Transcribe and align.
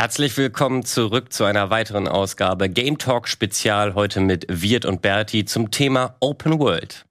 Herzlich 0.00 0.36
willkommen 0.36 0.84
zurück 0.84 1.32
zu 1.32 1.42
einer 1.42 1.70
weiteren 1.70 2.06
Ausgabe 2.06 2.68
Game 2.68 2.98
Talk 2.98 3.26
Spezial 3.26 3.96
heute 3.96 4.20
mit 4.20 4.46
Wirt 4.48 4.84
und 4.84 5.02
Berti 5.02 5.44
zum 5.44 5.72
Thema 5.72 6.14
Open 6.20 6.60
World. 6.60 7.04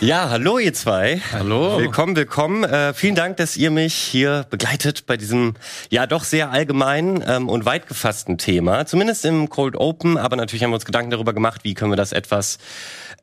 Ja, 0.00 0.30
hallo 0.30 0.58
ihr 0.58 0.72
zwei. 0.72 1.20
Hallo. 1.32 1.78
Willkommen, 1.78 2.16
willkommen. 2.16 2.64
Äh, 2.64 2.94
vielen 2.94 3.14
Dank, 3.14 3.36
dass 3.36 3.58
ihr 3.58 3.70
mich 3.70 3.92
hier 3.92 4.46
begleitet 4.48 5.04
bei 5.04 5.18
diesem 5.18 5.52
ja 5.90 6.06
doch 6.06 6.24
sehr 6.24 6.50
allgemeinen 6.50 7.22
ähm, 7.26 7.50
und 7.50 7.66
weit 7.66 7.88
gefassten 7.88 8.38
Thema. 8.38 8.86
Zumindest 8.86 9.26
im 9.26 9.50
Cold 9.50 9.76
Open, 9.76 10.16
aber 10.16 10.36
natürlich 10.36 10.64
haben 10.64 10.70
wir 10.70 10.76
uns 10.76 10.86
Gedanken 10.86 11.10
darüber 11.10 11.34
gemacht, 11.34 11.60
wie 11.62 11.74
können 11.74 11.92
wir 11.92 11.96
das 11.96 12.12
etwas 12.12 12.56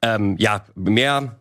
ähm, 0.04 0.36
ja 0.38 0.64
mehr 0.76 1.39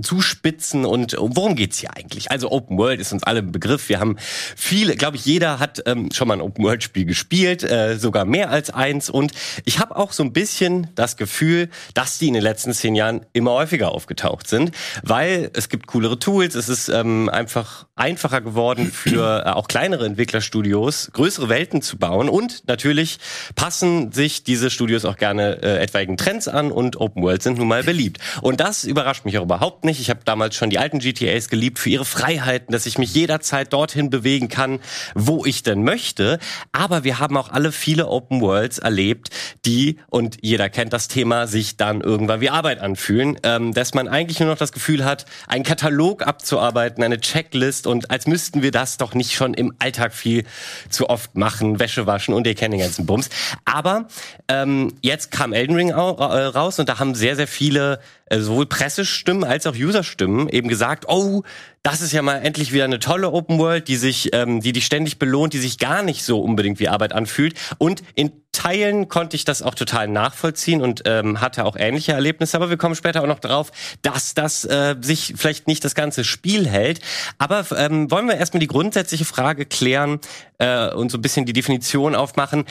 zuspitzen 0.00 0.86
und 0.86 1.16
worum 1.18 1.54
geht's 1.54 1.78
hier 1.78 1.94
eigentlich? 1.94 2.30
Also 2.30 2.50
Open 2.50 2.78
World 2.78 2.98
ist 2.98 3.12
uns 3.12 3.22
alle 3.22 3.40
ein 3.40 3.52
Begriff. 3.52 3.88
Wir 3.90 4.00
haben 4.00 4.16
viele, 4.18 4.96
glaube 4.96 5.16
ich, 5.16 5.26
jeder 5.26 5.58
hat 5.58 5.82
ähm, 5.84 6.08
schon 6.12 6.28
mal 6.28 6.34
ein 6.34 6.40
Open 6.40 6.64
World 6.64 6.82
Spiel 6.82 7.04
gespielt, 7.04 7.62
äh, 7.62 7.98
sogar 7.98 8.24
mehr 8.24 8.50
als 8.50 8.70
eins. 8.70 9.10
Und 9.10 9.32
ich 9.66 9.78
habe 9.78 9.96
auch 9.96 10.12
so 10.12 10.22
ein 10.22 10.32
bisschen 10.32 10.88
das 10.94 11.18
Gefühl, 11.18 11.68
dass 11.92 12.18
die 12.18 12.28
in 12.28 12.34
den 12.34 12.42
letzten 12.42 12.72
zehn 12.72 12.94
Jahren 12.94 13.26
immer 13.34 13.52
häufiger 13.52 13.92
aufgetaucht 13.92 14.48
sind, 14.48 14.70
weil 15.02 15.50
es 15.52 15.68
gibt 15.68 15.86
coolere 15.88 16.18
Tools. 16.18 16.54
Es 16.54 16.70
ist 16.70 16.88
ähm, 16.88 17.28
einfach 17.28 17.86
einfacher 17.96 18.40
geworden 18.40 18.90
für 18.90 19.44
äh, 19.44 19.50
auch 19.50 19.68
kleinere 19.68 20.06
Entwicklerstudios 20.06 21.10
größere 21.12 21.50
Welten 21.50 21.82
zu 21.82 21.98
bauen 21.98 22.28
und 22.28 22.66
natürlich 22.66 23.18
passen 23.54 24.12
sich 24.12 24.42
diese 24.42 24.70
Studios 24.70 25.04
auch 25.04 25.16
gerne 25.16 25.62
äh, 25.62 25.82
etwaigen 25.82 26.16
Trends 26.16 26.48
an 26.48 26.72
und 26.72 26.98
Open 26.98 27.22
World 27.22 27.42
sind 27.42 27.58
nun 27.58 27.68
mal 27.68 27.82
beliebt. 27.82 28.18
Und 28.40 28.60
das 28.60 28.84
überrascht 28.84 29.24
mich 29.24 29.38
auch 29.38 29.42
überhaupt 29.42 29.65
überhaupt 29.66 29.84
nicht. 29.84 30.00
Ich 30.00 30.10
habe 30.10 30.20
damals 30.24 30.54
schon 30.54 30.70
die 30.70 30.78
alten 30.78 31.00
GTAs 31.00 31.48
geliebt 31.48 31.80
für 31.80 31.90
ihre 31.90 32.04
Freiheiten, 32.04 32.72
dass 32.72 32.86
ich 32.86 32.98
mich 32.98 33.12
jederzeit 33.14 33.72
dorthin 33.72 34.10
bewegen 34.10 34.48
kann, 34.48 34.78
wo 35.16 35.44
ich 35.44 35.64
denn 35.64 35.82
möchte. 35.82 36.38
Aber 36.70 37.02
wir 37.02 37.18
haben 37.18 37.36
auch 37.36 37.48
alle 37.50 37.72
viele 37.72 38.06
Open 38.06 38.40
Worlds 38.40 38.78
erlebt, 38.78 39.30
die, 39.64 39.98
und 40.08 40.38
jeder 40.40 40.68
kennt 40.68 40.92
das 40.92 41.08
Thema, 41.08 41.48
sich 41.48 41.76
dann 41.76 42.00
irgendwann 42.00 42.40
wie 42.40 42.48
Arbeit 42.48 42.78
anfühlen, 42.78 43.38
ähm, 43.42 43.74
dass 43.74 43.92
man 43.92 44.06
eigentlich 44.06 44.38
nur 44.38 44.50
noch 44.50 44.56
das 44.56 44.70
Gefühl 44.70 45.04
hat, 45.04 45.24
einen 45.48 45.64
Katalog 45.64 46.24
abzuarbeiten, 46.24 47.02
eine 47.02 47.18
Checklist 47.18 47.88
und 47.88 48.12
als 48.12 48.28
müssten 48.28 48.62
wir 48.62 48.70
das 48.70 48.98
doch 48.98 49.14
nicht 49.14 49.32
schon 49.32 49.52
im 49.52 49.74
Alltag 49.80 50.14
viel 50.14 50.44
zu 50.90 51.10
oft 51.10 51.36
machen, 51.36 51.80
Wäsche 51.80 52.06
waschen 52.06 52.34
und 52.34 52.46
ihr 52.46 52.54
kennt 52.54 52.72
den 52.72 52.80
ganzen 52.80 53.04
Bums. 53.04 53.30
Aber 53.64 54.06
ähm, 54.46 54.92
jetzt 55.02 55.32
kam 55.32 55.52
Elden 55.52 55.74
Ring 55.74 55.90
raus 55.90 56.78
und 56.78 56.88
da 56.88 57.00
haben 57.00 57.16
sehr, 57.16 57.34
sehr 57.34 57.48
viele 57.48 57.98
äh, 58.25 58.25
sowohl 58.32 58.66
Pressestimmen 58.66 59.44
als 59.44 59.66
auch 59.66 59.74
Userstimmen 59.74 60.48
eben 60.48 60.68
gesagt, 60.68 61.04
oh, 61.08 61.42
das 61.82 62.00
ist 62.00 62.12
ja 62.12 62.22
mal 62.22 62.38
endlich 62.38 62.72
wieder 62.72 62.84
eine 62.84 62.98
tolle 62.98 63.30
Open 63.30 63.58
World, 63.58 63.86
die 63.86 63.96
sich, 63.96 64.30
ähm, 64.32 64.60
die 64.60 64.72
dich 64.72 64.84
ständig 64.84 65.18
belohnt, 65.18 65.52
die 65.52 65.58
sich 65.58 65.78
gar 65.78 66.02
nicht 66.02 66.24
so 66.24 66.40
unbedingt 66.40 66.80
wie 66.80 66.88
Arbeit 66.88 67.12
anfühlt. 67.12 67.54
Und 67.78 68.02
in 68.16 68.32
Teilen 68.50 69.08
konnte 69.08 69.36
ich 69.36 69.44
das 69.44 69.62
auch 69.62 69.74
total 69.74 70.08
nachvollziehen 70.08 70.80
und 70.82 71.02
ähm, 71.04 71.40
hatte 71.40 71.64
auch 71.64 71.76
ähnliche 71.76 72.12
Erlebnisse. 72.12 72.56
Aber 72.56 72.70
wir 72.70 72.76
kommen 72.76 72.96
später 72.96 73.22
auch 73.22 73.28
noch 73.28 73.38
drauf, 73.38 73.70
dass 74.02 74.34
das 74.34 74.64
äh, 74.64 74.96
sich 75.00 75.34
vielleicht 75.36 75.68
nicht 75.68 75.84
das 75.84 75.94
ganze 75.94 76.24
Spiel 76.24 76.66
hält. 76.66 77.00
Aber 77.38 77.64
ähm, 77.76 78.10
wollen 78.10 78.26
wir 78.26 78.36
erstmal 78.36 78.60
die 78.60 78.66
grundsätzliche 78.66 79.24
Frage 79.24 79.66
klären 79.66 80.18
äh, 80.58 80.90
und 80.92 81.12
so 81.12 81.18
ein 81.18 81.22
bisschen 81.22 81.46
die 81.46 81.52
Definition 81.52 82.16
aufmachen. 82.16 82.64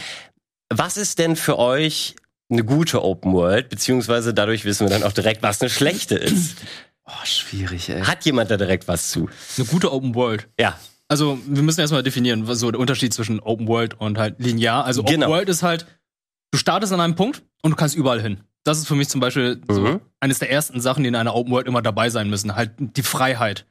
Was 0.69 0.97
ist 0.97 1.19
denn 1.19 1.35
für 1.35 1.57
euch 1.59 2.15
eine 2.49 2.63
gute 2.63 3.03
Open 3.03 3.33
World, 3.33 3.69
beziehungsweise 3.69 4.33
dadurch 4.33 4.65
wissen 4.65 4.85
wir 4.85 4.89
dann 4.91 5.03
auch 5.03 5.13
direkt, 5.13 5.41
was 5.43 5.61
eine 5.61 5.69
schlechte 5.69 6.15
ist. 6.15 6.57
Oh, 7.07 7.23
schwierig, 7.23 7.87
ey. 7.89 8.01
Hat 8.01 8.25
jemand 8.25 8.49
da 8.49 8.57
direkt 8.57 8.87
was 8.87 9.09
zu? 9.11 9.29
Eine 9.57 9.67
gute 9.67 9.93
Open 9.93 10.15
World. 10.15 10.47
Ja. 10.59 10.75
Also, 11.07 11.37
wir 11.45 11.61
müssen 11.61 11.79
erstmal 11.81 12.01
definieren, 12.01 12.47
was 12.47 12.57
so 12.57 12.71
der 12.71 12.79
Unterschied 12.79 13.13
zwischen 13.13 13.39
Open 13.41 13.67
World 13.67 13.93
und 13.99 14.17
halt 14.17 14.39
linear. 14.39 14.85
Also, 14.85 15.01
Open 15.01 15.13
Genau. 15.13 15.27
World 15.29 15.47
ist 15.47 15.61
halt, 15.61 15.85
du 16.49 16.57
startest 16.57 16.91
an 16.93 16.99
einem 16.99 17.13
Punkt 17.13 17.43
und 17.61 17.69
du 17.69 17.75
kannst 17.77 17.95
überall 17.95 18.19
hin. 18.19 18.39
Das 18.63 18.79
ist 18.79 18.87
für 18.87 18.95
mich 18.95 19.07
zum 19.07 19.21
Beispiel 19.21 19.61
so 19.69 19.81
Mhm. 19.81 20.01
eines 20.19 20.39
der 20.39 20.49
ersten 20.49 20.81
Sachen, 20.81 21.03
die 21.03 21.09
in 21.09 21.15
einer 21.15 21.35
Open 21.35 21.51
World 21.53 21.67
immer 21.67 21.83
dabei 21.83 22.09
sein 22.09 22.27
müssen. 22.27 22.55
Halt 22.55 22.71
die 22.79 23.03
Freiheit. 23.03 23.67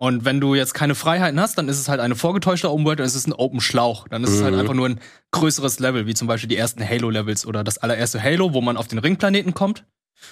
Und 0.00 0.24
wenn 0.24 0.40
du 0.40 0.54
jetzt 0.54 0.74
keine 0.74 0.94
Freiheiten 0.94 1.40
hast, 1.40 1.58
dann 1.58 1.68
ist 1.68 1.78
es 1.80 1.88
halt 1.88 1.98
eine 2.00 2.14
vorgetäuschte 2.14 2.70
Open 2.70 2.84
World, 2.84 3.00
dann 3.00 3.06
ist 3.06 3.16
es 3.16 3.26
ein 3.26 3.32
Open 3.32 3.60
Schlauch. 3.60 4.06
Dann 4.08 4.22
ist 4.22 4.30
es 4.30 4.42
halt 4.42 4.54
Mhm. 4.54 4.60
einfach 4.60 4.74
nur 4.74 4.88
ein 4.88 5.00
größeres 5.32 5.80
Level, 5.80 6.06
wie 6.06 6.14
zum 6.14 6.28
Beispiel 6.28 6.48
die 6.48 6.56
ersten 6.56 6.88
Halo-Levels 6.88 7.44
oder 7.46 7.64
das 7.64 7.78
allererste 7.78 8.22
Halo, 8.22 8.54
wo 8.54 8.60
man 8.60 8.76
auf 8.76 8.86
den 8.86 9.00
Ringplaneten 9.00 9.54
kommt. 9.54 9.84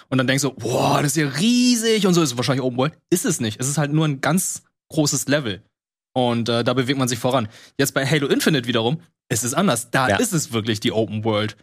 Und 0.08 0.18
dann 0.18 0.26
denkst 0.28 0.42
du, 0.42 0.52
boah, 0.52 0.98
das 1.02 1.12
ist 1.12 1.16
ja 1.16 1.28
riesig 1.28 2.06
und 2.06 2.14
so 2.14 2.22
ist 2.22 2.32
es 2.32 2.36
wahrscheinlich 2.36 2.64
Open 2.64 2.78
World. 2.78 2.94
Ist 3.10 3.24
es 3.24 3.40
nicht. 3.40 3.58
Es 3.60 3.68
ist 3.68 3.76
halt 3.78 3.92
nur 3.92 4.04
ein 4.06 4.20
ganz 4.20 4.62
großes 4.90 5.26
Level. 5.26 5.62
Und 6.12 6.48
äh, 6.48 6.62
da 6.64 6.72
bewegt 6.72 6.98
man 6.98 7.08
sich 7.08 7.18
voran. 7.18 7.48
Jetzt 7.78 7.92
bei 7.92 8.06
Halo 8.06 8.28
Infinite 8.28 8.68
wiederum 8.68 9.00
ist 9.28 9.42
es 9.44 9.52
anders. 9.52 9.90
Da 9.90 10.08
Ja. 10.08 10.16
ist 10.16 10.32
es 10.32 10.52
wirklich 10.52 10.78
die 10.80 10.92
Open 10.92 11.24
World. 11.24 11.56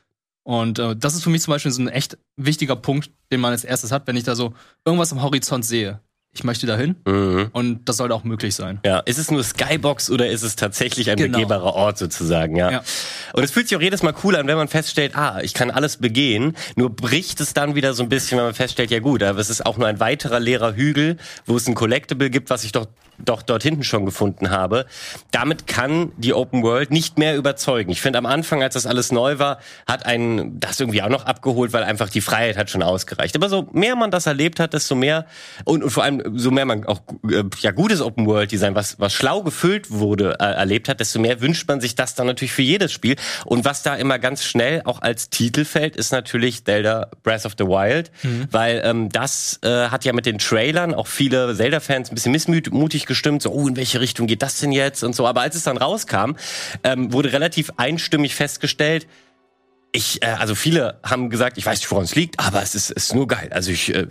Und 0.45 0.77
äh, 0.77 0.93
das 0.95 1.15
ist 1.15 1.23
für 1.23 1.29
mich 1.29 1.41
zum 1.41 1.53
Beispiel 1.53 1.71
so 1.71 1.81
ein 1.81 1.87
echt 1.87 2.17
wichtiger 2.35 2.75
Punkt, 2.75 3.11
den 3.31 3.39
man 3.39 3.51
als 3.51 3.63
erstes 3.63 3.91
hat, 3.93 4.07
wenn 4.07 4.17
ich 4.17 4.25
da 4.25 4.35
so 4.35 4.53
irgendwas 4.85 5.13
am 5.13 5.21
Horizont 5.21 5.63
sehe. 5.65 6.01
Ich 6.35 6.43
möchte 6.43 6.65
dahin 6.65 6.95
Mhm. 7.05 7.49
und 7.53 7.87
das 7.87 7.97
sollte 7.97 8.15
auch 8.15 8.23
möglich 8.23 8.55
sein. 8.55 8.79
Ja, 8.83 8.99
ist 8.99 9.19
es 9.19 9.29
nur 9.29 9.43
Skybox 9.43 10.09
oder 10.09 10.27
ist 10.27 10.41
es 10.41 10.55
tatsächlich 10.55 11.11
ein 11.11 11.17
Genau. 11.17 11.37
begehbarer 11.37 11.75
Ort 11.75 11.99
sozusagen, 11.99 12.55
ja. 12.55 12.71
Ja. 12.71 12.83
Und 13.33 13.43
es 13.43 13.51
fühlt 13.51 13.67
sich 13.67 13.77
auch 13.77 13.81
jedes 13.81 14.01
Mal 14.01 14.15
cool 14.23 14.35
an, 14.35 14.47
wenn 14.47 14.57
man 14.57 14.67
feststellt, 14.67 15.15
ah, 15.15 15.41
ich 15.43 15.53
kann 15.53 15.69
alles 15.69 15.97
begehen, 15.97 16.55
nur 16.75 16.89
bricht 16.89 17.39
es 17.39 17.53
dann 17.53 17.75
wieder 17.75 17.93
so 17.93 18.01
ein 18.01 18.09
bisschen, 18.09 18.39
wenn 18.39 18.45
man 18.45 18.55
feststellt, 18.55 18.89
ja 18.89 18.99
gut, 18.99 19.21
aber 19.21 19.37
es 19.39 19.51
ist 19.51 19.63
auch 19.63 19.77
nur 19.77 19.87
ein 19.87 19.99
weiterer 19.99 20.39
leerer 20.39 20.73
Hügel, 20.75 21.17
wo 21.45 21.55
es 21.55 21.67
ein 21.67 21.75
Collectible 21.75 22.31
gibt, 22.31 22.49
was 22.49 22.63
ich 22.63 22.71
doch 22.71 22.87
doch 23.23 23.43
dort 23.43 23.61
hinten 23.61 23.83
schon 23.83 24.05
gefunden 24.07 24.49
habe. 24.49 24.87
Damit 25.29 25.67
kann 25.67 26.11
die 26.17 26.33
Open 26.33 26.63
World 26.63 26.89
nicht 26.89 27.19
mehr 27.19 27.37
überzeugen. 27.37 27.91
Ich 27.91 28.01
finde 28.01 28.17
am 28.17 28.25
Anfang, 28.25 28.63
als 28.63 28.73
das 28.73 28.87
alles 28.87 29.11
neu 29.11 29.37
war, 29.37 29.59
hat 29.87 30.07
einen 30.07 30.59
das 30.59 30.79
irgendwie 30.79 31.03
auch 31.03 31.09
noch 31.09 31.27
abgeholt, 31.27 31.73
weil 31.73 31.83
einfach 31.83 32.09
die 32.09 32.21
Freiheit 32.21 32.57
hat 32.57 32.71
schon 32.71 32.81
ausgereicht. 32.81 33.35
Aber 33.35 33.49
so 33.49 33.69
mehr 33.71 33.95
man 33.95 34.09
das 34.09 34.25
erlebt 34.25 34.59
hat, 34.59 34.73
desto 34.73 34.95
mehr 34.95 35.27
und, 35.63 35.83
und 35.83 35.91
vor 35.91 36.03
allem 36.03 36.22
so 36.33 36.51
mehr 36.51 36.65
man 36.65 36.85
auch 36.85 37.01
äh, 37.29 37.43
ja 37.59 37.71
gutes 37.71 38.01
Open 38.01 38.25
World 38.25 38.51
Design, 38.51 38.75
was 38.75 38.99
was 38.99 39.13
schlau 39.13 39.43
gefüllt 39.43 39.91
wurde, 39.91 40.37
äh, 40.39 40.43
erlebt 40.43 40.89
hat, 40.89 40.99
desto 40.99 41.19
mehr 41.19 41.41
wünscht 41.41 41.67
man 41.67 41.81
sich 41.81 41.95
das 41.95 42.15
dann 42.15 42.27
natürlich 42.27 42.53
für 42.53 42.61
jedes 42.61 42.91
Spiel. 42.91 43.15
Und 43.45 43.65
was 43.65 43.83
da 43.83 43.95
immer 43.95 44.19
ganz 44.19 44.43
schnell 44.43 44.81
auch 44.85 45.01
als 45.01 45.29
Titel 45.29 45.65
fällt, 45.65 45.95
ist 45.95 46.11
natürlich 46.11 46.65
Zelda 46.65 47.09
Breath 47.23 47.45
of 47.45 47.53
the 47.57 47.65
Wild, 47.65 48.11
weil 48.51 48.81
ähm, 48.83 49.09
das 49.09 49.59
äh, 49.63 49.87
hat 49.87 50.05
ja 50.05 50.13
mit 50.13 50.25
den 50.25 50.37
Trailern 50.37 50.93
auch 50.93 51.07
viele 51.07 51.55
Zelda-Fans 51.55 52.11
ein 52.11 52.15
bisschen 52.15 52.31
missmutig 52.31 53.05
gestimmt, 53.05 53.41
so, 53.41 53.51
oh, 53.51 53.67
in 53.67 53.75
welche 53.75 53.99
Richtung 53.99 54.27
geht 54.27 54.41
das 54.41 54.59
denn 54.59 54.71
jetzt 54.71 55.03
und 55.03 55.15
so. 55.15 55.27
Aber 55.27 55.41
als 55.41 55.55
es 55.55 55.63
dann 55.63 55.77
rauskam, 55.77 56.35
ähm, 56.83 57.13
wurde 57.13 57.33
relativ 57.33 57.71
einstimmig 57.77 58.35
festgestellt, 58.35 59.07
ich, 59.93 60.23
äh, 60.23 60.27
also 60.27 60.55
viele 60.55 60.99
haben 61.03 61.29
gesagt, 61.29 61.57
ich 61.57 61.65
weiß 61.65 61.79
nicht, 61.79 61.91
woran 61.91 62.03
es 62.03 62.15
liegt, 62.15 62.39
aber 62.39 62.61
es 62.61 62.75
ist, 62.75 62.89
es 62.89 63.05
ist 63.05 63.15
nur 63.15 63.27
geil. 63.27 63.49
Also 63.51 63.71
ich, 63.71 63.93
äh, 63.93 64.07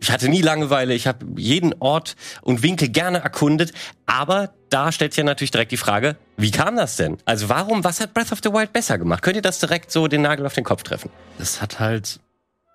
ich 0.00 0.10
hatte 0.10 0.28
nie 0.28 0.40
Langeweile, 0.40 0.94
ich 0.94 1.06
habe 1.06 1.26
jeden 1.36 1.74
Ort 1.78 2.16
und 2.42 2.62
Winkel 2.62 2.88
gerne 2.88 3.18
erkundet, 3.18 3.72
aber 4.06 4.50
da 4.70 4.92
stellt 4.92 5.12
sich 5.12 5.18
ja 5.18 5.24
natürlich 5.24 5.50
direkt 5.50 5.72
die 5.72 5.76
Frage, 5.76 6.16
wie 6.36 6.50
kam 6.50 6.76
das 6.76 6.96
denn? 6.96 7.18
Also 7.26 7.48
warum, 7.48 7.84
was 7.84 8.00
hat 8.00 8.14
Breath 8.14 8.32
of 8.32 8.40
the 8.42 8.50
Wild 8.50 8.72
besser 8.72 8.96
gemacht? 8.98 9.22
Könnt 9.22 9.36
ihr 9.36 9.42
das 9.42 9.58
direkt 9.58 9.92
so 9.92 10.08
den 10.08 10.22
Nagel 10.22 10.46
auf 10.46 10.54
den 10.54 10.64
Kopf 10.64 10.82
treffen? 10.82 11.10
Das 11.38 11.60
hat 11.60 11.80
halt. 11.80 12.20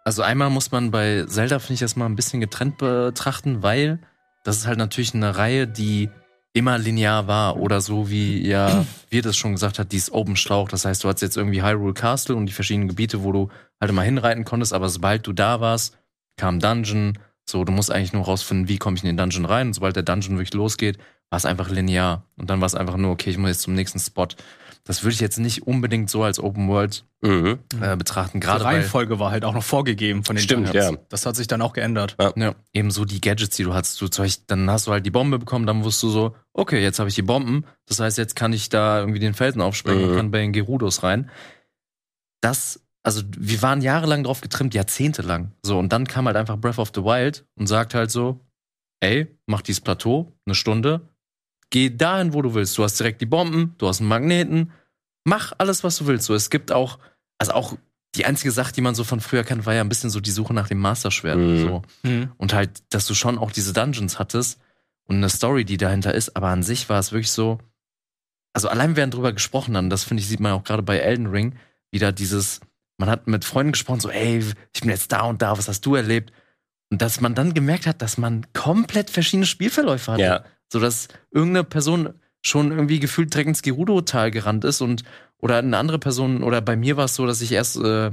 Also 0.03 0.21
einmal 0.21 0.51
muss 0.51 0.71
man 0.71 0.91
bei 0.91 1.25
Zelda, 1.27 1.57
finde 1.57 1.73
ich, 1.73 1.79
das 1.79 1.95
mal 1.95 2.05
ein 2.05 2.15
bisschen 2.15 2.39
getrennt 2.39 2.77
betrachten, 2.77 3.63
weil 3.63 3.97
das 4.43 4.57
ist 4.57 4.67
halt 4.67 4.77
natürlich 4.77 5.15
eine 5.15 5.35
Reihe, 5.35 5.67
die 5.67 6.11
immer 6.53 6.77
linear 6.77 7.27
war 7.27 7.57
oder 7.57 7.81
so 7.81 8.09
wie 8.09 8.47
ja 8.47 8.85
wir 9.09 9.23
das 9.23 9.35
schon 9.35 9.53
gesagt 9.53 9.79
hat, 9.79 9.91
dieses 9.91 10.13
Open 10.13 10.35
Schlauch. 10.35 10.69
Das 10.69 10.85
heißt, 10.85 11.03
du 11.03 11.09
hattest 11.09 11.23
jetzt 11.23 11.37
irgendwie 11.37 11.63
Hyrule 11.63 11.93
Castle 11.93 12.35
und 12.35 12.45
die 12.45 12.53
verschiedenen 12.53 12.87
Gebiete, 12.87 13.23
wo 13.23 13.31
du 13.31 13.49
halt 13.81 13.89
immer 13.89 14.03
hinreiten 14.03 14.45
konntest, 14.45 14.73
aber 14.73 14.89
sobald 14.89 15.25
du 15.25 15.33
da 15.33 15.59
warst, 15.59 15.97
kam 16.37 16.59
Dungeon. 16.59 17.17
So, 17.47 17.63
du 17.63 17.71
musst 17.71 17.91
eigentlich 17.91 18.13
nur 18.13 18.25
rausfinden, 18.25 18.67
wie 18.67 18.77
komme 18.77 18.97
ich 18.97 19.03
in 19.03 19.07
den 19.07 19.17
Dungeon 19.17 19.45
rein. 19.45 19.67
Und 19.67 19.73
sobald 19.73 19.95
der 19.95 20.03
Dungeon 20.03 20.37
wirklich 20.37 20.53
losgeht, 20.53 20.97
war 21.29 21.37
es 21.37 21.45
einfach 21.45 21.69
linear. 21.69 22.23
Und 22.37 22.49
dann 22.49 22.59
war 22.59 22.65
es 22.65 22.75
einfach 22.75 22.97
nur, 22.97 23.11
okay, 23.11 23.29
ich 23.29 23.37
muss 23.37 23.49
jetzt 23.49 23.61
zum 23.61 23.73
nächsten 23.75 23.99
Spot. 23.99 24.27
Das 24.87 25.01
würde 25.03 25.13
ich 25.15 25.19
jetzt 25.19 25.39
nicht 25.39 25.65
unbedingt 25.65 26.09
so 26.11 26.23
als 26.23 26.39
Open 26.39 26.67
World 26.69 27.05
Mhm. 27.21 27.57
äh, 27.81 27.95
betrachten, 27.95 28.39
Die 28.39 28.45
gerade 28.45 28.63
weil 28.63 28.75
Reihenfolge 28.75 29.17
war 29.19 29.31
halt 29.31 29.43
auch 29.45 29.53
noch 29.55 29.63
vorgegeben 29.63 30.23
von 30.23 30.35
den 30.35 30.43
Stimmt, 30.43 30.67
Dungeons. 30.67 30.91
ja. 30.91 30.97
Das 31.09 31.25
hat 31.25 31.35
sich 31.35 31.47
dann 31.47 31.61
auch 31.63 31.73
geändert. 31.73 32.15
ja, 32.19 32.53
eben 32.71 32.91
so 32.91 33.03
die 33.03 33.19
Gadgets, 33.19 33.55
die 33.55 33.63
du 33.63 33.73
hast. 33.73 33.99
Du, 33.99 34.07
zum 34.07 34.25
Beispiel, 34.25 34.43
dann 34.47 34.69
hast 34.69 34.85
du 34.85 34.91
halt 34.91 35.03
die 35.05 35.09
Bombe 35.11 35.39
bekommen, 35.39 35.65
dann 35.65 35.83
wusstest 35.83 36.03
du 36.03 36.09
so, 36.09 36.35
okay, 36.53 36.83
jetzt 36.83 36.99
habe 36.99 37.09
ich 37.09 37.15
die 37.15 37.23
Bomben. 37.23 37.65
Das 37.87 37.99
heißt, 37.99 38.19
jetzt 38.19 38.35
kann 38.35 38.53
ich 38.53 38.69
da 38.69 38.99
irgendwie 38.99 39.19
den 39.19 39.33
Felsen 39.33 39.61
aufspringen 39.61 40.03
Mhm. 40.03 40.09
und 40.11 40.15
kann 40.17 40.31
bei 40.31 40.39
den 40.39 40.51
Gerudos 40.53 41.01
rein. 41.01 41.31
Das, 42.41 42.79
also 43.05 43.21
wir 43.37 43.61
waren 43.61 43.81
jahrelang 43.81 44.23
drauf 44.23 44.41
getrimmt, 44.41 44.73
jahrzehntelang. 44.73 45.51
So, 45.63 45.77
und 45.77 45.93
dann 45.93 46.07
kam 46.07 46.25
halt 46.25 46.35
einfach 46.35 46.57
Breath 46.57 46.79
of 46.79 46.91
the 46.95 47.03
Wild 47.03 47.45
und 47.55 47.67
sagt 47.67 47.93
halt 47.93 48.09
so, 48.09 48.39
ey, 48.99 49.27
mach 49.45 49.61
dieses 49.61 49.81
Plateau, 49.81 50.33
eine 50.45 50.55
Stunde, 50.55 51.07
geh 51.69 51.91
dahin, 51.95 52.33
wo 52.33 52.41
du 52.41 52.55
willst. 52.55 52.75
Du 52.77 52.83
hast 52.83 52.99
direkt 52.99 53.21
die 53.21 53.27
Bomben, 53.27 53.75
du 53.77 53.87
hast 53.87 53.99
einen 53.99 54.09
Magneten, 54.09 54.71
mach 55.23 55.53
alles, 55.59 55.83
was 55.83 55.97
du 55.97 56.07
willst. 56.07 56.25
So, 56.25 56.33
es 56.33 56.49
gibt 56.49 56.71
auch, 56.71 56.97
also 57.37 57.53
auch 57.53 57.77
die 58.15 58.25
einzige 58.25 58.51
Sache, 58.51 58.73
die 58.73 58.81
man 58.81 58.95
so 58.95 59.03
von 59.03 59.19
früher 59.19 59.43
kennt, 59.43 59.67
war 59.67 59.75
ja 59.75 59.81
ein 59.81 59.89
bisschen 59.89 60.09
so 60.09 60.19
die 60.19 60.31
Suche 60.31 60.53
nach 60.55 60.67
dem 60.67 60.79
Masterschwert. 60.79 61.37
Mhm. 61.37 61.59
So. 61.61 61.81
Und 62.37 62.53
halt, 62.53 62.81
dass 62.89 63.05
du 63.05 63.13
schon 63.13 63.37
auch 63.37 63.51
diese 63.51 63.73
Dungeons 63.73 64.17
hattest. 64.17 64.59
und 65.07 65.17
eine 65.17 65.29
Story, 65.29 65.65
die 65.65 65.77
dahinter 65.77 66.13
ist. 66.13 66.35
Aber 66.35 66.47
an 66.47 66.63
sich 66.63 66.89
war 66.89 66.99
es 66.99 67.11
wirklich 67.11 67.31
so, 67.31 67.59
also 68.53 68.67
allein 68.67 68.95
während 68.95 69.13
drüber 69.13 69.33
gesprochen 69.33 69.77
haben, 69.77 69.89
das 69.89 70.03
finde 70.03 70.21
ich, 70.21 70.27
sieht 70.27 70.39
man 70.39 70.53
auch 70.53 70.63
gerade 70.63 70.83
bei 70.83 70.97
Elden 70.97 71.27
Ring, 71.27 71.55
wieder 71.91 72.11
dieses, 72.11 72.61
man 72.97 73.09
hat 73.09 73.27
mit 73.27 73.45
Freunden 73.45 73.73
gesprochen, 73.73 73.99
so, 73.99 74.09
ey, 74.09 74.43
ich 74.73 74.81
bin 74.81 74.89
jetzt 74.89 75.11
da 75.11 75.21
und 75.21 75.41
da, 75.41 75.57
was 75.57 75.67
hast 75.67 75.85
du 75.85 75.95
erlebt? 75.95 76.31
Und 76.91 77.01
dass 77.01 77.19
man 77.21 77.35
dann 77.35 77.53
gemerkt 77.53 77.87
hat, 77.87 78.01
dass 78.01 78.17
man 78.17 78.45
komplett 78.53 79.09
verschiedene 79.09 79.45
Spielverläufe 79.45 80.11
hatte. 80.11 80.21
Ja. 80.21 80.43
So 80.71 80.79
dass 80.79 81.07
irgendeine 81.31 81.63
Person 81.63 82.13
schon 82.45 82.71
irgendwie 82.71 82.99
gefühlt 82.99 83.33
direkt 83.33 83.47
ins 83.47 83.61
Gerudo-Tal 83.61 84.31
gerannt 84.31 84.65
ist 84.65 84.81
und 84.81 85.03
oder 85.39 85.57
eine 85.57 85.77
andere 85.77 85.99
Person, 85.99 86.43
oder 86.43 86.61
bei 86.61 86.75
mir 86.75 86.97
war 86.97 87.05
es 87.05 87.15
so, 87.15 87.25
dass 87.25 87.41
ich 87.41 87.51
erst 87.51 87.77
äh, 87.77 88.11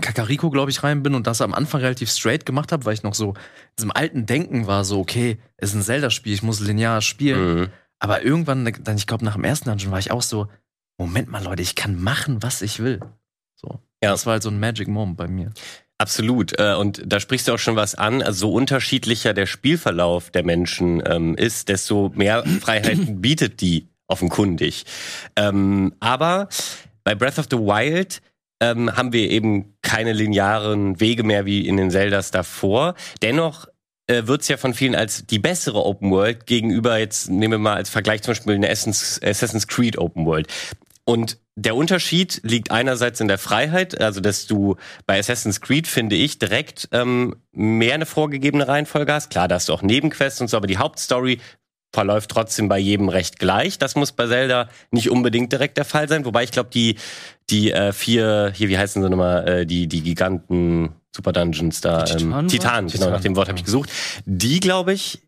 Kakariko, 0.00 0.50
glaube 0.50 0.70
ich, 0.70 0.82
rein 0.82 1.02
bin 1.02 1.14
und 1.14 1.26
das 1.26 1.40
am 1.40 1.54
Anfang 1.54 1.80
relativ 1.80 2.10
straight 2.10 2.46
gemacht 2.46 2.72
habe, 2.72 2.84
weil 2.84 2.94
ich 2.94 3.02
noch 3.02 3.14
so 3.14 3.30
in 3.30 3.76
diesem 3.78 3.92
alten 3.92 4.26
Denken 4.26 4.66
war, 4.66 4.84
so, 4.84 5.00
okay, 5.00 5.38
es 5.56 5.70
ist 5.70 5.76
ein 5.76 5.82
Zelda-Spiel, 5.82 6.32
ich 6.32 6.42
muss 6.42 6.60
linear 6.60 7.00
spielen. 7.02 7.60
Mhm. 7.60 7.68
Aber 7.98 8.22
irgendwann, 8.22 8.72
dann, 8.82 8.96
ich 8.96 9.06
glaube, 9.06 9.24
nach 9.24 9.34
dem 9.34 9.44
ersten 9.44 9.68
Dungeon 9.68 9.90
war 9.90 9.98
ich 9.98 10.10
auch 10.10 10.22
so, 10.22 10.48
Moment 10.98 11.28
mal, 11.28 11.42
Leute, 11.42 11.62
ich 11.62 11.74
kann 11.74 12.00
machen, 12.00 12.42
was 12.42 12.62
ich 12.62 12.80
will. 12.80 13.00
Ja. 14.02 14.10
Das 14.10 14.26
war 14.26 14.34
halt 14.34 14.42
so 14.42 14.50
ein 14.50 14.60
Magic 14.60 14.88
Moment 14.88 15.16
bei 15.16 15.28
mir. 15.28 15.50
Absolut. 15.98 16.58
Äh, 16.58 16.74
Und 16.74 17.02
da 17.04 17.18
sprichst 17.18 17.48
du 17.48 17.52
auch 17.52 17.58
schon 17.58 17.76
was 17.76 17.96
an. 17.96 18.22
Also 18.22 18.48
so 18.48 18.52
unterschiedlicher 18.52 19.34
der 19.34 19.46
Spielverlauf 19.46 20.30
der 20.30 20.44
Menschen 20.44 21.02
ähm, 21.04 21.34
ist, 21.34 21.68
desto 21.68 22.12
mehr 22.14 22.44
Freiheiten 22.60 23.20
bietet 23.20 23.60
die 23.60 23.88
offenkundig. 24.06 24.84
Ähm, 25.36 25.94
aber 26.00 26.48
bei 27.04 27.14
Breath 27.14 27.38
of 27.38 27.46
the 27.50 27.58
Wild 27.58 28.22
ähm, 28.60 28.96
haben 28.96 29.12
wir 29.12 29.30
eben 29.30 29.74
keine 29.82 30.12
linearen 30.12 31.00
Wege 31.00 31.24
mehr 31.24 31.44
wie 31.46 31.66
in 31.66 31.76
den 31.76 31.90
Zeldas 31.90 32.30
davor. 32.30 32.94
Dennoch 33.22 33.66
äh, 34.06 34.26
wird 34.26 34.42
es 34.42 34.48
ja 34.48 34.56
von 34.56 34.74
vielen 34.74 34.94
als 34.94 35.26
die 35.26 35.38
bessere 35.38 35.84
Open 35.84 36.10
World 36.10 36.46
gegenüber 36.46 36.98
jetzt, 36.98 37.28
nehmen 37.28 37.52
wir 37.52 37.58
mal 37.58 37.74
als 37.74 37.90
Vergleich 37.90 38.22
zum 38.22 38.32
Beispiel 38.32 38.54
eine 38.54 38.70
Assassin's 38.70 39.66
Creed 39.66 39.98
Open 39.98 40.26
World. 40.26 40.48
Und 41.08 41.38
der 41.56 41.74
Unterschied 41.74 42.42
liegt 42.44 42.70
einerseits 42.70 43.18
in 43.22 43.28
der 43.28 43.38
Freiheit, 43.38 43.98
also 43.98 44.20
dass 44.20 44.46
du 44.46 44.76
bei 45.06 45.18
Assassin's 45.18 45.62
Creed, 45.62 45.86
finde 45.86 46.16
ich, 46.16 46.38
direkt 46.38 46.90
ähm, 46.92 47.36
mehr 47.50 47.94
eine 47.94 48.04
vorgegebene 48.04 48.68
Reihenfolge 48.68 49.14
hast. 49.14 49.30
Klar, 49.30 49.48
da 49.48 49.54
hast 49.54 49.70
du 49.70 49.72
auch 49.72 49.80
Nebenquests 49.80 50.38
und 50.42 50.48
so, 50.48 50.58
aber 50.58 50.66
die 50.66 50.76
Hauptstory 50.76 51.40
verläuft 51.94 52.30
trotzdem 52.30 52.68
bei 52.68 52.78
jedem 52.78 53.08
recht 53.08 53.38
gleich. 53.38 53.78
Das 53.78 53.94
muss 53.94 54.12
bei 54.12 54.26
Zelda 54.26 54.68
nicht 54.90 55.08
unbedingt 55.08 55.50
direkt 55.50 55.78
der 55.78 55.86
Fall 55.86 56.10
sein, 56.10 56.26
wobei 56.26 56.44
ich 56.44 56.50
glaube, 56.50 56.68
die 56.68 56.96
die 57.48 57.72
äh, 57.72 57.92
vier, 57.92 58.52
hier, 58.54 58.68
wie 58.68 58.76
heißen 58.76 59.02
sie 59.02 59.08
nochmal, 59.08 59.48
äh, 59.48 59.66
die, 59.66 59.86
die 59.86 60.02
Giganten 60.02 60.90
Super 61.16 61.32
Dungeons 61.32 61.80
da, 61.80 62.00
ähm, 62.00 62.48
Titanen, 62.48 62.48
Titan, 62.48 62.88
genau, 62.88 63.08
nach 63.08 63.22
dem 63.22 63.34
Wort 63.34 63.48
habe 63.48 63.56
ich 63.56 63.64
gesucht. 63.64 63.90
Die, 64.26 64.60
glaube 64.60 64.92
ich, 64.92 65.22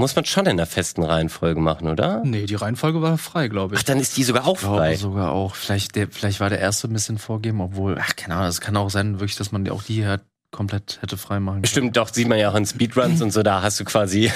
muss 0.00 0.16
man 0.16 0.24
schon 0.24 0.46
in 0.46 0.56
der 0.56 0.66
festen 0.66 1.02
Reihenfolge 1.04 1.60
machen, 1.60 1.86
oder? 1.88 2.22
Nee, 2.24 2.46
die 2.46 2.56
Reihenfolge 2.56 3.00
war 3.00 3.16
frei, 3.18 3.46
glaube 3.48 3.74
ich. 3.74 3.80
Ach, 3.80 3.84
dann 3.84 4.00
ist 4.00 4.16
die 4.16 4.24
sogar 4.24 4.46
auch 4.46 4.54
Ich 4.56 4.60
frei. 4.66 4.96
sogar 4.96 5.30
auch. 5.30 5.54
Vielleicht, 5.54 5.94
der, 5.94 6.08
vielleicht 6.08 6.40
war 6.40 6.50
der 6.50 6.58
erste 6.58 6.88
ein 6.88 6.92
bisschen 6.92 7.18
vorgeben, 7.18 7.60
obwohl, 7.60 7.96
ach, 8.00 8.16
keine 8.16 8.34
Ahnung, 8.34 8.48
es 8.48 8.60
kann 8.60 8.76
auch 8.76 8.90
sein, 8.90 9.20
wirklich, 9.20 9.36
dass 9.36 9.52
man 9.52 9.68
auch 9.70 9.82
die 9.84 10.04
halt 10.06 10.22
komplett 10.52 10.98
hätte 11.00 11.16
frei 11.16 11.38
machen 11.38 11.54
können. 11.56 11.62
Bestimmt, 11.62 11.96
doch, 11.96 12.12
sieht 12.12 12.26
man 12.26 12.38
ja 12.38 12.50
auch 12.50 12.56
in 12.56 12.66
Speedruns 12.66 13.22
und 13.22 13.30
so, 13.32 13.44
da 13.44 13.62
hast 13.62 13.78
du 13.78 13.84
quasi 13.84 14.32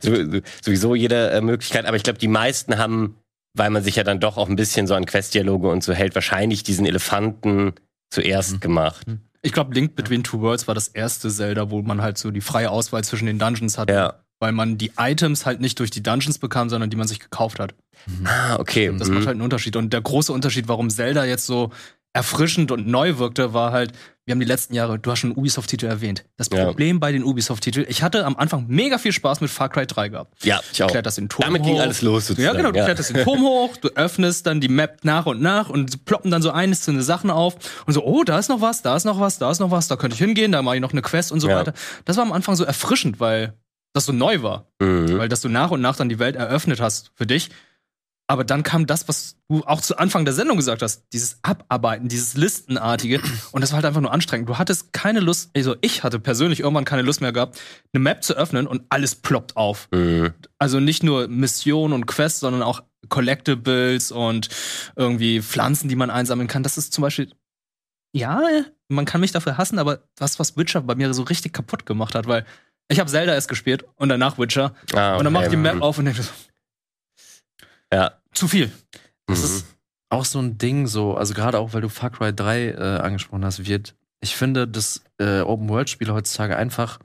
so, 0.00 0.14
so- 0.32 0.40
sowieso 0.62 0.94
jede 0.94 1.30
äh, 1.30 1.40
Möglichkeit. 1.42 1.84
Aber 1.84 1.96
ich 1.96 2.02
glaube, 2.04 2.18
die 2.18 2.28
meisten 2.28 2.78
haben, 2.78 3.16
weil 3.54 3.68
man 3.70 3.82
sich 3.82 3.96
ja 3.96 4.04
dann 4.04 4.18
doch 4.20 4.36
auch 4.38 4.48
ein 4.48 4.56
bisschen 4.56 4.86
so 4.86 4.94
an 4.94 5.04
Questdialoge 5.04 5.68
und 5.68 5.84
so 5.84 5.92
hält, 5.92 6.14
wahrscheinlich 6.14 6.62
diesen 6.62 6.86
Elefanten 6.86 7.74
zuerst 8.10 8.54
Mhm. 8.54 8.60
gemacht. 8.60 9.06
Ich 9.42 9.52
glaube, 9.52 9.74
Link 9.74 9.94
Between 9.94 10.24
Two 10.24 10.40
Worlds 10.40 10.66
war 10.68 10.74
das 10.74 10.88
erste 10.88 11.28
Zelda, 11.30 11.70
wo 11.70 11.82
man 11.82 12.02
halt 12.02 12.18
so 12.18 12.30
die 12.30 12.40
freie 12.40 12.70
Auswahl 12.70 13.04
zwischen 13.04 13.26
den 13.26 13.38
Dungeons 13.38 13.78
hatte. 13.78 13.92
Ja. 13.92 14.14
Weil 14.40 14.52
man 14.52 14.78
die 14.78 14.92
Items 14.98 15.46
halt 15.46 15.60
nicht 15.60 15.78
durch 15.80 15.90
die 15.90 16.02
Dungeons 16.02 16.38
bekam, 16.38 16.68
sondern 16.70 16.90
die 16.90 16.96
man 16.96 17.08
sich 17.08 17.18
gekauft 17.18 17.58
hat. 17.58 17.74
Ah, 18.24 18.56
okay. 18.58 18.92
Das 18.96 19.08
mhm. 19.08 19.14
macht 19.14 19.26
halt 19.26 19.34
einen 19.34 19.42
Unterschied. 19.42 19.74
Und 19.76 19.92
der 19.92 20.00
große 20.00 20.32
Unterschied, 20.32 20.68
warum 20.68 20.90
Zelda 20.90 21.24
jetzt 21.24 21.46
so 21.46 21.70
erfrischend 22.12 22.70
und 22.70 22.86
neu 22.86 23.18
wirkte, 23.18 23.52
war 23.52 23.70
halt, 23.72 23.92
wir 24.24 24.32
haben 24.32 24.40
die 24.40 24.46
letzten 24.46 24.74
Jahre, 24.74 24.98
du 24.98 25.10
hast 25.10 25.18
schon 25.20 25.32
Ubisoft-Titel 25.36 25.86
erwähnt. 25.86 26.24
Das 26.36 26.48
Ja. 26.52 26.64
Problem 26.64 27.00
bei 27.00 27.12
den 27.12 27.22
Ubisoft-Titeln, 27.22 27.86
ich 27.88 28.02
hatte 28.02 28.24
am 28.24 28.36
Anfang 28.36 28.66
mega 28.68 28.98
viel 28.98 29.12
Spaß 29.12 29.40
mit 29.40 29.50
Far 29.50 29.68
Cry 29.68 29.86
3 29.86 30.08
gehabt. 30.08 30.44
ja, 30.44 30.60
ich 30.72 30.78
Du 30.78 30.84
auch. 30.84 30.90
kletterst 30.90 31.18
den 31.18 31.28
Turm 31.28 31.44
Damit 31.46 31.62
hoch. 31.62 31.66
ging 31.66 31.80
alles 31.80 32.02
los 32.02 32.24
Ja, 32.24 32.28
sozusagen. 32.28 32.56
genau, 32.56 32.72
du 32.72 32.82
kletterst 32.84 33.10
den 33.14 33.24
Turm 33.24 33.40
hoch, 33.40 33.76
du 33.76 33.88
öffnest 33.88 34.46
dann 34.46 34.60
die 34.60 34.68
Map 34.68 35.00
nach 35.04 35.26
und 35.26 35.40
nach 35.42 35.68
und 35.68 36.04
ploppen 36.06 36.30
dann 36.30 36.42
so 36.42 36.50
einzelne 36.50 37.02
Sachen 37.02 37.30
auf 37.30 37.56
und 37.86 37.92
so, 37.92 38.02
oh, 38.04 38.24
da 38.24 38.38
ist 38.38 38.48
noch 38.48 38.60
was, 38.60 38.82
da 38.82 38.96
ist 38.96 39.04
noch 39.04 39.20
was, 39.20 39.38
da 39.38 39.50
ist 39.50 39.58
noch 39.60 39.70
was, 39.70 39.88
da 39.88 39.96
könnte 39.96 40.14
ich 40.14 40.20
hingehen, 40.20 40.52
da 40.52 40.62
mache 40.62 40.76
ich 40.76 40.80
noch 40.82 40.92
eine 40.92 41.02
Quest 41.02 41.30
und 41.32 41.40
so 41.40 41.48
Ja. 41.48 41.56
weiter. 41.56 41.72
Das 42.04 42.16
war 42.16 42.24
am 42.24 42.32
Anfang 42.32 42.56
so 42.56 42.64
erfrischend, 42.64 43.20
weil 43.20 43.52
das 43.92 44.06
so 44.06 44.12
neu 44.12 44.42
war. 44.42 44.66
Mhm. 44.80 45.18
Weil 45.18 45.28
dass 45.28 45.40
du 45.40 45.48
nach 45.48 45.70
und 45.70 45.80
nach 45.80 45.96
dann 45.96 46.08
die 46.08 46.18
Welt 46.18 46.36
eröffnet 46.36 46.80
hast 46.80 47.12
für 47.14 47.26
dich. 47.26 47.50
Aber 48.30 48.44
dann 48.44 48.62
kam 48.62 48.86
das, 48.86 49.08
was 49.08 49.36
du 49.48 49.64
auch 49.64 49.80
zu 49.80 49.96
Anfang 49.96 50.26
der 50.26 50.34
Sendung 50.34 50.58
gesagt 50.58 50.82
hast, 50.82 51.06
dieses 51.14 51.38
Abarbeiten, 51.40 52.08
dieses 52.08 52.34
Listenartige. 52.34 53.22
Und 53.52 53.62
das 53.62 53.70
war 53.70 53.76
halt 53.76 53.86
einfach 53.86 54.02
nur 54.02 54.12
anstrengend. 54.12 54.50
Du 54.50 54.58
hattest 54.58 54.92
keine 54.92 55.20
Lust, 55.20 55.50
also 55.56 55.76
ich 55.80 56.02
hatte 56.02 56.18
persönlich 56.20 56.60
irgendwann 56.60 56.84
keine 56.84 57.00
Lust 57.00 57.22
mehr 57.22 57.32
gehabt, 57.32 57.58
eine 57.94 58.02
Map 58.02 58.22
zu 58.22 58.34
öffnen 58.34 58.66
und 58.66 58.82
alles 58.90 59.14
ploppt 59.14 59.56
auf. 59.56 59.88
Mhm. 59.92 60.34
Also 60.58 60.78
nicht 60.78 61.02
nur 61.02 61.26
Missionen 61.28 61.94
und 61.94 62.04
Quests, 62.04 62.40
sondern 62.40 62.62
auch 62.62 62.82
Collectibles 63.08 64.12
und 64.12 64.50
irgendwie 64.94 65.40
Pflanzen, 65.40 65.88
die 65.88 65.96
man 65.96 66.10
einsammeln 66.10 66.48
kann. 66.48 66.62
Das 66.62 66.76
ist 66.76 66.92
zum 66.92 67.02
Beispiel, 67.02 67.32
ja, 68.12 68.42
man 68.88 69.06
kann 69.06 69.22
mich 69.22 69.32
dafür 69.32 69.56
hassen, 69.56 69.78
aber 69.78 70.00
was, 70.18 70.38
was 70.38 70.56
Witcher 70.58 70.82
bei 70.82 70.94
mir 70.94 71.14
so 71.14 71.22
richtig 71.22 71.54
kaputt 71.54 71.86
gemacht 71.86 72.14
hat, 72.14 72.26
weil 72.26 72.44
ich 72.88 72.98
habe 73.00 73.10
Zelda 73.10 73.34
erst 73.34 73.48
gespielt 73.48 73.84
und 73.96 74.08
danach 74.08 74.38
Witcher. 74.38 74.74
Ah, 74.94 75.16
Und 75.16 75.24
dann 75.24 75.32
mach 75.32 75.42
ich 75.42 75.48
die 75.48 75.56
okay. 75.56 75.74
Map 75.74 75.82
auf 75.82 75.98
und 75.98 76.06
denke 76.06 76.22
so, 76.22 76.32
Ja. 77.92 78.12
zu 78.32 78.48
viel. 78.48 78.70
Das 79.26 79.38
Mhm. 79.40 79.44
ist 79.44 79.66
auch 80.10 80.24
so 80.24 80.38
ein 80.40 80.58
Ding, 80.58 80.86
so, 80.86 81.14
also 81.16 81.34
gerade 81.34 81.58
auch, 81.58 81.72
weil 81.74 81.80
du 81.82 81.88
Far 81.88 82.10
Cry 82.10 82.34
3 82.34 82.68
äh, 82.70 82.74
angesprochen 83.00 83.44
hast, 83.44 83.66
wird, 83.66 83.94
ich 84.20 84.36
finde, 84.36 84.66
dass 84.66 85.02
äh, 85.18 85.40
Open-World-Spiele 85.40 86.12
heutzutage 86.14 86.56
einfach, 86.56 86.98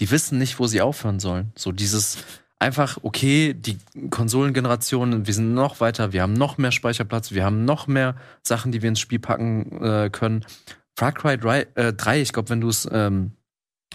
die 0.00 0.10
wissen 0.10 0.38
nicht, 0.38 0.58
wo 0.58 0.66
sie 0.66 0.80
aufhören 0.82 1.20
sollen. 1.20 1.52
So 1.56 1.72
dieses 1.72 2.18
einfach, 2.60 2.98
okay, 3.02 3.54
die 3.54 3.78
Konsolengeneration, 4.10 5.26
wir 5.26 5.34
sind 5.34 5.54
noch 5.54 5.80
weiter, 5.80 6.12
wir 6.12 6.22
haben 6.22 6.34
noch 6.34 6.58
mehr 6.58 6.72
Speicherplatz, 6.72 7.32
wir 7.32 7.44
haben 7.44 7.64
noch 7.64 7.86
mehr 7.86 8.16
Sachen, 8.42 8.72
die 8.72 8.82
wir 8.82 8.88
ins 8.90 9.00
Spiel 9.00 9.18
packen 9.20 9.82
äh, 9.82 10.10
können. 10.10 10.44
Far 10.96 11.12
Cry 11.12 11.38
3, 11.38 11.66
äh, 11.76 11.92
3 11.92 12.20
ich 12.20 12.32
glaube, 12.32 12.50
wenn 12.50 12.60
du 12.60 12.68
es 12.68 12.86
ähm, 12.92 13.32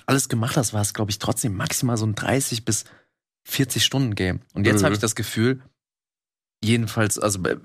alles 0.06 0.30
gemacht 0.30 0.57
hast, 0.57 0.74
war 0.74 0.81
es, 0.81 0.94
glaube 0.94 1.12
ich, 1.12 1.19
trotzdem 1.19 1.56
maximal 1.56 1.98
so 1.98 2.06
ein 2.06 2.16
30 2.16 2.66
bis 2.66 2.86
40 3.45 3.84
Stunden 3.84 4.16
Game. 4.16 4.42
Und 4.54 4.66
jetzt 4.66 4.81
Mhm. 4.81 4.86
habe 4.86 4.95
ich 4.95 5.01
das 5.01 5.16
Gefühl, 5.16 5.62
jedenfalls, 6.64 7.19
also 7.19 7.40
bei, 7.42 7.57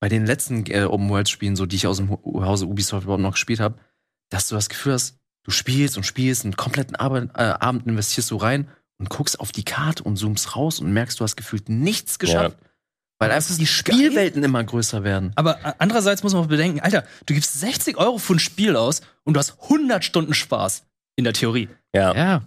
bei 0.00 0.08
den 0.08 0.26
letzten 0.26 0.64
äh, 0.66 0.84
Open 0.84 1.08
World 1.10 1.28
Spielen, 1.28 1.56
so 1.56 1.66
die 1.66 1.76
ich 1.76 1.86
aus 1.86 1.98
dem 1.98 2.10
Hause 2.10 2.66
Ubisoft 2.66 3.04
überhaupt 3.04 3.22
noch 3.22 3.32
gespielt 3.32 3.60
habe, 3.60 3.78
dass 4.30 4.48
du 4.48 4.54
das 4.54 4.68
Gefühl 4.68 4.94
hast, 4.94 5.16
du 5.44 5.50
spielst 5.50 5.96
und 5.96 6.04
spielst, 6.04 6.44
einen 6.44 6.56
kompletten 6.56 6.96
Abend, 6.96 7.32
äh, 7.34 7.42
Abend 7.42 7.86
investierst 7.86 8.30
du 8.30 8.36
rein 8.36 8.68
und 8.98 9.10
guckst 9.10 9.40
auf 9.40 9.52
die 9.52 9.64
Karte 9.64 10.02
und 10.02 10.16
zoomst 10.16 10.56
raus 10.56 10.80
und 10.80 10.92
merkst, 10.92 11.18
du 11.20 11.24
hast 11.24 11.36
gefühlt 11.36 11.68
nichts 11.68 12.18
geschafft. 12.18 12.58
Weil 13.20 13.30
Das 13.30 13.46
einfach 13.50 13.56
die 13.58 13.64
geil. 13.64 13.96
Spielwelten 13.96 14.44
immer 14.44 14.62
größer 14.62 15.02
werden. 15.02 15.32
Aber 15.34 15.64
äh, 15.64 15.72
andererseits 15.78 16.22
muss 16.22 16.34
man 16.34 16.44
auch 16.44 16.48
bedenken, 16.48 16.80
Alter, 16.80 17.04
du 17.26 17.34
gibst 17.34 17.58
60 17.58 17.96
Euro 17.96 18.18
für 18.18 18.34
ein 18.34 18.38
Spiel 18.38 18.76
aus 18.76 19.00
und 19.24 19.34
du 19.34 19.38
hast 19.40 19.60
100 19.62 20.04
Stunden 20.04 20.34
Spaß. 20.34 20.84
In 21.18 21.24
der 21.24 21.32
Theorie. 21.32 21.68
Ja. 21.92 22.14
Ja. 22.14 22.42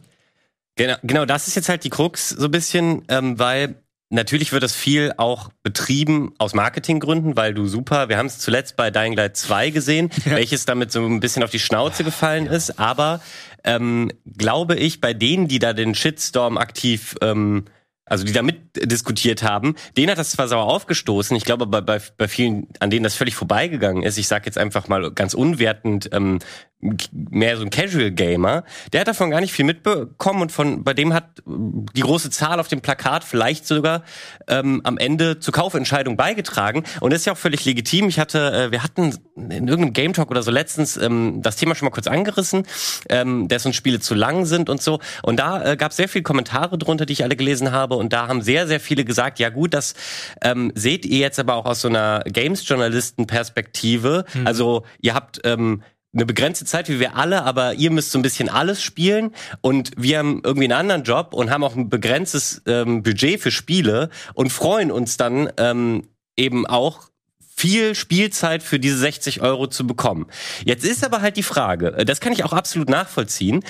Genau, 0.77 0.95
genau, 1.03 1.25
das 1.25 1.49
ist 1.49 1.55
jetzt 1.55 1.67
halt 1.67 1.83
die 1.83 1.89
Krux 1.89 2.29
so 2.29 2.45
ein 2.45 2.51
bisschen, 2.51 3.03
ähm, 3.09 3.37
weil 3.37 3.83
natürlich 4.09 4.53
wird 4.53 4.63
das 4.63 4.73
viel 4.73 5.11
auch 5.17 5.49
betrieben 5.61 6.33
aus 6.37 6.53
Marketinggründen, 6.53 7.35
weil 7.35 7.53
du 7.53 7.67
super, 7.67 8.07
wir 8.07 8.17
haben 8.17 8.27
es 8.27 8.39
zuletzt 8.39 8.77
bei 8.77 8.89
Dying 8.89 9.11
Light 9.11 9.35
2 9.35 9.71
gesehen, 9.71 10.09
welches 10.23 10.63
damit 10.63 10.93
so 10.93 11.05
ein 11.05 11.19
bisschen 11.19 11.43
auf 11.43 11.49
die 11.49 11.59
Schnauze 11.59 12.05
gefallen 12.05 12.47
ist, 12.47 12.79
aber 12.79 13.19
ähm, 13.65 14.09
glaube 14.37 14.77
ich, 14.77 15.01
bei 15.01 15.13
denen, 15.13 15.49
die 15.49 15.59
da 15.59 15.73
den 15.73 15.93
Shitstorm 15.93 16.57
aktiv 16.57 17.17
ähm, 17.21 17.65
also 18.11 18.25
die 18.25 18.33
da 18.33 18.41
mitdiskutiert 18.41 19.41
haben, 19.41 19.75
denen 19.95 20.11
hat 20.11 20.17
das 20.17 20.31
zwar 20.31 20.49
sauer 20.49 20.65
aufgestoßen, 20.65 21.35
ich 21.37 21.45
glaube 21.45 21.63
aber 21.63 21.81
bei, 21.81 22.01
bei 22.17 22.27
vielen, 22.27 22.67
an 22.79 22.89
denen 22.89 23.03
das 23.03 23.15
völlig 23.15 23.35
vorbeigegangen 23.35 24.03
ist, 24.03 24.17
ich 24.17 24.27
sag 24.27 24.45
jetzt 24.45 24.57
einfach 24.57 24.89
mal 24.89 25.11
ganz 25.11 25.33
unwertend, 25.33 26.09
ähm, 26.11 26.39
mehr 26.81 27.57
so 27.57 27.63
ein 27.63 27.69
Casual 27.69 28.11
Gamer, 28.11 28.63
der 28.91 29.01
hat 29.01 29.07
davon 29.07 29.29
gar 29.29 29.39
nicht 29.39 29.53
viel 29.53 29.65
mitbekommen 29.65 30.41
und 30.41 30.51
von 30.51 30.83
bei 30.83 30.93
dem 30.93 31.13
hat 31.13 31.41
die 31.45 32.01
große 32.01 32.29
Zahl 32.31 32.59
auf 32.59 32.67
dem 32.67 32.81
Plakat 32.81 33.23
vielleicht 33.23 33.67
sogar 33.67 34.03
ähm, 34.47 34.81
am 34.83 34.97
Ende 34.97 35.39
zur 35.39 35.53
Kaufentscheidung 35.53 36.17
beigetragen 36.17 36.83
und 36.99 37.13
das 37.13 37.21
ist 37.21 37.25
ja 37.25 37.33
auch 37.33 37.37
völlig 37.37 37.65
legitim. 37.65 38.07
Ich 38.07 38.19
hatte, 38.19 38.51
äh, 38.51 38.71
wir 38.71 38.83
hatten 38.83 39.15
in 39.35 39.67
irgendeinem 39.67 39.93
Game 39.93 40.13
Talk 40.13 40.31
oder 40.31 40.41
so 40.43 40.51
letztens 40.51 40.97
ähm, 40.97 41.41
das 41.41 41.55
Thema 41.55 41.75
schon 41.75 41.85
mal 41.85 41.91
kurz 41.91 42.07
angerissen, 42.07 42.63
ähm, 43.09 43.47
dass 43.47 43.65
uns 43.65 43.75
Spiele 43.75 43.99
zu 43.99 44.15
lang 44.15 44.45
sind 44.45 44.69
und 44.69 44.81
so 44.81 44.99
und 45.23 45.37
da 45.37 45.63
äh, 45.63 45.77
gab 45.77 45.91
es 45.91 45.97
sehr 45.97 46.09
viele 46.09 46.23
Kommentare 46.23 46.77
drunter, 46.77 47.05
die 47.05 47.13
ich 47.13 47.23
alle 47.23 47.35
gelesen 47.35 47.71
habe 47.71 47.95
und 47.95 48.11
da 48.11 48.27
haben 48.27 48.41
sehr 48.41 48.67
sehr 48.67 48.79
viele 48.79 49.05
gesagt, 49.05 49.39
ja 49.39 49.49
gut, 49.49 49.73
das 49.73 49.93
ähm, 50.41 50.71
seht 50.75 51.05
ihr 51.05 51.19
jetzt 51.19 51.39
aber 51.39 51.55
auch 51.55 51.65
aus 51.65 51.81
so 51.81 51.87
einer 51.87 52.23
Games 52.25 52.67
Journalisten 52.67 53.27
Perspektive. 53.27 54.25
Also 54.45 54.83
ihr 54.99 55.13
habt 55.13 55.41
ähm, 55.43 55.83
eine 56.13 56.25
begrenzte 56.25 56.65
Zeit 56.65 56.89
wie 56.89 56.99
wir 56.99 57.15
alle, 57.15 57.43
aber 57.43 57.75
ihr 57.75 57.89
müsst 57.89 58.11
so 58.11 58.19
ein 58.19 58.21
bisschen 58.21 58.49
alles 58.49 58.83
spielen 58.83 59.33
und 59.61 59.91
wir 59.95 60.19
haben 60.19 60.41
irgendwie 60.43 60.65
einen 60.65 60.79
anderen 60.79 61.03
Job 61.03 61.33
und 61.33 61.49
haben 61.49 61.63
auch 61.63 61.75
ein 61.75 61.89
begrenztes 61.89 62.61
ähm, 62.65 63.01
Budget 63.01 63.39
für 63.39 63.51
Spiele 63.51 64.09
und 64.33 64.51
freuen 64.51 64.91
uns 64.91 65.15
dann 65.17 65.51
ähm, 65.57 66.07
eben 66.35 66.65
auch 66.65 67.09
viel 67.55 67.95
Spielzeit 67.95 68.63
für 68.63 68.79
diese 68.79 68.97
60 68.97 69.41
Euro 69.41 69.67
zu 69.67 69.85
bekommen. 69.87 70.27
Jetzt 70.65 70.83
ist 70.83 71.05
aber 71.05 71.21
halt 71.21 71.37
die 71.37 71.43
Frage, 71.43 71.93
äh, 71.93 72.05
das 72.05 72.19
kann 72.19 72.33
ich 72.33 72.43
auch 72.43 72.53
absolut 72.53 72.89
nachvollziehen, 72.89 73.63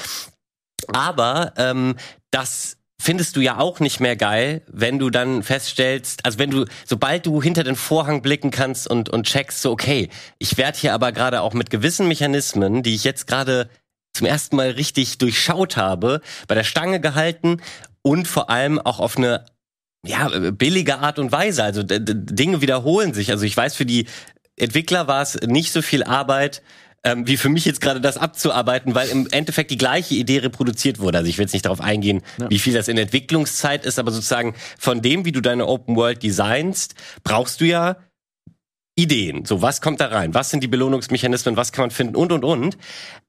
aber 0.87 1.53
ähm, 1.57 1.95
das 2.31 2.77
findest 3.01 3.35
du 3.35 3.41
ja 3.41 3.57
auch 3.57 3.79
nicht 3.79 3.99
mehr 3.99 4.15
geil, 4.15 4.61
wenn 4.71 4.99
du 4.99 5.09
dann 5.09 5.41
feststellst, 5.41 6.23
also 6.23 6.37
wenn 6.37 6.51
du, 6.51 6.65
sobald 6.85 7.25
du 7.25 7.41
hinter 7.41 7.63
den 7.63 7.75
Vorhang 7.75 8.21
blicken 8.21 8.51
kannst 8.51 8.87
und, 8.87 9.09
und 9.09 9.25
checkst, 9.25 9.61
so, 9.61 9.71
okay, 9.71 10.09
ich 10.37 10.57
werde 10.57 10.77
hier 10.77 10.93
aber 10.93 11.11
gerade 11.11 11.41
auch 11.41 11.53
mit 11.53 11.71
gewissen 11.71 12.07
Mechanismen, 12.07 12.83
die 12.83 12.93
ich 12.93 13.03
jetzt 13.03 13.25
gerade 13.25 13.69
zum 14.13 14.27
ersten 14.27 14.55
Mal 14.55 14.71
richtig 14.71 15.17
durchschaut 15.17 15.77
habe, 15.77 16.21
bei 16.47 16.53
der 16.53 16.63
Stange 16.63 16.99
gehalten 16.99 17.61
und 18.03 18.27
vor 18.27 18.49
allem 18.49 18.77
auch 18.77 18.99
auf 18.99 19.17
eine 19.17 19.45
ja, 20.05 20.29
billige 20.51 20.99
Art 20.99 21.17
und 21.17 21.31
Weise. 21.31 21.63
Also 21.63 21.81
Dinge 21.83 22.61
wiederholen 22.61 23.13
sich. 23.13 23.31
Also 23.31 23.45
ich 23.45 23.57
weiß, 23.57 23.75
für 23.75 23.85
die 23.85 24.07
Entwickler 24.57 25.07
war 25.07 25.21
es 25.21 25.39
nicht 25.41 25.71
so 25.71 25.81
viel 25.81 26.03
Arbeit, 26.03 26.61
ähm, 27.03 27.27
wie 27.27 27.37
für 27.37 27.49
mich 27.49 27.65
jetzt 27.65 27.81
gerade 27.81 28.01
das 28.01 28.17
abzuarbeiten, 28.17 28.95
weil 28.95 29.09
im 29.09 29.27
Endeffekt 29.31 29.71
die 29.71 29.77
gleiche 29.77 30.15
Idee 30.15 30.39
reproduziert 30.39 30.99
wurde. 30.99 31.19
Also 31.19 31.29
ich 31.29 31.37
will 31.37 31.45
jetzt 31.45 31.53
nicht 31.53 31.65
darauf 31.65 31.81
eingehen, 31.81 32.21
ja. 32.39 32.49
wie 32.49 32.59
viel 32.59 32.73
das 32.73 32.87
in 32.87 32.97
Entwicklungszeit 32.97 33.85
ist, 33.85 33.99
aber 33.99 34.11
sozusagen 34.11 34.55
von 34.77 35.01
dem, 35.01 35.25
wie 35.25 35.31
du 35.31 35.41
deine 35.41 35.67
Open 35.67 35.95
World 35.95 36.21
designst, 36.23 36.95
brauchst 37.23 37.61
du 37.61 37.65
ja 37.65 37.97
Ideen. 38.95 39.45
So, 39.45 39.61
was 39.61 39.79
kommt 39.81 40.01
da 40.01 40.07
rein? 40.07 40.33
Was 40.33 40.49
sind 40.49 40.61
die 40.61 40.67
Belohnungsmechanismen? 40.67 41.55
Was 41.55 41.71
kann 41.71 41.83
man 41.83 41.91
finden? 41.91 42.15
Und, 42.15 42.31
und, 42.31 42.43
und. 42.43 42.77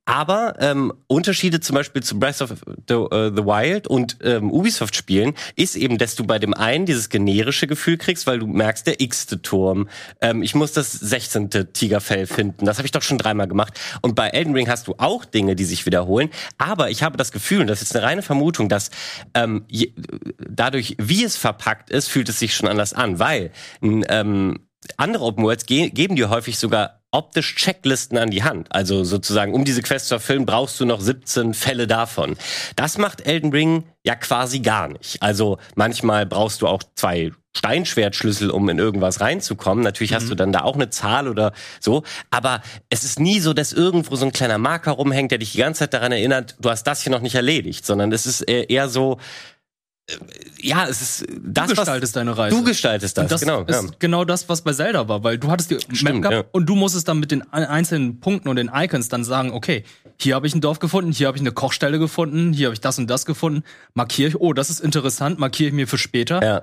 Aber 0.04 0.56
ähm, 0.58 0.92
Unterschiede 1.06 1.60
zum 1.60 1.74
Beispiel 1.74 2.02
zu 2.02 2.18
Breath 2.18 2.42
of 2.42 2.54
the, 2.88 2.94
uh, 2.94 3.30
the 3.34 3.44
Wild 3.44 3.86
und 3.86 4.18
ähm, 4.24 4.50
Ubisoft-Spielen 4.50 5.34
ist 5.54 5.76
eben, 5.76 5.96
dass 5.96 6.16
du 6.16 6.24
bei 6.24 6.40
dem 6.40 6.54
einen 6.54 6.86
dieses 6.86 7.08
generische 7.08 7.68
Gefühl 7.68 7.98
kriegst, 7.98 8.26
weil 8.26 8.40
du 8.40 8.48
merkst, 8.48 8.84
der 8.88 9.00
x-te 9.00 9.42
Turm, 9.42 9.88
ähm, 10.20 10.42
ich 10.42 10.56
muss 10.56 10.72
das 10.72 10.90
16. 10.90 11.50
Tigerfell 11.72 12.26
finden, 12.26 12.66
das 12.66 12.78
habe 12.78 12.86
ich 12.86 12.90
doch 12.90 13.02
schon 13.02 13.18
dreimal 13.18 13.46
gemacht. 13.46 13.78
Und 14.00 14.16
bei 14.16 14.30
Elden 14.30 14.54
Ring 14.54 14.68
hast 14.68 14.88
du 14.88 14.96
auch 14.98 15.24
Dinge, 15.24 15.54
die 15.54 15.64
sich 15.64 15.86
wiederholen. 15.86 16.30
Aber 16.58 16.90
ich 16.90 17.04
habe 17.04 17.16
das 17.16 17.30
Gefühl, 17.30 17.60
und 17.60 17.68
das 17.68 17.80
ist 17.80 17.94
eine 17.94 18.04
reine 18.04 18.22
Vermutung, 18.22 18.68
dass 18.68 18.90
ähm, 19.34 19.64
je, 19.68 19.92
dadurch, 20.36 20.96
wie 20.98 21.22
es 21.22 21.36
verpackt 21.36 21.90
ist, 21.90 22.08
fühlt 22.08 22.28
es 22.28 22.40
sich 22.40 22.56
schon 22.56 22.68
anders 22.68 22.92
an, 22.92 23.20
weil 23.20 23.52
ähm, 23.80 24.58
andere 24.96 25.24
Open 25.24 25.44
Worlds 25.44 25.66
ge 25.66 25.90
geben 25.90 26.16
dir 26.16 26.30
häufig 26.30 26.58
sogar 26.58 27.02
optisch 27.12 27.54
Checklisten 27.56 28.16
an 28.18 28.30
die 28.30 28.42
Hand. 28.42 28.68
Also 28.70 29.04
sozusagen, 29.04 29.52
um 29.52 29.64
diese 29.64 29.82
Quest 29.82 30.08
zu 30.08 30.14
erfüllen, 30.14 30.46
brauchst 30.46 30.80
du 30.80 30.86
noch 30.86 31.00
17 31.00 31.54
Fälle 31.54 31.86
davon. 31.86 32.36
Das 32.74 32.96
macht 32.98 33.26
Elden 33.26 33.52
Ring 33.52 33.84
ja 34.02 34.14
quasi 34.14 34.60
gar 34.60 34.88
nicht. 34.88 35.22
Also 35.22 35.58
manchmal 35.74 36.24
brauchst 36.24 36.62
du 36.62 36.66
auch 36.66 36.82
zwei 36.94 37.32
Steinschwertschlüssel, 37.54 38.50
um 38.50 38.66
in 38.70 38.78
irgendwas 38.78 39.20
reinzukommen. 39.20 39.84
Natürlich 39.84 40.12
mhm. 40.12 40.16
hast 40.16 40.30
du 40.30 40.34
dann 40.34 40.52
da 40.52 40.62
auch 40.62 40.74
eine 40.74 40.88
Zahl 40.88 41.28
oder 41.28 41.52
so. 41.80 42.02
Aber 42.30 42.62
es 42.88 43.04
ist 43.04 43.20
nie 43.20 43.40
so, 43.40 43.52
dass 43.52 43.74
irgendwo 43.74 44.16
so 44.16 44.24
ein 44.24 44.32
kleiner 44.32 44.56
Marker 44.56 44.92
rumhängt, 44.92 45.30
der 45.32 45.38
dich 45.38 45.52
die 45.52 45.58
ganze 45.58 45.80
Zeit 45.80 45.92
daran 45.92 46.12
erinnert, 46.12 46.56
du 46.60 46.70
hast 46.70 46.84
das 46.84 47.02
hier 47.02 47.12
noch 47.12 47.20
nicht 47.20 47.34
erledigt, 47.34 47.84
sondern 47.84 48.10
es 48.10 48.24
ist 48.24 48.40
eher 48.40 48.88
so, 48.88 49.18
ja, 50.60 50.86
es 50.88 51.00
ist 51.00 51.26
das, 51.42 51.68
du 51.68 51.76
gestaltest 51.76 52.12
was, 52.14 52.20
deine 52.20 52.36
Reise. 52.36 52.56
Du 52.56 52.64
gestaltest 52.64 53.16
das, 53.16 53.28
das 53.28 53.40
genau. 53.40 53.62
Ist 53.62 53.82
ja. 53.82 53.90
genau 53.98 54.24
das, 54.24 54.48
was 54.48 54.62
bei 54.62 54.72
Zelda 54.72 55.08
war, 55.08 55.22
weil 55.22 55.38
du 55.38 55.50
hattest 55.50 55.70
die 55.70 55.78
Stimmt, 55.96 56.20
Map 56.20 56.22
gehabt 56.22 56.46
ja. 56.48 56.50
und 56.52 56.66
du 56.66 56.74
musstest 56.74 57.08
dann 57.08 57.20
mit 57.20 57.30
den 57.30 57.42
einzelnen 57.52 58.20
Punkten 58.20 58.48
und 58.48 58.56
den 58.56 58.70
Icons 58.74 59.08
dann 59.08 59.24
sagen, 59.24 59.52
okay, 59.52 59.84
hier 60.20 60.34
habe 60.34 60.46
ich 60.46 60.54
ein 60.54 60.60
Dorf 60.60 60.80
gefunden, 60.80 61.12
hier 61.12 61.28
habe 61.28 61.36
ich 61.36 61.42
eine 61.42 61.52
Kochstelle 61.52 61.98
gefunden, 61.98 62.52
hier 62.52 62.66
habe 62.66 62.74
ich 62.74 62.80
das 62.80 62.98
und 62.98 63.08
das 63.08 63.26
gefunden, 63.26 63.62
markiere 63.94 64.30
ich, 64.30 64.40
oh, 64.40 64.52
das 64.52 64.70
ist 64.70 64.80
interessant, 64.80 65.38
markiere 65.38 65.68
ich 65.68 65.74
mir 65.74 65.86
für 65.86 65.98
später. 65.98 66.42
Ja. 66.42 66.62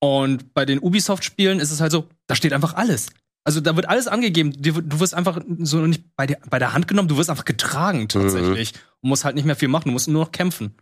Und 0.00 0.54
bei 0.54 0.64
den 0.64 0.78
Ubisoft-Spielen 0.78 1.60
ist 1.60 1.70
es 1.70 1.80
halt 1.80 1.92
so, 1.92 2.08
da 2.26 2.34
steht 2.34 2.52
einfach 2.52 2.74
alles. 2.74 3.08
Also 3.44 3.60
da 3.60 3.76
wird 3.76 3.88
alles 3.88 4.08
angegeben. 4.08 4.52
Du 4.60 5.00
wirst 5.00 5.14
einfach 5.14 5.40
so 5.60 5.78
nicht 5.78 6.04
bei 6.16 6.26
der, 6.26 6.38
bei 6.50 6.58
der 6.58 6.74
Hand 6.74 6.86
genommen, 6.86 7.08
du 7.08 7.16
wirst 7.16 7.30
einfach 7.30 7.46
getragen 7.46 8.08
tatsächlich. 8.08 8.74
Mhm. 8.74 8.80
Und 9.00 9.08
musst 9.08 9.24
halt 9.24 9.36
nicht 9.36 9.44
mehr 9.44 9.56
viel 9.56 9.68
machen, 9.68 9.86
du 9.86 9.92
musst 9.92 10.08
nur 10.08 10.24
noch 10.24 10.32
kämpfen. 10.32 10.74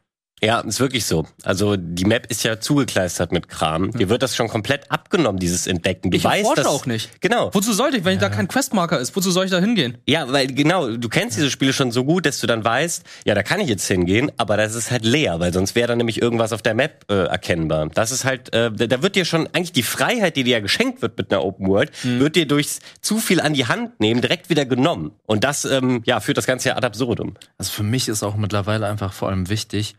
Ja, 0.42 0.60
ist 0.60 0.80
wirklich 0.80 1.06
so. 1.06 1.26
Also 1.44 1.76
die 1.76 2.04
Map 2.04 2.26
ist 2.26 2.44
ja 2.44 2.60
zugekleistert 2.60 3.32
mit 3.32 3.48
Kram. 3.48 3.84
Hm. 3.84 3.92
Dir 3.92 4.08
wird 4.10 4.22
das 4.22 4.36
schon 4.36 4.48
komplett 4.48 4.90
abgenommen, 4.90 5.38
dieses 5.38 5.66
Entdecken. 5.66 6.10
Du 6.10 6.16
ich 6.18 6.24
weißt 6.24 6.50
das 6.56 6.66
auch 6.66 6.84
nicht. 6.84 7.22
Genau. 7.22 7.48
Wozu 7.54 7.72
sollte 7.72 7.96
ich, 7.96 8.04
wenn 8.04 8.14
ja. 8.14 8.20
da 8.20 8.28
kein 8.28 8.46
Questmarker 8.46 9.00
ist? 9.00 9.16
Wozu 9.16 9.30
soll 9.30 9.46
ich 9.46 9.50
da 9.50 9.60
hingehen? 9.60 9.96
Ja, 10.06 10.30
weil 10.30 10.48
genau, 10.48 10.90
du 10.90 11.08
kennst 11.08 11.38
diese 11.38 11.50
Spiele 11.50 11.72
schon 11.72 11.90
so 11.90 12.04
gut, 12.04 12.26
dass 12.26 12.38
du 12.40 12.46
dann 12.46 12.62
weißt, 12.62 13.02
ja, 13.24 13.34
da 13.34 13.42
kann 13.42 13.60
ich 13.60 13.68
jetzt 13.68 13.86
hingehen, 13.86 14.30
aber 14.36 14.58
das 14.58 14.74
ist 14.74 14.90
halt 14.90 15.06
leer, 15.06 15.40
weil 15.40 15.54
sonst 15.54 15.74
wäre 15.74 15.88
da 15.88 15.96
nämlich 15.96 16.20
irgendwas 16.20 16.52
auf 16.52 16.60
der 16.60 16.74
Map 16.74 17.06
äh, 17.10 17.14
erkennbar. 17.14 17.88
Das 17.94 18.12
ist 18.12 18.26
halt, 18.26 18.52
äh, 18.52 18.70
da 18.70 19.02
wird 19.02 19.16
dir 19.16 19.24
schon 19.24 19.46
eigentlich 19.54 19.72
die 19.72 19.82
Freiheit, 19.82 20.36
die 20.36 20.44
dir 20.44 20.56
ja 20.56 20.60
geschenkt 20.60 21.00
wird 21.00 21.16
mit 21.16 21.32
einer 21.32 21.44
Open 21.44 21.66
World, 21.66 21.90
hm. 22.02 22.20
wird 22.20 22.36
dir 22.36 22.46
durchs 22.46 22.80
zu 23.00 23.18
viel 23.18 23.40
an 23.40 23.54
die 23.54 23.66
Hand 23.66 24.00
nehmen 24.00 24.20
direkt 24.20 24.50
wieder 24.50 24.66
genommen. 24.66 25.12
Und 25.24 25.44
das, 25.44 25.64
ähm, 25.64 26.02
ja, 26.04 26.20
führt 26.20 26.36
das 26.36 26.46
Ganze 26.46 26.68
ja 26.68 26.76
ad 26.76 26.86
absurdum. 26.86 27.34
Also 27.56 27.72
für 27.72 27.82
mich 27.82 28.08
ist 28.08 28.22
auch 28.22 28.36
mittlerweile 28.36 28.86
einfach 28.86 29.14
vor 29.14 29.30
allem 29.30 29.48
wichtig, 29.48 29.96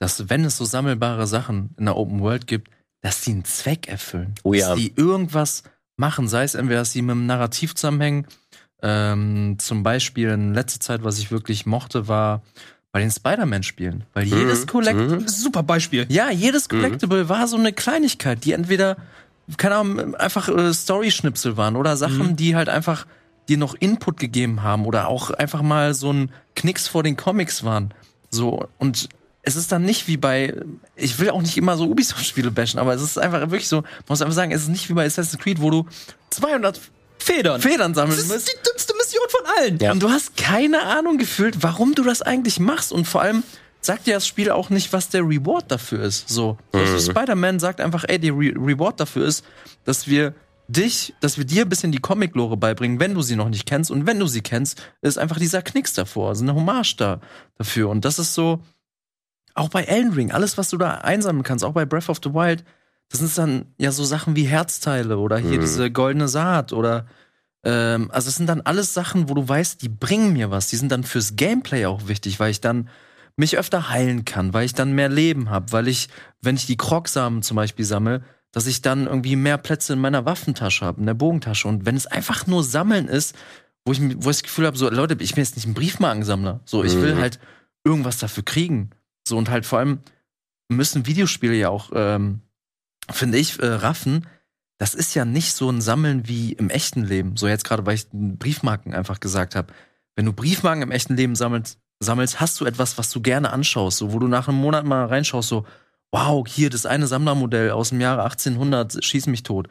dass 0.00 0.28
wenn 0.28 0.44
es 0.44 0.56
so 0.56 0.64
sammelbare 0.64 1.26
Sachen 1.28 1.70
in 1.78 1.84
der 1.84 1.96
Open 1.96 2.20
World 2.20 2.48
gibt, 2.48 2.68
dass 3.02 3.20
die 3.20 3.30
einen 3.30 3.44
Zweck 3.44 3.86
erfüllen. 3.88 4.34
Oh 4.42 4.52
ja. 4.52 4.70
Dass 4.70 4.78
die 4.78 4.92
irgendwas 4.96 5.62
machen, 5.96 6.26
sei 6.26 6.42
es 6.42 6.54
entweder, 6.56 6.80
dass 6.80 6.92
sie 6.92 7.02
mit 7.02 7.12
dem 7.14 7.26
Narrativ 7.26 7.74
zusammenhängen. 7.76 8.26
Ähm, 8.82 9.56
zum 9.58 9.82
Beispiel 9.82 10.30
in 10.30 10.54
letzter 10.54 10.80
Zeit, 10.80 11.04
was 11.04 11.18
ich 11.18 11.30
wirklich 11.30 11.66
mochte, 11.66 12.08
war 12.08 12.42
bei 12.92 13.00
den 13.00 13.10
Spider-Man-Spielen. 13.10 14.04
Weil 14.14 14.26
Mhm. 14.26 14.36
jedes 14.38 14.66
Collectible, 14.66 15.20
Mhm. 15.20 15.28
Super 15.28 15.62
Beispiel. 15.62 16.06
ja, 16.08 16.30
jedes 16.30 16.68
Collectible 16.68 17.28
war 17.28 17.46
so 17.46 17.56
eine 17.56 17.72
Kleinigkeit, 17.72 18.44
die 18.44 18.52
entweder, 18.52 18.96
keine 19.58 19.76
Ahnung, 19.76 20.14
einfach 20.14 20.48
äh, 20.48 20.72
Story-Schnipsel 20.72 21.56
waren 21.58 21.76
oder 21.76 21.96
Sachen, 21.96 22.30
Mhm. 22.30 22.36
die 22.36 22.56
halt 22.56 22.68
einfach 22.70 23.06
dir 23.48 23.58
noch 23.58 23.74
Input 23.74 24.18
gegeben 24.18 24.62
haben 24.62 24.86
oder 24.86 25.08
auch 25.08 25.30
einfach 25.30 25.60
mal 25.62 25.92
so 25.92 26.12
ein 26.12 26.30
Knicks 26.54 26.88
vor 26.88 27.02
den 27.02 27.16
Comics 27.16 27.64
waren. 27.64 27.92
So, 28.30 28.66
und 28.78 29.08
es 29.42 29.56
ist 29.56 29.72
dann 29.72 29.82
nicht 29.84 30.06
wie 30.06 30.16
bei, 30.16 30.54
ich 30.96 31.18
will 31.18 31.30
auch 31.30 31.40
nicht 31.40 31.56
immer 31.56 31.76
so 31.76 31.84
Ubisoft-Spiele 31.86 32.50
bashen, 32.50 32.78
aber 32.78 32.94
es 32.94 33.02
ist 33.02 33.18
einfach 33.18 33.40
wirklich 33.40 33.68
so, 33.68 33.76
man 33.82 33.84
muss 34.08 34.20
einfach 34.22 34.34
sagen, 34.34 34.52
es 34.52 34.62
ist 34.62 34.68
nicht 34.68 34.88
wie 34.88 34.92
bei 34.94 35.06
Assassin's 35.06 35.42
Creed, 35.42 35.60
wo 35.60 35.70
du 35.70 35.86
200 36.30 36.80
Federn. 37.18 37.60
Federn 37.60 37.94
sammeln 37.94 38.16
Das 38.16 38.26
ist 38.26 38.32
musst. 38.32 38.48
die 38.48 38.68
dümmste 38.70 38.94
Mission 38.96 39.24
von 39.28 39.40
allen. 39.58 39.78
Ja. 39.78 39.92
Und 39.92 40.02
du 40.02 40.10
hast 40.10 40.36
keine 40.36 40.82
Ahnung 40.82 41.18
gefühlt, 41.18 41.62
warum 41.62 41.94
du 41.94 42.02
das 42.02 42.22
eigentlich 42.22 42.58
machst. 42.60 42.92
Und 42.92 43.06
vor 43.06 43.20
allem 43.22 43.42
sagt 43.82 44.06
dir 44.06 44.14
das 44.14 44.26
Spiel 44.26 44.50
auch 44.50 44.70
nicht, 44.70 44.92
was 44.92 45.10
der 45.10 45.22
Reward 45.22 45.70
dafür 45.70 46.02
ist. 46.02 46.28
So, 46.28 46.56
also 46.72 46.98
Spider-Man 46.98 47.60
sagt 47.60 47.80
einfach, 47.80 48.04
ey, 48.08 48.18
der 48.18 48.32
Re 48.32 48.52
Reward 48.56 49.00
dafür 49.00 49.26
ist, 49.26 49.44
dass 49.84 50.06
wir 50.06 50.34
dich, 50.68 51.14
dass 51.20 51.36
wir 51.36 51.44
dir 51.44 51.62
ein 51.62 51.68
bisschen 51.68 51.92
die 51.92 51.98
Comic-Lore 51.98 52.56
beibringen, 52.56 53.00
wenn 53.00 53.14
du 53.14 53.22
sie 53.22 53.36
noch 53.36 53.48
nicht 53.48 53.66
kennst. 53.66 53.90
Und 53.90 54.06
wenn 54.06 54.18
du 54.18 54.26
sie 54.26 54.40
kennst, 54.40 54.80
ist 55.02 55.18
einfach 55.18 55.38
dieser 55.38 55.62
Knicks 55.62 55.92
davor, 55.94 56.28
also 56.30 56.42
eine 56.44 56.54
Hommage 56.54 56.94
da 56.96 57.20
dafür. 57.58 57.88
Und 57.88 58.04
das 58.04 58.18
ist 58.18 58.34
so, 58.34 58.60
auch 59.54 59.68
bei 59.68 59.84
Elden 59.84 60.12
Ring, 60.12 60.30
alles, 60.32 60.56
was 60.58 60.70
du 60.70 60.76
da 60.76 60.92
einsammeln 60.96 61.42
kannst, 61.42 61.64
auch 61.64 61.72
bei 61.72 61.84
Breath 61.84 62.08
of 62.08 62.18
the 62.22 62.32
Wild, 62.34 62.64
das 63.10 63.20
sind 63.20 63.36
dann 63.36 63.66
ja 63.78 63.90
so 63.92 64.04
Sachen 64.04 64.36
wie 64.36 64.44
Herzteile 64.44 65.18
oder 65.18 65.38
hier 65.38 65.58
Mhm. 65.58 65.62
diese 65.62 65.90
goldene 65.90 66.28
Saat 66.28 66.72
oder 66.72 67.06
ähm, 67.64 68.10
also 68.12 68.28
es 68.28 68.36
sind 68.36 68.46
dann 68.46 68.62
alles 68.62 68.94
Sachen, 68.94 69.28
wo 69.28 69.34
du 69.34 69.46
weißt, 69.46 69.82
die 69.82 69.88
bringen 69.90 70.32
mir 70.32 70.50
was. 70.50 70.68
Die 70.68 70.76
sind 70.76 70.90
dann 70.92 71.04
fürs 71.04 71.36
Gameplay 71.36 71.84
auch 71.86 72.08
wichtig, 72.08 72.40
weil 72.40 72.50
ich 72.50 72.60
dann 72.60 72.88
mich 73.36 73.58
öfter 73.58 73.90
heilen 73.90 74.24
kann, 74.24 74.54
weil 74.54 74.64
ich 74.64 74.72
dann 74.74 74.92
mehr 74.92 75.08
Leben 75.08 75.50
habe, 75.50 75.72
weil 75.72 75.88
ich, 75.88 76.08
wenn 76.40 76.56
ich 76.56 76.66
die 76.66 76.76
Krogsamen 76.76 77.42
zum 77.42 77.56
Beispiel 77.56 77.84
sammle, 77.84 78.22
dass 78.52 78.66
ich 78.66 78.80
dann 78.82 79.06
irgendwie 79.06 79.36
mehr 79.36 79.58
Plätze 79.58 79.92
in 79.92 79.98
meiner 80.00 80.24
Waffentasche 80.24 80.84
habe, 80.84 81.00
in 81.00 81.06
der 81.06 81.14
Bogentasche. 81.14 81.68
Und 81.68 81.84
wenn 81.86 81.96
es 81.96 82.06
einfach 82.06 82.46
nur 82.46 82.64
Sammeln 82.64 83.08
ist, 83.08 83.34
wo 83.84 83.92
ich, 83.92 84.00
wo 84.00 84.30
ich 84.30 84.36
das 84.38 84.42
Gefühl 84.42 84.66
habe, 84.66 84.76
so 84.78 84.88
Leute, 84.90 85.16
ich 85.20 85.34
bin 85.34 85.44
jetzt 85.44 85.56
nicht 85.56 85.66
ein 85.66 85.74
Briefmarkensammler. 85.74 86.60
So, 86.64 86.82
ich 86.84 86.94
will 87.00 87.14
Mhm. 87.14 87.18
halt 87.20 87.38
irgendwas 87.84 88.18
dafür 88.18 88.42
kriegen. 88.44 88.90
So 89.30 89.38
und 89.38 89.48
halt 89.48 89.64
vor 89.64 89.78
allem 89.78 90.00
müssen 90.68 91.06
Videospiele 91.06 91.54
ja 91.54 91.70
auch, 91.70 91.90
ähm, 91.94 92.42
finde 93.10 93.38
ich, 93.38 93.58
äh, 93.58 93.66
raffen. 93.66 94.26
Das 94.78 94.94
ist 94.94 95.14
ja 95.14 95.24
nicht 95.24 95.54
so 95.54 95.70
ein 95.70 95.80
Sammeln 95.80 96.28
wie 96.28 96.52
im 96.52 96.70
echten 96.70 97.02
Leben. 97.02 97.36
So 97.36 97.48
jetzt 97.48 97.64
gerade, 97.64 97.86
weil 97.86 97.94
ich 97.94 98.06
Briefmarken 98.12 98.94
einfach 98.94 99.20
gesagt 99.20 99.54
habe. 99.54 99.72
Wenn 100.14 100.26
du 100.26 100.32
Briefmarken 100.32 100.82
im 100.82 100.90
echten 100.90 101.16
Leben 101.16 101.34
sammelst, 101.34 101.78
sammelst, 101.98 102.40
hast 102.40 102.60
du 102.60 102.66
etwas, 102.66 102.98
was 102.98 103.10
du 103.10 103.20
gerne 103.20 103.52
anschaust, 103.52 103.98
so 103.98 104.12
wo 104.12 104.18
du 104.18 104.28
nach 104.28 104.48
einem 104.48 104.58
Monat 104.58 104.84
mal 104.84 105.06
reinschaust, 105.06 105.48
so 105.48 105.66
wow, 106.12 106.46
hier 106.46 106.70
das 106.70 106.86
eine 106.86 107.06
Sammlermodell 107.06 107.70
aus 107.70 107.90
dem 107.90 108.00
Jahre 108.00 108.22
1800, 108.22 109.04
schieß 109.04 109.26
mich 109.26 109.42
tot. 109.42 109.68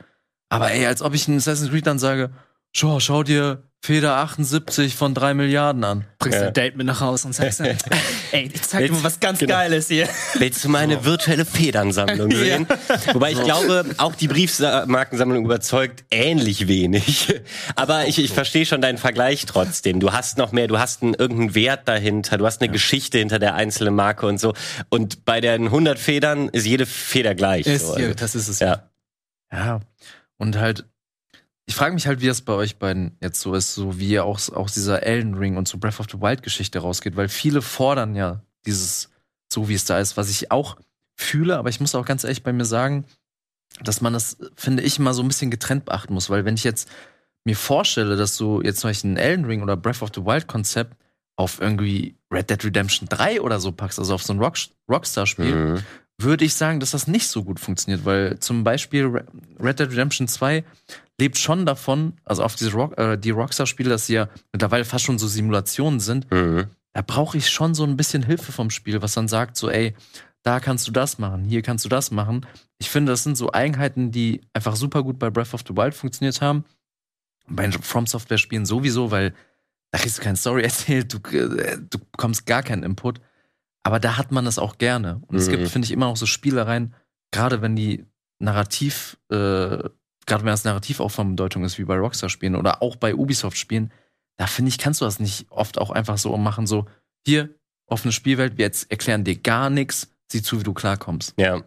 Aber 0.49 0.71
ey, 0.71 0.85
als 0.85 1.01
ob 1.01 1.13
ich 1.13 1.27
in 1.27 1.37
Assassin's 1.37 1.69
Creed 1.69 1.85
dann 1.85 1.99
sage, 1.99 2.31
schau, 2.71 2.99
schau 2.99 3.23
dir 3.23 3.68
Feder 3.81 4.17
78 4.17 4.93
von 4.95 5.13
3 5.13 5.33
Milliarden 5.33 5.83
an. 5.85 6.05
Bringst 6.19 6.37
Ja. 6.39 6.47
ein 6.47 6.53
Date 6.53 6.75
mit 6.75 6.85
nach 6.85 6.99
Hause 6.99 7.27
und 7.27 7.33
sagst, 7.33 7.61
dann, 7.61 7.67
ey, 8.33 8.51
ich 8.53 8.61
zeig 8.61 8.85
dir 8.85 8.91
mal 8.91 9.03
was 9.03 9.21
ganz 9.21 9.39
Genau. 9.39 9.53
Geiles 9.53 9.87
hier. 9.87 10.09
Willst 10.35 10.63
du 10.65 10.69
meine 10.69 11.05
virtuelle 11.05 11.45
Federnsammlung 11.45 12.29
sehen? 12.35 12.67
Wobei 13.13 13.31
ich 13.31 13.41
glaube, 13.41 13.85
auch 13.97 14.15
die 14.15 14.27
Briefmarkensammlung 14.27 15.45
überzeugt 15.45 16.03
ähnlich 16.11 16.67
wenig. 16.67 17.33
Aber 17.77 18.05
ich, 18.05 18.19
ich 18.19 18.33
verstehe 18.33 18.65
schon 18.65 18.81
deinen 18.81 18.97
Vergleich 18.97 19.45
trotzdem. 19.45 20.01
Du 20.01 20.11
hast 20.11 20.37
noch 20.37 20.51
mehr, 20.51 20.67
du 20.67 20.77
hast 20.77 21.01
einen, 21.01 21.13
irgendeinen 21.13 21.55
Wert 21.55 21.87
dahinter, 21.87 22.37
du 22.37 22.45
hast 22.45 22.61
eine 22.61 22.69
Geschichte 22.71 23.17
hinter 23.17 23.39
der 23.39 23.55
einzelnen 23.55 23.95
Marke 23.95 24.27
und 24.27 24.39
so. 24.41 24.53
Und 24.89 25.23
bei 25.23 25.39
den 25.39 25.65
100 25.65 25.97
Federn 25.97 26.49
ist 26.49 26.65
jede 26.65 26.85
Feder 26.85 27.33
gleich. 27.33 27.65
Ist, 27.65 27.87
so. 27.87 28.13
das 28.13 28.35
ist 28.35 28.49
es. 28.49 28.59
ja. 28.59 28.89
Ja. 29.53 29.79
Und 30.37 30.57
halt, 30.57 30.83
ich 31.69 31.75
frage 31.75 31.93
mich 31.93 32.07
halt, 32.07 32.19
wie 32.19 32.25
das 32.25 32.41
bei 32.41 32.53
euch 32.53 32.77
beiden 32.77 33.15
jetzt 33.21 33.39
so 33.41 33.53
ist, 33.53 33.75
so 33.75 33.99
wie 33.99 34.19
auch 34.19 34.39
aus 34.49 34.73
dieser 34.73 35.03
Elden 35.03 35.35
Ring 35.35 35.55
und 35.55 35.67
so 35.67 35.77
Breath 35.77 35.99
of 35.99 36.07
the 36.11 36.19
Wild 36.19 36.41
Geschichte 36.41 36.79
rausgeht, 36.79 37.15
weil 37.15 37.29
viele 37.29 37.61
fordern 37.61 38.15
ja 38.15 38.41
dieses, 38.65 39.09
so 39.53 39.69
wie 39.69 39.75
es 39.75 39.85
da 39.85 39.99
ist, 39.99 40.17
was 40.17 40.31
ich 40.31 40.49
auch 40.51 40.77
fühle, 41.15 41.57
aber 41.57 41.69
ich 41.69 41.79
muss 41.79 41.93
auch 41.93 42.05
ganz 42.05 42.23
ehrlich 42.23 42.41
bei 42.41 42.53
mir 42.53 42.65
sagen, 42.65 43.05
dass 43.83 44.01
man 44.01 44.13
das, 44.13 44.37
finde 44.55 44.81
ich, 44.81 44.97
mal 44.97 45.13
so 45.13 45.21
ein 45.21 45.27
bisschen 45.27 45.51
getrennt 45.51 45.85
beachten 45.85 46.13
muss, 46.15 46.31
weil 46.31 46.43
wenn 46.43 46.55
ich 46.55 46.63
jetzt 46.63 46.89
mir 47.45 47.55
vorstelle, 47.55 48.15
dass 48.15 48.35
du 48.35 48.61
jetzt 48.63 48.79
zum 48.79 48.89
Beispiel 48.89 49.11
ein 49.11 49.17
Elden 49.17 49.45
Ring 49.45 49.61
oder 49.61 49.77
Breath 49.77 50.01
of 50.01 50.09
the 50.15 50.25
Wild 50.25 50.47
Konzept 50.47 50.97
auf 51.35 51.61
irgendwie 51.61 52.15
Red 52.31 52.49
Dead 52.49 52.65
Redemption 52.65 53.07
3 53.07 53.41
oder 53.41 53.59
so 53.59 53.71
packst, 53.71 53.99
also 53.99 54.15
auf 54.15 54.23
so 54.23 54.33
ein 54.33 54.39
Rock 54.39 54.57
Rockstar-Spiel, 54.89 55.55
Mhm. 55.55 55.83
würde 56.17 56.45
ich 56.45 56.55
sagen, 56.55 56.79
dass 56.79 56.91
das 56.91 57.07
nicht 57.07 57.27
so 57.27 57.43
gut 57.43 57.59
funktioniert, 57.59 58.05
weil 58.05 58.39
zum 58.39 58.63
Beispiel 58.63 59.05
Re- 59.05 59.25
Red 59.61 59.79
Dead 59.79 59.89
Redemption 59.91 60.27
2 60.27 60.63
lebt 61.19 61.37
schon 61.37 61.65
davon, 61.65 62.13
also 62.23 62.43
auf 62.43 62.55
diese 62.55 62.71
Rock, 62.73 62.97
äh, 62.97 63.17
die 63.17 63.31
Rockstar-Spiele, 63.31 63.89
dass 63.89 64.05
sie 64.07 64.13
ja 64.15 64.29
mittlerweile 64.53 64.85
fast 64.85 65.05
schon 65.05 65.19
so 65.19 65.27
Simulationen 65.27 65.99
sind, 65.99 66.29
Mhm. 66.31 66.65
da 66.93 67.01
brauche 67.01 67.37
ich 67.37 67.49
schon 67.49 67.75
so 67.75 67.83
ein 67.83 67.97
bisschen 67.97 68.23
Hilfe 68.23 68.51
vom 68.51 68.69
Spiel, 68.69 69.01
was 69.01 69.13
dann 69.13 69.27
sagt, 69.27 69.57
so, 69.57 69.69
ey, 69.69 69.95
da 70.43 70.59
kannst 70.59 70.87
du 70.87 70.91
das 70.91 71.19
machen, 71.19 71.43
hier 71.43 71.61
kannst 71.61 71.83
du 71.85 71.89
das 71.89 72.11
machen. 72.11 72.45
Ich 72.77 72.89
finde, 72.89 73.11
das 73.11 73.23
sind 73.23 73.35
so 73.37 73.51
Eigenheiten, 73.51 74.11
die 74.11 74.41
einfach 74.53 74.75
super 74.77 75.03
gut 75.03 75.19
bei 75.19 75.29
Breath 75.29 75.53
of 75.53 75.61
the 75.67 75.75
Wild 75.75 75.93
funktioniert 75.93 76.41
haben. 76.41 76.63
Bei 77.47 77.69
From 77.71 78.07
Software-Spielen 78.07 78.65
sowieso, 78.65 79.11
weil 79.11 79.33
da 79.91 79.99
kriegst 79.99 80.19
du 80.19 80.21
keine 80.21 80.37
Story 80.37 80.63
erzählt, 80.63 81.13
du, 81.13 81.17
äh, 81.35 81.77
du 81.77 81.99
bekommst 81.99 82.45
gar 82.45 82.63
keinen 82.63 82.83
Input. 82.83 83.19
Aber 83.83 83.99
da 83.99 84.17
hat 84.17 84.31
man 84.31 84.45
das 84.45 84.59
auch 84.59 84.77
gerne. 84.77 85.21
Und 85.27 85.35
es 85.37 85.47
Mhm. 85.47 85.51
gibt, 85.51 85.67
finde 85.69 85.85
ich, 85.87 85.91
immer 85.91 86.07
auch 86.07 86.17
so 86.17 86.25
Spielereien, 86.25 86.93
gerade 87.31 87.61
wenn 87.61 87.75
die 87.75 88.05
Narrativ, 88.39 89.17
äh, 89.31 89.79
gerade 90.29 90.45
wenn 90.45 90.51
das 90.51 90.63
Narrativ 90.63 91.01
auch 91.01 91.11
von 91.11 91.31
Bedeutung 91.31 91.65
ist, 91.65 91.77
wie 91.77 91.83
bei 91.83 91.97
Rockstar-Spielen 91.97 92.55
oder 92.55 92.81
auch 92.81 92.95
bei 92.95 93.13
Ubisoft-Spielen, 93.13 93.91
da 94.37 94.47
finde 94.47 94.69
ich, 94.69 94.77
kannst 94.77 95.01
du 95.01 95.05
das 95.05 95.19
nicht 95.19 95.47
oft 95.49 95.77
auch 95.77 95.89
einfach 95.89 96.17
so 96.17 96.37
machen, 96.37 96.65
so, 96.65 96.85
hier, 97.25 97.49
offene 97.87 98.13
Spielwelt, 98.13 98.57
wir 98.57 98.65
jetzt 98.65 98.89
erklären 98.89 99.25
dir 99.25 99.35
gar 99.35 99.69
nichts, 99.69 100.07
sieh 100.31 100.41
zu, 100.41 100.59
wie 100.59 100.63
du 100.63 100.73
klarkommst. 100.73 101.33
Ja. 101.37 101.61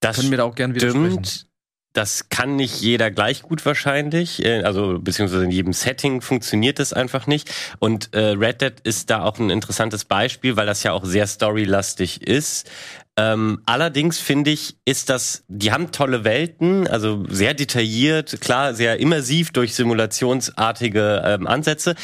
Das 0.00 0.16
Können 0.16 0.30
wir 0.30 0.38
da 0.38 0.44
auch 0.44 0.54
gerne 0.54 0.74
widersprechen. 0.74 1.24
Stimmt. 1.24 1.48
Das 1.94 2.28
kann 2.28 2.56
nicht 2.56 2.80
jeder 2.80 3.10
gleich 3.10 3.42
gut 3.42 3.64
wahrscheinlich. 3.64 4.44
Äh, 4.44 4.62
Also 4.62 4.98
beziehungsweise 5.00 5.44
in 5.44 5.50
jedem 5.50 5.72
Setting 5.72 6.20
funktioniert 6.20 6.78
das 6.78 6.92
einfach 6.92 7.26
nicht. 7.26 7.50
Und 7.78 8.14
äh, 8.14 8.32
Red 8.32 8.60
Dead 8.60 8.74
ist 8.84 9.10
da 9.10 9.24
auch 9.24 9.38
ein 9.38 9.50
interessantes 9.50 10.04
Beispiel, 10.04 10.56
weil 10.56 10.66
das 10.66 10.82
ja 10.82 10.92
auch 10.92 11.04
sehr 11.04 11.26
storylastig 11.26 12.22
ist. 12.22 12.70
Ähm, 13.18 13.62
allerdings 13.66 14.20
finde 14.20 14.52
ich, 14.52 14.76
ist 14.84 15.10
das, 15.10 15.42
die 15.48 15.72
haben 15.72 15.90
tolle 15.90 16.22
Welten, 16.22 16.86
also 16.86 17.24
sehr 17.28 17.52
detailliert, 17.52 18.40
klar, 18.40 18.74
sehr 18.74 19.00
immersiv 19.00 19.50
durch 19.50 19.74
simulationsartige 19.74 21.22
ähm, 21.24 21.48
Ansätze. 21.48 21.96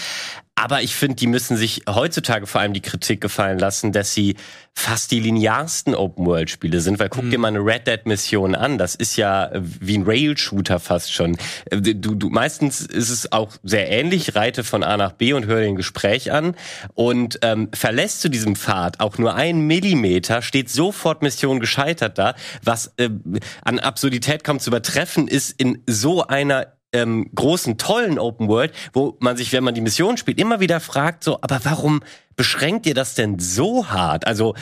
Aber 0.57 0.83
ich 0.83 0.95
finde, 0.95 1.17
die 1.17 1.27
müssen 1.27 1.57
sich 1.57 1.83
heutzutage 1.89 2.47
vor 2.47 2.61
allem 2.61 2.75
die 2.75 2.81
Kritik 2.81 3.21
gefallen 3.21 3.59
lassen, 3.59 3.91
dass 3.91 4.15
sie 4.15 4.37
fast 4.73 5.11
die 5.11 5.19
linearsten 5.19 5.95
Open-World-Spiele 5.95 6.81
sind, 6.81 6.99
weil 6.99 7.09
guck 7.09 7.29
dir 7.29 7.39
mal 7.39 7.49
eine 7.49 7.59
Red 7.59 7.87
Dead-Mission 7.87 8.55
an. 8.55 8.79
Das 8.79 8.95
ist 8.95 9.17
ja 9.17 9.47
äh, 9.47 9.61
wie 9.63 9.99
ein 9.99 10.05
Rail-Shooter 10.05 10.81
fast 10.81 11.13
schon. 11.13 11.37
Äh, 11.71 11.81
Du, 11.95 12.15
du, 12.15 12.29
meistens 12.29 12.81
ist 12.81 13.11
es 13.11 13.33
auch 13.33 13.53
sehr 13.63 13.91
ähnlich, 13.91 14.37
reite 14.37 14.65
von 14.65 14.83
A 14.83 14.97
nach 14.97 15.13
B 15.13 15.33
und 15.33 15.47
höre 15.47 15.61
den 15.61 15.77
Gespräch 15.77 16.33
an. 16.33 16.55
Und 16.95 17.39
ähm, 17.43 17.69
verlässt 17.75 18.25
du 18.25 18.29
diesem 18.29 18.57
Pfad 18.57 19.01
auch 19.01 19.19
nur 19.19 19.35
einen 19.35 19.67
Millimeter, 19.67 20.41
steht 20.41 20.71
sofort 20.71 21.23
Mission 21.23 21.61
gescheitert 21.61 22.19
da, 22.19 22.35
was 22.63 22.93
äh, 22.97 23.11
an 23.65 23.79
Absurdität 23.79 24.45
kaum 24.45 24.61
zu 24.61 24.71
übertreffen 24.71 25.29
ist 25.29 25.51
in 25.61 25.83
so 25.87 26.27
einer 26.27 26.69
ähm, 26.95 27.31
großen, 27.35 27.77
tollen 27.77 28.19
Open 28.19 28.49
World, 28.49 28.73
wo 28.93 29.17
man 29.21 29.37
sich, 29.37 29.53
wenn 29.53 29.65
man 29.65 29.75
die 29.75 29.81
Mission 29.81 30.17
spielt, 30.17 30.41
immer 30.41 30.61
wieder 30.61 30.81
fragt, 30.81 31.25
so, 31.25 31.39
aber 31.43 31.61
warum 31.65 32.03
beschränkt 32.37 32.87
ihr 32.87 32.95
das 32.95 33.15
denn 33.15 33.39
so 33.39 33.89
hart? 33.89 34.27
Also, 34.27 34.55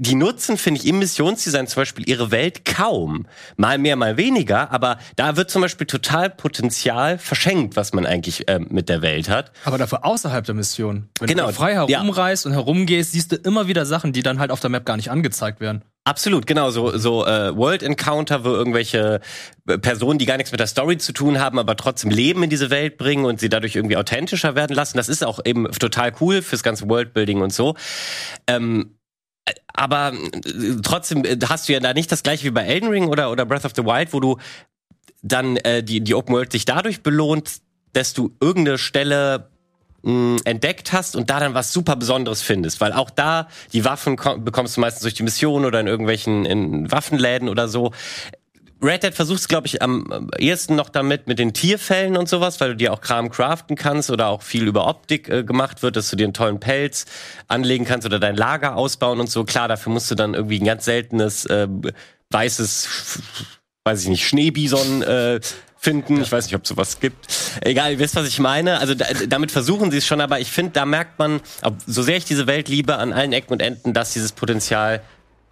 die 0.00 0.14
nutzen, 0.14 0.56
finde 0.56 0.80
ich, 0.80 0.86
im 0.86 0.98
Missionsdesign 0.98 1.66
zum 1.66 1.82
Beispiel 1.82 2.08
ihre 2.08 2.30
Welt 2.30 2.64
kaum. 2.64 3.26
Mal 3.56 3.76
mehr, 3.76 3.96
mal 3.96 4.16
weniger, 4.16 4.72
aber 4.72 4.98
da 5.16 5.36
wird 5.36 5.50
zum 5.50 5.60
Beispiel 5.60 5.86
total 5.86 6.30
Potenzial 6.30 7.18
verschenkt, 7.18 7.76
was 7.76 7.92
man 7.92 8.06
eigentlich 8.06 8.44
ähm, 8.46 8.66
mit 8.70 8.88
der 8.88 9.02
Welt 9.02 9.28
hat. 9.28 9.52
Aber 9.64 9.76
dafür 9.76 10.06
außerhalb 10.06 10.44
der 10.44 10.54
Mission. 10.54 11.10
Wenn 11.18 11.28
Genau, 11.28 11.48
du 11.48 11.52
frei 11.52 11.72
ja. 11.72 11.86
herumreist 11.86 12.46
und 12.46 12.52
herumgehst, 12.52 13.12
siehst 13.12 13.32
du 13.32 13.36
immer 13.36 13.68
wieder 13.68 13.84
Sachen, 13.84 14.12
die 14.14 14.22
dann 14.22 14.38
halt 14.38 14.50
auf 14.50 14.60
der 14.60 14.70
Map 14.70 14.86
gar 14.86 14.96
nicht 14.96 15.10
angezeigt 15.10 15.60
werden. 15.60 15.84
Absolut, 16.04 16.46
genau, 16.46 16.70
so, 16.70 16.96
so 16.96 17.26
äh, 17.26 17.54
World 17.54 17.82
Encounter, 17.82 18.42
wo 18.42 18.48
irgendwelche 18.48 19.20
äh, 19.68 19.76
Personen, 19.76 20.18
die 20.18 20.24
gar 20.24 20.38
nichts 20.38 20.50
mit 20.50 20.58
der 20.58 20.66
Story 20.66 20.96
zu 20.96 21.12
tun 21.12 21.38
haben, 21.38 21.58
aber 21.58 21.76
trotzdem 21.76 22.10
Leben 22.10 22.42
in 22.42 22.48
diese 22.48 22.70
Welt 22.70 22.96
bringen 22.96 23.26
und 23.26 23.38
sie 23.38 23.50
dadurch 23.50 23.76
irgendwie 23.76 23.98
authentischer 23.98 24.54
werden 24.54 24.74
lassen. 24.74 24.96
Das 24.96 25.10
ist 25.10 25.22
auch 25.22 25.40
eben 25.44 25.70
total 25.72 26.12
cool 26.20 26.40
fürs 26.40 26.62
ganze 26.62 26.88
Worldbuilding 26.88 27.42
und 27.42 27.52
so. 27.52 27.74
Ähm, 28.46 28.94
äh, 28.96 28.99
aber 29.72 30.12
äh, 30.12 30.76
trotzdem 30.82 31.24
äh, 31.24 31.38
hast 31.48 31.68
du 31.68 31.72
ja 31.72 31.80
da 31.80 31.94
nicht 31.94 32.10
das 32.10 32.22
gleiche 32.22 32.44
wie 32.44 32.50
bei 32.50 32.64
Elden 32.64 32.88
Ring 32.88 33.08
oder, 33.08 33.30
oder 33.30 33.44
Breath 33.46 33.64
of 33.64 33.72
the 33.76 33.84
Wild, 33.84 34.12
wo 34.12 34.20
du 34.20 34.36
dann 35.22 35.56
äh, 35.58 35.82
die, 35.82 36.00
die 36.00 36.14
Open 36.14 36.34
World 36.34 36.52
sich 36.52 36.64
dadurch 36.64 37.02
belohnt, 37.02 37.60
dass 37.92 38.14
du 38.14 38.34
irgendeine 38.40 38.78
Stelle 38.78 39.50
mh, 40.02 40.38
entdeckt 40.44 40.92
hast 40.92 41.16
und 41.16 41.30
da 41.30 41.40
dann 41.40 41.54
was 41.54 41.72
super 41.72 41.96
Besonderes 41.96 42.42
findest, 42.42 42.80
weil 42.80 42.92
auch 42.92 43.10
da 43.10 43.48
die 43.72 43.84
Waffen 43.84 44.16
kom- 44.16 44.38
bekommst 44.38 44.76
du 44.76 44.80
meistens 44.80 45.02
durch 45.02 45.14
die 45.14 45.22
Mission 45.22 45.64
oder 45.64 45.80
in 45.80 45.86
irgendwelchen 45.86 46.44
in 46.44 46.90
Waffenläden 46.90 47.48
oder 47.48 47.68
so. 47.68 47.92
Red 48.82 49.02
Dead 49.02 49.14
versucht 49.14 49.40
es, 49.40 49.48
glaube 49.48 49.66
ich, 49.66 49.82
am 49.82 50.30
ehesten 50.38 50.74
noch 50.74 50.88
damit 50.88 51.26
mit 51.26 51.38
den 51.38 51.52
Tierfällen 51.52 52.16
und 52.16 52.28
sowas, 52.28 52.60
weil 52.60 52.70
du 52.70 52.76
dir 52.76 52.92
auch 52.92 53.00
Kram 53.00 53.30
craften 53.30 53.76
kannst 53.76 54.10
oder 54.10 54.28
auch 54.28 54.42
viel 54.42 54.66
über 54.66 54.86
Optik 54.86 55.28
äh, 55.28 55.44
gemacht 55.44 55.82
wird, 55.82 55.96
dass 55.96 56.08
du 56.10 56.16
dir 56.16 56.24
einen 56.24 56.34
tollen 56.34 56.60
Pelz 56.60 57.04
anlegen 57.46 57.84
kannst 57.84 58.06
oder 58.06 58.18
dein 58.18 58.36
Lager 58.36 58.76
ausbauen 58.76 59.20
und 59.20 59.30
so. 59.30 59.44
Klar, 59.44 59.68
dafür 59.68 59.92
musst 59.92 60.10
du 60.10 60.14
dann 60.14 60.34
irgendwie 60.34 60.60
ein 60.60 60.64
ganz 60.64 60.86
seltenes 60.86 61.44
äh, 61.46 61.68
weißes, 62.30 63.20
weiß 63.84 64.02
ich 64.02 64.08
nicht, 64.08 64.26
Schneebison 64.26 65.02
äh, 65.02 65.40
finden. 65.76 66.20
Ich 66.22 66.32
weiß 66.32 66.46
nicht, 66.46 66.54
ob 66.54 66.66
sowas 66.66 67.00
gibt. 67.00 67.26
Egal, 67.62 67.92
ihr 67.92 67.98
wisst, 67.98 68.16
was 68.16 68.28
ich 68.28 68.38
meine. 68.38 68.78
Also 68.78 68.94
da, 68.94 69.06
damit 69.28 69.50
versuchen 69.50 69.90
sie 69.90 69.98
es 69.98 70.06
schon, 70.06 70.20
aber 70.20 70.40
ich 70.40 70.50
finde, 70.50 70.72
da 70.72 70.86
merkt 70.86 71.18
man, 71.18 71.40
so 71.86 72.02
sehr 72.02 72.16
ich 72.16 72.24
diese 72.24 72.46
Welt 72.46 72.68
liebe, 72.68 72.96
an 72.96 73.12
allen 73.12 73.32
Ecken 73.32 73.52
und 73.52 73.60
Enden, 73.60 73.92
dass 73.92 74.12
dieses 74.12 74.32
Potenzial 74.32 75.02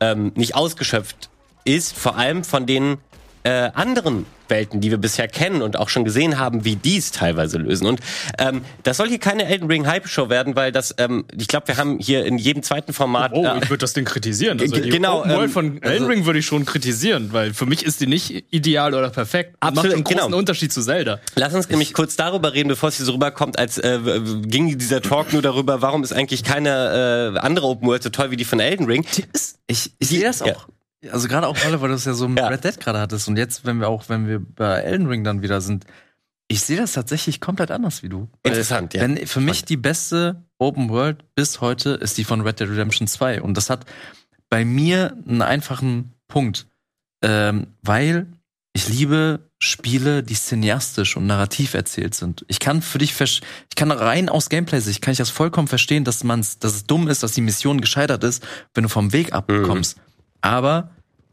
ähm, 0.01 0.33
nicht 0.35 0.55
ausgeschöpft 0.55 1.31
ist, 1.65 1.97
vor 1.97 2.17
allem 2.17 2.45
von 2.45 2.67
den 2.67 2.99
äh, 3.49 3.71
anderen 3.75 4.27
Welten, 4.49 4.81
die 4.81 4.91
wir 4.91 4.99
bisher 4.99 5.29
kennen 5.29 5.63
und 5.63 5.79
auch 5.79 5.89
schon 5.89 6.05
gesehen 6.05 6.39
haben, 6.39 6.65
wie 6.65 6.77
die 6.77 6.97
es 6.97 7.11
teilweise 7.11 7.59
lösen. 7.59 7.87
Und 7.87 8.01
ähm, 8.39 8.63
das 8.83 8.97
soll 8.97 9.09
hier 9.09 9.19
keine 9.19 9.45
Elden 9.47 9.69
Ring 9.69 9.87
Hype 9.87 10.09
Show 10.09 10.29
werden, 10.29 10.57
weil 10.57 10.73
das, 10.73 10.95
ähm, 10.99 11.25
ich 11.37 11.49
glaube, 11.49 11.69
wir 11.69 11.77
haben 11.77 11.99
hier 11.99 12.25
in 12.25 12.39
jedem 12.39 12.63
zweiten 12.63 12.93
Format. 12.93 13.33
Oh, 13.35 13.45
äh, 13.45 13.59
ich 13.63 13.71
würde 13.71 13.79
das 13.79 13.93
Ding 13.93 14.05
kritisieren. 14.05 14.61
Also 14.61 14.77
die 14.77 14.89
genau, 14.89 15.21
Open 15.21 15.31
World 15.33 15.45
ähm, 15.45 15.51
von 15.51 15.65
Elden 15.83 15.87
also- 15.89 16.07
Ring 16.07 16.25
würde 16.27 16.39
ich 16.39 16.47
schon 16.47 16.65
kritisieren, 16.65 17.33
weil 17.33 17.53
für 17.55 17.67
mich 17.67 17.85
ist 17.85 18.01
die 18.01 18.07
nicht 18.07 18.45
ideal 18.51 18.95
oder 18.95 19.11
perfekt. 19.11 19.57
Das 19.61 19.71
macht 19.71 19.79
Absolut, 19.79 19.85
schon 19.93 19.97
einen 19.97 20.05
großen 20.05 20.29
genau. 20.29 20.39
Unterschied 20.39 20.73
zu 20.73 20.83
Zelda. 20.83 21.21
Lass 21.35 21.55
uns 21.55 21.69
nämlich 21.69 21.93
kurz 21.93 22.17
darüber 22.17 22.55
reden, 22.55 22.69
bevor 22.69 22.89
es 22.89 22.97
hier 22.97 23.07
so 23.07 23.13
rüberkommt, 23.13 23.59
als 23.59 23.79
äh, 23.79 23.99
ging 24.43 24.79
dieser 24.79 25.03
Talk 25.03 25.33
nur 25.33 25.43
darüber, 25.43 25.83
warum 25.83 26.03
ist 26.05 26.13
eigentlich 26.13 26.45
keine 26.45 27.35
äh, 27.35 27.39
andere 27.39 27.67
Open 27.67 27.87
World 27.87 28.03
so 28.03 28.11
toll 28.11 28.31
wie 28.31 28.37
die 28.37 28.45
von 28.45 28.61
Elden 28.61 28.87
Ring. 28.87 29.05
Ich, 29.67 29.91
ich 29.99 30.09
sehe 30.09 30.23
das 30.23 30.41
Ja. 30.41 30.57
Also 31.11 31.29
gerade 31.29 31.47
auch, 31.47 31.57
Rolle, 31.65 31.81
weil 31.81 31.89
du 31.91 31.95
es 31.95 32.05
ja 32.05 32.15
so 32.15 32.29
mit 32.29 32.41
Ja. 32.41 32.49
Red 32.49 32.65
Dead 32.65 32.81
gerade 32.81 32.99
hattest 33.01 33.29
und 33.29 33.37
jetzt, 33.37 33.65
wenn 33.65 33.79
wir 33.79 33.89
auch, 33.89 34.09
wenn 34.09 34.27
wir 34.27 34.41
bei 34.41 34.81
Elden 34.81 35.07
Ring 35.07 35.23
dann 35.25 35.43
wieder 35.43 35.61
sind, 35.61 35.85
ich 36.49 36.63
sehe 36.63 36.77
das 36.79 36.93
tatsächlich 36.93 37.41
komplett 37.41 37.71
anders 37.71 38.03
wie 38.03 38.09
du. 38.09 38.29
Interessant, 38.43 38.95
ja. 38.95 39.03
Wenn, 39.03 39.27
für 39.27 39.41
mich 39.41 39.65
die 39.65 39.77
beste 39.77 40.43
Open 40.59 40.89
World 40.89 41.25
bis 41.35 41.61
heute 41.61 41.91
ist 41.91 42.19
die 42.19 42.25
von 42.25 42.41
Red 42.41 42.59
Dead 42.61 42.69
Redemption 42.69 43.07
2 43.07 43.43
und 43.43 43.57
das 43.57 43.71
hat 43.71 43.85
bei 44.49 44.65
mir 44.65 45.17
einen 45.29 45.43
einfachen 45.43 46.15
Punkt, 46.27 46.67
ähm, 47.23 47.69
weil 47.83 48.27
ich 48.73 48.89
liebe 48.89 49.41
Spiele, 49.61 50.23
die 50.23 50.35
cineastisch 50.35 51.17
und 51.17 51.27
narrativ 51.27 51.75
erzählt 51.75 52.15
sind. 52.15 52.45
Ich 52.49 52.61
kann 52.61 52.81
für 52.81 52.99
dich, 52.99 53.21
ich 53.21 53.41
kann 53.75 53.91
rein 53.91 54.29
aus 54.29 54.49
Gameplay-Sicht, 54.49 55.03
kann 55.03 55.13
ich 55.13 55.19
das 55.19 55.31
vollkommen 55.31 55.67
verstehen, 55.69 56.05
dass 56.05 56.23
man's, 56.23 56.59
dass 56.61 56.75
es 56.75 56.85
dumm 56.85 57.09
ist, 57.09 57.23
dass 57.23 57.33
die 57.33 57.41
Mission 57.41 57.81
gescheitert 57.81 58.23
ist, 58.23 58.47
wenn 58.75 58.85
du 58.85 58.89
vom 58.89 59.13
Weg 59.13 59.33
abkommst. 59.33 59.99
Aber 60.41 60.91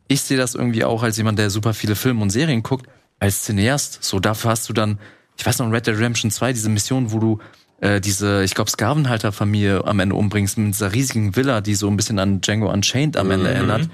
ich 0.07 0.21
sehe 0.21 0.37
das 0.37 0.55
irgendwie 0.55 0.83
auch 0.83 1.03
als 1.03 1.17
jemand, 1.17 1.39
der 1.39 1.49
super 1.49 1.73
viele 1.73 1.95
Filme 1.95 2.21
und 2.21 2.29
Serien 2.29 2.63
guckt, 2.63 2.87
als 3.19 3.43
Cineast. 3.43 4.03
So, 4.03 4.19
dafür 4.19 4.51
hast 4.51 4.69
du 4.69 4.73
dann 4.73 4.99
ich 5.37 5.45
weiß 5.45 5.59
noch, 5.59 5.65
in 5.67 5.73
Red 5.73 5.85
Dead 5.85 5.95
Redemption 5.97 6.31
2, 6.31 6.53
diese 6.53 6.69
Mission, 6.69 7.11
wo 7.11 7.19
du 7.19 7.39
äh, 7.81 7.99
diese, 7.99 8.43
ich 8.45 8.55
glaube, 8.55 8.69
Sklavenhalterfamilie 8.71 9.83
am 9.85 9.99
Ende 9.99 10.15
umbringst 10.15 10.57
mit 10.57 10.73
dieser 10.73 10.93
riesigen 10.93 11.35
Villa, 11.35 11.59
die 11.59 11.75
so 11.75 11.89
ein 11.89 11.97
bisschen 11.97 12.19
an 12.19 12.39
Django 12.39 12.71
Unchained 12.71 13.17
am 13.17 13.31
Ende 13.31 13.49
Mhm. 13.49 13.55
erinnert, 13.55 13.89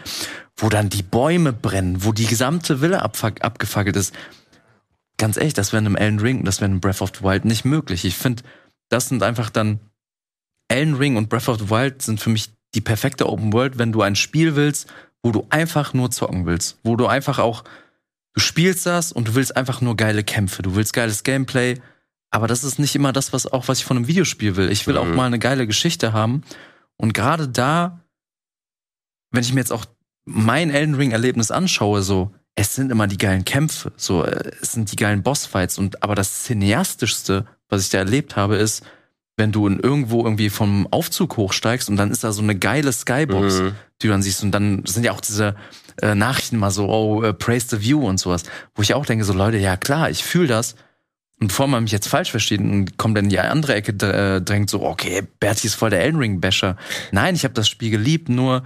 wo 0.55 0.69
dann 0.69 0.89
die 0.89 1.01
Bäume 1.01 1.51
brennen, 1.51 2.03
wo 2.05 2.11
die 2.11 2.27
gesamte 2.27 2.79
Villa 2.81 2.99
abgefackelt 2.99 3.95
ist. 3.95 4.13
Ganz 5.17 5.37
ehrlich, 5.37 5.55
das 5.55 5.73
wäre 5.73 5.79
in 5.81 5.87
einem 5.87 5.95
Elden 5.95 6.19
Ring, 6.19 6.45
das 6.45 6.61
wäre 6.61 6.69
in 6.71 6.79
Breath 6.79 7.01
of 7.01 7.11
the 7.17 7.23
Wild 7.23 7.43
nicht 7.45 7.65
möglich. 7.65 8.05
Ich 8.05 8.15
finde, 8.15 8.43
das 8.89 9.09
sind 9.09 9.23
einfach 9.23 9.49
dann 9.49 9.79
Elden 10.67 10.93
Ring 10.95 11.15
und 11.17 11.29
Breath 11.29 11.49
of 11.49 11.57
the 11.59 11.69
Wild 11.71 12.03
sind 12.03 12.19
für 12.19 12.29
mich 12.29 12.49
die 12.75 12.81
perfekte 12.81 13.27
Open 13.29 13.53
World, 13.53 13.77
wenn 13.77 13.91
du 13.91 14.01
ein 14.01 14.15
Spiel 14.15 14.55
willst, 14.55 14.87
wo 15.23 15.31
du 15.31 15.45
einfach 15.49 15.93
nur 15.93 16.09
zocken 16.11 16.45
willst, 16.45 16.77
wo 16.83 16.95
du 16.95 17.07
einfach 17.07 17.39
auch 17.39 17.63
du 18.33 18.39
spielst 18.39 18.85
das 18.85 19.11
und 19.11 19.27
du 19.27 19.35
willst 19.35 19.57
einfach 19.57 19.81
nur 19.81 19.97
geile 19.97 20.23
Kämpfe, 20.23 20.61
du 20.61 20.75
willst 20.75 20.93
geiles 20.93 21.23
Gameplay, 21.23 21.79
aber 22.29 22.47
das 22.47 22.63
ist 22.63 22.79
nicht 22.79 22.95
immer 22.95 23.11
das, 23.11 23.33
was 23.33 23.45
auch 23.45 23.67
was 23.67 23.79
ich 23.79 23.85
von 23.85 23.97
einem 23.97 24.07
Videospiel 24.07 24.55
will. 24.55 24.71
Ich 24.71 24.87
will 24.87 24.97
auch 24.97 25.05
Mhm. 25.05 25.15
mal 25.15 25.25
eine 25.25 25.37
geile 25.39 25.67
Geschichte 25.67 26.13
haben 26.13 26.43
und 26.95 27.13
gerade 27.13 27.49
da, 27.49 27.99
wenn 29.31 29.43
ich 29.43 29.53
mir 29.53 29.59
jetzt 29.59 29.73
auch 29.73 29.85
mein 30.25 30.69
Elden 30.69 30.95
Ring 30.95 31.11
Erlebnis 31.11 31.51
anschaue, 31.51 32.01
so 32.01 32.33
es 32.55 32.75
sind 32.75 32.91
immer 32.91 33.07
die 33.07 33.17
geilen 33.17 33.45
Kämpfe, 33.45 33.91
so 33.97 34.23
äh, 34.23 34.51
es 34.61 34.73
sind 34.73 34.91
die 34.91 34.95
geilen 34.97 35.23
Bossfights 35.23 35.77
und 35.77 36.03
aber 36.03 36.15
das 36.15 36.43
cineastischste, 36.43 37.45
was 37.69 37.83
ich 37.83 37.89
da 37.89 37.97
erlebt 37.99 38.35
habe, 38.35 38.55
ist 38.57 38.83
wenn 39.41 39.51
du 39.51 39.65
in 39.65 39.79
irgendwo 39.79 40.23
irgendwie 40.23 40.51
vom 40.51 40.87
Aufzug 40.91 41.35
hochsteigst 41.35 41.89
und 41.89 41.97
dann 41.97 42.11
ist 42.11 42.23
da 42.23 42.31
so 42.31 42.43
eine 42.43 42.55
geile 42.55 42.93
Skybox, 42.93 43.59
Mhm. 43.59 43.75
die 43.99 44.07
du 44.07 44.13
dann 44.13 44.21
siehst. 44.21 44.43
Und 44.43 44.51
dann 44.51 44.85
sind 44.85 45.03
ja 45.03 45.13
auch 45.13 45.19
diese 45.21 45.55
äh, 45.99 46.13
Nachrichten 46.13 46.57
mal 46.57 46.69
so, 46.69 46.87
oh, 46.87 47.23
äh, 47.23 47.33
praise 47.33 47.65
the 47.69 47.81
view 47.81 48.07
und 48.07 48.19
sowas. 48.19 48.43
Wo 48.75 48.83
ich 48.83 48.93
auch 48.93 49.03
denke, 49.03 49.25
so 49.25 49.33
Leute, 49.33 49.57
ja 49.57 49.77
klar, 49.77 50.11
ich 50.11 50.23
fühle 50.23 50.47
das. 50.47 50.75
Und 51.39 51.47
bevor 51.47 51.65
man 51.67 51.81
mich 51.81 51.91
jetzt 51.91 52.07
falsch 52.07 52.29
versteht 52.29 52.59
und 52.59 52.99
kommt 52.99 53.17
dann 53.17 53.25
in 53.25 53.29
die 53.31 53.39
andere 53.39 53.73
Ecke 53.73 53.93
äh, 54.05 54.41
drängt, 54.41 54.69
so, 54.69 54.83
okay, 54.83 55.23
Bertie 55.39 55.65
ist 55.67 55.73
voll 55.73 55.89
der 55.89 56.01
Elden 56.03 56.19
Ring-Basher. 56.19 56.77
Nein, 57.11 57.33
ich 57.33 57.43
habe 57.43 57.55
das 57.55 57.67
Spiel 57.67 57.89
geliebt, 57.89 58.29
nur 58.29 58.63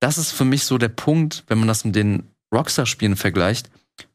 das 0.00 0.18
ist 0.18 0.32
für 0.32 0.44
mich 0.44 0.64
so 0.64 0.76
der 0.76 0.90
Punkt, 0.90 1.44
wenn 1.46 1.56
man 1.58 1.66
das 1.68 1.86
mit 1.86 1.96
den 1.96 2.24
Rockstar-Spielen 2.54 3.16
vergleicht. 3.16 3.70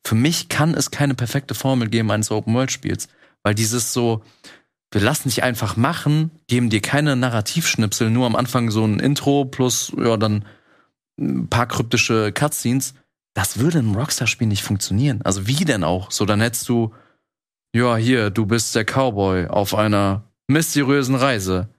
Für 0.06 0.13
mich 0.13 0.49
kann 0.49 0.75
es 0.75 0.91
keine 0.91 1.15
perfekte 1.15 1.56
Formel 1.56 1.89
geben 1.89 2.12
eines 2.12 2.30
Open-World-Spiels. 2.30 3.08
Weil 3.41 3.56
dieses 3.56 3.91
so, 3.91 4.21
wir 4.91 5.02
lassen 5.02 5.30
dich 5.30 5.43
einfach 5.43 5.78
machen, 5.78 6.32
geben 6.47 6.69
dir 6.69 6.82
keine 6.82 7.15
Narrativschnipsel, 7.15 8.10
nur 8.10 8.25
am 8.25 8.36
Anfang 8.36 8.71
so 8.71 8.84
ein 8.86 8.99
Intro 8.99 9.45
plus, 9.45 9.93
ja, 9.97 10.17
dann 10.17 10.45
ein 11.19 11.47
paar 11.47 11.67
kryptische 11.67 12.32
Cutscenes. 12.32 12.95
Das 13.36 13.60
würde 13.60 13.80
im 13.80 13.95
Rockstar-Spiel 13.95 14.47
nicht 14.47 14.63
funktionieren. 14.63 15.21
Also 15.23 15.47
wie 15.47 15.65
denn 15.65 15.84
auch? 15.84 16.12
So, 16.12 16.25
dann 16.25 16.41
hättest 16.41 16.67
du, 16.69 16.93
ja, 17.75 17.95
hier, 17.97 18.32
du 18.32 18.45
bist 18.45 18.75
der 18.75 18.86
Cowboy 18.86 19.47
auf 19.47 19.75
einer 19.75 20.23
mysteriösen 20.47 21.15
Reise. 21.15 21.69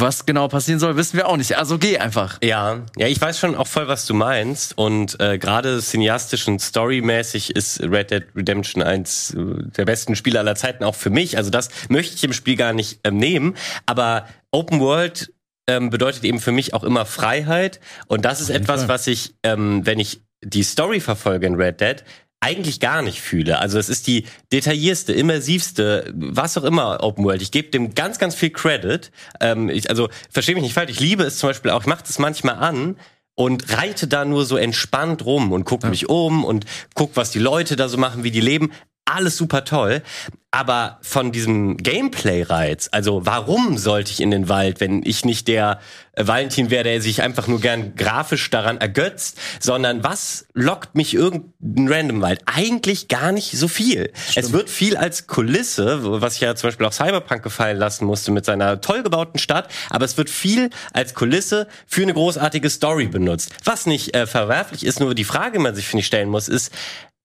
Was 0.00 0.26
genau 0.26 0.46
passieren 0.46 0.78
soll, 0.78 0.96
wissen 0.96 1.16
wir 1.16 1.26
auch 1.26 1.36
nicht. 1.36 1.58
Also 1.58 1.76
geh 1.76 1.98
einfach. 1.98 2.38
Ja, 2.40 2.86
ja, 2.96 3.08
ich 3.08 3.20
weiß 3.20 3.36
schon 3.36 3.56
auch 3.56 3.66
voll, 3.66 3.88
was 3.88 4.06
du 4.06 4.14
meinst. 4.14 4.78
Und 4.78 5.18
äh, 5.20 5.38
gerade 5.38 5.80
cineastisch 5.80 6.46
und 6.46 6.60
storymäßig 6.60 7.56
ist 7.56 7.82
Red 7.82 8.12
Dead 8.12 8.24
Redemption 8.36 8.80
eins 8.80 9.34
äh, 9.34 9.38
der 9.76 9.86
besten 9.86 10.14
Spiele 10.14 10.38
aller 10.38 10.54
Zeiten, 10.54 10.84
auch 10.84 10.94
für 10.94 11.10
mich. 11.10 11.36
Also 11.36 11.50
das 11.50 11.68
möchte 11.88 12.14
ich 12.14 12.22
im 12.22 12.32
Spiel 12.32 12.54
gar 12.54 12.72
nicht 12.72 13.00
ähm, 13.02 13.16
nehmen. 13.16 13.56
Aber 13.86 14.28
Open 14.52 14.78
World 14.78 15.32
ähm, 15.66 15.90
bedeutet 15.90 16.22
eben 16.22 16.38
für 16.38 16.52
mich 16.52 16.74
auch 16.74 16.84
immer 16.84 17.04
Freiheit. 17.04 17.80
Und 18.06 18.24
das 18.24 18.40
ist 18.40 18.50
etwas, 18.50 18.86
was 18.86 19.08
ich, 19.08 19.34
ähm, 19.42 19.84
wenn 19.84 19.98
ich 19.98 20.22
die 20.44 20.62
Story 20.62 21.00
verfolge 21.00 21.48
in 21.48 21.56
Red 21.56 21.80
Dead, 21.80 22.04
eigentlich 22.40 22.80
gar 22.80 23.02
nicht 23.02 23.20
fühle. 23.20 23.58
Also 23.58 23.78
es 23.78 23.88
ist 23.88 24.06
die 24.06 24.24
detaillierste, 24.52 25.12
immersivste, 25.12 26.12
was 26.14 26.56
auch 26.56 26.64
immer 26.64 27.02
Open 27.02 27.24
World. 27.24 27.42
Ich 27.42 27.50
gebe 27.50 27.70
dem 27.70 27.94
ganz, 27.94 28.18
ganz 28.18 28.34
viel 28.34 28.50
Credit. 28.50 29.10
Ähm, 29.40 29.68
ich, 29.68 29.90
also 29.90 30.08
verstehe 30.30 30.54
mich 30.54 30.62
nicht 30.62 30.74
falsch. 30.74 30.90
Ich 30.90 31.00
liebe 31.00 31.24
es 31.24 31.38
zum 31.38 31.48
Beispiel 31.48 31.72
auch. 31.72 31.80
Ich 31.80 31.86
mache 31.86 32.04
das 32.06 32.18
manchmal 32.18 32.56
an 32.56 32.96
und 33.34 33.76
reite 33.76 34.06
da 34.06 34.24
nur 34.24 34.44
so 34.44 34.56
entspannt 34.56 35.24
rum 35.24 35.52
und 35.52 35.64
gucke 35.64 35.88
mich 35.88 36.08
um 36.08 36.44
und 36.44 36.64
guck, 36.94 37.16
was 37.16 37.30
die 37.30 37.38
Leute 37.38 37.76
da 37.76 37.88
so 37.88 37.98
machen, 37.98 38.24
wie 38.24 38.30
die 38.30 38.40
leben. 38.40 38.72
Alles 39.08 39.38
super 39.38 39.64
toll. 39.64 40.02
Aber 40.50 40.98
von 41.02 41.30
diesem 41.30 41.76
Gameplay-Reiz, 41.76 42.88
also 42.90 43.26
warum 43.26 43.76
sollte 43.76 44.12
ich 44.12 44.20
in 44.20 44.30
den 44.30 44.48
Wald, 44.48 44.80
wenn 44.80 45.02
ich 45.04 45.26
nicht 45.26 45.46
der 45.46 45.78
äh, 46.12 46.26
Valentin 46.26 46.70
wäre, 46.70 46.84
der 46.84 47.02
sich 47.02 47.20
einfach 47.20 47.48
nur 47.48 47.60
gern 47.60 47.94
grafisch 47.96 48.48
daran 48.48 48.78
ergötzt, 48.78 49.38
sondern 49.60 50.04
was 50.04 50.46
lockt 50.54 50.94
mich 50.94 51.12
irgendein 51.12 51.88
random 51.88 52.22
Wald? 52.22 52.40
Eigentlich 52.46 53.08
gar 53.08 53.30
nicht 53.32 53.58
so 53.58 53.68
viel. 53.68 54.10
Es 54.36 54.52
wird 54.52 54.70
viel 54.70 54.96
als 54.96 55.26
Kulisse, 55.26 56.20
was 56.22 56.36
ich 56.36 56.40
ja 56.40 56.54
zum 56.54 56.68
Beispiel 56.68 56.86
auch 56.86 56.92
Cyberpunk 56.92 57.42
gefallen 57.42 57.76
lassen 57.76 58.06
musste 58.06 58.30
mit 58.30 58.46
seiner 58.46 58.80
toll 58.80 59.02
gebauten 59.02 59.38
Stadt, 59.38 59.70
aber 59.90 60.06
es 60.06 60.16
wird 60.16 60.30
viel 60.30 60.70
als 60.94 61.12
Kulisse 61.12 61.68
für 61.86 62.02
eine 62.02 62.14
großartige 62.14 62.70
Story 62.70 63.06
benutzt. 63.06 63.52
Was 63.64 63.84
nicht 63.84 64.14
äh, 64.14 64.26
verwerflich 64.26 64.84
ist, 64.84 64.98
nur 64.98 65.14
die 65.14 65.24
Frage, 65.24 65.58
die 65.58 65.62
man 65.62 65.74
sich, 65.74 65.86
finde 65.86 66.00
ich, 66.00 66.06
stellen 66.06 66.30
muss, 66.30 66.48
ist, 66.48 66.72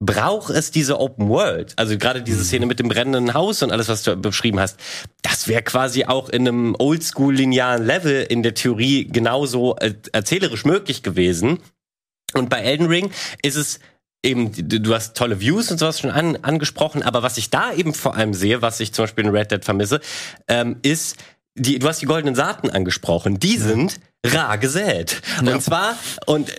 braucht 0.05 0.49
es 0.49 0.71
diese 0.71 0.99
Open 0.99 1.29
World? 1.29 1.73
Also 1.77 1.97
gerade 1.97 2.21
diese 2.21 2.43
Szene 2.43 2.65
mit 2.65 2.79
dem 2.79 2.89
brennenden 2.89 3.33
Haus 3.33 3.63
und 3.63 3.71
alles, 3.71 3.87
was 3.87 4.03
du 4.03 4.15
beschrieben 4.15 4.59
hast, 4.59 4.79
das 5.21 5.47
wäre 5.47 5.61
quasi 5.61 6.05
auch 6.05 6.29
in 6.29 6.47
einem 6.47 6.75
oldschool 6.77 7.33
linearen 7.33 7.85
Level 7.85 8.23
in 8.23 8.43
der 8.43 8.53
Theorie 8.53 9.05
genauso 9.05 9.75
äh, 9.77 9.93
erzählerisch 10.11 10.65
möglich 10.65 11.03
gewesen. 11.03 11.59
Und 12.33 12.49
bei 12.49 12.59
Elden 12.59 12.87
Ring 12.87 13.11
ist 13.41 13.55
es 13.55 13.79
eben, 14.23 14.51
du 14.53 14.79
du 14.79 14.93
hast 14.93 15.15
tolle 15.15 15.39
Views 15.39 15.71
und 15.71 15.77
sowas 15.77 15.99
schon 15.99 16.11
an, 16.11 16.37
angesprochen, 16.37 17.03
aber 17.03 17.23
was 17.23 17.37
ich 17.37 17.49
da 17.49 17.73
eben 17.73 17.93
vor 17.93 18.15
allem 18.15 18.33
sehe, 18.33 18.61
was 18.61 18.79
ich 18.79 18.93
zum 18.93 19.03
Beispiel 19.03 19.25
in 19.25 19.31
Red 19.31 19.51
Dead 19.51 19.63
vermisse, 19.63 20.01
ähm, 20.47 20.77
ist, 20.81 21.17
die, 21.55 21.79
du 21.79 21.87
hast 21.87 22.01
die 22.01 22.07
goldenen 22.07 22.35
Saaten 22.35 22.69
angesprochen, 22.69 23.39
die 23.39 23.57
sind 23.57 23.99
rar 24.25 24.57
gesät. 24.57 25.21
Und 25.41 25.61
zwar, 25.61 25.97
und 26.25 26.49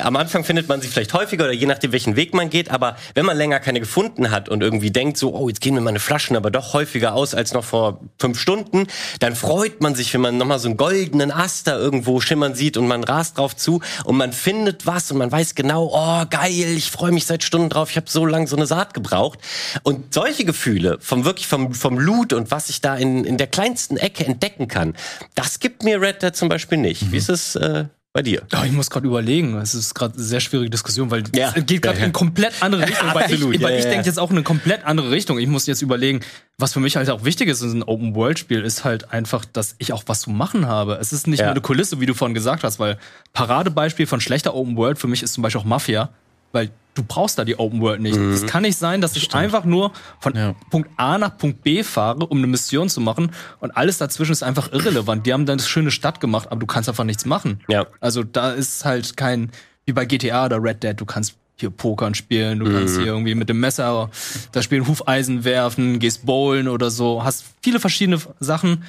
am 0.00 0.16
Anfang 0.16 0.42
findet 0.42 0.68
man 0.68 0.80
sie 0.80 0.88
vielleicht 0.88 1.12
häufiger 1.12 1.44
oder 1.44 1.52
je 1.52 1.66
nachdem, 1.66 1.92
welchen 1.92 2.16
Weg 2.16 2.32
man 2.32 2.48
geht, 2.48 2.70
aber 2.70 2.96
wenn 3.14 3.26
man 3.26 3.36
länger 3.36 3.60
keine 3.60 3.80
gefunden 3.80 4.30
hat 4.30 4.48
und 4.48 4.62
irgendwie 4.62 4.90
denkt 4.90 5.18
so, 5.18 5.34
oh, 5.34 5.48
jetzt 5.48 5.60
gehen 5.60 5.74
mir 5.74 5.82
meine 5.82 6.00
Flaschen 6.00 6.34
aber 6.34 6.50
doch 6.50 6.72
häufiger 6.72 7.14
aus 7.14 7.34
als 7.34 7.52
noch 7.52 7.64
vor 7.64 8.00
fünf 8.18 8.38
Stunden, 8.38 8.86
dann 9.20 9.36
freut 9.36 9.82
man 9.82 9.94
sich, 9.94 10.14
wenn 10.14 10.22
man 10.22 10.38
nochmal 10.38 10.58
so 10.58 10.68
einen 10.68 10.78
goldenen 10.78 11.30
Ast 11.30 11.66
da 11.66 11.76
irgendwo 11.76 12.20
schimmern 12.20 12.54
sieht 12.54 12.78
und 12.78 12.88
man 12.88 13.04
rast 13.04 13.36
drauf 13.36 13.54
zu 13.54 13.82
und 14.04 14.16
man 14.16 14.32
findet 14.32 14.86
was 14.86 15.10
und 15.10 15.18
man 15.18 15.30
weiß 15.30 15.54
genau, 15.54 15.90
oh, 15.92 16.24
geil, 16.30 16.74
ich 16.74 16.90
freue 16.90 17.12
mich 17.12 17.26
seit 17.26 17.44
Stunden 17.44 17.68
drauf, 17.68 17.90
ich 17.90 17.96
habe 17.98 18.08
so 18.08 18.24
lange 18.24 18.46
so 18.46 18.56
eine 18.56 18.66
Saat 18.66 18.94
gebraucht. 18.94 19.40
Und 19.82 20.14
solche 20.14 20.46
Gefühle, 20.46 20.96
vom 21.00 21.26
wirklich 21.26 21.48
vom, 21.48 21.74
vom 21.74 21.98
Loot 21.98 22.32
und 22.32 22.50
was 22.50 22.70
ich 22.70 22.80
da 22.80 22.96
in, 22.96 23.24
in 23.24 23.36
der 23.36 23.46
kleinsten 23.46 23.98
Ecke 23.98 24.24
entdecken 24.24 24.68
kann, 24.68 24.94
das 25.34 25.60
gibt 25.60 25.82
mir 25.82 26.00
Red 26.00 26.22
Dead 26.22 26.34
zum 26.34 26.48
Beispiel 26.48 26.78
nicht. 26.78 26.93
Wie 27.10 27.16
ist 27.16 27.28
es 27.28 27.56
äh, 27.56 27.84
bei 28.12 28.22
dir? 28.22 28.42
Ja, 28.52 28.64
ich 28.64 28.72
muss 28.72 28.90
gerade 28.90 29.06
überlegen. 29.06 29.56
Es 29.58 29.74
ist 29.74 29.94
gerade 29.94 30.14
eine 30.14 30.22
sehr 30.22 30.40
schwierige 30.40 30.70
Diskussion, 30.70 31.10
weil 31.10 31.24
Ja. 31.34 31.52
es 31.54 31.66
geht 31.66 31.82
gerade 31.82 31.98
in 32.00 32.12
komplett 32.12 32.52
andere 32.62 32.82
Richtung. 32.88 33.08
weil 33.14 33.24
Absolut, 33.24 33.54
ich, 33.54 33.60
ja, 33.60 33.66
weil 33.68 33.78
ich 33.78 33.84
ja, 33.84 33.90
denke 33.90 34.04
ja. 34.06 34.10
jetzt 34.10 34.18
auch 34.18 34.30
in 34.30 34.36
eine 34.36 34.44
komplett 34.44 34.84
andere 34.84 35.10
Richtung. 35.10 35.38
Ich 35.38 35.48
muss 35.48 35.66
jetzt 35.66 35.82
überlegen, 35.82 36.20
was 36.58 36.72
für 36.72 36.80
mich 36.80 36.96
halt 36.96 37.10
auch 37.10 37.24
wichtig 37.24 37.48
ist 37.48 37.60
in 37.62 37.68
so 37.70 37.74
einem 37.74 37.82
Open-World-Spiel, 37.88 38.60
ist 38.62 38.84
halt 38.84 39.12
einfach, 39.12 39.44
dass 39.44 39.74
ich 39.78 39.92
auch 39.92 40.04
was 40.06 40.20
zu 40.20 40.30
machen 40.30 40.66
habe. 40.66 40.98
Es 41.00 41.12
ist 41.12 41.26
nicht 41.26 41.40
Ja. 41.40 41.46
nur 41.46 41.52
eine 41.52 41.60
Kulisse, 41.60 42.00
wie 42.00 42.06
du 42.06 42.14
vorhin 42.14 42.34
gesagt 42.34 42.62
hast, 42.62 42.78
weil 42.78 42.98
Paradebeispiel 43.32 44.06
von 44.06 44.20
schlechter 44.20 44.54
Open-World 44.54 44.98
für 44.98 45.08
mich 45.08 45.22
ist 45.22 45.34
zum 45.34 45.42
Beispiel 45.42 45.60
auch 45.60 45.64
Mafia, 45.66 46.10
weil 46.54 46.70
du 46.94 47.02
brauchst 47.02 47.38
da 47.38 47.44
die 47.44 47.58
Open-World 47.58 48.00
nicht. 48.00 48.16
Mhm. 48.16 48.32
Es 48.32 48.46
kann 48.46 48.62
nicht 48.62 48.78
sein, 48.78 49.00
dass 49.00 49.16
ich 49.16 49.34
einfach 49.34 49.64
nur 49.64 49.92
von 50.20 50.34
Ja. 50.36 50.54
Punkt 50.70 50.88
A 50.96 51.18
nach 51.18 51.36
Punkt 51.36 51.62
B 51.62 51.82
fahre, 51.82 52.26
um 52.26 52.38
eine 52.38 52.46
Mission 52.46 52.88
zu 52.88 53.00
machen 53.00 53.32
und 53.60 53.76
alles 53.76 53.98
dazwischen 53.98 54.32
ist 54.32 54.42
einfach 54.42 54.72
irrelevant. 54.72 55.26
Die 55.26 55.32
haben 55.32 55.44
dann 55.44 55.58
eine 55.58 55.66
schöne 55.66 55.90
Stadt 55.90 56.20
gemacht, 56.20 56.48
aber 56.50 56.60
du 56.60 56.66
kannst 56.66 56.88
einfach 56.88 57.04
nichts 57.04 57.24
machen. 57.24 57.60
Ja. 57.68 57.86
Also 58.00 58.22
da 58.22 58.52
ist 58.52 58.84
halt 58.84 59.16
kein, 59.16 59.50
wie 59.86 59.92
bei 59.92 60.04
GTA 60.04 60.46
oder 60.46 60.62
Red 60.62 60.82
Dead, 60.82 60.98
du 60.98 61.04
kannst 61.04 61.34
hier 61.56 61.70
Pokern 61.70 62.14
spielen, 62.14 62.58
du 62.58 62.72
kannst 62.72 62.96
hier 62.96 63.06
irgendwie 63.06 63.34
mit 63.34 63.48
dem 63.48 63.60
Messer 63.60 64.10
das 64.52 64.64
Spiel 64.64 64.86
Hufeisen 64.86 65.44
werfen, 65.44 65.98
gehst 65.98 66.26
bowlen 66.26 66.68
oder 66.68 66.90
so, 66.90 67.22
hast 67.24 67.44
viele 67.62 67.78
verschiedene 67.80 68.20
Sachen 68.40 68.84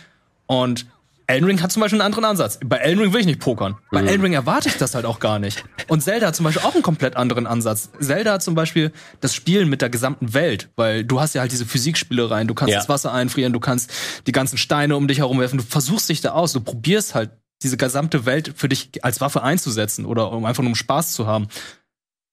und 0.48 0.86
Elden 1.28 1.46
Ring 1.46 1.62
hat 1.62 1.72
zum 1.72 1.82
Beispiel 1.82 2.00
einen 2.00 2.06
anderen 2.06 2.26
Ansatz. 2.26 2.60
Bei 2.64 2.78
Elden 2.78 3.02
Ring 3.02 3.14
will 3.14 3.20
ich 3.22 3.26
nicht 3.26 3.40
pokern. 3.40 3.78
Bei 3.92 4.02
Elden 4.02 4.22
Ring 4.22 4.34
erwarte 4.34 4.70
ich 4.70 4.78
das 4.78 4.94
halt 4.96 5.06
auch 5.06 5.20
gar 5.20 5.40
nicht. 5.40 5.64
Und 5.88 6.02
Zelda 6.02 6.28
hat 6.28 6.36
zum 6.36 6.44
Beispiel 6.44 6.64
auch 6.64 6.74
einen 6.74 6.84
komplett 6.84 7.16
anderen 7.16 7.48
Ansatz. 7.48 7.90
Zelda 8.00 8.34
hat 8.34 8.44
zum 8.44 8.54
Beispiel 8.56 8.92
das 9.22 9.34
Spielen 9.34 9.68
mit 9.70 9.82
der 9.82 9.90
gesamten 9.90 10.34
Welt, 10.34 10.70
weil 10.76 11.04
du 11.04 11.20
hast 11.20 11.34
ja 11.34 11.42
halt 11.42 11.52
diese 11.52 11.66
Physikspielereien. 11.66 12.48
Du 12.48 12.54
kannst 12.54 12.72
Ja. 12.72 12.80
das 12.80 12.90
Wasser 12.90 13.12
einfrieren, 13.12 13.54
du 13.54 13.60
kannst 13.60 13.92
die 14.28 14.32
ganzen 14.32 14.58
Steine 14.58 14.96
um 14.96 15.08
dich 15.08 15.18
herum 15.20 15.40
werfen. 15.40 15.58
Du 15.58 15.64
versuchst 15.64 16.10
dich 16.10 16.22
da 16.22 16.32
aus. 16.32 16.54
Du 16.54 16.60
probierst 16.62 17.16
halt 17.16 17.32
diese 17.64 17.78
gesamte 17.78 18.26
Welt 18.26 18.54
für 18.56 18.70
dich 18.70 19.04
als 19.04 19.22
Waffe 19.22 19.42
einzusetzen 19.42 20.06
oder 20.06 20.32
um 20.32 20.46
einfach 20.46 20.62
nur 20.62 20.70
um 20.72 20.76
Spaß 20.76 21.14
zu 21.14 21.26
haben. 21.26 21.48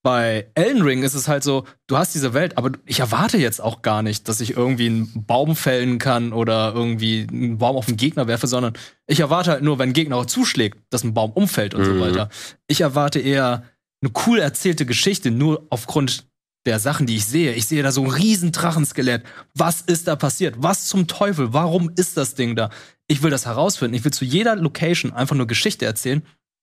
Bei 0.02 0.50
Elden 0.54 0.82
Ring 0.82 1.02
ist 1.04 1.14
es 1.14 1.28
halt 1.28 1.44
so, 1.44 1.64
du 1.86 1.96
hast 1.96 2.14
diese 2.14 2.34
Welt, 2.34 2.58
aber 2.58 2.72
ich 2.86 2.98
erwarte 3.00 3.38
jetzt 3.38 3.60
auch 3.60 3.82
gar 3.82 4.02
nicht, 4.02 4.28
dass 4.28 4.40
ich 4.40 4.56
irgendwie 4.56 4.86
einen 4.86 5.24
Baum 5.26 5.54
fällen 5.54 5.98
kann 5.98 6.32
oder 6.32 6.72
irgendwie 6.74 7.26
einen 7.30 7.58
Baum 7.58 7.76
auf 7.76 7.86
einen 7.86 7.96
Gegner 7.96 8.26
werfe, 8.26 8.48
sondern 8.48 8.72
ich 9.06 9.20
erwarte 9.20 9.52
halt 9.52 9.62
nur, 9.62 9.78
wenn 9.78 9.90
ein 9.90 9.94
Gegner 9.94 10.16
auch 10.16 10.26
zuschlägt, 10.26 10.78
dass 10.90 11.04
ein 11.04 11.14
Baum 11.14 11.30
umfällt 11.30 11.74
und 11.74 11.84
so 11.84 11.92
Mhm. 11.92 12.00
weiter. 12.00 12.28
Ich 12.66 12.80
erwarte 12.80 13.20
eher 13.20 13.62
eine 14.02 14.12
cool 14.26 14.40
erzählte 14.40 14.86
Geschichte, 14.86 15.30
nur 15.30 15.66
aufgrund 15.70 16.26
der 16.66 16.80
Sachen, 16.80 17.06
die 17.06 17.16
ich 17.16 17.26
sehe. 17.26 17.52
Ich 17.54 17.66
sehe 17.66 17.82
da 17.84 17.92
so 17.92 18.02
ein 18.04 18.10
riesen 18.10 18.50
Drachenskelett. 18.52 19.22
Was 19.54 19.80
ist 19.82 20.08
da 20.08 20.16
passiert? 20.16 20.56
Was 20.58 20.86
zum 20.86 21.06
Teufel? 21.06 21.52
Warum 21.52 21.90
ist 21.96 22.16
das 22.16 22.34
Ding 22.34 22.56
da? 22.56 22.70
Ich 23.08 23.22
will 23.22 23.30
das 23.30 23.46
herausfinden. 23.46 23.94
Ich 23.94 24.04
will 24.04 24.12
zu 24.12 24.24
jeder 24.24 24.56
Location 24.56 25.12
einfach 25.12 25.36
nur 25.36 25.46
Geschichte 25.46 25.86
erzählen, 25.86 26.22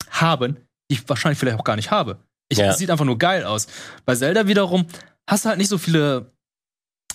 haben, 0.10 0.56
die 0.90 0.96
ich 0.96 1.08
wahrscheinlich 1.10 1.38
vielleicht 1.40 1.60
auch 1.60 1.64
gar 1.66 1.76
nicht 1.76 1.92
habe. 1.92 2.20
Ich, 2.50 2.58
Ja. 2.58 2.74
Sieht 2.74 2.90
einfach 2.92 3.06
nur 3.06 3.18
geil 3.18 3.44
aus. 3.46 3.68
Bei 4.06 4.16
Zelda 4.16 4.48
wiederum 4.48 4.86
hast 5.30 5.46
du 5.46 5.50
halt 5.50 5.58
nicht 5.60 5.70
so 5.70 5.78
viele. 5.78 6.32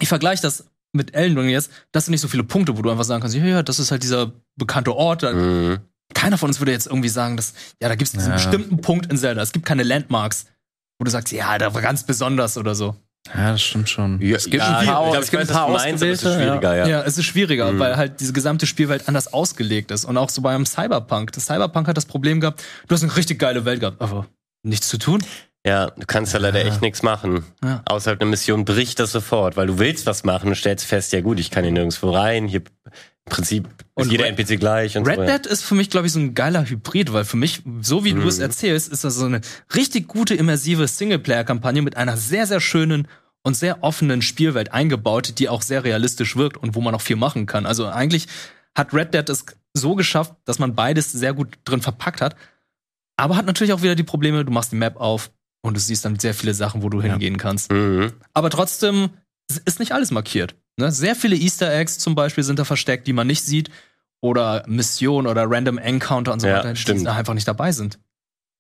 Ich 0.01 0.09
vergleiche 0.09 0.43
das 0.43 0.65
mit 0.93 1.15
Elden 1.15 1.37
Ring 1.37 1.49
jetzt, 1.49 1.71
das 1.93 2.05
sind 2.05 2.13
nicht 2.13 2.21
so 2.21 2.29
viele 2.29 2.45
Punkte, 2.45 2.77
wo 2.79 2.83
du 2.83 2.91
einfach 2.91 3.03
sagen 3.05 3.21
kannst, 3.21 3.37
ja, 3.37 3.45
ja, 3.45 3.63
das 3.65 3.81
ist 3.81 3.91
halt 3.91 4.03
dieser 4.05 4.31
bekannte 4.57 4.95
Ort. 4.95 5.23
Mhm. 5.23 5.79
Keiner 6.15 6.39
von 6.39 6.49
uns 6.51 6.61
würde 6.61 6.71
jetzt 6.71 6.87
irgendwie 6.87 7.09
sagen, 7.09 7.37
dass, 7.37 7.55
ja, 7.83 7.89
da 7.89 7.97
gibt 7.97 8.07
es 8.07 8.13
diesen 8.13 8.29
Ja. 8.29 8.35
bestimmten 8.37 8.81
Punkt 8.81 9.11
in 9.11 9.19
Zelda. 9.19 9.43
Es 9.43 9.51
gibt 9.53 9.67
keine 9.67 9.83
Landmarks, 9.83 10.47
wo 11.01 11.05
du 11.05 11.11
sagst, 11.11 11.33
ja, 11.33 11.59
da 11.59 11.75
war 11.75 11.83
ganz 11.83 12.05
besonders 12.05 12.57
oder 12.57 12.77
so. 12.77 12.95
Ja, 13.35 13.53
das 13.53 13.63
stimmt 13.63 13.89
schon. 13.89 14.21
Ja, 14.21 14.37
es 14.37 14.45
gibt 14.45 14.57
ja, 14.63 14.79
ein 14.79 14.87
paar, 14.87 15.05
ich 15.07 15.11
glaub, 15.13 15.23
es 15.25 15.31
gibt 15.31 15.41
ein 15.43 15.49
paar 15.49 15.67
aber 15.69 15.77
es 15.79 15.85
ist 15.87 15.93
ausgewählte. 15.95 16.35
schwieriger, 16.35 16.77
Ja. 16.77 16.87
ja. 16.87 17.03
es 17.03 17.19
ist 17.19 17.25
schwieriger, 17.25 17.73
Mhm. 17.73 17.79
weil 17.81 17.97
halt 17.97 18.21
diese 18.21 18.33
gesamte 18.33 18.67
Spielwelt 18.67 19.09
anders 19.09 19.33
ausgelegt 19.33 19.91
ist. 19.91 20.05
Und 20.05 20.17
auch 20.19 20.29
so 20.29 20.43
beim 20.43 20.65
Cyberpunk. 20.67 21.33
Das 21.33 21.47
Cyberpunk 21.47 21.89
hat 21.89 21.97
das 21.97 22.05
Problem 22.07 22.41
gehabt, 22.41 22.63
du 22.87 22.95
hast 22.95 23.03
eine 23.03 23.17
richtig 23.17 23.39
geile 23.41 23.65
Welt 23.65 23.81
gehabt, 23.81 24.01
aber 24.01 24.27
nichts 24.65 24.89
zu 24.89 24.99
tun. 24.99 25.23
Ja, 25.67 25.91
du 25.91 26.05
kannst 26.07 26.33
ja 26.35 26.39
leider 26.41 26.61
Ja. 26.61 26.69
echt 26.69 26.83
nichts 26.83 27.03
machen. 27.03 27.45
Ja. 27.65 27.83
Außerhalb 27.87 28.21
einer 28.21 28.31
Mission 28.31 28.65
bricht 28.67 28.99
das 29.01 29.13
sofort, 29.13 29.57
weil 29.57 29.67
du 29.67 29.79
willst 29.79 30.05
was 30.07 30.25
machen 30.25 30.51
und 30.51 30.57
stellst 30.57 30.85
fest, 30.85 31.13
ja 31.13 31.21
gut, 31.23 31.39
ich 31.41 31.51
kann 31.51 31.65
hier 31.65 31.73
nirgendwo 31.73 32.11
rein, 32.11 32.47
hier 32.47 32.61
im 32.61 33.31
Prinzip 33.31 33.67
ist 33.69 33.75
Und 33.95 34.13
jeder 34.13 34.25
Red- 34.25 34.39
NPC 34.39 34.59
gleich 34.61 34.99
und 34.99 35.07
Red 35.07 35.17
so. 35.17 35.23
ja. 35.23 35.39
Dead 35.39 35.47
ist 35.47 35.63
für 35.65 35.75
mich, 35.75 35.89
glaube 35.89 36.07
ich, 36.07 36.13
so 36.13 36.19
ein 36.19 36.35
geiler 36.35 36.69
Hybrid, 36.69 37.15
weil 37.15 37.25
für 37.25 37.39
mich, 37.39 37.63
so 37.81 38.05
wie 38.05 38.13
du 38.13 38.29
es 38.29 38.37
Mhm. 38.37 38.43
erzählst, 38.43 38.93
ist 38.93 39.05
das 39.05 39.15
so 39.15 39.25
eine 39.25 39.41
richtig 39.75 40.07
gute, 40.07 40.35
immersive 40.35 40.87
Singleplayer-Kampagne 40.87 41.81
mit 41.81 41.97
einer 41.97 42.19
sehr, 42.19 42.47
sehr 42.47 42.61
schönen 42.61 43.09
und 43.43 43.57
sehr 43.57 43.83
offenen 43.83 44.21
Spielwelt 44.21 44.73
eingebaut, 44.73 45.39
die 45.39 45.49
auch 45.49 45.63
sehr 45.63 45.85
realistisch 45.85 46.37
wirkt 46.37 46.59
und 46.59 46.75
wo 46.75 46.83
man 46.83 46.95
auch 46.95 47.01
viel 47.01 47.17
machen 47.17 47.47
kann. 47.47 47.65
Also 47.65 47.87
eigentlich 47.87 48.27
hat 48.75 48.93
Red 48.93 49.15
Dead 49.15 49.27
es 49.31 49.47
so 49.73 49.95
geschafft, 49.95 50.35
dass 50.45 50.59
man 50.59 50.75
beides 50.75 51.11
sehr 51.11 51.33
gut 51.33 51.49
drin 51.65 51.81
verpackt 51.81 52.21
hat, 52.21 52.37
aber 53.17 53.37
hat 53.37 53.47
natürlich 53.47 53.73
auch 53.73 53.83
wieder 53.83 53.95
die 53.95 54.03
Probleme, 54.03 54.45
du 54.45 54.53
machst 54.53 54.73
die 54.73 54.77
Map 54.77 54.97
auf 54.97 55.31
und 55.63 55.75
du 55.77 55.81
siehst 55.81 56.05
dann 56.05 56.19
sehr 56.19 56.35
viele 56.35 56.55
Sachen, 56.55 56.83
wo 56.83 56.89
du 56.89 57.01
Ja. 57.01 57.13
hingehen 57.13 57.37
kannst. 57.39 57.73
Mhm. 57.73 58.13
Aber 58.33 58.51
trotzdem 58.51 59.11
ist 59.65 59.79
nicht 59.79 59.93
alles 59.93 60.11
markiert. 60.11 60.55
Ne? 60.77 60.91
Sehr 60.91 61.15
viele 61.15 61.37
Easter 61.37 61.73
Eggs 61.73 61.99
zum 61.99 62.15
Beispiel 62.15 62.45
sind 62.45 62.59
da 62.59 62.65
versteckt, 62.65 63.07
die 63.07 63.13
man 63.13 63.27
nicht 63.27 63.45
sieht. 63.45 63.71
Oder 64.21 64.65
Missionen 64.67 65.27
oder 65.27 65.45
Random 65.51 65.77
Encounter 65.77 66.33
und 66.33 66.41
so 66.41 66.47
Ja, 66.47 66.65
weiter, 66.65 66.73
die 66.73 67.07
einfach 67.09 67.35
nicht 67.35 67.47
dabei 67.47 67.73
sind. 67.73 67.99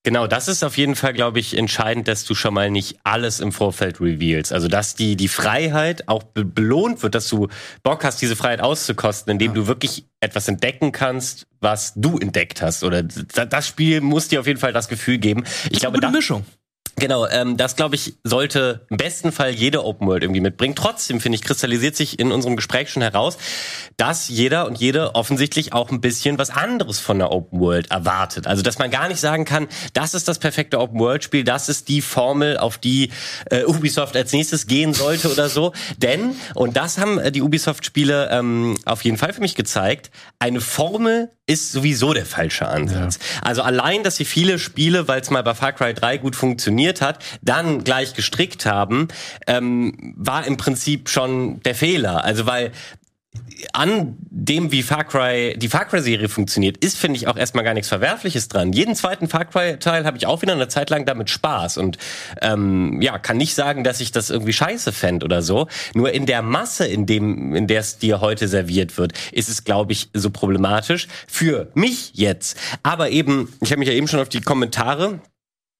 Genau, 0.06 0.26
das 0.26 0.48
ist 0.48 0.62
auf 0.62 0.76
jeden 0.76 0.96
Fall, 0.96 1.14
glaube 1.14 1.40
ich, 1.40 1.56
entscheidend, 1.56 2.08
dass 2.08 2.24
du 2.24 2.34
schon 2.34 2.52
mal 2.52 2.70
nicht 2.70 2.98
alles 3.04 3.40
im 3.40 3.52
Vorfeld 3.52 4.02
revealst. 4.02 4.52
Also, 4.52 4.68
dass 4.68 4.94
die, 4.94 5.16
die 5.16 5.28
Freiheit 5.28 6.08
auch 6.08 6.22
be 6.22 6.44
belohnt 6.44 7.02
wird, 7.02 7.14
dass 7.14 7.26
du 7.28 7.48
Bock 7.82 8.04
hast, 8.04 8.20
diese 8.20 8.36
Freiheit 8.36 8.60
auszukosten, 8.60 9.30
indem 9.32 9.54
du 9.54 9.66
wirklich 9.66 10.04
etwas 10.20 10.46
entdecken 10.46 10.92
kannst, 10.92 11.46
was 11.60 11.94
du 11.96 12.18
entdeckt 12.18 12.60
hast. 12.60 12.84
Oder 12.84 13.02
da- 13.02 13.46
das 13.46 13.66
Spiel 13.66 14.02
muss 14.02 14.28
dir 14.28 14.40
auf 14.40 14.46
jeden 14.46 14.60
Fall 14.60 14.74
das 14.74 14.88
Gefühl 14.88 15.16
geben. 15.16 15.44
Ich 15.70 15.80
glaube, 15.80 15.94
Gute 15.94 16.08
da, 16.08 16.12
Mischung. 16.12 16.44
Genau, 16.96 17.26
ähm, 17.26 17.56
das 17.56 17.74
glaube 17.74 17.96
ich 17.96 18.14
sollte 18.22 18.86
im 18.88 18.96
besten 18.96 19.32
Fall 19.32 19.50
jede 19.50 19.84
Open 19.84 20.06
World 20.06 20.22
irgendwie 20.22 20.40
mitbringen. 20.40 20.76
Trotzdem 20.76 21.20
finde 21.20 21.36
ich 21.36 21.42
kristallisiert 21.42 21.96
sich 21.96 22.20
in 22.20 22.30
unserem 22.30 22.54
Gespräch 22.54 22.90
schon 22.90 23.02
heraus, 23.02 23.36
dass 23.96 24.28
jeder 24.28 24.66
und 24.66 24.78
jede 24.78 25.14
offensichtlich 25.14 25.72
auch 25.72 25.90
ein 25.90 26.00
bisschen 26.00 26.38
was 26.38 26.50
anderes 26.50 27.00
von 27.00 27.18
der 27.18 27.32
Open 27.32 27.60
World 27.60 27.90
erwartet. 27.90 28.46
Also 28.46 28.62
dass 28.62 28.78
man 28.78 28.90
gar 28.90 29.08
nicht 29.08 29.20
sagen 29.20 29.44
kann, 29.44 29.66
das 29.92 30.14
ist 30.14 30.28
das 30.28 30.38
perfekte 30.38 30.78
Open 30.78 31.00
World 31.00 31.24
Spiel, 31.24 31.42
das 31.42 31.68
ist 31.68 31.88
die 31.88 32.00
Formel, 32.00 32.58
auf 32.58 32.78
die 32.78 33.10
äh, 33.50 33.64
Ubisoft 33.64 34.16
als 34.16 34.32
nächstes 34.32 34.68
gehen 34.68 34.94
sollte 34.94 35.32
oder 35.32 35.48
so. 35.48 35.72
Denn 35.98 36.36
und 36.54 36.76
das 36.76 36.98
haben 36.98 37.18
äh, 37.18 37.32
die 37.32 37.42
Ubisoft 37.42 37.84
Spiele 37.84 38.28
ähm, 38.30 38.76
auf 38.84 39.02
jeden 39.02 39.16
Fall 39.16 39.32
für 39.32 39.40
mich 39.40 39.56
gezeigt, 39.56 40.12
eine 40.38 40.60
Formel 40.60 41.30
ist 41.46 41.72
sowieso 41.72 42.14
der 42.14 42.24
falsche 42.24 42.68
Ansatz. 42.68 43.18
Also 43.42 43.62
allein, 43.62 44.02
dass 44.02 44.16
sie 44.16 44.24
viele 44.24 44.58
Spiele, 44.58 45.08
weil 45.08 45.20
es 45.20 45.28
mal 45.28 45.42
bei 45.42 45.54
Far 45.54 45.72
Cry 45.72 45.92
3 45.92 46.16
gut 46.16 46.36
funktioniert 46.36 46.83
hat, 47.00 47.18
dann 47.42 47.84
gleich 47.84 48.14
gestrickt 48.14 48.66
haben, 48.66 49.08
ähm, 49.46 50.14
war 50.16 50.46
im 50.46 50.56
Prinzip 50.56 51.08
schon 51.08 51.60
der 51.62 51.74
Fehler. 51.74 52.24
Also 52.24 52.46
weil 52.46 52.72
an 53.72 54.16
dem, 54.20 54.72
wie 54.72 54.82
Far 54.82 55.04
Cry, 55.04 55.56
die 55.56 55.68
Far 55.68 55.86
Cry-Serie 55.86 56.28
funktioniert, 56.28 56.76
ist, 56.78 56.96
finde 56.96 57.16
ich, 57.16 57.26
auch 57.26 57.36
erstmal 57.36 57.64
gar 57.64 57.74
nichts 57.74 57.88
Verwerfliches 57.88 58.48
dran. 58.48 58.72
Jeden 58.72 58.94
zweiten 58.94 59.28
Far 59.28 59.44
Cry-Teil 59.46 60.04
habe 60.04 60.16
ich 60.16 60.26
auch 60.26 60.42
wieder 60.42 60.52
eine 60.52 60.68
Zeit 60.68 60.90
lang 60.90 61.06
damit 61.06 61.30
Spaß 61.30 61.78
und 61.78 61.98
ähm, 62.42 63.00
ja, 63.00 63.18
kann 63.18 63.36
nicht 63.36 63.54
sagen, 63.54 63.82
dass 63.82 64.00
ich 64.00 64.12
das 64.12 64.30
irgendwie 64.30 64.52
scheiße 64.52 64.92
fänd 64.92 65.24
oder 65.24 65.42
so. 65.42 65.68
Nur 65.94 66.12
in 66.12 66.26
der 66.26 66.42
Masse, 66.42 66.86
in 66.86 67.06
in 67.06 67.66
der 67.66 67.80
es 67.80 67.98
dir 67.98 68.20
heute 68.20 68.48
serviert 68.48 68.98
wird, 68.98 69.12
ist 69.32 69.48
es, 69.48 69.64
glaube 69.64 69.92
ich, 69.92 70.10
so 70.12 70.30
problematisch 70.30 71.08
für 71.26 71.70
mich 71.74 72.12
jetzt. 72.14 72.58
Aber 72.82 73.10
eben, 73.10 73.52
ich 73.60 73.70
habe 73.70 73.80
mich 73.80 73.88
ja 73.88 73.94
eben 73.94 74.08
schon 74.08 74.20
auf 74.20 74.28
die 74.28 74.40
Kommentare 74.40 75.20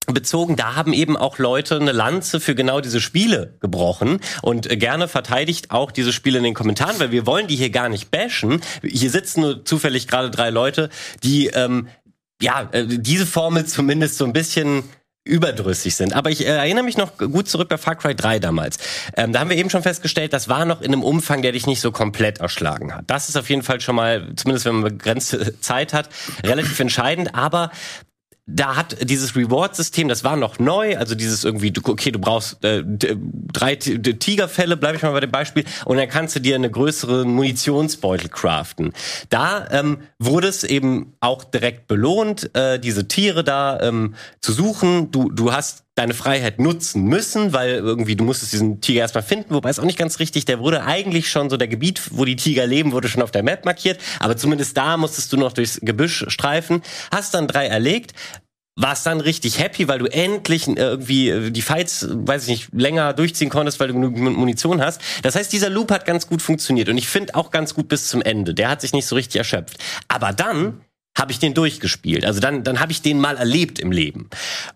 bezogen, 0.06 0.56
da 0.56 0.74
haben 0.74 0.92
eben 0.92 1.16
auch 1.16 1.38
Leute 1.38 1.76
eine 1.76 1.92
Lanze 1.92 2.40
für 2.40 2.54
genau 2.54 2.80
diese 2.80 3.00
Spiele 3.00 3.56
gebrochen 3.60 4.20
und 4.42 4.70
äh, 4.70 4.76
gerne 4.76 5.08
verteidigt 5.08 5.70
auch 5.70 5.90
diese 5.90 6.12
Spiele 6.12 6.38
in 6.38 6.44
den 6.44 6.54
Kommentaren, 6.54 6.98
weil 6.98 7.10
wir 7.10 7.26
wollen 7.26 7.46
die 7.46 7.56
hier 7.56 7.70
gar 7.70 7.88
nicht 7.88 8.10
bashen. 8.10 8.60
Hier 8.82 9.10
sitzen 9.10 9.40
nur 9.40 9.64
zufällig 9.64 10.06
gerade 10.06 10.30
drei 10.30 10.50
Leute, 10.50 10.90
die 11.22 11.46
ähm, 11.46 11.88
ja 12.40 12.68
äh, 12.72 12.86
diese 12.86 13.26
Formel 13.26 13.64
zumindest 13.64 14.18
so 14.18 14.24
ein 14.24 14.32
bisschen 14.32 14.84
überdrüssig 15.24 15.94
sind. 15.94 16.12
Aber 16.12 16.30
ich 16.30 16.42
äh, 16.42 16.50
erinnere 16.50 16.84
mich 16.84 16.98
noch 16.98 17.16
gut 17.16 17.48
zurück 17.48 17.70
bei 17.70 17.78
Far 17.78 17.96
Cry 17.96 18.14
3 18.14 18.38
damals. 18.40 18.78
Ähm, 19.16 19.32
da 19.32 19.40
haben 19.40 19.48
wir 19.48 19.56
eben 19.56 19.70
schon 19.70 19.82
festgestellt, 19.82 20.34
das 20.34 20.48
war 20.48 20.66
noch 20.66 20.82
in 20.82 20.92
einem 20.92 21.02
Umfang, 21.02 21.40
der 21.40 21.52
dich 21.52 21.66
nicht 21.66 21.80
so 21.80 21.92
komplett 21.92 22.38
erschlagen 22.38 22.94
hat. 22.94 23.04
Das 23.06 23.30
ist 23.30 23.36
auf 23.36 23.48
jeden 23.48 23.62
Fall 23.62 23.80
schon 23.80 23.96
mal, 23.96 24.32
zumindest 24.36 24.66
wenn 24.66 24.74
man 24.76 24.84
begrenzte 24.84 25.58
Zeit 25.60 25.94
hat, 25.94 26.10
relativ 26.44 26.78
entscheidend. 26.78 27.34
Aber 27.34 27.70
da 28.46 28.76
hat 28.76 29.08
dieses 29.08 29.36
Reward-System, 29.36 30.08
das 30.08 30.22
war 30.22 30.36
noch 30.36 30.58
neu, 30.58 30.98
also 30.98 31.14
dieses 31.14 31.44
irgendwie, 31.44 31.70
du, 31.70 31.80
okay, 31.86 32.10
du 32.10 32.18
brauchst 32.18 32.62
äh, 32.62 32.84
drei 32.84 33.76
Tigerfälle, 33.76 34.76
bleibe 34.76 34.96
ich 34.96 35.02
mal 35.02 35.12
bei 35.12 35.20
dem 35.20 35.30
Beispiel, 35.30 35.64
und 35.86 35.96
dann 35.96 36.08
kannst 36.10 36.36
du 36.36 36.40
dir 36.40 36.54
eine 36.54 36.70
größere 36.70 37.24
Munitionsbeutel 37.24 38.28
craften. 38.28 38.92
Da 39.30 39.66
ähm, 39.70 39.98
wurde 40.18 40.48
es 40.48 40.62
eben 40.62 41.14
auch 41.20 41.42
direkt 41.44 41.86
belohnt, 41.88 42.54
äh, 42.54 42.78
diese 42.78 43.08
Tiere 43.08 43.44
da 43.44 43.80
ähm, 43.80 44.14
zu 44.40 44.52
suchen. 44.52 45.10
Du, 45.10 45.30
du 45.30 45.52
hast 45.52 45.83
deine 45.94 46.14
Freiheit 46.14 46.58
nutzen 46.58 47.04
müssen, 47.04 47.52
weil 47.52 47.74
irgendwie 47.74 48.16
du 48.16 48.24
musstest 48.24 48.52
diesen 48.52 48.80
Tiger 48.80 49.00
erstmal 49.00 49.22
finden, 49.22 49.54
wobei 49.54 49.70
ist 49.70 49.78
auch 49.78 49.84
nicht 49.84 49.98
ganz 49.98 50.18
richtig, 50.18 50.44
der 50.44 50.58
wurde 50.58 50.84
eigentlich 50.84 51.30
schon 51.30 51.50
so 51.50 51.56
der 51.56 51.68
Gebiet, 51.68 52.00
wo 52.10 52.24
die 52.24 52.36
Tiger 52.36 52.66
leben, 52.66 52.92
wurde 52.92 53.08
schon 53.08 53.22
auf 53.22 53.30
der 53.30 53.42
Map 53.44 53.64
markiert, 53.64 54.00
aber 54.18 54.36
zumindest 54.36 54.76
da 54.76 54.96
musstest 54.96 55.32
du 55.32 55.36
noch 55.36 55.52
durchs 55.52 55.78
Gebüsch 55.80 56.24
streifen, 56.28 56.82
hast 57.12 57.34
dann 57.34 57.46
drei 57.46 57.66
erlegt, 57.66 58.12
warst 58.76 59.06
dann 59.06 59.20
richtig 59.20 59.60
happy, 59.60 59.86
weil 59.86 60.00
du 60.00 60.06
endlich 60.06 60.66
äh, 60.66 60.72
irgendwie 60.74 61.28
äh, 61.28 61.50
die 61.52 61.62
Fights, 61.62 62.08
weiß 62.10 62.42
ich 62.44 62.48
nicht, 62.48 62.68
länger 62.72 63.12
durchziehen 63.12 63.48
konntest, 63.48 63.78
weil 63.78 63.86
du 63.86 63.94
genug 63.94 64.16
Mun- 64.16 64.34
Munition 64.34 64.80
hast. 64.82 65.00
Das 65.22 65.36
heißt, 65.36 65.52
dieser 65.52 65.70
Loop 65.70 65.92
hat 65.92 66.04
ganz 66.06 66.26
gut 66.26 66.42
funktioniert 66.42 66.88
und 66.88 66.98
ich 66.98 67.06
finde 67.06 67.36
auch 67.36 67.52
ganz 67.52 67.74
gut 67.74 67.86
bis 67.86 68.08
zum 68.08 68.20
Ende. 68.20 68.52
Der 68.52 68.68
hat 68.68 68.80
sich 68.80 68.92
nicht 68.92 69.06
so 69.06 69.14
richtig 69.14 69.36
erschöpft. 69.36 69.78
Aber 70.08 70.32
dann 70.32 70.80
habe 71.16 71.30
ich 71.30 71.38
den 71.38 71.54
durchgespielt. 71.54 72.24
Also 72.24 72.40
dann, 72.40 72.64
dann 72.64 72.80
habe 72.80 72.92
ich 72.92 73.02
den 73.02 73.20
mal 73.20 73.36
erlebt 73.36 73.78
im 73.78 73.92
Leben. 73.92 74.28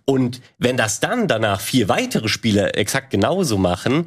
Und 0.05 0.41
wenn 0.59 0.77
das 0.77 1.01
dann 1.01 1.27
danach 1.27 1.61
vier 1.61 1.89
weitere 1.89 2.29
Spiele 2.29 2.75
exakt 2.75 3.11
genauso 3.11 3.59
machen, 3.59 4.07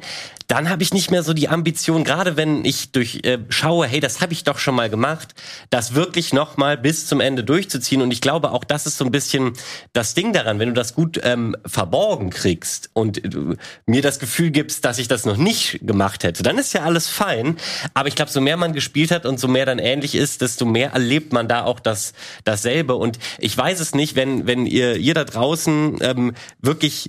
dann 0.52 0.68
habe 0.68 0.82
ich 0.82 0.92
nicht 0.92 1.10
mehr 1.10 1.22
so 1.22 1.32
die 1.32 1.48
Ambition, 1.48 2.04
gerade 2.04 2.36
wenn 2.36 2.62
ich 2.66 2.92
durch 2.92 3.20
äh, 3.24 3.38
schaue, 3.48 3.86
hey, 3.86 4.00
das 4.00 4.20
habe 4.20 4.34
ich 4.34 4.44
doch 4.44 4.58
schon 4.58 4.74
mal 4.74 4.90
gemacht, 4.90 5.34
das 5.70 5.94
wirklich 5.94 6.34
noch 6.34 6.58
mal 6.58 6.76
bis 6.76 7.06
zum 7.06 7.20
Ende 7.20 7.42
durchzuziehen. 7.42 8.02
Und 8.02 8.12
ich 8.12 8.20
glaube, 8.20 8.50
auch 8.50 8.62
das 8.62 8.84
ist 8.84 8.98
so 8.98 9.06
ein 9.06 9.10
bisschen 9.10 9.54
das 9.94 10.12
Ding 10.12 10.34
daran, 10.34 10.58
wenn 10.58 10.68
du 10.68 10.74
das 10.74 10.94
gut 10.94 11.18
ähm, 11.24 11.56
verborgen 11.64 12.28
kriegst 12.28 12.90
und 12.92 13.22
du 13.24 13.56
mir 13.86 14.02
das 14.02 14.18
Gefühl 14.18 14.50
gibst, 14.50 14.84
dass 14.84 14.98
ich 14.98 15.08
das 15.08 15.24
noch 15.24 15.38
nicht 15.38 15.78
gemacht 15.80 16.22
hätte, 16.22 16.42
dann 16.42 16.58
ist 16.58 16.74
ja 16.74 16.82
alles 16.82 17.08
fein. 17.08 17.56
Aber 17.94 18.08
ich 18.08 18.14
glaube, 18.14 18.30
so 18.30 18.42
mehr 18.42 18.58
man 18.58 18.74
gespielt 18.74 19.10
hat 19.10 19.24
und 19.24 19.40
so 19.40 19.48
mehr 19.48 19.64
dann 19.64 19.78
ähnlich 19.78 20.14
ist, 20.14 20.42
desto 20.42 20.66
mehr 20.66 20.90
erlebt 20.90 21.32
man 21.32 21.48
da 21.48 21.64
auch 21.64 21.80
das 21.80 22.12
dasselbe. 22.44 22.96
Und 22.96 23.18
ich 23.38 23.56
weiß 23.56 23.80
es 23.80 23.94
nicht, 23.94 24.16
wenn 24.16 24.46
wenn 24.46 24.66
ihr 24.66 24.96
ihr 24.96 25.14
da 25.14 25.24
draußen 25.24 25.96
ähm, 26.02 26.34
wirklich 26.60 27.08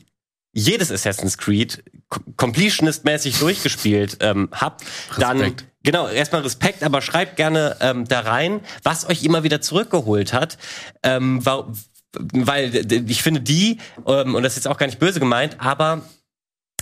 jedes 0.54 0.92
Assassin's 0.92 1.38
Creed 1.38 1.84
co- 2.10 2.22
Completionist-mäßig 2.38 3.39
durchgespielt 3.39 4.18
ähm, 4.22 4.50
habt, 4.52 4.84
dann 5.18 5.39
Respekt. 5.39 5.66
genau 5.84 6.08
erstmal 6.08 6.42
Respekt, 6.42 6.84
aber 6.84 7.02
schreibt 7.02 7.36
gerne 7.38 7.76
ähm, 7.82 8.08
da 8.08 8.22
rein, 8.22 8.62
was 8.84 9.10
euch 9.10 9.24
immer 9.24 9.44
wieder 9.44 9.62
zurückgeholt 9.62 10.32
hat, 10.34 10.58
ähm, 11.04 11.44
wa- 11.46 11.72
weil 12.16 12.76
ich 13.10 13.24
finde 13.24 13.42
die 13.42 13.80
ähm, 14.06 14.36
und 14.36 14.44
das 14.44 14.54
ist 14.54 14.58
jetzt 14.66 14.68
auch 14.68 14.78
gar 14.78 14.86
nicht 14.86 15.00
böse 15.00 15.20
gemeint, 15.20 15.58
aber 15.60 16.04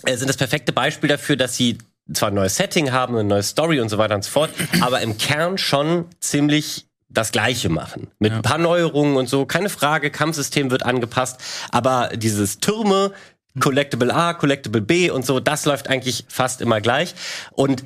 äh, 0.05 0.17
sind 0.17 0.27
das 0.27 0.35
perfekte 0.37 0.73
Beispiel 0.73 1.07
dafür, 1.07 1.37
dass 1.37 1.55
sie 1.55 1.77
zwar 2.13 2.29
ein 2.29 2.35
neues 2.35 2.55
Setting 2.55 2.91
haben, 2.91 3.15
eine 3.15 3.23
neue 3.23 3.43
Story 3.43 3.79
und 3.79 3.87
so 3.87 3.97
weiter 3.97 4.15
und 4.15 4.23
so 4.25 4.31
fort, 4.31 4.49
aber 4.81 4.99
im 4.99 5.17
Kern 5.17 5.57
schon 5.57 6.05
ziemlich 6.19 6.87
das 7.07 7.31
Gleiche 7.33 7.67
machen. 7.69 8.07
Mit 8.19 8.31
ein 8.31 8.41
paar 8.41 8.57
Neuerungen 8.57 9.17
und 9.17 9.27
so, 9.27 9.45
keine 9.45 9.67
Frage, 9.69 10.11
Kampfsystem 10.11 10.71
wird 10.71 10.83
angepasst, 10.83 11.41
aber 11.69 12.09
dieses 12.15 12.59
Türme, 12.59 13.11
Collectible 13.59 14.13
A, 14.13 14.33
Collectible 14.33 14.81
B 14.81 15.09
und 15.09 15.25
so, 15.25 15.39
das 15.39 15.65
läuft 15.65 15.87
eigentlich 15.89 16.25
fast 16.29 16.61
immer 16.61 16.79
gleich. 16.81 17.13
Und 17.51 17.83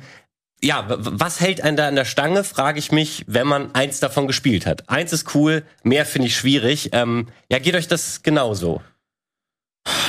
ja, 0.62 0.84
was 0.88 1.40
hält 1.40 1.60
einen 1.60 1.76
da 1.76 1.86
an 1.88 1.96
der 1.96 2.04
Stange, 2.06 2.42
frage 2.44 2.78
ich 2.78 2.90
mich, 2.92 3.24
wenn 3.26 3.46
man 3.46 3.74
eins 3.74 4.00
davon 4.00 4.26
gespielt 4.26 4.64
hat. 4.66 4.88
Eins 4.88 5.12
ist 5.12 5.34
cool, 5.34 5.64
mehr 5.82 6.06
finde 6.06 6.28
ich 6.28 6.36
schwierig. 6.36 6.90
Ähm, 6.92 7.28
ja, 7.50 7.58
geht 7.58 7.74
euch 7.74 7.88
das 7.88 8.22
genauso? 8.22 8.80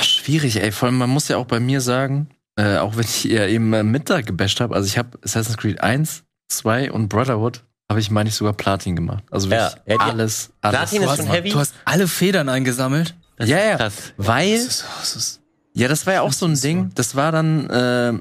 Schwierig, 0.02 0.60
ey. 0.60 0.72
Vor 0.72 0.86
allem, 0.86 0.98
man 0.98 1.10
muss 1.10 1.28
ja 1.28 1.36
auch 1.36 1.46
bei 1.46 1.60
mir 1.60 1.80
sagen, 1.80 2.28
äh, 2.56 2.78
auch 2.78 2.96
wenn 2.96 3.04
ich 3.04 3.24
ja 3.24 3.46
eben 3.46 3.72
äh, 3.72 3.82
Mittag 3.82 4.26
gebasht 4.26 4.60
habe, 4.60 4.74
also 4.74 4.86
ich 4.86 4.98
habe 4.98 5.18
Assassin's 5.22 5.56
Creed 5.56 5.80
1, 5.82 6.24
2 6.48 6.92
und 6.92 7.08
Brotherhood, 7.08 7.62
habe 7.90 8.00
ich, 8.00 8.10
meine 8.10 8.28
ich, 8.28 8.34
sogar 8.34 8.52
Platin 8.54 8.96
gemacht. 8.96 9.24
Also 9.30 9.50
wirklich 9.50 9.72
Ja, 9.86 9.94
ja, 9.94 10.00
alles, 10.00 10.50
alles. 10.60 10.76
Platin 10.78 10.98
Du 10.98 11.04
ist 11.04 11.10
hast, 11.10 11.16
schon 11.18 11.26
heavy. 11.28 11.50
du 11.50 11.58
hast 11.58 11.74
alle 11.84 12.08
Federn 12.08 12.48
eingesammelt. 12.48 13.14
ja, 13.38 13.58
ja. 13.58 13.76
Krass. 13.76 14.12
Weil, 14.16 14.52
Das 14.56 14.66
ist, 14.66 14.84
das 15.00 15.16
ist, 15.16 15.40
ja, 15.78 15.86
das 15.86 16.06
war 16.06 16.14
ja 16.14 16.22
auch 16.22 16.32
so 16.32 16.44
ein 16.46 16.60
Ding. 16.60 16.90
Das 16.96 17.14
war 17.14 17.30
dann, 17.30 17.70
äh, 17.70 18.12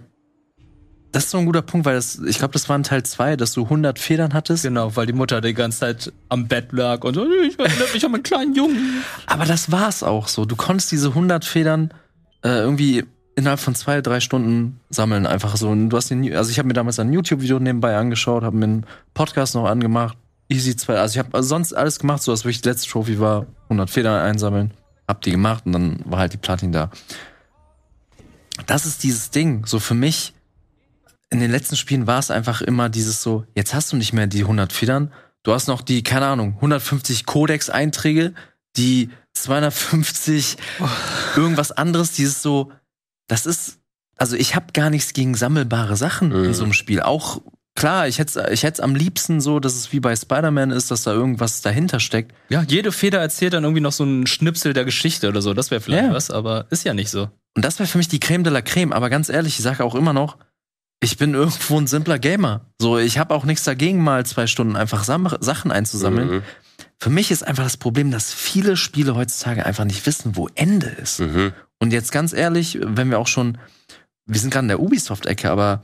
das 1.11 1.25
ist 1.25 1.31
so 1.31 1.39
ein 1.39 1.45
guter 1.47 1.63
Punkt, 1.63 1.87
weil 1.87 1.95
das, 1.95 2.19
ich 2.19 2.37
glaube, 2.37 2.53
das 2.53 2.69
war 2.69 2.75
in 2.75 2.83
Teil 2.83 3.01
2, 3.01 3.35
dass 3.35 3.53
du 3.53 3.63
100 3.63 3.97
Federn 3.97 4.33
hattest. 4.35 4.63
genau, 4.63 4.95
weil 4.95 5.07
die 5.07 5.13
Mutter 5.13 5.41
die 5.41 5.55
ganze 5.55 5.79
Zeit 5.79 6.13
am 6.29 6.47
Bett 6.47 6.71
lag 6.71 7.03
und 7.03 7.15
so, 7.15 7.25
ich 7.25 7.57
erinnere 7.57 7.87
mich 7.91 8.05
an 8.05 8.11
meinen 8.11 8.21
kleinen 8.23 8.53
Jungen. 8.53 9.03
Aber 9.25 9.45
das 9.45 9.71
war's 9.71 10.03
auch 10.03 10.27
so. 10.27 10.45
Du 10.45 10.55
konntest 10.55 10.91
diese 10.91 11.09
100 11.09 11.45
Federn 11.45 11.91
äh, 12.43 12.59
irgendwie 12.59 13.05
innerhalb 13.35 13.59
von 13.59 13.73
zwei, 13.73 14.01
drei 14.01 14.19
Stunden 14.19 14.79
sammeln. 14.91 15.25
Einfach 15.25 15.57
so. 15.57 15.69
Und 15.69 15.89
du 15.89 15.97
hast 15.97 16.11
den, 16.11 16.35
also 16.35 16.51
ich 16.51 16.59
habe 16.59 16.67
mir 16.67 16.75
damals 16.75 16.99
ein 16.99 17.11
YouTube-Video 17.11 17.57
nebenbei 17.57 17.97
angeschaut, 17.97 18.43
habe 18.43 18.55
mir 18.55 18.65
einen 18.65 18.85
Podcast 19.15 19.55
noch 19.55 19.65
angemacht. 19.65 20.15
Easy 20.49 20.75
2. 20.75 20.99
Also 20.99 21.19
ich 21.19 21.25
habe 21.25 21.41
sonst 21.41 21.73
alles 21.73 21.97
gemacht, 21.97 22.21
so 22.21 22.31
dass 22.31 22.45
wirklich 22.45 22.61
die 22.61 22.69
letzte 22.69 22.87
Trophy 22.89 23.19
war, 23.19 23.47
100 23.63 23.89
Federn 23.89 24.21
einsammeln. 24.21 24.71
Hab 25.07 25.21
die 25.21 25.31
gemacht 25.31 25.65
und 25.65 25.71
dann 25.71 25.99
war 26.05 26.19
halt 26.19 26.33
die 26.33 26.37
Platin 26.37 26.71
da. 26.71 26.91
Das 28.65 28.85
ist 28.85 29.03
dieses 29.03 29.29
Ding. 29.31 29.65
So 29.65 29.79
für 29.79 29.93
mich, 29.93 30.33
in 31.29 31.39
den 31.39 31.51
letzten 31.51 31.75
Spielen 31.75 32.07
war 32.07 32.19
es 32.19 32.31
einfach 32.31 32.61
immer 32.61 32.89
dieses 32.89 33.21
so, 33.21 33.45
jetzt 33.55 33.73
hast 33.73 33.91
du 33.91 33.97
nicht 33.97 34.13
mehr 34.13 34.27
die 34.27 34.41
100 34.41 34.73
Federn. 34.73 35.11
Du 35.43 35.53
hast 35.53 35.67
noch 35.67 35.81
die, 35.81 36.03
keine 36.03 36.25
Ahnung, 36.27 36.53
150 36.55 37.25
Codex-Einträge, 37.25 38.33
die 38.75 39.09
250 39.33 40.57
irgendwas 41.35 41.71
anderes, 41.71 42.11
dieses 42.13 42.41
so, 42.41 42.71
das 43.27 43.45
ist, 43.45 43.77
also 44.17 44.35
ich 44.35 44.55
habe 44.55 44.67
gar 44.73 44.89
nichts 44.89 45.13
gegen 45.13 45.35
sammelbare 45.35 45.95
Sachen 45.95 46.29
Mhm. 46.29 46.45
in 46.45 46.53
so 46.53 46.63
einem 46.63 46.73
Spiel. 46.73 47.01
Auch 47.01 47.41
klar, 47.75 48.07
ich 48.07 48.19
hätte 48.19 48.49
ich 48.51 48.63
hätte 48.63 48.83
am 48.83 48.95
liebsten 48.95 49.39
so, 49.41 49.59
dass 49.59 49.75
es 49.75 49.91
wie 49.93 49.99
bei 49.99 50.15
Spider-Man 50.15 50.71
ist, 50.71 50.89
dass 50.91 51.03
da 51.03 51.11
irgendwas 51.13 51.61
dahinter 51.61 51.99
steckt. 51.99 52.33
Ja, 52.49 52.63
jede 52.67 52.91
Feder 52.91 53.19
erzählt 53.19 53.53
dann 53.53 53.63
irgendwie 53.63 53.81
noch 53.81 53.91
so 53.91 54.03
einen 54.03 54.25
Schnipsel 54.27 54.73
der 54.73 54.85
Geschichte 54.85 55.29
oder 55.29 55.41
so. 55.41 55.53
Das 55.53 55.69
wäre 55.71 55.81
vielleicht 55.81 56.07
Ja. 56.07 56.13
was, 56.13 56.31
aber 56.31 56.65
ist 56.71 56.83
ja 56.83 56.93
nicht 56.93 57.09
so. 57.11 57.29
Und 57.57 57.65
das 57.65 57.79
wäre 57.79 57.89
für 57.89 57.97
mich 57.97 58.07
die 58.07 58.19
Creme 58.19 58.43
de 58.43 58.53
la 58.53 58.61
Creme. 58.61 58.93
Aber 58.93 59.09
ganz 59.09 59.29
ehrlich, 59.29 59.57
ich 59.57 59.63
sage 59.63 59.83
auch 59.83 59.95
immer 59.95 60.13
noch, 60.13 60.37
ich 60.99 61.17
bin 61.17 61.33
irgendwo 61.33 61.79
ein 61.79 61.87
simpler 61.87 62.19
Gamer. 62.19 62.61
So, 62.79 62.99
ich 62.99 63.17
habe 63.17 63.33
auch 63.33 63.45
nichts 63.45 63.63
dagegen, 63.63 64.03
mal 64.03 64.27
zwei 64.27 64.45
Stunden 64.45 64.75
einfach 64.75 65.03
Sam 65.03 65.27
Sachen 65.39 65.71
einzusammeln. 65.71 66.29
Mhm. 66.29 66.43
Für 66.99 67.09
mich 67.09 67.31
ist 67.31 67.41
einfach 67.41 67.63
das 67.63 67.77
Problem, 67.77 68.11
dass 68.11 68.31
viele 68.31 68.77
Spiele 68.77 69.15
heutzutage 69.15 69.65
einfach 69.65 69.85
nicht 69.85 70.05
wissen, 70.05 70.35
wo 70.35 70.47
Ende 70.53 70.85
ist. 70.85 71.19
Mhm. 71.19 71.51
Und 71.79 71.93
jetzt 71.93 72.11
ganz 72.11 72.31
ehrlich, 72.31 72.77
wenn 72.79 73.09
wir 73.09 73.17
auch 73.17 73.25
schon, 73.25 73.57
wir 74.27 74.39
sind 74.39 74.51
gerade 74.51 74.65
in 74.65 74.69
der 74.69 74.79
Ubisoft-Ecke, 74.79 75.49
aber 75.49 75.83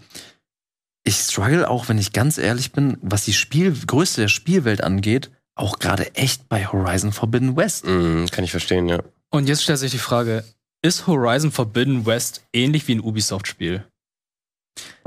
ich 1.04 1.16
struggle 1.16 1.68
auch, 1.68 1.90
wenn 1.90 1.98
ich 1.98 2.14
ganz 2.14 2.38
ehrlich 2.38 2.72
bin, 2.72 2.98
was 3.02 3.26
die 3.26 3.34
Spiel 3.34 3.76
Größe 3.88 4.22
der 4.22 4.28
Spielwelt 4.28 4.84
angeht, 4.84 5.32
auch 5.56 5.80
gerade 5.80 6.14
echt 6.14 6.50
bei 6.50 6.68
Horizon 6.68 7.14
Forbidden 7.14 7.58
West. 7.58 7.88
Mhm. 7.88 8.28
Kann 8.30 8.44
ich 8.44 8.52
verstehen, 8.52 8.88
ja. 8.88 9.00
Und 9.32 9.48
jetzt 9.48 9.64
stellt 9.64 9.80
sich 9.80 9.90
die 9.90 9.98
Frage, 9.98 10.44
ist 10.84 11.08
Horizon 11.08 11.52
Forbidden 11.52 12.06
West 12.06 12.44
ähnlich 12.54 12.88
wie 12.88 12.96
ein 12.96 13.02
Ubisoft-Spiel? 13.02 13.84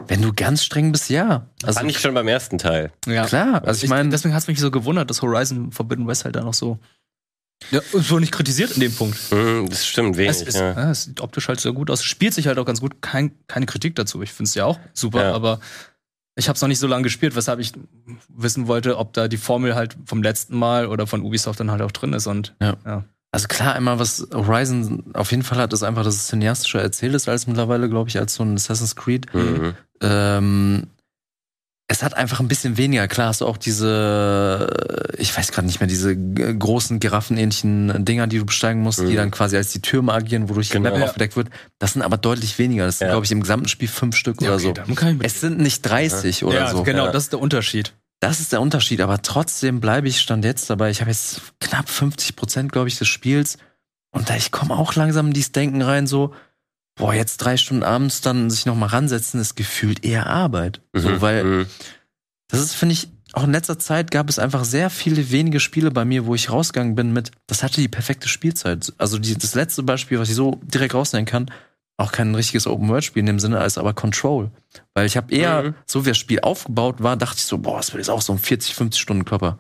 Wenn 0.08 0.22
du 0.22 0.32
ganz 0.32 0.62
streng 0.64 0.92
bist, 0.92 1.10
ja. 1.10 1.46
Also 1.62 1.78
Fand 1.80 1.90
ich 1.90 1.98
schon 2.00 2.14
beim 2.14 2.28
ersten 2.28 2.58
Teil. 2.58 2.92
Ja. 3.06 3.26
klar, 3.26 3.64
also 3.64 3.82
ich 3.84 3.90
meine, 3.90 4.08
deswegen 4.10 4.34
hat 4.34 4.42
es 4.42 4.48
mich 4.48 4.60
so 4.60 4.70
gewundert, 4.70 5.10
dass 5.10 5.22
Horizon 5.22 5.72
Forbidden 5.72 6.06
West 6.06 6.24
halt 6.24 6.36
da 6.36 6.42
noch 6.42 6.54
so. 6.54 6.78
Ja, 7.70 7.80
es 7.92 8.10
wurde 8.10 8.20
nicht 8.20 8.32
kritisiert 8.32 8.72
in 8.72 8.80
dem 8.80 8.94
Punkt. 8.94 9.18
Mhm, 9.32 9.68
das 9.68 9.86
stimmt 9.86 10.16
wenig, 10.16 10.30
Es, 10.30 10.42
ist, 10.42 10.56
ja. 10.56 10.72
ja, 10.72 10.90
es 10.90 11.04
sieht 11.04 11.20
optisch 11.20 11.48
halt 11.48 11.58
sehr 11.58 11.72
gut 11.72 11.90
aus. 11.90 12.02
Spielt 12.04 12.34
sich 12.34 12.46
halt 12.46 12.58
auch 12.58 12.66
ganz 12.66 12.80
gut. 12.80 13.00
Kein, 13.00 13.32
keine 13.48 13.66
Kritik 13.66 13.96
dazu. 13.96 14.22
Ich 14.22 14.30
finde 14.32 14.48
es 14.48 14.54
ja 14.54 14.66
auch 14.66 14.78
super, 14.92 15.22
Ja. 15.22 15.32
aber 15.34 15.58
ich 16.36 16.48
habe 16.48 16.56
es 16.56 16.60
noch 16.62 16.68
nicht 16.68 16.78
so 16.78 16.86
lange 16.86 17.02
gespielt, 17.04 17.34
weshalb 17.34 17.58
ich 17.58 17.72
wissen 18.28 18.66
wollte, 18.68 18.98
ob 18.98 19.14
da 19.14 19.26
die 19.26 19.38
Formel 19.38 19.74
halt 19.74 19.96
vom 20.04 20.22
letzten 20.22 20.56
Mal 20.56 20.86
oder 20.86 21.06
von 21.06 21.22
Ubisoft 21.22 21.58
dann 21.58 21.70
halt 21.70 21.80
auch 21.80 21.92
drin 21.92 22.12
ist. 22.12 22.26
Und 22.26 22.54
Ja. 22.60 22.76
ja. 22.84 23.04
Also 23.37 23.49
klar, 23.49 23.75
einmal 23.75 23.99
was 23.99 24.27
Horizon 24.33 25.05
auf 25.12 25.31
jeden 25.31 25.42
Fall 25.42 25.59
hat, 25.59 25.72
ist 25.72 25.83
einfach, 25.83 26.05
dass 26.05 26.14
es 26.14 26.27
cineastischer 26.29 26.81
erzählt 26.81 27.14
ist 27.14 27.29
als 27.29 27.46
mittlerweile, 27.46 27.88
glaube 27.90 28.09
ich, 28.09 28.18
als 28.18 28.35
so 28.35 28.42
ein 28.42 28.55
Assassin's 28.55 28.96
Creed. 28.96 29.33
Mhm. 29.35 29.75
Ähm, 30.01 30.87
es 31.88 32.03
hat 32.03 32.14
einfach 32.14 32.40
ein 32.40 32.49
bisschen 32.49 32.79
weniger. 32.79 33.07
Klar 33.09 33.29
hast 33.29 33.42
du 33.42 33.46
auch 33.46 33.59
diese, 33.59 34.66
ich 35.18 35.37
weiß 35.37 35.53
gerade 35.53 35.66
nicht 35.66 35.79
mehr, 35.81 35.87
diese 35.87 36.16
großen 36.16 36.99
giraffenähnlichen 36.99 38.05
Dinger, 38.05 38.27
die 38.27 38.38
du 38.38 38.44
besteigen 38.46 38.81
musst, 38.83 39.01
die 39.01 39.05
Mhm. 39.12 39.16
dann 39.16 39.31
quasi 39.31 39.57
als 39.57 39.70
die 39.70 39.81
Türme 39.83 40.12
agieren, 40.12 40.49
wodurch 40.49 40.70
Genau. 40.70 40.88
die 40.88 40.92
Map 40.94 41.01
Ja. 41.01 41.07
aufgedeckt 41.07 41.37
wird. 41.37 41.49
Das 41.79 41.92
sind 41.92 42.03
aber 42.03 42.16
deutlich 42.16 42.59
weniger. 42.59 42.87
Das 42.87 42.99
sind, 42.99 43.07
Ja. 43.09 43.12
glaube 43.12 43.27
ich, 43.27 43.33
im 43.33 43.40
gesamten 43.40 43.68
Spiel 43.68 43.88
fünf 43.88 44.16
Stück 44.16 44.40
Ja, 44.42 44.55
oder 44.55 44.57
okay, 44.68 45.12
so. 45.12 45.18
Es 45.22 45.40
sind 45.40 45.59
nicht 45.59 45.83
30 45.83 46.42
oder 46.44 46.57
ja, 46.61 46.70
so. 46.70 46.83
genau, 46.83 47.07
Ja. 47.07 47.12
das 47.12 47.25
ist 47.25 47.33
der 47.33 47.40
Unterschied. 47.40 47.92
Das 48.20 48.40
ist 48.40 48.52
der 48.52 48.61
Unterschied, 48.62 49.00
aber 49.00 49.20
trotzdem 49.22 49.81
bleibe 49.81 50.09
ich 50.09 50.20
stand 50.20 50.44
jetzt 50.44 50.70
dabei. 50.70 50.90
Ich 50.90 51.00
habe 51.00 51.11
jetzt 51.11 51.42
knapp 51.61 51.88
50 51.88 52.35
Prozent, 52.37 52.72
glaube 52.72 52.88
ich, 52.88 52.98
des 52.98 53.09
Spiels. 53.09 53.59
Und 54.11 54.31
da 54.31 54.37
ich 54.37 54.50
komme 54.50 54.74
auch 54.76 54.94
langsam 54.94 55.26
in 55.29 55.33
dieses 55.35 55.52
Denken 55.52 55.83
rein, 55.83 56.07
so, 56.07 56.35
boah, 56.96 57.12
jetzt 57.12 57.37
drei 57.38 57.59
Stunden 57.59 57.83
abends 57.83 58.22
dann 58.22 58.48
sich 58.48 58.64
noch 58.64 58.74
mal 58.74 58.87
ransetzen, 58.87 59.38
ist 59.40 59.55
gefühlt 59.55 60.05
eher 60.05 60.26
Arbeit. 60.26 60.81
So, 60.94 61.11
Mhm. 61.11 61.20
weil 61.20 61.44
Mhm. 61.44 61.66
das 62.48 62.61
ist, 62.61 62.74
finde 62.74 62.94
ich, 62.94 63.09
auch 63.35 63.44
in 63.44 63.52
letzter 63.52 63.79
Zeit 63.79 64.11
gab 64.11 64.31
es 64.31 64.38
einfach 64.38 64.64
sehr 64.64 64.88
viele 64.88 65.31
wenige 65.31 65.61
Spiele 65.61 65.90
bei 65.90 66.07
mir, 66.07 66.24
wo 66.24 66.35
ich 66.35 66.50
rausgegangen 66.50 66.94
bin 66.94 67.12
mit, 67.12 67.33
das 67.46 67.62
hatte 67.62 67.83
die 67.83 67.88
perfekte 67.88 68.29
Spielzeit. 68.29 68.94
Also 68.96 69.18
die, 69.18 69.37
das 69.37 69.55
letzte 69.55 69.83
Beispiel, 69.83 70.18
was 70.18 70.31
ich 70.31 70.37
so 70.37 70.59
direkt 70.62 70.94
rausnehmen 70.94 71.26
kann, 71.26 71.50
auch 71.98 72.12
kein 72.12 72.35
richtiges 72.35 72.66
Open-World-Spiel 72.66 73.20
in 73.20 73.26
dem 73.26 73.38
Sinne, 73.40 73.59
als 73.59 73.78
aber 73.78 73.94
Control. 73.94 74.50
Weil 74.94 75.06
ich 75.06 75.16
habe 75.16 75.32
eher, 75.35 75.62
Mhm. 75.62 75.74
so 75.87 76.04
wie 76.04 76.11
das 76.11 76.18
Spiel 76.18 76.40
aufgebaut 76.40 76.96
war, 77.02 77.16
dachte 77.16 77.37
ich 77.38 77.44
so, 77.44 77.59
boah, 77.59 77.78
das 77.78 77.92
wird 77.92 78.00
jetzt 78.00 78.11
auch 78.11 78.20
so 78.22 78.32
ein 78.35 78.38
40, 78.38 78.74
50 78.74 79.00
Stunden 79.00 79.24
Klopper. 79.24 79.59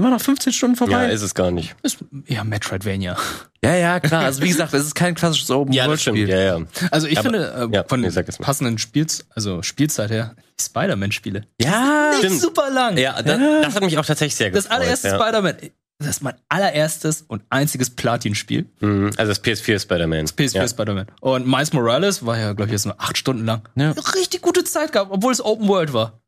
War 0.00 0.10
nach 0.10 0.20
15 0.20 0.52
Stunden 0.52 0.76
Ja, 0.76 0.78
vorbei. 0.78 1.10
ist 1.10 1.22
es 1.22 1.34
gar 1.34 1.50
nicht. 1.50 1.74
Ist 1.82 1.98
eher 2.26 2.44
Metroidvania. 2.44 3.16
Ja, 3.64 3.74
ja, 3.74 3.98
klar. 3.98 4.24
Also 4.26 4.42
wie 4.42 4.48
gesagt, 4.48 4.72
es 4.72 4.84
ist 4.84 4.94
kein 4.94 5.16
klassisches 5.16 5.48
Ja, 5.48 5.54
das 5.56 5.60
Open-World-Spiel. 5.62 6.26
stimmt. 6.26 6.28
Ja, 6.28 6.58
ja. 6.58 6.88
Also 6.92 7.08
ich 7.08 7.18
Aber- 7.18 7.30
finde, 7.30 7.68
äh, 7.72 7.74
ja, 7.74 7.82
von 7.84 8.00
nee, 8.02 8.10
passenden 8.40 8.78
Spiels, 8.78 9.26
also 9.34 9.60
Spielzeit 9.62 10.10
her, 10.12 10.36
die 10.60 10.62
Spider-Man-Spiele. 10.64 11.46
Ja, 11.60 12.10
Nicht 12.10 12.18
stimmt. 12.18 12.40
super 12.40 12.70
lang. 12.70 12.96
Ja, 12.96 13.20
das, 13.20 13.40
Ja. 13.40 13.62
das 13.62 13.74
hat 13.74 13.82
mich 13.82 13.98
auch 13.98 14.06
tatsächlich 14.06 14.36
sehr 14.36 14.50
Das 14.50 14.64
gefreut. 14.64 14.80
allererste 14.82 15.08
ja. 15.08 15.14
Spider-Man, 15.20 15.56
das 15.98 16.08
ist 16.08 16.22
mein 16.22 16.34
allererstes 16.48 17.22
und 17.22 17.42
einziges 17.50 17.90
Platin-Spiel. 17.90 18.66
Mhm. 18.80 19.10
Also 19.16 19.30
das 19.32 19.42
PS4 19.42 19.80
Spider-Man. 19.80 20.26
PS4 20.26 20.56
ja. 20.56 20.68
Spider-Man. 20.68 21.06
Und 21.20 21.46
Miles 21.46 21.72
Morales 21.72 22.24
war 22.24 22.38
ja, 22.38 22.52
glaube 22.52 22.66
ich, 22.66 22.72
jetzt 22.72 22.86
nur 22.86 22.94
acht 23.00 23.18
Stunden 23.18 23.44
lang. 23.44 23.62
Ja. 23.74 23.90
Richtig 24.14 24.40
gute 24.40 24.62
Zeit 24.64 24.92
gehabt, 24.92 25.10
obwohl 25.10 25.32
es 25.32 25.44
Open 25.44 25.66
World 25.68 25.92
war. 25.92 26.20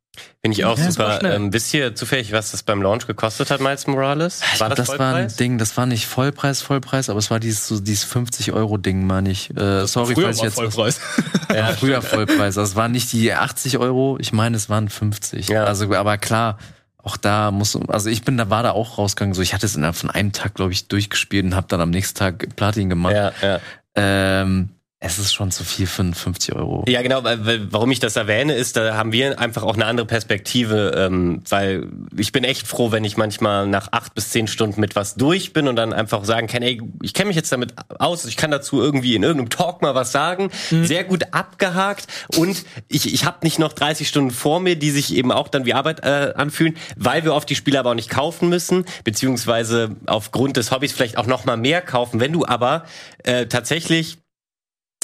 Finde 0.43 0.59
ich 0.59 0.65
auch 0.65 0.77
Ja, 0.77 0.87
das 0.87 0.99
war 0.99 1.15
super. 1.15 1.35
Ähm, 1.35 1.53
wisst 1.53 1.73
ihr 1.73 1.95
zufällig, 1.95 2.33
was 2.33 2.51
das 2.51 2.65
beim 2.65 2.83
Launch 2.83 3.07
gekostet 3.07 3.51
hat, 3.51 3.61
Miles 3.61 3.87
Morales? 3.87 4.41
Ich 4.53 4.59
glaub, 4.59 4.75
das 4.75 4.89
war 4.99 5.15
ein? 5.15 5.33
Ding, 5.39 5.57
das 5.57 5.77
war 5.77 5.87
nicht 5.87 6.07
Vollpreis, 6.07 6.63
Vollpreis, 6.63 7.09
aber 7.09 7.21
es 7.21 7.31
war 7.31 7.39
dieses, 7.39 7.69
so 7.69 7.79
dieses 7.79 8.11
50-Euro-Ding, 8.11 9.07
meine 9.07 9.31
ich. 9.31 9.57
Äh, 9.57 9.87
sorry, 9.87 10.15
Früher 10.15 10.25
falls 10.25 10.37
ich 10.39 10.43
war 10.43 10.47
jetzt. 10.49 10.55
Vollpreis. 10.57 11.01
Ja, 11.55 11.67
früher 11.73 12.01
Vollpreis. 12.03 12.59
Also 12.59 12.63
es 12.63 12.77
waren 12.77 12.93
nicht 12.93 13.13
die 13.13 13.33
80 13.33 13.79
Euro, 13.79 14.17
ich 14.21 14.33
meine, 14.33 14.57
es 14.57 14.69
waren 14.69 14.89
50. 14.89 15.49
Ja. 15.49 15.65
Also, 15.65 15.93
aber 15.95 16.17
klar, 16.19 16.59
auch 17.03 17.17
da 17.17 17.51
muss, 17.51 17.77
also 17.89 18.11
ich 18.11 18.25
bin 18.25 18.37
da, 18.37 18.51
war 18.51 18.63
da 18.63 18.73
auch 18.73 18.99
rausgegangen, 18.99 19.35
so 19.35 19.43
ich 19.43 19.55
hatte 19.55 19.67
es 19.67 19.77
innerhalb 19.77 19.97
von 19.97 20.11
einem 20.11 20.33
Tag, 20.33 20.55
glaube 20.55 20.73
ich, 20.73 20.89
durchgespielt 20.89 21.45
und 21.45 21.55
habe 21.55 21.67
dann 21.69 21.81
am 21.81 21.91
nächsten 21.91 22.19
Tag 22.19 22.57
Platin 22.57 22.89
gemacht. 22.89 23.15
Ja, 23.15 23.33
ja. 23.43 23.61
Ähm, 23.95 24.71
es 25.03 25.19
ist 25.19 25.33
schon 25.33 25.51
zu 25.51 25.65
viel 25.65 25.87
für 25.87 26.05
50 26.13 26.55
Euro. 26.55 26.85
Ja, 26.87 27.01
genau, 27.01 27.25
weil, 27.25 27.47
weil, 27.47 27.73
warum 27.73 27.91
ich 27.91 28.01
das 28.01 28.17
erwähne, 28.17 28.53
ist, 28.53 28.77
da 28.77 28.97
haben 28.97 29.13
wir 29.13 29.41
einfach 29.41 29.63
auch 29.63 29.75
eine 29.75 29.87
andere 29.87 30.07
Perspektive, 30.07 30.93
ähm, 30.95 31.43
weil 31.49 31.89
ich 32.19 32.33
bin 32.33 32.45
echt 32.45 32.67
froh, 32.67 32.93
wenn 32.93 33.03
ich 33.05 33.17
manchmal 33.17 33.67
nach 33.67 33.89
acht 33.93 34.15
bis 34.15 34.29
zehn 34.29 34.47
Stunden 34.47 34.79
mit 34.79 34.97
was 34.97 35.15
durch 35.15 35.55
bin 35.55 35.69
und 35.69 35.77
dann 35.77 35.95
einfach 35.95 36.25
sagen 36.25 36.49
kann, 36.49 36.63
ey, 36.63 36.83
ich 37.01 37.15
kenne 37.15 37.29
mich 37.29 37.37
jetzt 37.37 37.51
damit 37.51 37.73
aus, 37.99 38.27
ich 38.27 38.37
kann 38.37 38.51
dazu 38.51 38.83
irgendwie 38.83 39.15
in 39.15 39.23
irgendeinem 39.23 39.49
Talk 39.49 39.81
mal 39.81 39.95
was 39.95 40.13
sagen, 40.13 40.51
sehr 40.69 41.05
gut 41.05 41.33
abgehakt 41.33 42.07
und 42.37 42.67
ich, 42.89 43.15
ich 43.15 43.25
habe 43.25 43.39
nicht 43.43 43.59
noch 43.59 43.73
30 43.73 44.07
Stunden 44.07 44.31
vor 44.31 44.61
mir, 44.61 44.77
die 44.77 44.91
sich 44.91 45.15
eben 45.15 45.33
auch 45.33 45.49
dann 45.49 45.65
wie 45.65 45.73
Arbeit 45.73 46.05
äh, 46.05 46.35
anfühlen, 46.37 46.77
weil 46.97 47.25
wir 47.25 47.35
oft 47.35 47.49
die 47.49 47.57
Spiele 47.57 47.79
aber 47.79 47.91
auch 47.91 47.95
nicht 47.95 48.11
kaufen 48.11 48.51
müssen, 48.51 48.85
beziehungsweise 49.05 49.97
aufgrund 50.05 50.59
des 50.59 50.71
Hobbys 50.71 50.93
vielleicht 50.93 51.17
auch 51.17 51.27
noch 51.27 51.47
mal 51.47 51.57
mehr 51.57 51.81
kaufen. 51.81 52.21
Wenn 52.21 52.35
du 52.35 52.45
aber 52.45 52.85
äh, 53.25 53.47
tatsächlich 53.47 54.19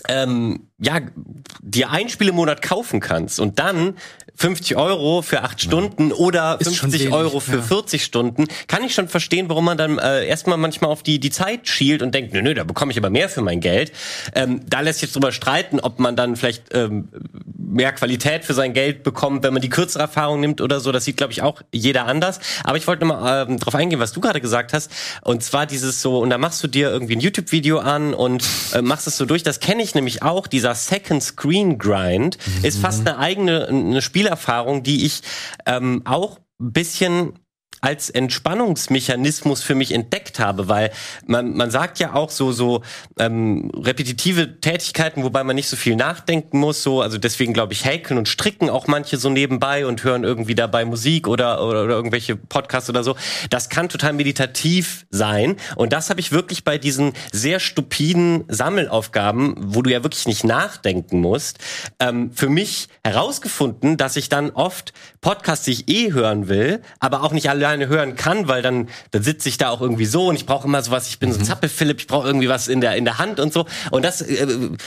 ähm, 0.09 0.69
ja, 0.79 1.01
dir 1.61 1.91
ein 1.91 2.09
Spiel 2.09 2.29
im 2.29 2.37
Monat 2.37 2.63
kaufen 2.63 3.01
kannst 3.01 3.41
und 3.41 3.59
dann 3.59 3.97
50 4.37 4.77
Euro 4.77 5.23
für 5.23 5.43
acht 5.43 5.61
Stunden 5.61 6.13
oder 6.13 6.59
Ist 6.61 6.77
schon 6.77 6.91
50 6.91 7.01
wenig, 7.01 7.15
Euro 7.15 7.41
für 7.41 7.57
ja. 7.57 7.63
40 7.63 8.05
Stunden, 8.05 8.47
kann 8.69 8.85
ich 8.85 8.95
schon 8.95 9.09
verstehen, 9.09 9.49
warum 9.49 9.65
man 9.65 9.79
dann 9.79 9.99
äh, 9.99 10.27
erstmal 10.27 10.59
manchmal 10.59 10.91
auf 10.91 11.03
die, 11.03 11.19
die 11.19 11.31
Zeit 11.31 11.69
schielt 11.69 12.03
und 12.03 12.15
denkt, 12.15 12.33
nö, 12.35 12.43
nö, 12.43 12.55
da 12.55 12.65
bekomme 12.65 12.93
ich 12.93 12.99
aber 12.99 13.11
mehr 13.11 13.29
für 13.29 13.43
mein 13.43 13.61
Geld. 13.61 13.93
Ähm, 14.35 14.61
da 14.69 14.81
lässt 14.81 15.01
sich 15.01 15.09
jetzt 15.09 15.17
drüber 15.17 15.33
streiten, 15.33 15.81
ob 15.81 15.99
man 15.99 16.17
dann 16.17 16.37
vielleicht 16.37 16.75
ähm, 16.75 17.09
mehr 17.57 17.93
Qualität 17.93 18.45
für 18.45 18.55
sein 18.55 18.73
Geld 18.73 19.03
bekommt, 19.03 19.43
wenn 19.43 19.53
man 19.53 19.63
die 19.63 19.69
kürzere 19.69 20.03
Erfahrung 20.03 20.41
nimmt 20.41 20.61
oder 20.61 20.81
so. 20.81 20.93
Das 20.93 21.05
sieht, 21.05 21.17
glaube 21.17 21.33
ich, 21.33 21.43
auch 21.43 21.63
jeder 21.73 22.07
anders. 22.07 22.41
Aber 22.65 22.77
ich 22.77 22.87
wollte 22.87 23.07
nochmal 23.07 23.47
ähm, 23.49 23.59
drauf 23.59 23.75
eingehen, 23.75 24.01
was 24.01 24.13
du 24.13 24.21
gerade 24.21 24.41
gesagt 24.41 24.73
hast. 24.73 24.91
Und 25.23 25.43
zwar 25.43 25.67
dieses 25.67 26.03
so, 26.03 26.19
und 26.19 26.31
da 26.31 26.39
machst 26.39 26.63
du 26.63 26.69
dir 26.69 26.91
irgendwie 26.91 27.17
ein 27.17 27.21
YouTube-Video 27.21 27.79
an 27.79 28.15
und 28.15 28.45
äh, 28.73 28.83
machst 28.83 29.07
es 29.07 29.17
so 29.17 29.25
durch. 29.25 29.43
Das 29.43 29.61
kenne 29.61 29.83
ich 29.83 29.95
nämlich 29.95 30.23
auch, 30.23 30.47
dieser 30.47 30.75
Second 30.75 31.23
Screen 31.23 31.79
Grind 31.79 32.39
ist 32.63 32.79
fast 32.79 33.07
eine 33.07 33.19
eigene 33.19 33.69
eine 33.69 34.03
Spielerfahrung, 34.27 34.83
die 34.83 35.07
ich 35.07 35.23
ähm, 35.67 36.03
auch 36.05 36.41
bisschen 36.59 37.39
als 37.87 38.11
Entspannungsmechanismus 38.11 39.63
für 39.63 39.77
mich 39.77 39.93
entdeckt 39.93 40.41
habe, 40.41 40.69
weil 40.69 40.91
man, 41.25 41.57
man 41.57 41.71
sagt 41.71 42.01
ja 42.01 42.15
auch 42.15 42.31
so 42.31 42.51
so 42.51 42.83
ähm, 43.17 43.71
repetitive 43.77 44.61
Tätigkeiten, 44.61 45.23
wobei 45.23 45.45
man 45.45 45.55
nicht 45.55 45.69
so 45.69 45.77
viel 45.77 45.95
nachdenken 45.95 46.59
muss, 46.59 46.83
so 46.83 47.01
also 47.01 47.17
deswegen 47.17 47.53
glaube 47.53 47.75
ich 47.75 47.85
häkeln 47.85 48.19
und 48.19 48.29
stricken 48.29 48.71
auch 48.71 48.89
manche 48.89 49.19
so 49.19 49.31
nebenbei 49.31 49.87
und 49.87 50.03
hören 50.03 50.25
irgendwie 50.25 50.57
dabei 50.57 50.85
Musik 50.85 51.29
oder, 51.29 51.65
oder 51.65 51.85
oder 51.85 51.95
irgendwelche 51.95 52.35
Podcasts 52.35 52.91
oder 52.91 53.05
so. 53.05 53.15
Das 53.51 53.69
kann 53.69 53.89
total 53.89 54.15
meditativ 54.15 55.07
sein 55.11 55.55
und 55.77 55.93
das 55.93 56.11
habe 56.11 56.19
ich 56.19 56.33
wirklich 56.33 56.65
bei 56.65 56.79
diesen 56.79 57.13
sehr 57.31 57.61
stupiden 57.61 58.43
Sammelaufgaben, 58.49 59.55
wo 59.59 59.83
du 59.83 59.93
ja 59.93 60.03
wirklich 60.03 60.27
nicht 60.27 60.43
nachdenken 60.43 61.21
musst, 61.21 61.59
ähm, 62.01 62.33
für 62.33 62.49
mich 62.49 62.89
herausgefunden, 63.05 63.97
dass 63.97 64.17
ich 64.17 64.29
dann 64.29 64.51
oft 64.51 64.93
Podcasts, 65.21 65.67
die 65.67 65.71
ich 65.71 65.89
eh 65.89 66.13
hören 66.13 66.49
will, 66.49 66.83
aber 66.99 67.23
auch 67.23 67.31
nicht 67.31 67.49
alleine 67.77 67.89
hören 67.89 68.17
kann, 68.17 68.49
weil 68.49 68.63
dann, 68.63 68.89
dann 69.11 69.23
sitze 69.23 69.49
ich 69.49 69.59
da 69.59 69.71
auch 69.71 69.81
irgendwie 69.81 70.07
so 70.07 70.29
und 70.29 70.37
ich 70.37 70.47
brauche 70.47 70.67
immer 70.67 70.83
sowas, 70.83 71.09
ich 71.09 71.19
bin 71.19 71.33
so 71.33 71.41
Zappel-Philipp, 71.41 72.01
ich 72.01 72.07
brauche 72.07 72.27
irgendwie 72.27 72.49
was 72.49 72.69
in 72.69 72.81
der, 72.81 72.97
in 72.97 73.05
der 73.05 73.19
Hand 73.19 73.41
und 73.41 73.53
so. 73.53 73.67
Und 73.91 74.05
das 74.05 74.23
äh, 74.23 74.47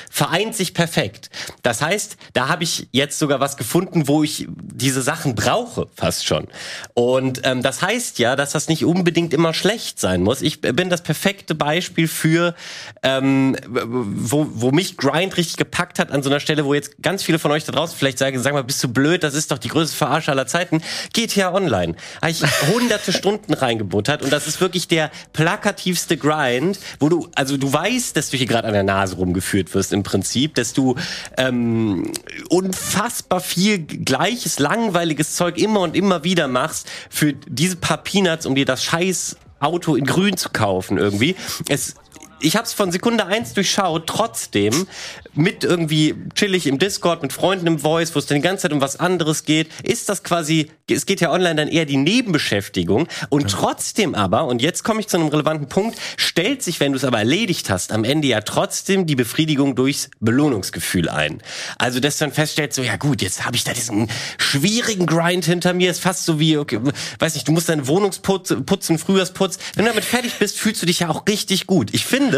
vereint 0.10 0.56
sich 0.56 0.74
perfekt. 0.74 1.30
Das 1.62 1.82
heißt, 1.82 2.18
da 2.34 2.48
habe 2.48 2.64
ich 2.64 2.88
jetzt 2.92 3.20
sogar 3.20 3.40
was 3.40 3.58
gefunden, 3.58 4.08
wo 4.08 4.24
ich 4.24 4.48
diese 4.50 5.02
Sachen 5.02 5.36
brauche, 5.36 5.88
fast 5.96 6.26
schon. 6.26 6.48
Und 6.94 7.42
ähm, 7.44 7.62
das 7.62 7.82
heißt 7.82 8.20
ja, 8.20 8.36
dass 8.36 8.52
das 8.52 8.68
nicht 8.68 8.86
unbedingt 8.86 9.34
immer 9.34 9.54
schlecht 9.54 10.00
sein 10.00 10.24
muss. 10.24 10.42
Ich 10.42 10.62
bin 10.62 10.90
das 10.90 11.04
perfekte 11.04 11.56
Beispiel 11.56 12.08
für, 12.08 12.56
ähm, 13.04 13.56
wo, 13.68 14.48
wo 14.52 14.72
mich 14.72 14.98
Grind 14.98 15.38
richtig 15.38 15.58
gepackt 15.58 16.00
hat 16.00 16.12
an 16.12 16.24
so 16.24 16.30
einer 16.30 16.40
Stelle, 16.40 16.66
wo 16.66 16.74
jetzt 16.74 17.02
ganz 17.02 17.24
viele 17.24 17.40
von 17.40 17.52
euch 17.52 17.66
da 17.66 17.72
draußen 17.72 17.98
vielleicht 17.98 18.18
sagen, 18.18 18.40
sag 18.40 18.54
mal, 18.54 18.64
bist 18.64 18.84
du 18.84 18.88
blöd, 18.88 19.24
das 19.24 19.34
ist 19.34 19.52
doch 19.52 19.58
die 19.58 19.68
größte 19.68 19.96
Verarsche 19.96 20.32
aller 20.32 20.48
Zeiten. 20.48 20.82
GTA 21.14 21.54
Online. 21.54 21.96
Habe 22.22 22.32
ich 22.32 22.44
hunderte 22.70 23.12
Stunden 23.14 23.54
reingebuttert 23.54 24.22
und 24.22 24.32
das 24.32 24.48
ist 24.48 24.62
wirklich 24.62 24.88
der 24.88 25.12
plakativste 25.34 26.18
Grind, 26.18 26.80
wo 27.00 27.10
du, 27.10 27.28
also 27.36 27.58
du 27.58 27.72
weißt, 27.72 28.16
dass 28.16 28.30
du 28.30 28.38
hier 28.38 28.48
gerade 28.48 28.68
an 28.68 28.74
der 28.74 28.84
Nase 28.84 29.16
rumgeführt 29.16 29.74
wirst 29.74 29.94
im 29.94 30.04
Prinzip, 30.04 30.56
dass 30.56 30.74
du 30.74 30.96
ähm, 31.38 32.12
unfassbar 32.50 33.42
viel 33.42 33.80
gleiches, 33.80 34.60
langweiliges 34.60 35.36
Zeug 35.36 35.58
immer 35.58 35.82
und 35.82 35.96
immer 35.96 36.24
wieder 36.24 36.48
machst 36.48 36.88
für 37.10 37.34
diese 37.34 37.76
paar 37.76 37.98
Peanuts, 37.98 38.46
um 38.46 38.56
dir 38.56 38.66
das 38.66 38.84
scheiß 38.84 39.38
Auto 39.60 39.96
in 39.96 40.06
grün 40.06 40.38
zu 40.38 40.50
kaufen 40.50 40.98
irgendwie. 40.98 41.36
Es 41.68 41.96
ich 42.42 42.56
habe 42.56 42.66
es 42.66 42.74
von 42.74 42.92
Sekunde 42.92 43.26
eins 43.26 43.54
durchschaut, 43.54 44.08
trotzdem 44.08 44.88
mit 45.34 45.64
irgendwie 45.64 46.16
chillig 46.36 46.68
im 46.68 46.80
Discord, 46.80 47.22
mit 47.22 47.34
Freunden 47.34 47.68
im 47.68 47.80
Voice, 47.80 48.16
wo 48.16 48.20
es 48.20 48.26
dann 48.26 48.36
die 48.36 48.42
ganze 48.42 48.64
Zeit 48.64 48.74
um 48.74 48.82
was 48.82 49.00
anderes 49.00 49.46
geht, 49.46 49.70
ist 49.84 50.10
das 50.10 50.24
quasi, 50.24 50.72
es 50.90 51.06
geht 51.06 51.22
ja 51.22 51.32
online 51.32 51.56
dann 51.56 51.68
eher 51.68 51.86
die 51.86 51.98
Nebenbeschäftigung 51.98 53.08
und 53.30 53.50
trotzdem 53.50 54.16
aber, 54.16 54.46
und 54.46 54.62
jetzt 54.62 54.84
komme 54.84 55.00
ich 55.00 55.08
zu 55.08 55.18
einem 55.18 55.28
relevanten 55.28 55.70
Punkt, 55.70 55.98
stellt 56.18 56.64
sich, 56.64 56.80
wenn 56.80 56.92
du 56.92 56.98
es 56.98 57.04
aber 57.04 57.20
erledigt 57.20 57.70
hast, 57.70 57.92
am 57.92 58.04
Ende 58.04 58.28
ja 58.28 58.42
trotzdem 58.42 59.06
die 59.06 59.16
Befriedigung 59.16 59.76
durchs 59.76 60.10
Belohnungsgefühl 60.20 61.10
ein. 61.10 61.42
Also, 61.78 62.00
dass 62.00 62.18
du 62.18 62.26
dann 62.26 62.34
feststellst, 62.34 62.76
so, 62.76 62.82
ja 62.82 62.98
gut, 62.98 63.22
jetzt 63.22 63.46
habe 63.46 63.56
ich 63.56 63.64
da 63.64 63.74
diesen 63.74 64.10
schwierigen 64.38 65.06
Grind 65.06 65.46
hinter 65.46 65.74
mir, 65.74 65.92
ist 65.92 66.02
fast 66.02 66.26
so 66.26 66.40
wie, 66.40 66.58
okay, 66.58 66.80
weiß 67.20 67.36
nicht, 67.36 67.48
du 67.48 67.52
musst 67.52 67.70
deine 67.70 67.88
Wohnung 67.88 68.12
putzen, 68.22 68.66
putzen 68.66 68.98
Frühjahrsputz. 68.98 69.60
Wenn 69.76 69.86
du 69.86 69.92
damit 69.92 70.06
fertig 70.06 70.34
bist, 70.40 70.58
fühlst 70.58 70.82
du 70.82 70.86
dich 70.86 71.00
ja 71.02 71.10
auch 71.10 71.28
richtig 71.28 71.68
gut. 71.68 71.94
Ich 71.94 72.06
finde, 72.06 72.29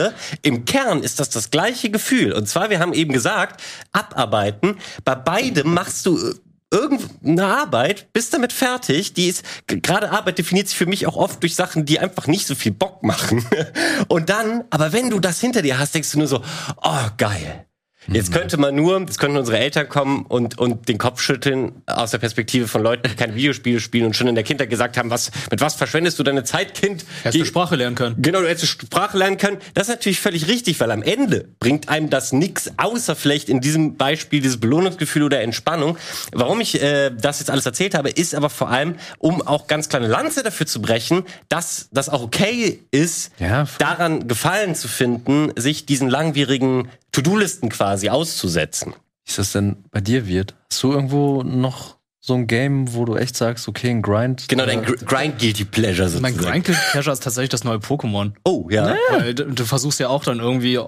im 0.42 0.66
Kern 0.66 1.04
ist 1.04 1.20
das 1.20 1.30
das 1.30 1.52
gleiche 1.52 1.90
Gefühl. 1.90 2.34
Und 2.34 2.48
zwar, 2.48 2.70
wir 2.70 2.80
haben 2.80 2.94
eben 2.94 3.14
gesagt, 3.14 3.62
abarbeiten. 3.92 4.78
Bei 5.04 5.16
beidem 5.16 5.74
machst 5.74 6.06
du 6.06 6.18
äh, 6.18 6.34
irgendeine 6.72 7.46
Arbeit, 7.46 8.14
bist 8.14 8.34
damit 8.34 8.54
fertig. 8.54 9.14
Die 9.14 9.28
ist, 9.28 9.44
gerade 9.68 10.12
Arbeit 10.12 10.38
definiert 10.38 10.70
sich 10.70 10.78
für 10.78 10.86
mich 10.86 11.06
auch 11.06 11.18
oft 11.18 11.44
durch 11.44 11.56
Sachen, 11.56 11.86
die 11.86 12.00
einfach 12.00 12.28
nicht 12.28 12.48
so 12.48 12.56
viel 12.56 12.72
Bock 12.72 13.04
machen. 13.04 13.46
Und 14.08 14.30
dann, 14.30 14.64
aber 14.70 14.94
wenn 14.94 15.10
du 15.10 15.20
das 15.20 15.40
hinter 15.42 15.62
dir 15.62 15.78
hast, 15.78 15.94
denkst 15.94 16.12
du 16.12 16.20
nur 16.20 16.28
so, 16.28 16.42
oh, 16.82 17.06
geil. 17.18 17.66
Jetzt 18.08 18.34
könnte 18.34 18.58
man 18.58 18.74
nur, 18.76 19.00
jetzt 19.00 19.20
könnten 19.20 19.38
unsere 19.38 19.60
Eltern 19.60 19.88
kommen 19.88 20.26
und, 20.26 20.58
und 20.58 20.90
den 20.90 20.98
Kopf 20.98 21.22
schütteln 21.22 21.84
aus 21.86 22.12
der 22.12 22.18
Perspektive 22.18 22.68
von 22.68 22.82
Leuten, 22.82 23.08
die 23.08 23.16
keine 23.16 23.36
Videospiele 23.36 23.80
spielen 23.80 24.08
und 24.08 24.16
schon 24.16 24.28
in 24.28 24.34
der 24.34 24.44
Kindheit 24.44 24.72
gesagt 24.72 24.98
haben, 24.98 25.12
was, 25.12 25.32
mit 25.52 25.62
was 25.62 25.76
verschwendest 25.76 26.18
du 26.18 26.24
deine 26.24 26.44
Zeit, 26.44 26.74
Kind? 26.74 27.06
Hättest 27.22 27.42
du 27.42 27.46
Sprache 27.46 27.76
lernen 27.76 27.96
können. 27.96 28.16
Genau, 28.20 28.42
du 28.42 28.50
hättest 28.50 28.68
Sprache 28.68 29.18
lernen 29.18 29.38
können. 29.38 29.58
Das 29.76 29.88
ist 29.88 29.94
natürlich 29.94 30.20
völlig 30.20 30.48
richtig, 30.48 30.80
weil 30.80 30.90
am 30.90 31.04
Ende 31.04 31.48
bringt 31.60 31.90
einem 31.90 32.10
das 32.10 32.32
nix, 32.32 32.72
außer 32.78 33.16
vielleicht 33.16 33.50
in 33.50 33.62
diesem 33.62 33.98
Beispiel 33.98 34.42
dieses 34.42 34.60
Belohnungsgefühl 34.60 35.24
oder 35.24 35.42
Entspannung. 35.42 35.98
Warum 36.32 36.60
ich 36.60 36.82
äh, 36.82 37.12
das 37.12 37.40
jetzt 37.40 37.52
alles 37.52 37.66
erzählt 37.68 37.94
habe, 37.94 38.10
ist 38.10 38.34
aber 38.34 38.50
vor 38.50 38.70
allem, 38.70 38.96
um 39.20 39.42
auch 39.42 39.68
ganz 39.68 39.90
kleine 39.90 40.08
Lanze 40.08 40.42
dafür 40.42 40.66
zu 40.66 40.82
brechen, 40.82 41.24
dass 41.50 41.88
das 41.92 42.10
auch 42.10 42.24
okay 42.24 42.80
ist, 42.90 43.32
Ja, 43.40 43.68
daran 43.78 44.28
Gefallen 44.28 44.74
zu 44.74 44.88
finden, 44.88 45.52
sich 45.56 45.86
diesen 45.86 46.10
langwierigen 46.10 46.90
To-Do-Listen 47.12 47.70
quasi 47.70 48.10
auszusetzen. 48.10 48.94
Wie 49.26 49.30
ist 49.30 49.38
das 49.38 49.52
denn 49.52 49.84
bei 49.92 50.02
dir 50.02 50.28
wird? 50.28 50.56
Hast 50.72 50.82
du 50.84 50.92
irgendwo 50.92 51.44
noch 51.44 51.98
so 52.20 52.36
ein 52.36 52.48
Game, 52.48 52.94
wo 52.94 53.06
du 53.06 53.16
echt 53.16 53.36
sagst, 53.36 53.68
okay, 53.68 53.90
ein 53.90 54.02
Grind? 54.02 54.48
Genau, 54.48 54.66
dein 54.66 54.84
äh, 54.84 54.86
Gr- 54.86 55.06
Grind 55.06 55.40
Guilty 55.40 55.66
Pleasure 55.66 56.08
sozusagen. 56.08 56.36
Mein 56.36 56.62
Grind 56.64 56.66
Pleasure 56.92 57.14
ist 57.14 57.24
tatsächlich 57.24 57.50
das 57.50 57.64
neue 57.64 57.78
Pokémon. 57.78 58.34
Oh, 58.46 58.68
ja. 58.70 58.96
Weil 59.12 59.34
du, 59.34 59.46
du 59.46 59.66
versuchst 59.66 60.00
ja 60.00 60.10
auch 60.10 60.24
dann 60.24 60.40
irgendwie 60.40 60.80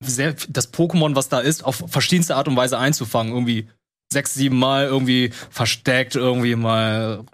sehr, 0.00 0.34
das 0.48 0.72
Pokémon, 0.72 1.14
was 1.14 1.28
da 1.28 1.40
ist, 1.40 1.64
auf 1.64 1.84
verschiedenste 1.88 2.36
Art 2.36 2.48
und 2.48 2.56
Weise 2.56 2.78
einzufangen. 2.78 3.32
Irgendwie 3.32 3.68
sechs, 4.12 4.32
sieben 4.34 4.58
Mal 4.58 4.86
irgendwie 4.86 5.30
versteckt, 5.50 6.14
irgendwie 6.16 6.54
mal 6.54 7.24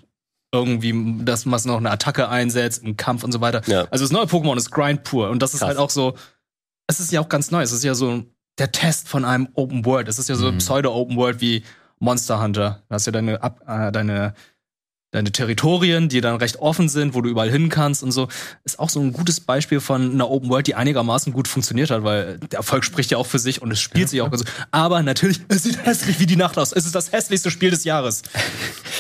irgendwie, 0.53 1.25
dass 1.25 1.47
man 1.47 1.61
noch 1.65 1.79
eine 1.79 1.91
Attacke 1.91 2.29
einsetzt, 2.29 2.83
im 2.85 2.97
Kampf 2.97 3.23
und 3.25 3.33
so 3.33 3.41
weiter. 3.41 3.63
Ja. 3.67 3.87
Also 3.91 4.05
das 4.05 4.13
neue 4.13 4.25
Pokémon 4.27 4.57
ist 4.57 4.71
Grind 4.71 5.05
pur. 5.05 5.31
Und 5.31 5.41
das 5.43 5.53
ist 5.55 5.61
Krass. 5.61 5.69
halt 5.69 5.79
auch 5.79 5.91
so, 5.91 6.15
es 6.89 7.01
ist 7.01 7.13
ja 7.13 7.21
auch 7.21 7.29
ganz 7.29 7.51
neu. 7.51 7.63
Es 7.63 7.73
ist 7.73 7.85
ja 7.85 7.95
so 7.95 8.25
der 8.59 8.73
Test 8.73 9.09
von 9.09 9.25
einem 9.25 9.49
Open 9.55 9.85
World. 9.85 10.09
Es 10.09 10.19
ist 10.19 10.29
ja 10.29 10.35
so 10.35 10.49
ein 10.49 10.59
Pseudo-Open 10.59 11.17
World 11.17 11.41
wie 11.41 11.65
Monster 11.99 12.41
Hunter. 12.41 12.83
Du 12.89 12.95
hast 12.95 13.07
ja 13.07 13.13
deine, 13.13 13.43
Ab 13.43 13.61
äh, 13.67 13.91
deine, 13.91 14.35
deine 15.15 15.31
Territorien, 15.33 16.09
die 16.09 16.21
dann 16.21 16.37
recht 16.37 16.57
offen 16.61 16.89
sind, 16.89 17.15
wo 17.15 17.21
du 17.21 17.29
überall 17.31 17.51
hin 17.51 17.69
kannst 17.69 18.03
und 18.03 18.11
so. 18.13 18.29
Ist 18.65 18.79
auch 18.79 18.89
so 18.91 19.01
ein 19.01 19.13
gutes 19.13 19.41
Beispiel 19.41 19.81
von 19.81 20.13
einer 20.13 20.29
Open 20.29 20.51
World, 20.51 20.67
die 20.67 20.75
einigermaßen 20.75 21.33
gut 21.33 21.47
funktioniert 21.49 21.91
hat, 21.91 22.03
weil 22.05 22.39
der 22.51 22.59
Erfolg 22.59 22.85
spricht 22.85 23.11
ja 23.13 23.19
auch 23.19 23.27
für 23.27 23.39
sich 23.39 23.63
und 23.63 23.71
es 23.71 23.81
spielt 23.81 24.09
sich 24.09 24.21
auch 24.23 24.31
ganz. 24.31 24.45
Aber 24.73 25.03
natürlich, 25.03 25.41
es 25.49 25.63
sieht 25.63 25.85
hässlich 25.87 26.19
wie 26.21 26.27
die 26.27 26.37
Nacht 26.37 26.59
aus. 26.59 26.73
Es 26.73 26.85
ist 26.85 26.95
das 26.95 27.13
hässlichste 27.13 27.51
Spiel 27.51 27.71
des 27.71 27.85
Jahres. 27.85 28.23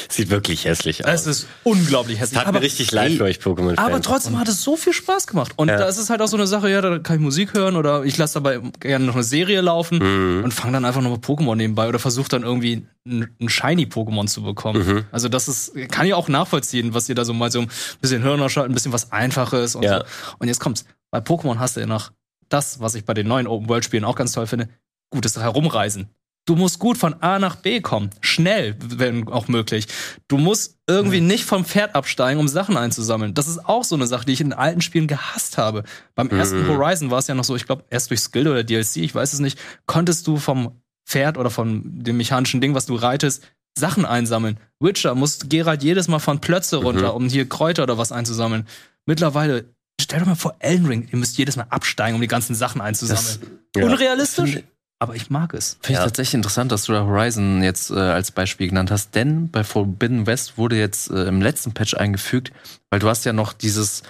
Sieht 0.09 0.31
wirklich 0.31 0.65
hässlich 0.65 1.05
aus. 1.05 1.13
Es 1.23 1.27
ist 1.27 1.47
unglaublich 1.65 2.21
hässlich. 2.21 2.41
Tat 2.41 2.53
mir 2.53 2.61
richtig 2.63 2.93
leid 2.93 3.13
für 3.15 3.25
euch 3.25 3.39
Pokémon-Fans. 3.39 3.79
Aber 3.79 4.01
trotzdem 4.01 4.39
hat 4.39 4.49
es 4.49 4.63
so 4.63 4.77
viel 4.77 4.93
Spaß 4.93 5.27
gemacht. 5.27 5.53
Und 5.57 5.69
Ja. 5.69 5.77
da 5.79 5.87
ist 5.87 5.99
es 5.99 6.11
halt 6.11 6.23
auch 6.23 6.29
so 6.29 6.37
eine 6.37 6.47
Sache, 6.47 6.71
ja, 6.71 6.81
da 6.81 6.99
kann 7.01 7.17
ich 7.17 7.23
Musik 7.23 7.55
hören 7.55 7.77
oder 7.77 8.05
ich 8.05 8.17
lasse 8.17 8.35
dabei 8.35 8.61
gerne 8.81 9.05
noch 9.05 9.15
eine 9.15 9.25
Serie 9.25 9.61
laufen 9.61 9.99
Mhm. 10.39 10.45
und 10.45 10.53
fange 10.55 10.75
dann 10.75 10.85
einfach 10.85 11.01
noch 11.01 11.11
mal 11.11 11.19
Pokémon 11.19 11.57
nebenbei 11.57 11.89
oder 11.89 11.99
versuche 11.99 12.29
dann 12.29 12.43
irgendwie 12.45 12.87
ein, 13.07 13.35
Shiny-Pokémon 13.49 14.27
zu 14.27 14.43
bekommen. 14.43 14.87
Mhm. 14.87 15.05
Also 15.13 15.29
das 15.29 15.49
ist, 15.49 15.75
kann 15.91 16.07
ich 16.07 16.15
auch 16.15 16.29
nachvollziehen, 16.29 16.95
was 16.95 17.09
ihr 17.09 17.15
da 17.15 17.25
so 17.25 17.35
mal 17.35 17.51
so 17.51 17.61
ein 17.61 17.71
bisschen 18.01 18.23
Hirn 18.23 18.41
ausschalten, 18.41 18.73
ein 18.73 18.75
bisschen 18.75 18.93
was 18.93 19.13
Einfaches 19.13 19.75
und 19.75 19.83
Ja. 19.83 19.99
so. 20.01 20.05
Und 20.39 20.49
jetzt 20.49 20.61
kommt's. 20.61 20.85
Bei 21.11 21.19
Pokémon 21.19 21.59
hast 21.59 21.77
du 21.77 21.81
ja 21.81 21.87
noch 21.87 22.13
das, 22.49 22.81
was 22.81 22.95
ich 22.95 23.05
bei 23.05 23.15
den 23.15 23.29
neuen 23.29 23.47
Open-World-Spielen 23.47 24.05
auch 24.05 24.17
ganz 24.17 24.33
toll 24.33 24.47
finde, 24.47 24.69
gutes 25.11 25.37
Herumreisen. 25.37 26.09
Du 26.47 26.57
musst 26.57 26.79
gut 26.79 26.99
von 26.99 27.15
A 27.23 27.39
nach 27.39 27.57
B 27.57 27.81
kommen. 27.81 28.11
Schnell, 28.21 28.77
wenn 28.79 29.27
auch 29.29 29.49
möglich. 29.49 29.87
Du 30.29 30.37
musst 30.37 30.77
irgendwie 30.87 31.23
nicht 31.23 31.45
vom 31.47 31.65
Pferd 31.65 31.95
absteigen, 31.95 32.39
um 32.39 32.49
Sachen 32.49 32.77
einzusammeln. 32.77 33.33
Das 33.33 33.49
ist 33.49 33.65
auch 33.67 33.83
so 33.83 33.95
eine 33.95 34.07
Sache, 34.07 34.27
die 34.27 34.33
ich 34.33 34.43
in 34.43 34.53
alten 34.53 34.83
Spielen 34.83 35.07
gehasst 35.07 35.57
habe. 35.57 35.85
Beim 36.15 36.29
ersten 36.29 36.69
Horizon 36.69 37.11
war 37.11 37.19
es 37.19 37.29
ja 37.29 37.35
noch 37.35 37.45
so, 37.45 37.57
ich 37.57 37.65
glaube, 37.65 37.85
erst 37.89 38.11
durch 38.11 38.21
Skill 38.21 38.49
oder 38.49 38.63
DLC, 38.63 38.97
ich 38.99 39.15
weiß 39.15 39.33
es 39.33 39.41
nicht, 39.41 39.59
konntest 39.87 40.27
du 40.27 40.37
vom 40.37 40.83
Pferd 41.07 41.39
oder 41.39 41.51
von 41.51 41.83
dem 42.03 42.17
mechanischen 42.17 42.61
Ding, 42.61 42.75
was 42.75 42.87
du 42.87 42.95
reitest, 42.97 43.47
Sachen 43.77 44.05
einsammeln. 44.05 44.59
Witcher 44.81 45.15
musst 45.15 45.51
Geralt 45.51 45.83
jedes 45.83 46.09
Mal 46.09 46.19
von 46.21 46.41
Plötze 46.41 46.77
runter, 46.77 47.15
um 47.15 47.29
hier 47.29 47.49
Kräuter 47.49 47.83
oder 47.83 47.99
was 47.99 48.13
einzusammeln. 48.13 48.67
Mittlerweile, 49.07 49.65
stell 50.01 50.21
dir 50.21 50.27
mal 50.27 50.35
vor, 50.37 50.55
Elden 50.61 50.87
Ring, 50.87 51.09
ihr 51.11 51.19
müsst 51.19 51.37
jedes 51.39 51.57
Mal 51.57 51.67
absteigen, 51.71 52.15
um 52.15 52.21
die 52.21 52.29
ganzen 52.29 52.55
Sachen 52.55 52.81
einzusammeln. 52.81 53.39
ja. 53.77 53.85
Unrealistisch? 53.85 54.61
aber 55.01 55.17
ich 55.17 55.29
mag 55.29 55.53
es. 55.53 55.73
Finde 55.83 55.93
ich 55.95 55.99
Ja. 55.99 56.05
tatsächlich 56.05 56.35
interessant, 56.35 56.73
dass 56.73 56.85
du 56.85 56.93
da 56.93 57.05
Horizon 57.05 57.63
jetzt 57.63 57.91
äh, 57.91 57.95
als 57.99 58.31
Beispiel 58.31 58.69
genannt 58.69 58.91
hast, 58.91 59.15
denn 59.15 59.51
bei 59.51 59.63
Forbidden 59.63 60.27
West 60.27 60.57
wurde 60.57 60.79
jetzt 60.79 61.11
äh, 61.11 61.25
im 61.25 61.43
letzten 61.43 61.73
Patch 61.73 61.93
eingefügt, 61.95 62.53
weil 62.91 63.01
du 63.01 63.09
hast 63.09 63.25
ja 63.27 63.35
noch 63.35 63.53
dieses, 63.53 64.03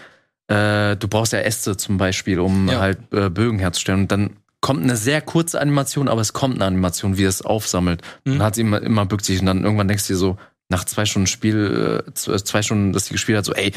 äh, 0.48 0.94
du 0.96 1.08
brauchst 1.08 1.32
ja 1.32 1.40
Äste 1.40 1.76
zum 1.76 1.96
Beispiel, 1.96 2.38
um 2.38 2.68
Ja. 2.68 2.78
halt 2.80 2.98
äh, 3.12 3.28
Bögen 3.30 3.58
herzustellen 3.58 4.02
und 4.02 4.12
dann 4.12 4.36
kommt 4.64 4.82
eine 4.82 4.96
sehr 4.96 5.20
kurze 5.20 5.60
Animation, 5.60 6.08
aber 6.08 6.22
es 6.22 6.32
kommt 6.32 6.54
eine 6.54 6.64
Animation, 6.64 7.18
wie 7.18 7.24
es 7.24 7.42
aufsammelt. 7.42 8.00
Mhm. 8.24 8.32
Und 8.32 8.42
hat 8.42 8.54
sie 8.54 8.62
immer, 8.62 8.80
immer 8.80 9.04
bückt 9.04 9.26
sich 9.26 9.38
und 9.40 9.44
dann 9.46 9.62
irgendwann 9.62 9.88
denkst 9.88 10.06
du 10.06 10.14
dir 10.14 10.18
so, 10.18 10.38
nach 10.70 10.84
zwei 10.84 11.04
Stunden 11.04 11.26
Spiel, 11.26 12.02
äh, 12.08 12.14
z- 12.14 12.46
zwei 12.48 12.62
Stunden, 12.62 12.94
dass 12.94 13.04
die 13.04 13.12
gespielt 13.12 13.36
hat, 13.36 13.44
so, 13.44 13.52
ey, 13.52 13.72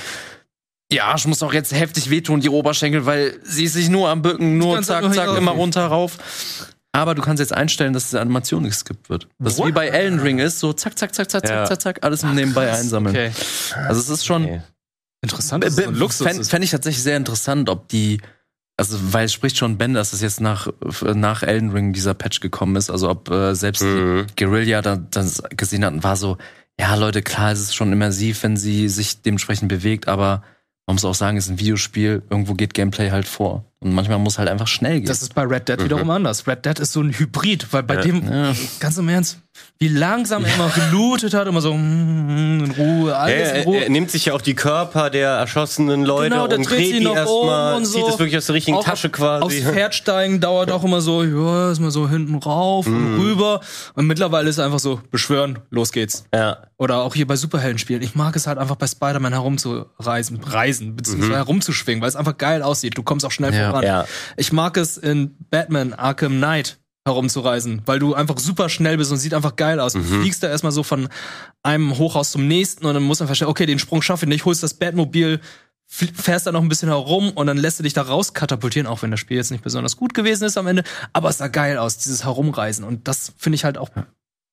die 0.90 1.02
Arsch 1.02 1.28
muss 1.28 1.40
doch 1.40 1.54
jetzt 1.54 1.74
heftig 1.74 2.10
wehtun, 2.10 2.40
die 2.40 2.48
Oberschenkel, 2.48 3.06
weil 3.06 3.38
sie 3.44 3.66
ist 3.66 3.74
sich 3.74 3.90
nur 3.90 4.08
am 4.08 4.22
Bücken, 4.22 4.58
nur 4.58 4.82
zack, 4.82 5.04
nur 5.04 5.12
zack, 5.12 5.38
immer 5.38 5.52
runter, 5.52 5.86
rauf. 5.88 6.18
Aber 6.94 7.14
du 7.16 7.22
kannst 7.22 7.42
jetzt 7.42 7.54
einstellen, 7.54 7.92
dass 7.92 8.06
diese 8.06 8.22
Animation 8.22 8.64
geskippt 8.64 9.10
wird. 9.10 9.28
Das 9.40 9.58
wie 9.64 9.74
bei 9.74 9.88
Elden 9.90 10.20
Ring 10.22 10.40
ist, 10.40 10.60
so 10.60 10.72
zack, 10.72 10.98
zack, 10.98 11.14
zack, 11.14 11.30
zack, 11.30 11.44
Ja. 11.50 11.66
zack, 11.66 11.82
zack, 11.82 12.00
alles 12.06 12.24
nebenbei 12.24 12.72
einsammeln. 12.72 13.14
Okay. 13.14 13.32
Also 13.88 14.00
es 14.00 14.08
ist 14.10 14.26
schon, 14.26 14.46
Okay. 14.46 14.62
Interessant, 15.22 15.66
fände 15.66 16.64
ich 16.64 16.72
tatsächlich 16.72 17.04
sehr 17.04 17.18
interessant, 17.18 17.70
ob 17.70 17.90
die, 17.90 18.22
also 18.78 18.98
weil 19.14 19.26
es 19.26 19.34
spricht 19.34 19.58
schon 19.58 19.78
Ben, 19.78 19.94
dass 19.94 20.14
es 20.14 20.22
jetzt 20.22 20.40
nach, 20.40 20.68
nach 21.02 21.44
Elden 21.44 21.72
Ring 21.72 21.94
dieser 21.94 22.14
Patch 22.14 22.40
gekommen 22.40 22.76
ist, 22.76 22.90
also 22.90 23.10
ob 23.10 23.30
äh, 23.30 23.56
selbst 23.56 23.84
Mhm. 23.84 24.28
die 24.30 24.46
Guerilla 24.46 24.82
da, 24.82 24.96
das 24.96 25.42
gesehen 25.56 25.84
hat 25.84 25.94
und 25.94 26.04
war 26.04 26.16
so, 26.16 26.38
ja 26.80 26.94
Leute, 26.96 27.24
klar, 27.24 27.52
es 27.52 27.60
ist 27.60 27.76
schon 27.76 27.92
immersiv, 27.92 28.44
wenn 28.44 28.56
sie 28.56 28.88
sich 28.88 29.22
dementsprechend 29.24 29.68
bewegt, 29.70 30.08
aber 30.08 30.44
man 30.86 30.96
muss 30.96 31.06
auch 31.06 31.16
sagen, 31.16 31.38
es 31.38 31.46
ist 31.46 31.52
ein 31.52 31.60
Videospiel, 31.60 32.22
irgendwo 32.30 32.54
geht 32.54 32.74
Gameplay 32.74 33.10
halt 33.10 33.28
vor. 33.28 33.66
Und 33.80 33.94
manchmal 33.94 34.18
muss 34.18 34.40
halt 34.40 34.50
einfach 34.50 34.66
schnell 34.68 35.00
gehen. 35.02 35.06
Das 35.08 35.22
ist 35.22 35.36
bei 35.36 35.44
Red 35.44 35.70
Dead 35.70 35.84
wiederum 35.84 36.10
anders. 36.10 36.48
Red 36.48 36.66
Dead 36.66 36.80
ist 36.80 36.94
so 36.94 37.02
ein 37.02 37.12
Hybrid, 37.12 37.68
weil 37.72 37.84
bei 37.84 37.96
Ja. 37.96 38.02
dem, 38.02 38.28
Ja. 38.28 38.54
ganz 38.80 38.98
im 38.98 39.08
Ernst, 39.08 39.38
wie 39.78 39.88
langsam 39.88 40.46
er 40.46 40.56
immer 40.56 40.70
gelootet 40.70 41.36
hat, 41.36 41.48
immer 41.48 41.62
so 41.62 41.74
mm, 41.76 42.64
in 42.64 42.72
Ruhe, 42.72 43.12
Ja, 43.12 43.18
alles 43.18 43.50
in 43.52 43.56
er, 43.56 43.64
Ruhe. 43.66 43.84
er 43.84 43.90
nimmt 43.92 44.10
sich 44.10 44.26
ja 44.26 44.34
auch 44.34 44.42
die 44.42 44.56
Körper 44.56 45.12
der 45.12 45.30
erschossenen 45.30 46.04
Leute 46.06 46.32
Genau, 46.32 46.48
der 46.48 46.58
und 46.58 46.68
dreht 46.70 46.96
die 46.96 47.04
noch 47.04 47.12
um 47.12 47.18
erstmal, 47.18 47.76
und 47.76 47.86
zieht 47.86 48.02
so. 48.02 48.10
es 48.10 48.18
wirklich 48.20 48.38
aus 48.38 48.46
der 48.48 48.56
richtigen 48.56 48.78
Auch 48.78 48.84
Tasche 48.84 49.10
Aufs 49.10 49.18
quasi. 49.18 49.62
Pferd 49.62 49.94
steigen 49.94 50.40
dauert 50.40 50.72
auch 50.72 50.84
immer 50.84 51.02
so, 51.02 51.24
ja, 51.24 51.72
ist 51.72 51.80
mal 51.80 51.92
so 51.92 52.10
hinten 52.10 52.34
rauf 52.36 52.88
und 52.88 53.20
rüber. 53.20 53.62
Und 53.94 54.08
mittlerweile 54.08 54.50
ist 54.50 54.58
einfach 54.60 54.80
so, 54.80 55.02
beschwören, 55.12 55.60
los 55.70 55.92
geht's. 55.92 56.26
Ja. 56.34 56.58
Oder 56.80 56.98
auch 57.04 57.14
hier 57.16 57.26
bei 57.28 57.36
Superheldenspielen. 57.36 58.02
Ich 58.04 58.14
mag 58.16 58.36
es 58.36 58.46
halt 58.48 58.58
einfach 58.60 58.76
bei 58.76 58.86
Spider-Man 58.88 59.34
herumzureisen, 59.34 60.40
reisen, 60.44 60.96
beziehungsweise 60.96 61.36
herumzuschwingen, 61.36 62.02
weil 62.02 62.10
es 62.10 62.16
einfach 62.16 62.38
geil 62.38 62.62
aussieht. 62.64 62.98
Du 62.98 63.04
kommst 63.04 63.26
auch 63.26 63.32
schnell 63.32 63.54
Ja. 63.54 63.67
Voran. 63.70 63.84
Ja. 63.84 64.06
Ich 64.36 64.52
mag 64.52 64.78
es 64.78 64.98
in 64.98 65.36
Batman 65.50 65.94
Arkham 65.94 66.38
Knight 66.38 66.80
herumzureisen, 67.06 67.82
weil 67.86 68.00
du 68.00 68.14
einfach 68.14 68.38
super 68.38 68.70
schnell 68.70 68.98
bist 68.98 69.12
und 69.12 69.18
sieht 69.18 69.34
einfach 69.34 69.56
geil 69.56 69.80
aus. 69.80 69.94
Du 69.94 70.04
fliegst 70.04 70.44
da 70.44 70.50
erstmal 70.50 70.74
so 70.74 70.84
von 70.84 71.08
einem 71.64 71.98
Hochhaus 71.98 72.32
zum 72.32 72.48
nächsten 72.48 72.86
und 72.86 72.94
dann 72.94 73.04
muss 73.04 73.20
man 73.20 73.28
verstehen, 73.28 73.48
okay, 73.48 73.66
den 73.66 73.80
Sprung 73.80 74.02
schaffe 74.02 74.26
ich 74.26 74.30
nicht, 74.30 74.46
holst 74.46 74.62
das 74.62 74.74
Batmobil, 74.74 75.40
fährst 75.88 76.46
da 76.46 76.52
noch 76.52 76.62
ein 76.62 76.68
bisschen 76.68 76.90
herum 76.90 77.32
und 77.32 77.48
dann 77.48 77.58
lässt 77.58 77.80
du 77.80 77.84
dich 77.84 77.94
da 77.94 78.02
raus 78.02 78.34
katapultieren, 78.34 78.88
auch 78.88 79.02
wenn 79.02 79.12
das 79.12 79.22
Spiel 79.22 79.38
jetzt 79.38 79.52
nicht 79.52 79.64
besonders 79.64 79.96
gut 79.96 80.14
gewesen 80.14 80.44
ist 80.44 80.58
am 80.58 80.68
Ende, 80.68 80.84
aber 81.14 81.30
es 81.30 81.38
sah 81.38 81.48
geil 81.48 81.78
aus, 81.78 81.98
dieses 81.98 82.26
Herumreisen 82.26 82.84
und 82.84 83.08
das 83.08 83.32
finde 83.38 83.56
ich 83.56 83.64
halt 83.64 83.78
auch 83.78 83.90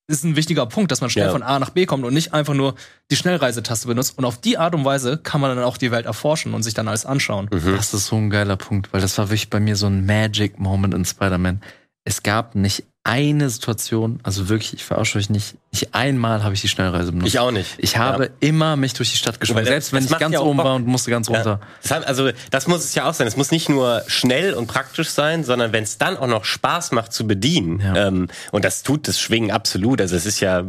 ist 0.07 0.23
ein 0.23 0.35
wichtiger 0.35 0.65
Punkt, 0.67 0.91
dass 0.91 1.01
man 1.01 1.09
schnell 1.09 1.25
Ja. 1.27 1.31
von 1.31 1.41
A 1.43 1.57
nach 1.59 1.71
B 1.71 1.85
kommt 1.85 2.03
und 2.05 2.13
nicht 2.13 2.33
einfach 2.33 2.53
nur 2.53 2.75
die 3.11 3.15
Schnellreisetaste 3.15 3.87
benutzt. 3.87 4.17
Und 4.17 4.25
auf 4.25 4.39
die 4.39 4.57
Art 4.57 4.75
und 4.75 4.85
Weise 4.85 5.17
kann 5.17 5.41
man 5.41 5.55
dann 5.55 5.65
auch 5.65 5.77
die 5.77 5.91
Welt 5.91 6.05
erforschen 6.05 6.53
und 6.53 6.63
sich 6.63 6.73
dann 6.73 6.87
alles 6.87 7.05
anschauen. 7.05 7.47
Das 7.49 7.93
ist 7.93 8.05
so 8.07 8.15
ein 8.15 8.29
geiler 8.29 8.55
Punkt, 8.57 8.93
weil 8.93 9.01
das 9.01 9.17
war 9.17 9.27
wirklich 9.29 9.49
bei 9.49 9.59
mir 9.59 9.75
so 9.75 9.87
ein 9.87 10.05
Magic 10.05 10.59
Moment 10.59 10.93
in 10.93 11.05
Spider-Man. 11.05 11.61
Es 12.03 12.21
gab 12.21 12.53
nicht 12.55 12.83
eine 13.05 13.49
Situation, 13.51 14.19
also 14.23 14.49
wirklich, 14.49 14.73
ich 14.73 14.83
verarsche 14.83 15.19
euch 15.19 15.29
nicht, 15.29 15.55
nicht 15.71 15.93
einmal 15.93 16.43
habe 16.43 16.55
ich 16.55 16.61
die 16.61 16.67
Schnellreise 16.67 17.11
benutzt. 17.11 17.27
Ich 17.27 17.39
auch 17.39 17.51
nicht. 17.51 17.75
Ich 17.77 17.97
habe 17.97 18.25
Ja. 18.25 18.29
immer 18.39 18.75
mich 18.75 18.93
durch 18.93 19.11
die 19.11 19.17
Stadt 19.17 19.39
geschwungen, 19.39 19.63
selbst 19.63 19.93
wenn 19.93 20.03
ich 20.03 20.17
ganz 20.17 20.33
ja 20.33 20.39
oben 20.41 20.57
Bock. 20.57 20.65
war 20.65 20.75
und 20.75 20.87
musste 20.87 21.11
ganz 21.11 21.29
runter. 21.29 21.59
Ja. 21.61 21.67
Das 21.83 21.91
hat, 21.91 22.07
also 22.07 22.31
das 22.49 22.67
muss 22.67 22.83
es 22.83 22.95
ja 22.95 23.07
auch 23.07 23.13
sein. 23.13 23.27
Es 23.27 23.37
muss 23.37 23.51
nicht 23.51 23.69
nur 23.69 24.01
schnell 24.07 24.55
und 24.55 24.65
praktisch 24.65 25.09
sein, 25.09 25.43
sondern 25.43 25.71
wenn 25.71 25.83
es 25.83 25.99
dann 25.99 26.17
auch 26.17 26.25
noch 26.27 26.45
Spaß 26.45 26.91
macht 26.93 27.13
zu 27.13 27.27
bedienen. 27.27 27.79
Ähm, 27.95 28.27
und 28.51 28.65
das 28.65 28.81
tut 28.81 29.07
das 29.07 29.19
Schwingen 29.19 29.51
absolut. 29.51 30.01
Also 30.01 30.15
es 30.15 30.25
ist 30.25 30.39
ja 30.39 30.63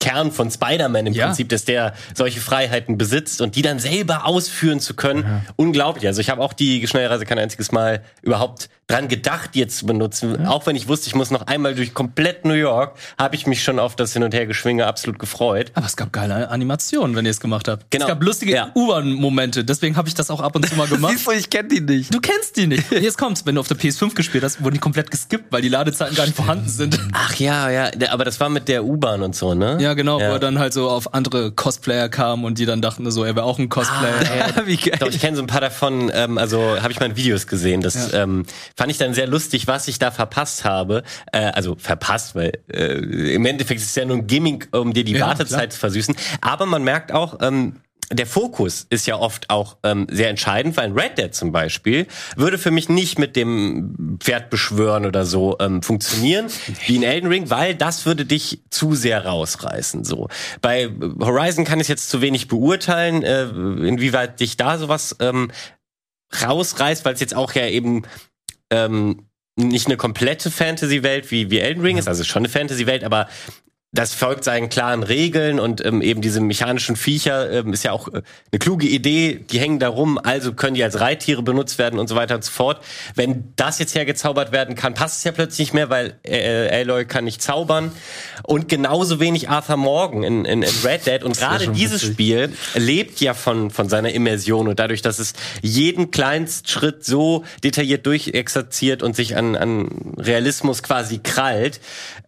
Kern 0.00 0.30
von 0.32 0.50
Spider-Man 0.50 1.06
im 1.08 1.12
Ja. 1.12 1.26
Prinzip, 1.26 1.48
dass 1.48 1.64
der 1.64 1.92
solche 2.14 2.40
Freiheiten 2.40 2.98
besitzt 2.98 3.40
und 3.40 3.56
die 3.56 3.62
dann 3.62 3.78
selber 3.80 4.26
ausführen 4.26 4.78
zu 4.80 4.94
können. 4.94 5.42
Unglaublich. 5.56 6.06
Also 6.06 6.20
ich 6.20 6.30
habe 6.30 6.40
auch 6.42 6.52
die 6.52 6.86
Schnellreise 6.86 7.24
kein 7.24 7.38
einziges 7.38 7.72
Mal 7.72 8.02
überhaupt 8.22 8.68
dran 8.86 9.08
gedacht, 9.08 9.50
die 9.54 9.58
jetzt 9.58 9.76
zu 9.76 9.84
benutzen. 9.86 10.46
Auch 10.46 10.66
wenn 10.66 10.74
ich 10.74 10.88
wusste, 10.88 11.08
ich 11.08 11.14
muss 11.14 11.30
noch 11.30 11.42
einmal 11.46 11.74
durch 11.74 11.92
komplett 11.92 12.46
New 12.46 12.54
York, 12.54 12.96
habe 13.18 13.34
ich 13.36 13.46
mich 13.46 13.62
schon 13.62 13.78
auf 13.78 13.96
das 13.96 14.14
Hin- 14.14 14.22
und 14.22 14.32
Hergeschwinge 14.32 14.86
absolut 14.86 15.18
gefreut. 15.18 15.72
Aber 15.74 15.84
es 15.84 15.94
gab 15.96 16.10
geile 16.12 16.48
Animationen, 16.48 17.14
wenn 17.14 17.26
ihr 17.26 17.30
es 17.32 17.40
gemacht 17.40 17.68
habt. 17.68 17.90
Genau. 17.90 18.06
Es 18.06 18.08
gab 18.08 18.22
lustige 18.22 18.52
Ja. 18.54 18.70
U-Bahn-Momente, 18.74 19.64
deswegen 19.64 19.96
habe 19.96 20.08
ich 20.08 20.14
das 20.14 20.30
auch 20.30 20.40
ab 20.40 20.56
und 20.56 20.66
zu 20.66 20.74
mal 20.76 20.86
gemacht. 20.88 21.16
du, 21.26 21.32
ich 21.32 21.50
kenne 21.50 21.68
die 21.68 21.80
nicht. 21.82 22.14
Du 22.14 22.20
kennst 22.20 22.56
die 22.56 22.66
nicht. 22.66 22.90
Jetzt 22.90 23.18
kommt's, 23.18 23.44
wenn 23.44 23.56
du 23.56 23.60
auf 23.60 23.68
der 23.68 23.76
PS5 23.76 24.14
gespielt 24.14 24.42
hast, 24.44 24.62
wurden 24.64 24.74
die 24.74 24.80
komplett 24.80 25.10
geskippt, 25.10 25.52
weil 25.52 25.60
die 25.60 25.68
Ladezeiten 25.68 26.16
gar 26.16 26.24
nicht 26.24 26.36
vorhanden 26.36 26.68
sind. 26.70 26.98
Ach 27.12 27.34
ja, 27.34 27.68
ja, 27.70 27.90
aber 28.10 28.24
das 28.24 28.40
war 28.40 28.48
mit 28.48 28.68
der 28.68 28.84
U-Bahn 28.84 29.22
und 29.22 29.34
so, 29.36 29.52
ne? 29.54 29.76
Ja, 29.80 29.87
genau, 29.94 30.20
Ja. 30.20 30.28
wo 30.28 30.32
er 30.34 30.38
dann 30.38 30.58
halt 30.58 30.72
so 30.72 30.88
auf 30.88 31.14
andere 31.14 31.52
Cosplayer 31.52 32.08
kam 32.08 32.44
und 32.44 32.58
die 32.58 32.66
dann 32.66 32.80
dachten 32.82 33.08
so, 33.10 33.24
er 33.24 33.34
wäre 33.36 33.44
auch 33.46 33.58
ein 33.58 33.68
Cosplayer. 33.68 34.14
Wie 34.66 34.76
geil. 34.76 34.96
Doch, 35.00 35.08
ich 35.08 35.20
kenne 35.20 35.36
so 35.36 35.42
ein 35.42 35.46
paar 35.46 35.60
davon, 35.60 36.10
ähm, 36.14 36.38
also 36.38 36.80
habe 36.80 36.92
ich 36.92 37.00
mal 37.00 37.06
in 37.06 37.16
Videos 37.16 37.46
gesehen. 37.46 37.80
Das 37.80 38.12
ähm, 38.12 38.44
fand 38.76 38.90
ich 38.90 38.98
dann 38.98 39.14
sehr 39.14 39.26
lustig, 39.26 39.66
was 39.66 39.88
ich 39.88 39.98
da 39.98 40.10
verpasst 40.10 40.64
habe. 40.64 41.02
Äh, 41.32 41.38
also 41.52 41.76
verpasst, 41.78 42.34
weil 42.34 42.52
äh, 42.72 43.34
im 43.34 43.44
Endeffekt 43.46 43.80
ist 43.80 43.88
es 43.88 43.94
ja 43.94 44.04
nur 44.04 44.16
ein 44.18 44.26
Gimmick, 44.26 44.68
um 44.72 44.92
dir 44.92 45.04
die 45.04 45.12
Ja, 45.12 45.26
Wartezeit 45.26 45.58
klar. 45.58 45.70
zu 45.70 45.78
versüßen. 45.78 46.16
Aber 46.40 46.66
man 46.66 46.82
merkt 46.84 47.12
auch, 47.12 47.38
ähm, 47.40 47.76
der 48.10 48.26
Fokus 48.26 48.86
ist 48.88 49.06
ja 49.06 49.18
oft 49.18 49.50
auch 49.50 49.76
ähm, 49.82 50.06
sehr 50.10 50.30
entscheidend, 50.30 50.76
weil 50.76 50.86
ein 50.86 50.98
Red 50.98 51.18
Dead 51.18 51.34
zum 51.34 51.52
Beispiel 51.52 52.06
würde 52.36 52.56
für 52.56 52.70
mich 52.70 52.88
nicht 52.88 53.18
mit 53.18 53.36
dem 53.36 54.18
Pferd 54.20 54.48
beschwören 54.48 55.04
oder 55.04 55.26
so 55.26 55.56
ähm, 55.60 55.82
funktionieren 55.82 56.46
wie 56.86 56.96
in 56.96 57.02
Elden 57.02 57.28
Ring, 57.28 57.50
weil 57.50 57.74
das 57.74 58.06
würde 58.06 58.24
dich 58.24 58.62
zu 58.70 58.94
sehr 58.94 59.26
rausreißen. 59.26 60.04
So 60.04 60.28
bei 60.62 60.90
Horizon 61.20 61.64
kann 61.64 61.80
ich 61.80 61.88
jetzt 61.88 62.08
zu 62.08 62.22
wenig 62.22 62.48
beurteilen, 62.48 63.22
äh, 63.22 63.44
inwieweit 63.44 64.40
dich 64.40 64.56
da 64.56 64.78
sowas 64.78 65.16
ähm, 65.20 65.50
rausreißt, 66.42 67.04
weil 67.04 67.14
es 67.14 67.20
jetzt 67.20 67.34
auch 67.34 67.52
ja 67.52 67.66
eben 67.66 68.02
ähm, 68.70 69.28
nicht 69.56 69.86
eine 69.86 69.96
komplette 69.96 70.50
Fantasy-Welt 70.50 71.30
wie, 71.30 71.50
wie 71.50 71.58
Elden 71.58 71.82
Ring 71.82 71.98
ist, 71.98 72.08
also 72.08 72.24
schon 72.24 72.40
eine 72.40 72.48
Fantasy-Welt, 72.48 73.04
aber 73.04 73.28
das 73.92 74.12
folgt 74.12 74.44
seinen 74.44 74.68
klaren 74.68 75.02
Regeln 75.02 75.58
und 75.58 75.84
ähm, 75.84 76.02
eben 76.02 76.20
diese 76.20 76.40
mechanischen 76.40 76.94
Viecher 76.94 77.50
ähm, 77.50 77.72
ist 77.72 77.84
ja 77.84 77.92
auch 77.92 78.08
äh, 78.08 78.22
eine 78.52 78.58
kluge 78.58 78.86
Idee, 78.86 79.42
die 79.50 79.58
hängen 79.58 79.78
da 79.78 79.88
rum, 79.88 80.18
also 80.22 80.52
können 80.52 80.74
die 80.74 80.84
als 80.84 81.00
Reittiere 81.00 81.42
benutzt 81.42 81.78
werden 81.78 81.98
und 81.98 82.06
so 82.06 82.14
weiter 82.14 82.34
und 82.34 82.44
so 82.44 82.50
fort. 82.50 82.84
Wenn 83.14 83.54
das 83.56 83.78
jetzt 83.78 83.94
hergezaubert 83.94 84.52
werden 84.52 84.74
kann, 84.74 84.92
passt 84.92 85.18
es 85.18 85.24
ja 85.24 85.32
plötzlich 85.32 85.58
nicht 85.68 85.74
mehr, 85.74 85.88
weil 85.90 86.18
äh, 86.22 86.80
Aloy 86.80 87.06
kann 87.06 87.24
nicht 87.24 87.42
zaubern 87.42 87.90
und 88.42 88.68
genauso 88.68 89.20
wenig 89.20 89.48
Arthur 89.48 89.78
Morgan 89.78 90.22
in, 90.22 90.44
in, 90.44 90.62
in 90.62 90.74
Red 90.84 91.06
Dead 91.06 91.24
und 91.24 91.38
gerade 91.38 91.68
dieses 91.68 92.02
witzig. 92.02 92.12
Spiel 92.12 92.52
lebt 92.74 93.20
ja 93.20 93.32
von, 93.32 93.70
von 93.70 93.88
seiner 93.88 94.12
Immersion 94.12 94.68
und 94.68 94.78
dadurch, 94.78 95.00
dass 95.00 95.18
es 95.18 95.32
jeden 95.62 96.10
Kleinstschritt 96.10 97.04
so 97.04 97.44
detailliert 97.64 98.04
durchexerziert 98.04 99.02
und 99.02 99.16
sich 99.16 99.34
an, 99.34 99.56
an 99.56 100.14
Realismus 100.18 100.82
quasi 100.82 101.18
krallt. 101.18 101.80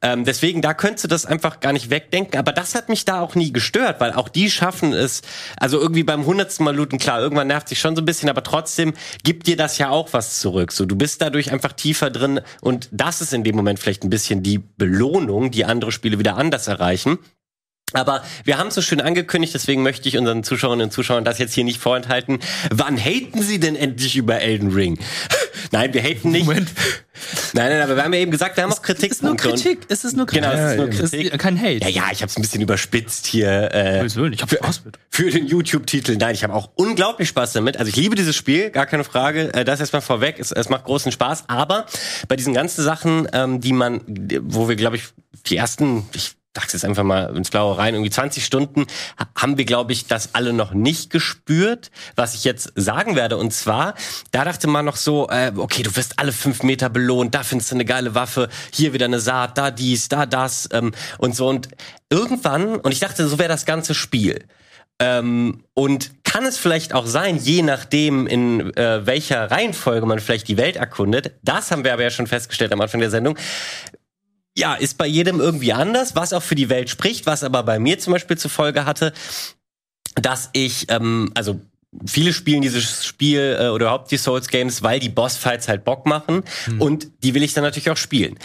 Ähm, 0.02 0.24
deswegen, 0.24 0.62
da 0.62 0.72
könntest 0.72 1.04
du 1.04 1.08
das 1.08 1.26
einfach 1.26 1.49
gar 1.58 1.72
nicht 1.72 1.90
wegdenken. 1.90 2.38
Aber 2.38 2.52
das 2.52 2.76
hat 2.76 2.88
mich 2.88 3.04
da 3.04 3.20
auch 3.20 3.34
nie 3.34 3.52
gestört, 3.52 4.00
weil 4.00 4.12
auch 4.12 4.28
die 4.28 4.48
schaffen 4.48 4.92
es, 4.92 5.22
also 5.56 5.80
irgendwie 5.80 6.04
beim 6.04 6.24
hundertsten 6.26 6.64
Mal 6.64 6.76
looten, 6.76 6.98
klar, 6.98 7.20
irgendwann 7.20 7.48
nervt 7.48 7.68
sich 7.68 7.80
schon 7.80 7.96
so 7.96 8.02
ein 8.02 8.04
bisschen, 8.04 8.28
aber 8.28 8.44
trotzdem 8.44 8.94
gibt 9.24 9.48
dir 9.48 9.56
das 9.56 9.78
ja 9.78 9.90
auch 9.90 10.12
was 10.12 10.38
zurück. 10.38 10.70
So, 10.70 10.86
du 10.86 10.94
bist 10.94 11.20
dadurch 11.20 11.50
einfach 11.50 11.72
tiefer 11.72 12.10
drin 12.10 12.40
und 12.60 12.88
das 12.92 13.20
ist 13.20 13.32
in 13.32 13.42
dem 13.42 13.56
Moment 13.56 13.80
vielleicht 13.80 14.04
ein 14.04 14.10
bisschen 14.10 14.44
die 14.44 14.58
Belohnung, 14.58 15.50
die 15.50 15.64
andere 15.64 15.90
Spiele 15.90 16.20
wieder 16.20 16.36
anders 16.36 16.68
erreichen. 16.68 17.18
Aber 17.92 18.22
wir 18.44 18.58
haben 18.58 18.68
es 18.68 18.74
so 18.74 18.82
schön 18.82 19.00
angekündigt, 19.00 19.54
deswegen 19.54 19.82
möchte 19.82 20.08
ich 20.08 20.16
unseren 20.16 20.44
Zuschauerinnen 20.44 20.86
und 20.86 20.92
Zuschauern 20.92 21.24
das 21.24 21.38
jetzt 21.38 21.54
hier 21.54 21.64
nicht 21.64 21.80
vorenthalten. 21.80 22.38
Wann 22.70 22.96
haten 22.98 23.42
sie 23.42 23.58
denn 23.60 23.76
endlich 23.76 24.16
über 24.16 24.40
Elden 24.40 24.72
Ring? 24.72 24.98
nein, 25.72 25.92
wir 25.94 26.02
haten 26.02 26.30
nicht. 26.30 26.46
Moment. 26.46 26.70
Nein, 27.52 27.70
nein, 27.70 27.82
aber 27.82 27.96
wir 27.96 28.04
haben 28.04 28.14
ja 28.14 28.20
eben 28.20 28.30
gesagt, 28.30 28.56
wir 28.56 28.64
haben 28.64 28.72
auch 28.72 28.80
Es 28.82 29.02
ist 29.02 29.22
nur 29.22 29.36
Kritik. 29.36 29.80
Es 29.88 30.04
ist 30.04 30.16
nur 30.16 30.24
Kritik. 30.26 30.42
Genau, 30.50 30.54
es 30.54 30.70
ist 30.70 30.76
nur 30.78 30.88
Es 30.88 30.96
Kritik. 31.10 31.32
ist 31.34 31.38
kein 31.38 31.60
Hate. 31.60 31.78
Ja, 31.84 31.88
ja, 31.88 32.04
ich 32.12 32.22
habe 32.22 32.30
es 32.30 32.36
ein 32.38 32.40
bisschen 32.42 32.62
überspitzt 32.62 33.26
hier. 33.26 33.74
Äh, 33.74 34.14
Willen, 34.14 34.32
ich 34.32 34.40
hab 34.40 34.50
Spaß 34.50 34.84
mit. 34.86 34.98
für 35.10 35.30
den 35.30 35.46
YouTube-Titel. 35.46 36.16
Nein, 36.16 36.34
ich 36.34 36.44
habe 36.44 36.54
auch 36.54 36.70
unglaublich 36.76 37.28
Spaß 37.28 37.52
damit. 37.52 37.76
Also 37.76 37.90
ich 37.90 37.96
liebe 37.96 38.14
dieses 38.16 38.36
Spiel, 38.36 38.70
gar 38.70 38.86
keine 38.86 39.04
Frage. 39.04 39.52
Äh, 39.52 39.64
Das 39.64 39.80
erstmal 39.80 40.00
vorweg. 40.00 40.38
Es, 40.38 40.50
es 40.50 40.70
macht 40.70 40.84
großen 40.84 41.12
Spaß. 41.12 41.44
Aber 41.48 41.84
bei 42.28 42.36
diesen 42.36 42.54
ganzen 42.54 42.82
Sachen, 42.82 43.28
ähm, 43.34 43.60
die 43.60 43.74
man, 43.74 44.00
wo 44.42 44.68
wir, 44.70 44.76
glaube 44.76 44.96
ich, 44.96 45.02
die 45.46 45.56
ersten 45.56 46.06
ich, 46.14 46.32
sag's 46.56 46.72
jetzt 46.72 46.84
einfach 46.84 47.04
mal 47.04 47.34
ins 47.36 47.50
Blaue 47.50 47.78
rein, 47.78 47.94
irgendwie 47.94 48.10
20 48.10 48.44
Stunden 48.44 48.86
ha- 49.18 49.28
haben 49.36 49.56
wir, 49.56 49.64
glaube 49.64 49.92
ich, 49.92 50.06
das 50.06 50.34
alle 50.34 50.52
noch 50.52 50.72
nicht 50.72 51.10
gespürt, 51.10 51.90
was 52.16 52.34
ich 52.34 52.44
jetzt 52.44 52.72
sagen 52.74 53.14
werde. 53.14 53.36
Und 53.36 53.52
zwar, 53.52 53.94
da 54.32 54.44
dachte 54.44 54.66
man 54.66 54.84
noch 54.84 54.96
so, 54.96 55.28
äh, 55.28 55.52
okay, 55.54 55.82
du 55.84 55.94
wirst 55.94 56.18
alle 56.18 56.32
fünf 56.32 56.62
Meter 56.62 56.88
belohnt, 56.88 57.34
da 57.34 57.44
findest 57.44 57.70
du 57.70 57.76
eine 57.76 57.84
geile 57.84 58.14
Waffe, 58.16 58.48
hier 58.72 58.92
wieder 58.92 59.04
eine 59.04 59.20
Saat, 59.20 59.58
da 59.58 59.70
dies, 59.70 60.08
da 60.08 60.26
das 60.26 60.68
ähm, 60.72 60.92
und 61.18 61.36
so. 61.36 61.48
Und 61.48 61.68
irgendwann, 62.10 62.76
und 62.76 62.90
ich 62.92 63.00
dachte, 63.00 63.28
so 63.28 63.38
wäre 63.38 63.48
das 63.48 63.64
ganze 63.64 63.94
Spiel. 63.94 64.44
Ähm, 64.98 65.64
und 65.74 66.10
kann 66.24 66.44
es 66.44 66.58
vielleicht 66.58 66.94
auch 66.94 67.06
sein, 67.06 67.38
je 67.38 67.62
nachdem, 67.62 68.26
in 68.26 68.76
äh, 68.76 69.06
welcher 69.06 69.50
Reihenfolge 69.50 70.04
man 70.04 70.18
vielleicht 70.18 70.46
die 70.48 70.58
Welt 70.58 70.76
erkundet, 70.76 71.32
das 71.42 71.70
haben 71.70 71.84
wir 71.84 71.92
aber 71.92 72.02
ja 72.02 72.10
schon 72.10 72.26
festgestellt 72.26 72.72
am 72.72 72.80
Anfang 72.80 73.00
der 73.00 73.10
Sendung, 73.10 73.38
ja, 74.56 74.74
ist 74.74 74.98
bei 74.98 75.06
jedem 75.06 75.40
irgendwie 75.40 75.72
anders, 75.72 76.16
was 76.16 76.32
auch 76.32 76.42
für 76.42 76.54
die 76.54 76.68
Welt 76.68 76.90
spricht, 76.90 77.26
was 77.26 77.44
aber 77.44 77.62
bei 77.62 77.78
mir 77.78 77.98
zum 77.98 78.12
Beispiel 78.12 78.36
zur 78.36 78.50
Folge 78.50 78.84
hatte, 78.84 79.12
dass 80.16 80.50
ich, 80.52 80.86
ähm, 80.90 81.30
also 81.34 81.60
viele 82.06 82.32
spielen 82.32 82.62
dieses 82.62 83.04
Spiel 83.04 83.56
äh, 83.58 83.68
oder 83.68 83.86
überhaupt 83.86 84.10
die 84.10 84.16
Souls 84.16 84.48
Games, 84.48 84.82
weil 84.82 85.00
die 85.00 85.08
Bossfights 85.08 85.68
halt 85.68 85.84
Bock 85.84 86.06
machen 86.06 86.42
und 86.78 87.08
die 87.22 87.34
will 87.34 87.42
ich 87.42 87.54
dann 87.54 87.64
natürlich 87.64 87.90
auch 87.90 87.96
spielen. 87.96 88.38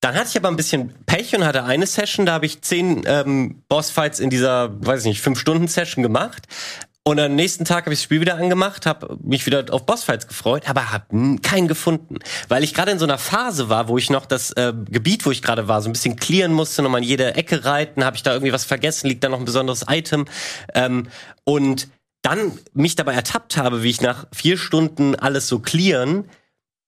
Dann 0.00 0.14
hatte 0.14 0.28
ich 0.30 0.36
aber 0.36 0.48
ein 0.48 0.56
bisschen 0.56 0.94
Pech 1.06 1.34
und 1.34 1.44
hatte 1.44 1.64
eine 1.64 1.86
Session, 1.86 2.24
da 2.24 2.34
habe 2.34 2.46
ich 2.46 2.62
zehn 2.62 3.02
ähm, 3.06 3.62
Bossfights 3.68 4.20
in 4.20 4.30
dieser, 4.30 4.70
weiß 4.84 5.00
ich 5.00 5.06
nicht, 5.06 5.20
fünf 5.20 5.40
Stunden 5.40 5.66
Session 5.66 6.02
gemacht. 6.04 6.46
Und 7.04 7.18
am 7.18 7.34
nächsten 7.34 7.64
Tag 7.64 7.84
habe 7.84 7.94
ich 7.94 8.00
das 8.00 8.04
Spiel 8.04 8.20
wieder 8.20 8.36
angemacht, 8.36 8.84
habe 8.84 9.16
mich 9.22 9.46
wieder 9.46 9.64
auf 9.70 9.86
Bossfights 9.86 10.28
gefreut, 10.28 10.68
aber 10.68 10.92
habe 10.92 11.36
keinen 11.42 11.66
gefunden, 11.66 12.18
weil 12.48 12.62
ich 12.62 12.74
gerade 12.74 12.90
in 12.90 12.98
so 12.98 13.06
einer 13.06 13.16
Phase 13.16 13.70
war, 13.70 13.88
wo 13.88 13.96
ich 13.96 14.10
noch 14.10 14.26
das 14.26 14.50
äh, 14.52 14.74
Gebiet, 14.90 15.24
wo 15.24 15.30
ich 15.30 15.40
gerade 15.40 15.68
war, 15.68 15.80
so 15.80 15.88
ein 15.88 15.92
bisschen 15.92 16.16
clearen 16.16 16.52
musste, 16.52 16.82
nochmal 16.82 17.02
in 17.02 17.08
jede 17.08 17.34
Ecke 17.34 17.64
reiten, 17.64 18.04
habe 18.04 18.16
ich 18.16 18.22
da 18.22 18.32
irgendwie 18.32 18.52
was 18.52 18.66
vergessen, 18.66 19.08
liegt 19.08 19.24
da 19.24 19.30
noch 19.30 19.38
ein 19.38 19.46
besonderes 19.46 19.86
Item. 19.88 20.26
Ähm, 20.74 21.08
und 21.44 21.88
dann 22.22 22.58
mich 22.74 22.94
dabei 22.94 23.14
ertappt 23.14 23.56
habe, 23.56 23.82
wie 23.82 23.90
ich 23.90 24.02
nach 24.02 24.26
vier 24.32 24.58
Stunden 24.58 25.14
alles 25.14 25.48
so 25.48 25.60
clearen 25.60 26.28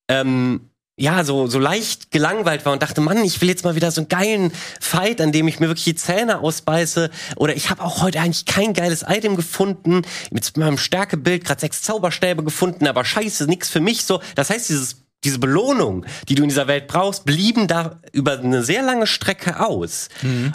ähm, 0.08 0.69
ja, 1.00 1.24
so, 1.24 1.46
so 1.46 1.58
leicht 1.58 2.10
gelangweilt 2.10 2.66
war 2.66 2.74
und 2.74 2.82
dachte, 2.82 3.00
Mann, 3.00 3.24
ich 3.24 3.40
will 3.40 3.48
jetzt 3.48 3.64
mal 3.64 3.74
wieder 3.74 3.90
so 3.90 4.02
einen 4.02 4.08
geilen 4.08 4.52
Fight, 4.80 5.22
an 5.22 5.32
dem 5.32 5.48
ich 5.48 5.58
mir 5.58 5.68
wirklich 5.68 5.84
die 5.84 5.94
Zähne 5.94 6.40
ausbeiße. 6.40 7.10
Oder 7.36 7.56
ich 7.56 7.70
habe 7.70 7.82
auch 7.82 8.02
heute 8.02 8.20
eigentlich 8.20 8.44
kein 8.44 8.74
geiles 8.74 9.02
Item 9.08 9.34
gefunden. 9.34 10.02
Mit 10.30 10.54
meinem 10.58 10.76
Stärkebild 10.76 11.44
gerade 11.46 11.60
sechs 11.60 11.80
Zauberstäbe 11.80 12.44
gefunden, 12.44 12.86
aber 12.86 13.06
scheiße, 13.06 13.46
nix 13.46 13.70
für 13.70 13.80
mich 13.80 14.04
so. 14.04 14.20
Das 14.34 14.50
heißt, 14.50 14.68
dieses 14.68 14.96
diese 15.22 15.38
Belohnung, 15.38 16.06
die 16.30 16.34
du 16.34 16.42
in 16.42 16.48
dieser 16.48 16.66
Welt 16.66 16.86
brauchst, 16.86 17.26
blieben 17.26 17.66
da 17.66 18.00
über 18.12 18.38
eine 18.38 18.62
sehr 18.62 18.82
lange 18.82 19.06
Strecke 19.06 19.60
aus. 19.60 20.08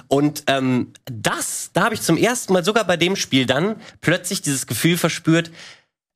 Und 0.07 0.43
ähm, 0.47 0.91
das, 1.05 1.69
da 1.73 1.83
habe 1.83 1.93
ich 1.93 2.01
zum 2.01 2.17
ersten 2.17 2.51
Mal 2.51 2.65
sogar 2.65 2.83
bei 2.83 2.97
dem 2.97 3.15
Spiel 3.15 3.45
dann 3.45 3.75
plötzlich 4.01 4.41
dieses 4.41 4.65
Gefühl 4.65 4.97
verspürt, 4.97 5.51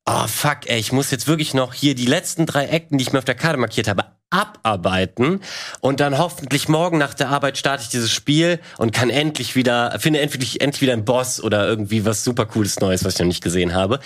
oh 0.04 0.26
fuck, 0.26 0.66
ey, 0.66 0.80
ich 0.80 0.90
muss 0.90 1.12
jetzt 1.12 1.28
wirklich 1.28 1.54
noch 1.54 1.74
hier 1.74 1.94
die 1.94 2.06
letzten 2.06 2.44
drei 2.44 2.66
Ecken, 2.66 2.98
die 2.98 3.02
ich 3.02 3.12
mir 3.12 3.20
auf 3.20 3.24
der 3.24 3.36
Karte 3.36 3.56
markiert 3.56 3.86
habe, 3.86 4.04
abarbeiten 4.30 5.40
und 5.80 6.00
dann 6.00 6.16
hoffentlich 6.16 6.68
morgen 6.68 6.98
nach 6.98 7.14
der 7.14 7.28
Arbeit 7.28 7.58
starte 7.58 7.82
ich 7.82 7.88
dieses 7.88 8.12
Spiel 8.12 8.60
und 8.78 8.92
kann 8.92 9.10
endlich 9.10 9.56
wieder, 9.56 9.98
finde 9.98 10.20
endlich, 10.20 10.60
endlich 10.60 10.82
wieder 10.82 10.92
einen 10.92 11.04
Boss 11.04 11.42
oder 11.42 11.66
irgendwie 11.66 12.04
was 12.04 12.24
super 12.24 12.46
cooles 12.46 12.80
Neues, 12.80 13.04
was 13.04 13.14
ich 13.14 13.20
noch 13.20 13.26
nicht 13.26 13.42
gesehen 13.42 13.74
habe. 13.74 14.00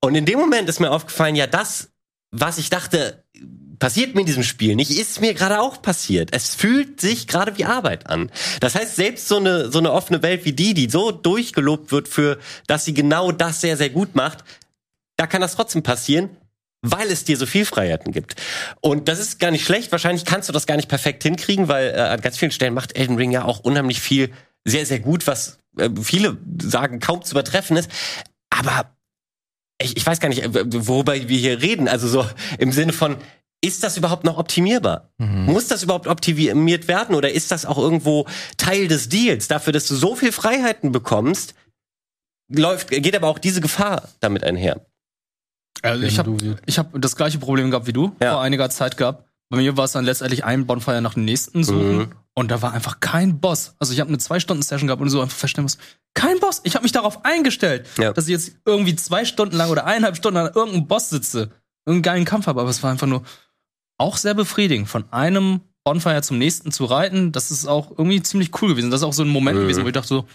Und 0.00 0.14
in 0.14 0.24
dem 0.24 0.38
Moment 0.38 0.68
ist 0.68 0.80
mir 0.80 0.90
aufgefallen, 0.90 1.36
ja, 1.36 1.46
das, 1.46 1.90
was 2.30 2.56
ich 2.56 2.70
dachte, 2.70 3.22
passiert 3.78 4.14
mir 4.14 4.20
in 4.20 4.26
diesem 4.26 4.44
Spiel 4.44 4.76
nicht, 4.76 4.90
ist 4.90 5.20
mir 5.20 5.34
gerade 5.34 5.60
auch 5.60 5.82
passiert. 5.82 6.30
Es 6.32 6.54
fühlt 6.54 7.00
sich 7.00 7.26
gerade 7.26 7.58
wie 7.58 7.64
Arbeit 7.64 8.08
an. 8.08 8.30
Das 8.60 8.74
heißt, 8.74 8.96
selbst 8.96 9.28
so 9.28 9.36
eine, 9.36 9.70
so 9.70 9.78
eine 9.78 9.92
offene 9.92 10.22
Welt 10.22 10.44
wie 10.44 10.52
die, 10.52 10.74
die 10.74 10.88
so 10.88 11.10
durchgelobt 11.10 11.90
wird 11.90 12.08
für, 12.08 12.38
dass 12.66 12.84
sie 12.84 12.94
genau 12.94 13.32
das 13.32 13.60
sehr, 13.60 13.76
sehr 13.76 13.90
gut 13.90 14.14
macht, 14.14 14.44
da 15.16 15.26
kann 15.26 15.40
das 15.40 15.56
trotzdem 15.56 15.82
passieren, 15.82 16.30
weil 16.82 17.10
es 17.10 17.24
dir 17.24 17.36
so 17.36 17.46
viel 17.46 17.64
Freiheiten 17.64 18.12
gibt. 18.12 18.36
Und 18.80 19.08
das 19.08 19.18
ist 19.18 19.38
gar 19.38 19.50
nicht 19.50 19.64
schlecht. 19.64 19.92
Wahrscheinlich 19.92 20.24
kannst 20.24 20.48
du 20.48 20.52
das 20.52 20.66
gar 20.66 20.76
nicht 20.76 20.88
perfekt 20.88 21.22
hinkriegen, 21.22 21.68
weil 21.68 21.90
äh, 21.90 22.00
an 22.00 22.20
ganz 22.20 22.38
vielen 22.38 22.52
Stellen 22.52 22.74
macht 22.74 22.96
Elden 22.96 23.16
Ring 23.16 23.30
ja 23.30 23.44
auch 23.44 23.60
unheimlich 23.60 24.00
viel 24.00 24.30
sehr, 24.64 24.86
sehr 24.86 25.00
gut, 25.00 25.26
was 25.26 25.58
äh, 25.76 25.90
viele 26.02 26.38
sagen 26.60 27.00
kaum 27.00 27.22
zu 27.22 27.32
übertreffen 27.32 27.76
ist. 27.76 27.90
Aber 28.50 28.90
ich, 29.80 29.96
ich 29.96 30.06
weiß 30.06 30.20
gar 30.20 30.28
nicht, 30.28 30.42
äh, 30.42 30.86
worüber 30.86 31.14
wir 31.14 31.38
hier 31.38 31.60
reden. 31.60 31.88
Also 31.88 32.08
so 32.08 32.26
im 32.58 32.72
Sinne 32.72 32.92
von, 32.92 33.16
ist 33.62 33.82
das 33.82 33.98
überhaupt 33.98 34.24
noch 34.24 34.38
optimierbar? 34.38 35.10
Muss 35.46 35.68
das 35.68 35.82
überhaupt 35.82 36.06
optimiert 36.06 36.88
werden 36.88 37.14
oder 37.14 37.30
ist 37.30 37.50
das 37.50 37.66
auch 37.66 37.76
irgendwo 37.76 38.26
Teil 38.56 38.88
des 38.88 39.10
Deals 39.10 39.48
dafür, 39.48 39.74
dass 39.74 39.86
du 39.86 39.94
so 39.94 40.16
viel 40.16 40.32
Freiheiten 40.32 40.92
bekommst? 40.92 41.54
Läuft, 42.48 42.88
geht 42.88 43.14
aber 43.14 43.28
auch 43.28 43.38
diese 43.38 43.60
Gefahr 43.60 44.08
damit 44.20 44.44
einher. 44.44 44.80
Also 45.82 46.04
ich 46.04 46.18
habe 46.18 46.36
hab 46.68 47.00
das 47.02 47.16
gleiche 47.16 47.38
Problem 47.38 47.70
gehabt 47.70 47.86
wie 47.86 47.92
du 47.92 48.14
Ja. 48.22 48.32
vor 48.32 48.42
einiger 48.42 48.68
Zeit 48.70 48.96
gehabt. 48.96 49.24
Bei 49.48 49.56
mir 49.58 49.76
war 49.76 49.84
es 49.84 49.92
dann 49.92 50.04
letztendlich 50.04 50.44
ein 50.44 50.66
Bonfire 50.66 51.00
nach 51.02 51.14
dem 51.14 51.24
nächsten 51.24 51.64
suchen 51.64 51.96
Mhm. 51.98 52.12
und 52.34 52.50
da 52.50 52.62
war 52.62 52.72
einfach 52.72 53.00
kein 53.00 53.40
Boss. 53.40 53.74
Also 53.78 53.92
ich 53.92 54.00
habe 54.00 54.08
eine 54.08 54.18
zwei 54.18 54.38
Stunden 54.40 54.62
Session 54.62 54.86
gehabt 54.86 55.02
und 55.02 55.10
so 55.10 55.20
einfach 55.20 55.36
feststellen 55.36 55.64
muss, 55.64 55.78
kein 56.14 56.38
Boss. 56.38 56.60
Ich 56.64 56.74
habe 56.74 56.82
mich 56.84 56.92
darauf 56.92 57.24
eingestellt, 57.24 57.86
Ja. 57.98 58.12
dass 58.12 58.26
ich 58.26 58.32
jetzt 58.32 58.52
irgendwie 58.64 58.94
zwei 58.96 59.24
Stunden 59.24 59.56
lang 59.56 59.70
oder 59.70 59.86
eineinhalb 59.86 60.16
Stunden 60.16 60.38
an 60.38 60.52
irgendeinem 60.54 60.86
Boss 60.86 61.10
sitze, 61.10 61.50
irgendeinen 61.86 62.02
geilen 62.02 62.24
Kampf 62.24 62.46
habe. 62.46 62.60
Aber 62.60 62.70
es 62.70 62.82
war 62.82 62.90
einfach 62.92 63.06
nur 63.08 63.22
auch 63.98 64.16
sehr 64.16 64.34
befriedigend, 64.34 64.88
von 64.88 65.04
einem 65.12 65.60
Bonfire 65.82 66.22
zum 66.22 66.38
nächsten 66.38 66.70
zu 66.72 66.84
reiten. 66.84 67.32
Das 67.32 67.50
ist 67.50 67.66
auch 67.66 67.90
irgendwie 67.90 68.22
ziemlich 68.22 68.50
cool 68.62 68.68
gewesen. 68.70 68.90
Das 68.90 69.00
ist 69.00 69.04
auch 69.06 69.12
so 69.12 69.22
ein 69.24 69.28
Moment 69.28 69.58
Mhm. 69.58 69.62
gewesen, 69.62 69.82
wo 69.84 69.88
ich 69.88 69.92
dachte 69.94 70.08
so, 70.08 70.26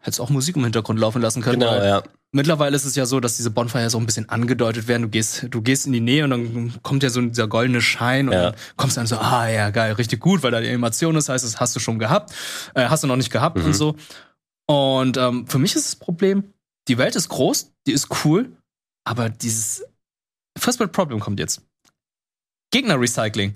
hättest 0.00 0.20
auch 0.20 0.30
Musik 0.30 0.56
im 0.56 0.64
Hintergrund 0.64 0.98
laufen 1.00 1.20
lassen 1.22 1.42
können. 1.42 1.60
Genau, 1.60 1.74
ja. 1.82 2.02
Mittlerweile 2.32 2.76
ist 2.76 2.84
es 2.84 2.96
ja 2.96 3.06
so, 3.06 3.20
dass 3.20 3.36
diese 3.36 3.50
Bonfire 3.50 3.88
so 3.88 3.98
ein 3.98 4.04
bisschen 4.06 4.28
angedeutet 4.28 4.88
werden. 4.88 5.02
Du 5.02 5.08
gehst, 5.08 5.46
du 5.50 5.62
gehst 5.62 5.86
in 5.86 5.92
die 5.92 6.00
Nähe 6.00 6.24
und 6.24 6.30
dann 6.30 6.74
kommt 6.82 7.02
ja 7.02 7.08
so 7.08 7.20
dieser 7.22 7.48
goldene 7.48 7.80
Schein 7.80 8.28
und 8.28 8.34
Ja. 8.34 8.50
dann 8.50 8.60
kommst 8.76 8.96
du 8.96 9.00
dann 9.00 9.06
so, 9.06 9.16
ah 9.16 9.48
ja, 9.48 9.70
geil, 9.70 9.92
richtig 9.92 10.20
gut, 10.20 10.42
weil 10.42 10.50
da 10.50 10.60
die 10.60 10.68
Animation 10.68 11.16
ist, 11.16 11.28
heißt, 11.28 11.44
das 11.44 11.60
hast 11.60 11.74
du 11.76 11.80
schon 11.80 11.98
gehabt, 11.98 12.32
äh, 12.74 12.88
hast 12.88 13.02
du 13.04 13.06
noch 13.06 13.16
nicht 13.16 13.30
gehabt 13.30 13.56
Mhm. 13.58 13.64
und 13.66 13.72
so. 13.74 13.96
Und 14.66 15.16
ähm, 15.16 15.46
für 15.46 15.58
mich 15.58 15.76
ist 15.76 15.86
das 15.86 15.96
Problem, 15.96 16.52
die 16.88 16.98
Welt 16.98 17.16
ist 17.16 17.28
groß, 17.28 17.72
die 17.86 17.92
ist 17.92 18.08
cool, 18.24 18.50
aber 19.04 19.30
dieses 19.30 19.84
First 20.58 20.78
World 20.80 20.92
Problem 20.92 21.20
kommt 21.20 21.38
jetzt. 21.38 21.62
Gegner-Recycling. 22.72 23.54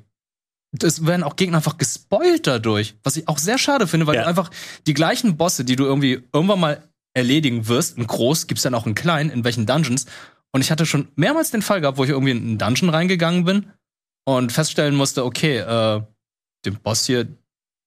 Es 0.78 1.04
werden 1.04 1.24
auch 1.24 1.36
Gegner 1.36 1.56
einfach 1.58 1.78
gespoilt 1.78 2.46
dadurch, 2.46 2.94
was 3.02 3.16
ich 3.16 3.26
auch 3.28 3.38
sehr 3.38 3.58
schade 3.58 3.86
finde, 3.88 4.06
weil 4.06 4.14
Ja. 4.14 4.22
du 4.22 4.28
einfach 4.28 4.50
die 4.86 4.94
gleichen 4.94 5.36
Bosse, 5.36 5.64
die 5.64 5.76
du 5.76 5.84
irgendwie 5.84 6.22
irgendwann 6.32 6.60
mal 6.60 6.88
erledigen 7.12 7.66
wirst, 7.66 7.98
in 7.98 8.06
groß, 8.06 8.46
gibt's 8.46 8.62
dann 8.62 8.74
auch 8.74 8.86
in 8.86 8.94
klein, 8.94 9.30
in 9.30 9.42
welchen 9.42 9.66
Dungeons. 9.66 10.06
Und 10.52 10.60
ich 10.60 10.70
hatte 10.70 10.86
schon 10.86 11.08
mehrmals 11.16 11.50
den 11.50 11.62
Fall 11.62 11.80
gehabt, 11.80 11.98
wo 11.98 12.04
ich 12.04 12.10
irgendwie 12.10 12.30
in 12.32 12.38
einen 12.38 12.58
Dungeon 12.58 12.90
reingegangen 12.90 13.44
bin 13.44 13.66
und 14.24 14.52
feststellen 14.52 14.94
musste, 14.94 15.24
okay, 15.24 15.58
äh, 15.58 16.02
den 16.64 16.74
Boss 16.76 17.06
hier, 17.06 17.26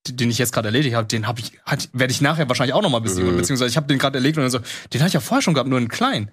den 0.10 0.30
ich 0.30 0.38
jetzt 0.38 0.52
gerade 0.52 0.68
erledigt 0.68 0.96
habe, 0.96 1.08
den 1.08 1.26
habe 1.28 1.40
ich, 1.40 1.54
werde 1.94 2.12
ich 2.12 2.20
nachher 2.20 2.50
wahrscheinlich 2.50 2.74
auch 2.74 2.82
noch 2.82 2.90
mal 2.90 3.00
besiegen. 3.00 3.32
Mhm. 3.32 3.38
Beziehungsweise 3.38 3.70
ich 3.70 3.78
habe 3.78 3.88
den 3.88 3.98
gerade 4.00 4.18
erledigt 4.18 4.38
und 4.38 4.44
dann 4.44 4.52
so, 4.52 4.60
den 4.92 5.00
hatte 5.00 5.08
ich 5.08 5.14
ja 5.14 5.20
vorher 5.22 5.42
schon 5.42 5.54
gehabt, 5.54 5.70
nur 5.70 5.80
in 5.80 5.88
klein. 5.88 6.32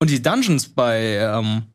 Und 0.00 0.10
die 0.10 0.20
Dungeons 0.20 0.68
bei, 0.68 1.16
ähm, 1.18 1.66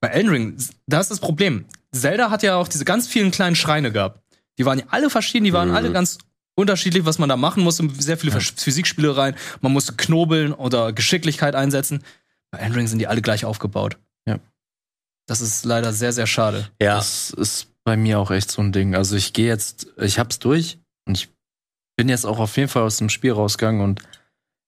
bei 0.00 0.08
Elden 0.08 0.30
Ring, 0.30 0.56
da 0.86 1.00
ist 1.00 1.10
das 1.10 1.18
Problem. 1.18 1.64
Zelda 1.92 2.30
hat 2.30 2.42
ja 2.42 2.56
auch 2.56 2.68
diese 2.68 2.84
ganz 2.84 3.08
vielen 3.08 3.30
kleinen 3.30 3.56
Schreine 3.56 3.90
gehabt. 3.92 4.20
Die 4.58 4.64
waren 4.66 4.78
ja 4.78 4.84
alle 4.90 5.10
verschieden, 5.10 5.44
die 5.44 5.52
waren 5.52 5.70
Mhm. 5.70 5.74
alle 5.74 5.92
ganz 5.92 6.18
unterschiedlich, 6.56 7.04
was 7.04 7.18
man 7.18 7.28
da 7.28 7.36
machen 7.36 7.62
musste. 7.64 7.88
Sehr 7.98 8.18
viele 8.18 8.32
Phys- 8.32 8.60
Physikspiele 8.60 9.16
rein. 9.16 9.34
Man 9.60 9.72
musste 9.72 9.94
knobeln 9.94 10.52
oder 10.52 10.92
Geschicklichkeit 10.92 11.54
einsetzen. 11.54 12.02
Bei 12.50 12.58
Elden 12.58 12.74
Ring 12.74 12.86
sind 12.86 12.98
die 12.98 13.06
alle 13.06 13.22
gleich 13.22 13.44
aufgebaut. 13.44 13.96
Ja. 14.26 14.38
Das 15.26 15.40
ist 15.40 15.64
leider 15.64 15.92
sehr, 15.92 16.12
sehr 16.12 16.26
schade. 16.26 16.68
Ja. 16.82 16.96
Das 16.96 17.30
ist 17.30 17.68
bei 17.84 17.96
mir 17.96 18.18
auch 18.18 18.30
echt 18.30 18.50
so 18.50 18.60
ein 18.62 18.72
Ding. 18.72 18.94
Also 18.94 19.16
ich 19.16 19.32
gehe 19.32 19.46
jetzt, 19.46 19.86
ich 19.96 20.18
hab's 20.18 20.38
durch 20.38 20.78
und 21.06 21.16
ich 21.16 21.28
bin 21.96 22.08
jetzt 22.08 22.26
auch 22.26 22.38
auf 22.38 22.56
jeden 22.56 22.68
Fall 22.68 22.82
aus 22.82 22.98
dem 22.98 23.08
Spiel 23.08 23.32
rausgegangen 23.32 23.80
und 23.80 24.02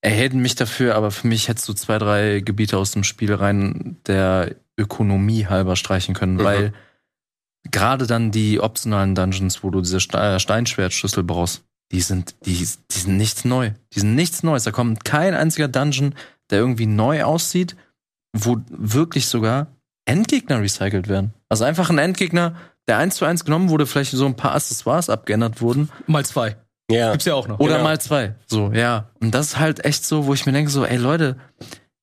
erhält 0.01 0.33
mich 0.35 0.55
dafür, 0.55 0.95
aber 0.95 1.11
für 1.11 1.27
mich 1.27 1.49
hättest 1.49 1.69
du 1.69 1.73
zwei, 1.75 1.99
drei 1.99 2.41
Gebiete 2.41 2.79
aus 2.79 2.93
dem 2.93 3.05
Spiel 3.05 3.35
rein 3.35 3.97
der 4.07 4.55
Ökonomie 4.79 5.47
halber 5.47 5.77
streichen 5.77 6.15
können, 6.15 6.35
Mhm. 6.37 6.45
weil 6.45 6.73
gerade 7.71 8.07
dann 8.07 8.31
die 8.31 8.61
optionalen 8.61 9.15
Dungeons, 9.15 9.63
wo 9.63 9.71
du 9.71 9.81
diese 9.81 9.99
äh, 9.99 10.39
Steinschwertschlüssel 10.39 11.23
brauchst, 11.23 11.65
die 11.93 12.01
sind, 12.01 12.35
die, 12.47 12.57
die 12.57 12.99
sind 12.99 13.17
nichts 13.17 13.45
neu. 13.45 13.73
Die 13.93 14.01
sind 14.01 14.15
nichts 14.15 14.43
Neues. 14.43 14.65
Da 14.65 14.71
kommt 14.71 15.05
kein 15.05 15.35
einziger 15.35 15.69
Dungeon, 15.69 16.15
der 16.51 16.59
irgendwie 16.59 16.87
neu 16.87 17.23
aussieht, 17.25 17.77
wo 18.35 18.57
wirklich 18.71 19.27
sogar 19.27 19.67
Endgegner 20.07 20.61
recycelt 20.61 21.09
werden. 21.09 21.35
Also 21.49 21.65
einfach 21.65 21.91
ein 21.91 21.99
Endgegner, 21.99 22.57
der 22.89 22.97
eins 22.99 23.17
zu 23.17 23.25
eins 23.25 23.45
genommen 23.45 23.69
wurde, 23.69 23.87
vielleicht 23.87 24.13
so 24.13 24.27
ein 24.27 24.37
paar 24.37 24.55
Accessoires 24.55 25.11
abgeändert 25.11 25.61
wurden. 25.61 25.91
Mal 26.07 26.25
zwei. 26.25 26.57
Ja. 26.91 27.13
Gibt's 27.13 27.27
ja 27.27 27.35
auch 27.35 27.47
noch. 27.47 27.61
Oder 27.61 27.75
Genau. 27.75 27.85
mal 27.85 28.01
zwei. 28.01 28.35
So, 28.47 28.73
ja. 28.73 29.11
Und 29.21 29.35
das 29.35 29.49
ist 29.49 29.59
halt 29.59 29.85
echt 29.85 30.05
so, 30.05 30.27
wo 30.27 30.35
ich 30.35 30.47
mir 30.47 30.53
denke, 30.53 30.71
so, 30.71 30.85
ey 30.85 30.97
Leute, 30.97 31.37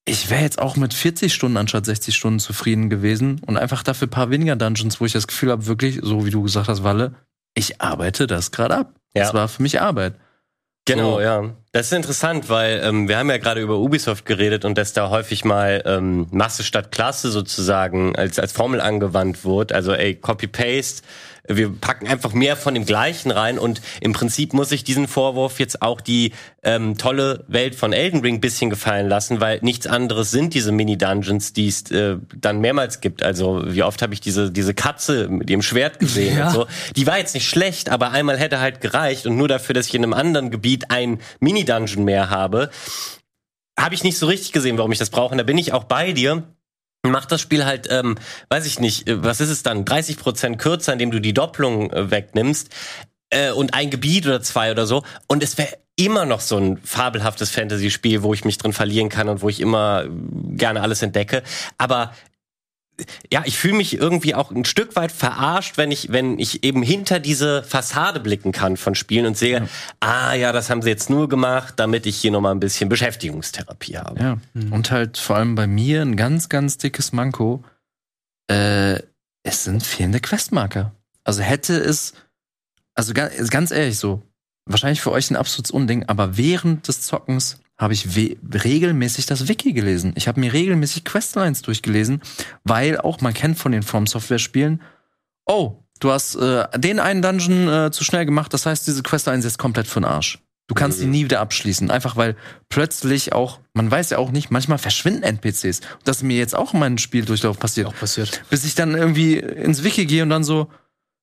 ich 0.06 0.30
wäre 0.30 0.42
jetzt 0.42 0.60
auch 0.60 0.76
mit 0.76 0.94
40 0.94 1.34
Stunden 1.34 1.58
anstatt 1.58 1.86
60 1.86 2.16
Stunden 2.16 2.40
zufrieden 2.40 2.90
gewesen 2.90 3.42
und 3.46 3.58
einfach 3.58 3.84
dafür 3.84 4.08
ein 4.08 4.12
paar 4.12 4.30
weniger 4.32 4.56
Dungeons, 4.56 5.00
wo 5.00 5.06
ich 5.06 5.14
das 5.14 5.28
Gefühl 5.28 5.52
habe, 5.52 5.68
wirklich, 5.68 6.00
so 6.02 6.26
wie 6.26 6.32
du 6.32 6.42
gesagt 6.42 6.68
hast, 6.68 6.84
Walle, 6.84 7.14
ich 7.54 7.82
arbeite 7.82 8.26
das 8.28 8.52
gerade 8.52 8.78
ab. 8.78 8.94
Ja. 9.16 9.24
Das 9.24 9.34
war 9.34 9.48
für 9.48 9.62
mich 9.62 9.82
Arbeit. 9.82 10.16
Genau, 10.86 11.16
So. 11.16 11.22
ja. 11.22 11.56
Das 11.72 11.88
ist 11.88 11.94
interessant, 11.94 12.50
weil 12.50 12.82
ähm, 12.84 13.08
wir 13.08 13.20
haben 13.20 13.30
ja 13.30 13.38
gerade 13.38 13.62
über 13.62 13.78
Ubisoft 13.78 14.26
geredet 14.26 14.66
und 14.66 14.78
dass 14.78 14.94
da 14.94 15.10
häufig 15.10 15.46
mal 15.46 15.84
ähm, 15.86 16.28
Masse 16.32 16.64
statt 16.64 16.92
Klasse 16.92 17.30
sozusagen 17.30 18.16
als, 18.16 18.40
als 18.40 18.54
Formel 18.54 18.82
angewandt 18.82 19.46
wird. 19.46 19.72
Also 19.72 19.94
ey, 19.94 20.16
Copy-Paste, 20.16 21.04
wir 21.52 21.70
packen 21.74 22.08
einfach 22.08 22.32
mehr 22.34 22.56
von 22.56 22.76
dem 22.76 22.86
Gleichen 22.86 23.32
rein 23.32 23.58
und 23.58 23.82
im 24.02 24.14
Prinzip 24.14 24.54
muss 24.54 24.72
ich 24.72 24.84
diesen 24.84 25.08
Vorwurf 25.08 25.60
jetzt 25.60 25.82
auch 25.82 26.00
die 26.00 26.32
ähm, 26.64 26.98
tolle 26.98 27.44
Welt 27.48 27.76
von 27.76 27.92
Elden 27.92 28.22
Ring 28.22 28.40
bisschen 28.40 28.70
gefallen 28.70 29.10
lassen, 29.10 29.42
weil 29.42 29.60
nichts 29.62 29.88
anderes 29.88 30.30
sind 30.32 30.54
diese 30.54 30.72
Mini-Dungeons, 30.72 31.54
die 31.54 31.68
es 31.68 31.90
äh, 31.92 32.18
dann 32.38 32.62
mehrmals 32.62 33.02
gibt. 33.02 33.24
Also 33.24 33.64
wie 33.66 33.82
oft 33.84 34.02
habe 34.02 34.14
ich 34.14 34.22
diese, 34.22 34.52
diese 34.52 34.74
Katze 34.74 35.28
mit 35.28 35.50
ihrem 35.50 35.62
Schwert 35.64 36.00
gesehen 36.00 36.38
Ja. 36.38 36.48
und 36.48 36.54
so. 36.54 36.68
Die 36.96 37.08
war 37.08 37.18
jetzt 37.18 37.34
nicht 37.34 37.50
schlecht, 37.50 37.90
aber 37.90 38.12
einmal 38.12 38.38
hätte 38.38 38.60
halt 38.60 38.80
gereicht 38.80 39.26
und 39.26 39.36
nur 39.36 39.48
dafür, 39.48 39.74
dass 39.74 39.88
ich 39.88 39.96
in 39.96 40.04
einem 40.04 40.14
anderen 40.14 40.52
Gebiet 40.52 40.92
ein 40.92 41.20
Mini-Dungeon 41.40 42.04
mehr 42.06 42.30
habe, 42.30 42.70
habe 43.80 43.96
ich 43.96 44.04
nicht 44.04 44.18
so 44.18 44.28
richtig 44.28 44.52
gesehen, 44.52 44.78
warum 44.78 44.92
ich 44.92 45.00
das 45.00 45.10
brauche. 45.10 45.32
Und 45.32 45.38
da 45.38 45.44
bin 45.44 45.58
ich 45.58 45.74
auch 45.74 45.86
bei 45.86 46.12
dir. 46.12 46.44
Macht 47.08 47.32
das 47.32 47.40
Spiel 47.40 47.66
halt, 47.66 47.88
ähm, 47.90 48.16
weiß 48.50 48.66
ich 48.66 48.80
nicht, 48.80 49.08
äh, 49.08 49.24
was 49.24 49.40
ist 49.40 49.50
es 49.50 49.64
dann, 49.64 49.86
30 49.86 50.18
Prozent 50.18 50.58
kürzer, 50.58 50.94
indem 50.94 51.12
du 51.12 51.20
die 51.20 51.34
Doppelung 51.34 51.92
äh, 51.92 52.12
wegnimmst 52.12 52.70
äh, 53.30 53.52
und 53.52 53.74
ein 53.74 53.90
Gebiet 53.90 54.28
oder 54.28 54.42
zwei 54.42 54.72
oder 54.72 54.86
so. 54.86 55.04
Und 55.28 55.42
es 55.42 55.58
wäre 55.58 55.78
immer 55.96 56.26
noch 56.26 56.42
so 56.42 56.58
ein 56.58 56.78
fabelhaftes 56.78 57.52
Fantasy-Spiel, 57.52 58.24
wo 58.24 58.34
ich 58.34 58.46
mich 58.46 58.58
drin 58.58 58.74
verlieren 58.74 59.10
kann 59.10 59.30
und 59.30 59.42
wo 59.42 59.50
ich 59.50 59.60
immer 59.60 60.06
äh, 60.06 60.10
gerne 60.56 60.82
alles 60.82 61.02
entdecke. 61.02 61.44
Aber 61.78 62.14
ja, 63.32 63.44
ich 63.46 63.58
fühle 63.58 63.76
mich 63.76 63.98
irgendwie 63.98 64.36
auch 64.36 64.52
ein 64.52 64.66
Stück 64.66 64.96
weit 64.96 65.12
verarscht, 65.12 65.78
wenn 65.78 65.92
ich, 65.92 66.12
wenn 66.12 66.40
ich 66.40 66.64
eben 66.64 66.82
hinter 66.82 67.20
diese 67.20 67.64
Fassade 67.64 68.20
blicken 68.20 68.52
kann 68.52 68.78
von 68.78 68.96
Spielen 68.96 69.26
und 69.26 69.38
sehe, 69.38 69.68
ah 70.00 70.34
ja, 70.34 70.52
das 70.52 70.70
haben 70.70 70.82
sie 70.82 70.90
jetzt 70.90 71.10
nur 71.10 71.30
gemacht, 71.30 71.76
damit 71.78 72.06
ich 72.06 72.18
hier 72.18 72.32
nochmal 72.32 72.54
ein 72.54 72.60
bisschen 72.60 72.90
Beschäftigungstherapie 72.90 73.98
habe. 73.98 74.20
Ja. 74.20 74.38
Und 74.72 74.92
halt 74.92 75.18
vor 75.18 75.36
allem 75.36 75.56
bei 75.56 75.68
mir 75.68 76.02
ein 76.02 76.16
ganz, 76.16 76.50
ganz 76.50 76.78
dickes 76.78 77.12
Manko. 77.12 77.64
Äh, 78.48 79.00
es 79.44 79.64
sind 79.64 79.84
fehlende 79.84 80.20
Questmarker. 80.20 80.94
Also 81.24 81.42
hätte 81.42 81.78
es, 81.78 82.14
also 82.96 83.14
ganz, 83.14 83.50
ganz 83.50 83.72
ehrlich 83.72 83.98
so, 83.98 84.22
wahrscheinlich 84.66 85.02
für 85.02 85.12
euch 85.12 85.30
ein 85.32 85.36
absolutes 85.36 85.72
Unding, 85.72 86.06
aber 86.08 86.38
während 86.38 86.88
des 86.88 87.02
Zockens 87.02 87.60
habe 87.80 87.94
ich 87.94 88.08
regelmäßig 88.16 89.26
das 89.26 89.48
Wiki 89.48 89.72
gelesen. 89.72 90.12
Ich 90.16 90.28
habe 90.28 90.40
mir 90.40 90.52
regelmäßig 90.52 91.06
Questlines 91.06 91.62
durchgelesen, 91.62 92.22
weil 92.66 93.00
auch 93.00 93.22
man 93.22 93.34
kennt 93.34 93.58
von 93.58 93.72
den 93.72 93.84
From 93.84 94.06
Software 94.06 94.38
Spielen, 94.38 94.82
oh, 95.46 95.78
du 96.02 96.12
hast 96.12 96.36
äh, 96.36 96.68
den 96.78 97.00
einen 97.00 97.22
Dungeon 97.22 97.68
äh, 97.70 97.92
zu 97.92 98.04
schnell 98.04 98.26
gemacht, 98.26 98.54
das 98.54 98.66
heißt, 98.66 98.86
diese 98.86 99.02
Questline 99.02 99.40
ist 99.40 99.46
jetzt 99.46 99.58
komplett 99.58 99.88
für 99.88 100.02
den 100.02 100.06
Arsch. 100.06 100.40
Du 100.68 100.76
kannst 100.76 101.02
die 101.02 101.08
nie 101.08 101.24
wieder 101.24 101.40
abschließen, 101.40 101.90
einfach 101.90 102.16
weil 102.16 102.36
plötzlich 102.68 103.34
auch, 103.34 103.60
man 103.74 103.90
weiß 103.90 104.12
ja 104.12 104.20
auch 104.20 104.30
nicht, 104.30 104.52
manchmal 104.52 104.78
verschwinden 104.78 105.24
NPCs. 105.24 105.82
Das 106.04 106.18
ist 106.18 106.24
mir 106.24 106.38
jetzt 106.38 106.56
auch 106.56 106.76
in 106.76 106.80
meinem 106.80 107.00
Spieldurchlauf 107.00 107.58
passiert. 107.58 107.88
Auch 107.88 107.96
passiert. 107.96 108.44
Bis 108.52 108.64
ich 108.66 108.76
dann 108.76 108.94
irgendwie 108.94 109.38
ins 109.38 109.84
Wiki 109.84 110.06
gehe 110.06 110.22
und 110.22 110.30
dann 110.30 110.44
so, 110.44 110.68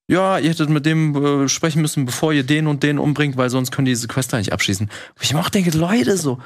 ja, 0.09 0.38
ihr 0.38 0.50
hättet 0.50 0.70
mit 0.70 0.86
dem 0.86 1.44
äh, 1.44 1.48
sprechen 1.48 1.82
müssen, 1.82 2.07
bevor 2.07 2.32
ihr 2.32 2.44
den 2.44 2.66
und 2.66 2.82
den 2.82 2.98
umbringt, 2.98 3.36
weil 3.36 3.50
sonst 3.50 3.72
können 3.72 3.86
die 3.86 3.92
diese 3.92 4.09
Quest 4.09 4.32
da 4.32 4.38
nicht 4.38 4.52
abschließen. 4.52 4.88
Wo 5.16 5.22
ich 5.22 5.34
mir 5.34 5.40
auch 5.40 5.48
denke, 5.48 5.76
Leute, 5.76 6.16
so, 6.16 6.38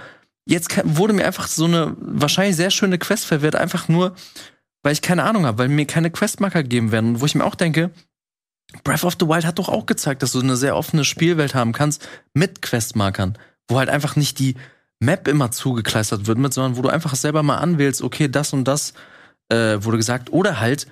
jetzt 0.47 0.71
wurde 0.85 1.13
mir 1.13 1.27
einfach 1.27 1.47
so 1.47 1.67
eine 1.67 1.95
wahrscheinlich 2.01 2.57
sehr 2.57 2.71
schöne 2.71 2.99
Quest 2.99 3.27
verwehrt, 3.27 3.57
einfach 3.57 3.89
nur, 3.89 4.15
weil 4.83 4.93
ich 4.93 5.03
keine 5.03 5.25
Ahnung 5.25 5.45
habe, 5.45 5.59
weil 5.59 5.69
mir 5.69 5.87
keine 5.87 6.11
Questmarker 6.11 6.63
gegeben 6.63 6.91
werden. 6.91 7.11
Und 7.11 7.21
wo 7.21 7.27
ich 7.27 7.35
mir 7.35 7.45
auch 7.45 7.55
denke, 7.55 7.91
Breath 8.85 9.05
of 9.05 9.17
the 9.21 9.27
Wild 9.27 9.45
hat 9.45 9.59
doch 9.59 9.69
auch 9.69 9.85
gezeigt, 9.85 10.23
dass 10.23 10.33
du 10.33 10.41
eine 10.41 10.57
sehr 10.57 10.77
offene 10.77 11.05
Spielwelt 11.05 11.55
haben 11.55 11.73
kannst 11.73 12.09
mit 12.33 12.63
Questmarkern, 12.63 13.37
wo 13.69 13.79
halt 13.79 13.91
einfach 13.91 14.17
nicht 14.17 14.39
die 14.39 14.55
Map 15.01 15.29
immer 15.29 15.51
zugekleistert 15.51 16.27
wird 16.27 16.39
mit, 16.39 16.55
sondern 16.55 16.77
wo 16.77 16.83
du 16.83 16.89
einfach 16.89 17.15
selber 17.15 17.43
mal 17.43 17.59
anwählst, 17.59 18.03
okay, 18.03 18.29
das 18.29 18.53
und 18.53 18.65
das 18.65 18.95
äh, 19.49 19.79
wurde 19.81 19.97
gesagt. 19.97 20.33
Oder 20.33 20.61
halt 20.61 20.87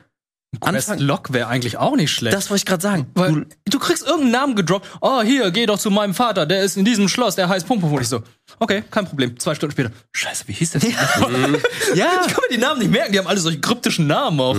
Quest 0.61 0.89
Anfang, 0.89 1.07
Lock 1.07 1.33
wäre 1.35 1.49
eigentlich 1.49 1.77
auch 1.77 1.95
nicht 1.95 2.11
schlecht. 2.11 2.35
das 2.35 2.49
wollte 2.49 2.63
ich 2.63 2.65
gerade 2.65 2.83
sagen. 2.83 3.07
Weil 3.15 3.33
Du, 3.33 3.45
du 3.67 3.79
kriegst 3.79 4.03
irgendeinen 4.03 4.31
Namen 4.31 4.57
gedroppt. 4.57 4.87
Oh, 5.03 5.21
hier, 5.21 5.51
geh 5.51 5.67
doch 5.67 5.79
zu 5.79 5.91
meinem 5.91 6.15
Vater, 6.15 6.47
der 6.47 6.63
ist 6.63 6.79
in 6.79 6.87
diesem 6.87 7.07
Schloss, 7.09 7.37
der 7.37 7.51
heißt 7.51 7.67
Punkt, 7.67 7.83
Punkt. 7.83 8.01
Ich 8.01 8.09
so, 8.09 8.23
okay, 8.59 8.83
kein 8.91 9.05
Problem. 9.05 9.39
Zwei 9.39 9.55
Stunden 9.55 9.73
später, 9.73 9.91
scheiße, 10.13 10.45
wie 10.49 10.55
hieß 10.55 10.71
das? 10.71 10.83
ja, 11.95 12.23
Ich 12.27 12.33
kann 12.33 12.43
mir 12.49 12.57
die 12.57 12.59
Namen 12.59 12.79
nicht 12.81 12.91
merken, 12.91 13.13
die 13.13 13.19
haben 13.19 13.27
alle 13.27 13.41
solche 13.41 13.61
kryptischen 13.61 14.07
Namen 14.07 14.41
auch. 14.41 14.57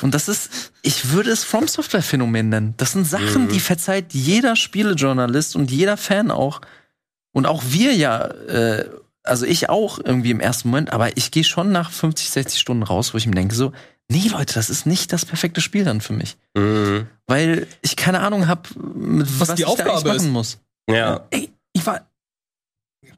und 0.00 0.14
das 0.14 0.28
ist, 0.28 0.72
ich 0.80 1.10
würde 1.10 1.30
es 1.30 1.44
From 1.44 1.68
Software 1.68 2.02
Phänomen 2.02 2.48
nennen. 2.48 2.74
Das 2.78 2.92
sind 2.92 3.06
Sachen, 3.06 3.48
die 3.48 3.60
verzeiht 3.60 4.14
jeder 4.14 4.56
Spielejournalist 4.56 5.56
und 5.56 5.70
jeder 5.70 5.98
Fan 5.98 6.30
auch. 6.30 6.62
Und 7.32 7.46
auch 7.46 7.62
wir 7.66 7.94
ja, 7.94 8.24
äh, 8.28 8.88
also 9.24 9.44
ich 9.46 9.68
auch 9.68 9.98
irgendwie 10.02 10.30
im 10.30 10.40
ersten 10.40 10.68
Moment, 10.70 10.90
aber 10.92 11.16
ich 11.16 11.30
gehe 11.30 11.44
schon 11.44 11.70
nach 11.70 11.90
50, 11.90 12.30
60 12.30 12.58
Stunden 12.58 12.82
raus, 12.82 13.12
wo 13.14 13.18
ich 13.18 13.26
mir 13.26 13.34
denke 13.34 13.54
so, 13.54 13.72
nee 14.10 14.28
Leute, 14.28 14.54
das 14.54 14.70
ist 14.70 14.86
nicht 14.86 15.12
das 15.12 15.24
perfekte 15.24 15.60
Spiel 15.60 15.84
dann 15.84 16.00
für 16.00 16.12
mich. 16.12 16.36
Mhm. 16.54 17.06
Weil 17.26 17.66
ich 17.82 17.96
keine 17.96 18.20
Ahnung 18.20 18.46
habe, 18.48 18.62
was, 18.74 19.40
Was 19.48 19.54
die 19.56 19.62
ich 19.62 19.66
da 19.66 19.72
Aufgabe 19.72 20.08
machen 20.08 20.16
ist. 20.16 20.28
muss. 20.28 20.58
Ja. 20.88 21.26
Ey, 21.30 21.50
ich 21.72 21.86
war. 21.86 22.06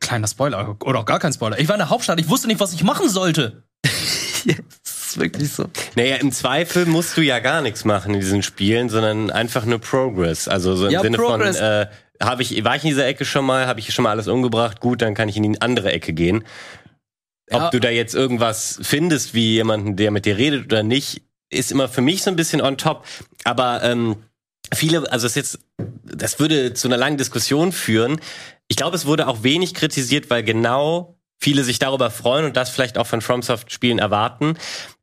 Kleiner 0.01 0.27
Spoiler, 0.27 0.77
oder 0.85 1.01
auch 1.01 1.05
gar 1.07 1.19
kein 1.19 1.33
Spoiler. 1.33 1.59
Ich 1.59 1.69
war 1.69 1.77
in 1.77 1.81
der 1.81 1.91
Hauptstadt, 1.91 2.21
ich 2.21 2.29
wusste 2.29 2.47
nicht, 2.49 2.61
was 2.61 2.73
ich 2.75 2.83
machen 2.85 3.09
sollte. 3.09 3.63
das 3.85 5.07
ist 5.11 5.19
wirklich 5.19 5.51
so. 5.53 5.67
Naja, 5.97 6.17
im 6.17 6.33
Zweifel 6.33 6.87
musst 6.87 7.17
du 7.17 7.23
ja 7.23 7.39
gar 7.39 7.63
nichts 7.63 7.85
machen 7.85 8.15
in 8.15 8.21
diesen 8.21 8.43
Spielen, 8.43 8.89
sondern 8.89 9.31
einfach 9.31 9.65
nur 9.65 9.79
Progress. 9.81 10.49
Also 10.49 10.77
so 10.77 10.87
im 10.87 10.93
Ja, 10.93 11.01
Sinne 11.01 11.17
Progress. 11.17 11.57
von, 11.59 11.65
äh, 11.67 11.87
habe 12.23 12.43
ich, 12.43 12.63
war 12.65 12.77
ich 12.77 12.83
in 12.85 12.91
dieser 12.91 13.07
Ecke 13.07 13.25
schon 13.25 13.45
mal, 13.45 13.67
habe 13.67 13.81
ich 13.81 13.93
schon 13.95 14.03
mal 14.03 14.11
alles 14.11 14.29
umgebracht, 14.29 14.81
gut, 14.81 15.03
dann 15.03 15.15
kann 15.15 15.29
ich 15.29 15.37
in 15.37 15.43
die 15.53 15.61
andere 15.63 15.93
Ecke 15.93 16.13
gehen. 16.13 16.45
Ob 17.51 17.61
Ja. 17.61 17.71
du 17.71 17.81
da 17.81 17.91
jetzt 17.91 18.15
irgendwas 18.15 18.79
findest, 18.83 19.35
wie 19.35 19.55
jemanden, 19.55 19.97
der 19.97 20.11
mit 20.11 20.25
dir 20.27 20.37
redet 20.39 20.65
oder 20.67 20.83
nicht, 20.83 21.23
ist 21.51 21.71
immer 21.73 21.89
für 21.89 22.01
mich 22.01 22.23
so 22.23 22.31
ein 22.31 22.37
bisschen 22.37 22.61
on 22.61 22.79
top. 22.79 23.05
Aber 23.45 23.83
ähm, 23.83 24.17
viele, 24.73 25.11
also 25.13 25.27
es 25.27 25.35
jetzt, 25.35 25.59
das 26.05 26.39
würde 26.39 26.75
zu 26.75 26.89
einer 26.89 26.97
langen 26.97 27.19
Diskussion 27.19 27.73
führen. 27.73 28.21
Ich 28.69 28.77
glaube, 28.77 28.97
es 28.97 29.05
wurde 29.07 29.29
auch 29.29 29.43
wenig 29.43 29.75
kritisiert, 29.75 30.31
weil 30.31 30.43
genau 30.43 31.19
viele 31.39 31.65
sich 31.65 31.79
darüber 31.79 32.11
freuen 32.11 32.47
und 32.47 32.57
das 32.57 32.71
vielleicht 32.71 32.97
auch 32.97 33.07
von 33.07 33.21
FromSoft-Spielen 33.21 33.99
erwarten, 33.99 34.57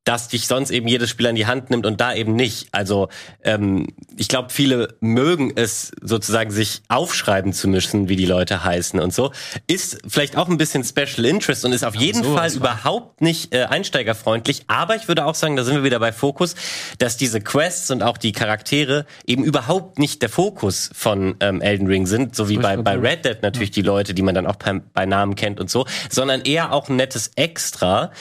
dass 0.03 0.29
dich 0.29 0.47
sonst 0.47 0.71
eben 0.71 0.87
jedes 0.87 1.09
Spiel 1.09 1.27
an 1.27 1.35
die 1.35 1.45
Hand 1.45 1.69
nimmt 1.69 1.85
und 1.85 2.01
da 2.01 2.13
eben 2.13 2.35
nicht. 2.35 2.69
Also 2.71 3.09
ähm, 3.43 3.87
ich 4.17 4.27
glaube, 4.27 4.49
viele 4.49 4.95
mögen 4.99 5.53
es 5.55 5.91
sozusagen 6.01 6.49
sich 6.49 6.81
aufschreiben 6.87 7.53
zu 7.53 7.67
müssen, 7.67 8.09
wie 8.09 8.15
die 8.15 8.25
Leute 8.25 8.63
heißen 8.63 8.99
und 8.99 9.13
so. 9.13 9.31
Ist 9.67 9.99
vielleicht 10.07 10.37
auch 10.37 10.49
ein 10.49 10.57
bisschen 10.57 10.83
Special 10.83 11.25
Interest 11.25 11.65
und 11.65 11.71
ist 11.71 11.83
auf 11.83 11.95
jeden 11.95 12.23
sowas 12.23 12.53
Fall 12.53 12.57
überhaupt 12.57 13.21
nicht 13.21 13.53
äh, 13.53 13.65
einsteigerfreundlich. 13.65 14.63
Aber 14.67 14.95
ich 14.95 15.07
würde 15.07 15.25
auch 15.25 15.35
sagen, 15.35 15.55
da 15.55 15.63
sind 15.63 15.75
wir 15.75 15.83
wieder 15.83 15.99
bei 15.99 16.11
Fokus, 16.11 16.55
dass 16.97 17.17
diese 17.17 17.39
Quests 17.39 17.91
und 17.91 18.01
auch 18.01 18.17
die 18.17 18.31
Charaktere 18.31 19.05
eben 19.27 19.43
überhaupt 19.43 19.99
nicht 19.99 20.23
der 20.23 20.29
Fokus 20.29 20.89
von 20.93 21.35
ähm, 21.41 21.61
Elden 21.61 21.85
Ring 21.85 22.07
sind, 22.07 22.35
so 22.35 22.49
wie 22.49 22.57
bei, 22.57 22.75
bei 22.77 22.95
Red 22.97 23.25
Dead 23.25 23.37
natürlich 23.43 23.71
die 23.71 23.83
Leute, 23.83 24.15
die 24.15 24.23
man 24.23 24.33
dann 24.33 24.47
auch 24.47 24.55
bei, 24.55 24.81
bei 24.93 25.05
Namen 25.05 25.35
kennt 25.35 25.59
und 25.59 25.69
so, 25.69 25.85
sondern 26.09 26.41
eher 26.41 26.73
auch 26.73 26.89
ein 26.89 26.95
nettes 26.95 27.31
Extra. 27.35 28.11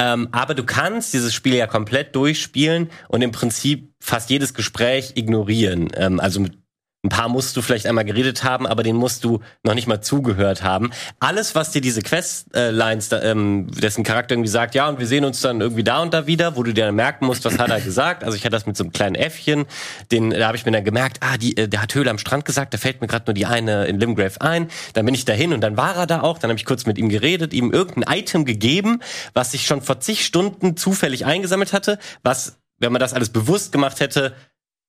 Ähm, 0.00 0.28
aber 0.32 0.54
du 0.54 0.64
kannst 0.64 1.12
dieses 1.12 1.34
Spiel 1.34 1.54
ja 1.54 1.66
komplett 1.66 2.16
durchspielen 2.16 2.90
und 3.08 3.20
im 3.20 3.32
Prinzip 3.32 3.92
fast 4.00 4.30
jedes 4.30 4.54
Gespräch 4.54 5.12
ignorieren. 5.16 5.90
Ähm, 5.94 6.20
also 6.20 6.40
mit 6.40 6.59
ein 7.02 7.08
paar 7.08 7.28
musst 7.28 7.56
du 7.56 7.62
vielleicht 7.62 7.86
einmal 7.86 8.04
geredet 8.04 8.44
haben, 8.44 8.66
aber 8.66 8.82
den 8.82 8.94
musst 8.96 9.24
du 9.24 9.40
noch 9.62 9.74
nicht 9.74 9.86
mal 9.86 10.02
zugehört 10.02 10.62
haben. 10.62 10.90
Alles, 11.18 11.54
was 11.54 11.70
dir 11.70 11.80
diese 11.80 12.02
Questlines, 12.02 13.08
da, 13.08 13.22
ähm, 13.22 13.68
dessen 13.70 14.04
Charakter 14.04 14.34
irgendwie 14.34 14.50
sagt, 14.50 14.74
ja, 14.74 14.86
und 14.86 14.98
wir 14.98 15.06
sehen 15.06 15.24
uns 15.24 15.40
dann 15.40 15.62
irgendwie 15.62 15.82
da 15.82 16.02
und 16.02 16.12
da 16.12 16.26
wieder, 16.26 16.56
wo 16.56 16.62
du 16.62 16.74
dir 16.74 16.84
dann 16.84 16.94
merken 16.94 17.24
musst, 17.24 17.46
was 17.46 17.58
hat 17.58 17.70
er 17.70 17.80
gesagt. 17.80 18.22
Also 18.22 18.36
ich 18.36 18.42
hatte 18.42 18.52
das 18.52 18.66
mit 18.66 18.76
so 18.76 18.84
einem 18.84 18.92
kleinen 18.92 19.14
Äffchen, 19.14 19.64
den, 20.12 20.30
da 20.30 20.46
habe 20.46 20.58
ich 20.58 20.66
mir 20.66 20.72
dann 20.72 20.84
gemerkt, 20.84 21.18
ah, 21.20 21.38
die, 21.38 21.56
äh, 21.56 21.68
der 21.68 21.80
hat 21.80 21.94
Höhle 21.94 22.10
am 22.10 22.18
Strand 22.18 22.44
gesagt, 22.44 22.74
da 22.74 22.78
fällt 22.78 23.00
mir 23.00 23.06
gerade 23.06 23.24
nur 23.26 23.34
die 23.34 23.46
eine 23.46 23.86
in 23.86 23.98
Limgrave 23.98 24.38
ein. 24.40 24.68
Dann 24.92 25.06
bin 25.06 25.14
ich 25.14 25.24
dahin 25.24 25.54
und 25.54 25.62
dann 25.62 25.78
war 25.78 25.96
er 25.96 26.06
da 26.06 26.20
auch, 26.20 26.38
dann 26.38 26.50
habe 26.50 26.58
ich 26.58 26.66
kurz 26.66 26.84
mit 26.84 26.98
ihm 26.98 27.08
geredet, 27.08 27.54
ihm 27.54 27.72
irgendein 27.72 28.18
Item 28.18 28.44
gegeben, 28.44 29.00
was 29.32 29.54
ich 29.54 29.66
schon 29.66 29.80
vor 29.80 30.00
zig 30.00 30.26
Stunden 30.26 30.76
zufällig 30.76 31.24
eingesammelt 31.24 31.72
hatte, 31.72 31.98
was, 32.22 32.58
wenn 32.78 32.92
man 32.92 33.00
das 33.00 33.14
alles 33.14 33.30
bewusst 33.30 33.72
gemacht 33.72 34.00
hätte, 34.00 34.34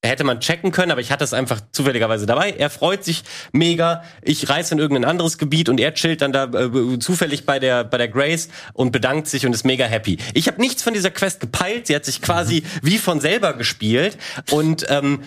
hätte 0.04 0.24
man 0.24 0.40
checken 0.40 0.72
können, 0.72 0.92
aber 0.92 1.02
ich 1.02 1.12
hatte 1.12 1.24
es 1.24 1.34
einfach 1.34 1.62
zufälligerweise 1.72 2.26
dabei. 2.26 2.52
Er 2.52 2.70
freut 2.70 3.04
sich 3.04 3.24
mega. 3.52 4.04
Ich 4.22 4.50
reise 4.50 4.74
in 4.74 4.80
irgendein 4.80 5.06
anderes 5.06 5.38
Gebiet 5.38 5.70
und 5.70 5.80
er 5.80 5.94
chillt 5.94 6.22
dann 6.22 6.34
da 6.34 6.46
äh, 6.46 7.00
zufällig 7.00 7.46
bei 7.46 7.60
der 7.60 7.84
bei 7.84 7.98
der 7.98 8.08
Grace 8.08 8.50
und 8.74 8.92
bedankt 8.92 9.28
sich 9.28 9.46
und 9.46 9.54
ist 9.54 9.64
mega 9.64 9.86
happy. 9.86 10.18
Ich 10.34 10.48
habe 10.48 10.60
nichts 10.60 10.82
von 10.82 10.94
dieser 10.94 11.12
Quest 11.12 11.40
gepeilt. 11.40 11.88
Sie 11.88 11.96
hat 11.96 12.06
sich 12.06 12.22
quasi 12.22 12.64
wie 12.82 12.98
von 12.98 13.20
selber 13.20 13.54
gespielt 13.54 14.18
und 14.50 14.86
ähm, 14.90 15.22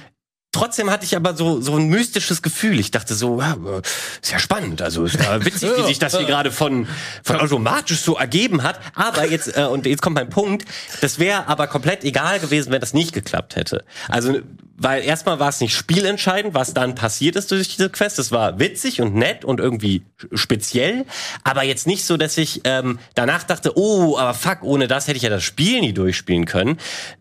trotzdem 0.54 0.90
hatte 0.90 1.04
ich 1.04 1.16
aber 1.16 1.36
so, 1.36 1.60
so 1.60 1.76
ein 1.76 1.88
mystisches 1.88 2.40
Gefühl. 2.40 2.78
Ich 2.78 2.90
dachte 2.90 3.14
so, 3.14 3.40
ja, 3.40 3.52
äh, 3.52 3.82
ist 4.22 4.32
ja 4.32 4.38
spannend. 4.38 4.80
Also 4.80 5.04
ist 5.04 5.20
ja 5.20 5.44
witzig, 5.44 5.70
wie 5.76 5.82
sich 5.82 5.98
das 5.98 6.16
hier 6.16 6.26
gerade 6.26 6.50
von, 6.50 6.86
von 7.22 7.36
automatisch 7.36 8.00
so 8.00 8.16
ergeben 8.16 8.62
hat. 8.62 8.80
Aber 8.94 9.28
jetzt, 9.28 9.56
äh, 9.56 9.64
und 9.64 9.84
jetzt 9.86 10.00
kommt 10.00 10.14
mein 10.14 10.30
Punkt, 10.30 10.64
das 11.00 11.18
wäre 11.18 11.48
aber 11.48 11.66
komplett 11.66 12.04
egal 12.04 12.38
gewesen, 12.38 12.72
wenn 12.72 12.80
das 12.80 12.94
nicht 12.94 13.12
geklappt 13.12 13.56
hätte. 13.56 13.84
Also, 14.08 14.38
weil 14.76 15.04
erstmal 15.04 15.38
war 15.38 15.48
es 15.48 15.60
nicht 15.60 15.74
spielentscheidend, 15.76 16.54
was 16.54 16.74
dann 16.74 16.94
passiert 16.94 17.36
ist 17.36 17.50
durch 17.50 17.68
diese 17.68 17.90
Quest. 17.90 18.18
Das 18.18 18.32
war 18.32 18.58
witzig 18.58 19.00
und 19.00 19.14
nett 19.14 19.44
und 19.44 19.60
irgendwie 19.60 20.02
speziell. 20.32 21.04
Aber 21.42 21.64
jetzt 21.64 21.86
nicht 21.86 22.04
so, 22.04 22.16
dass 22.16 22.36
ich 22.38 22.62
ähm, 22.64 22.98
danach 23.14 23.44
dachte, 23.44 23.76
oh, 23.76 24.16
aber 24.18 24.34
fuck, 24.34 24.62
ohne 24.62 24.88
das 24.88 25.06
hätte 25.06 25.16
ich 25.16 25.22
ja 25.22 25.30
das 25.30 25.44
Spiel 25.44 25.80
nie 25.80 25.92
durchspielen 25.92 26.44
können. 26.44 26.78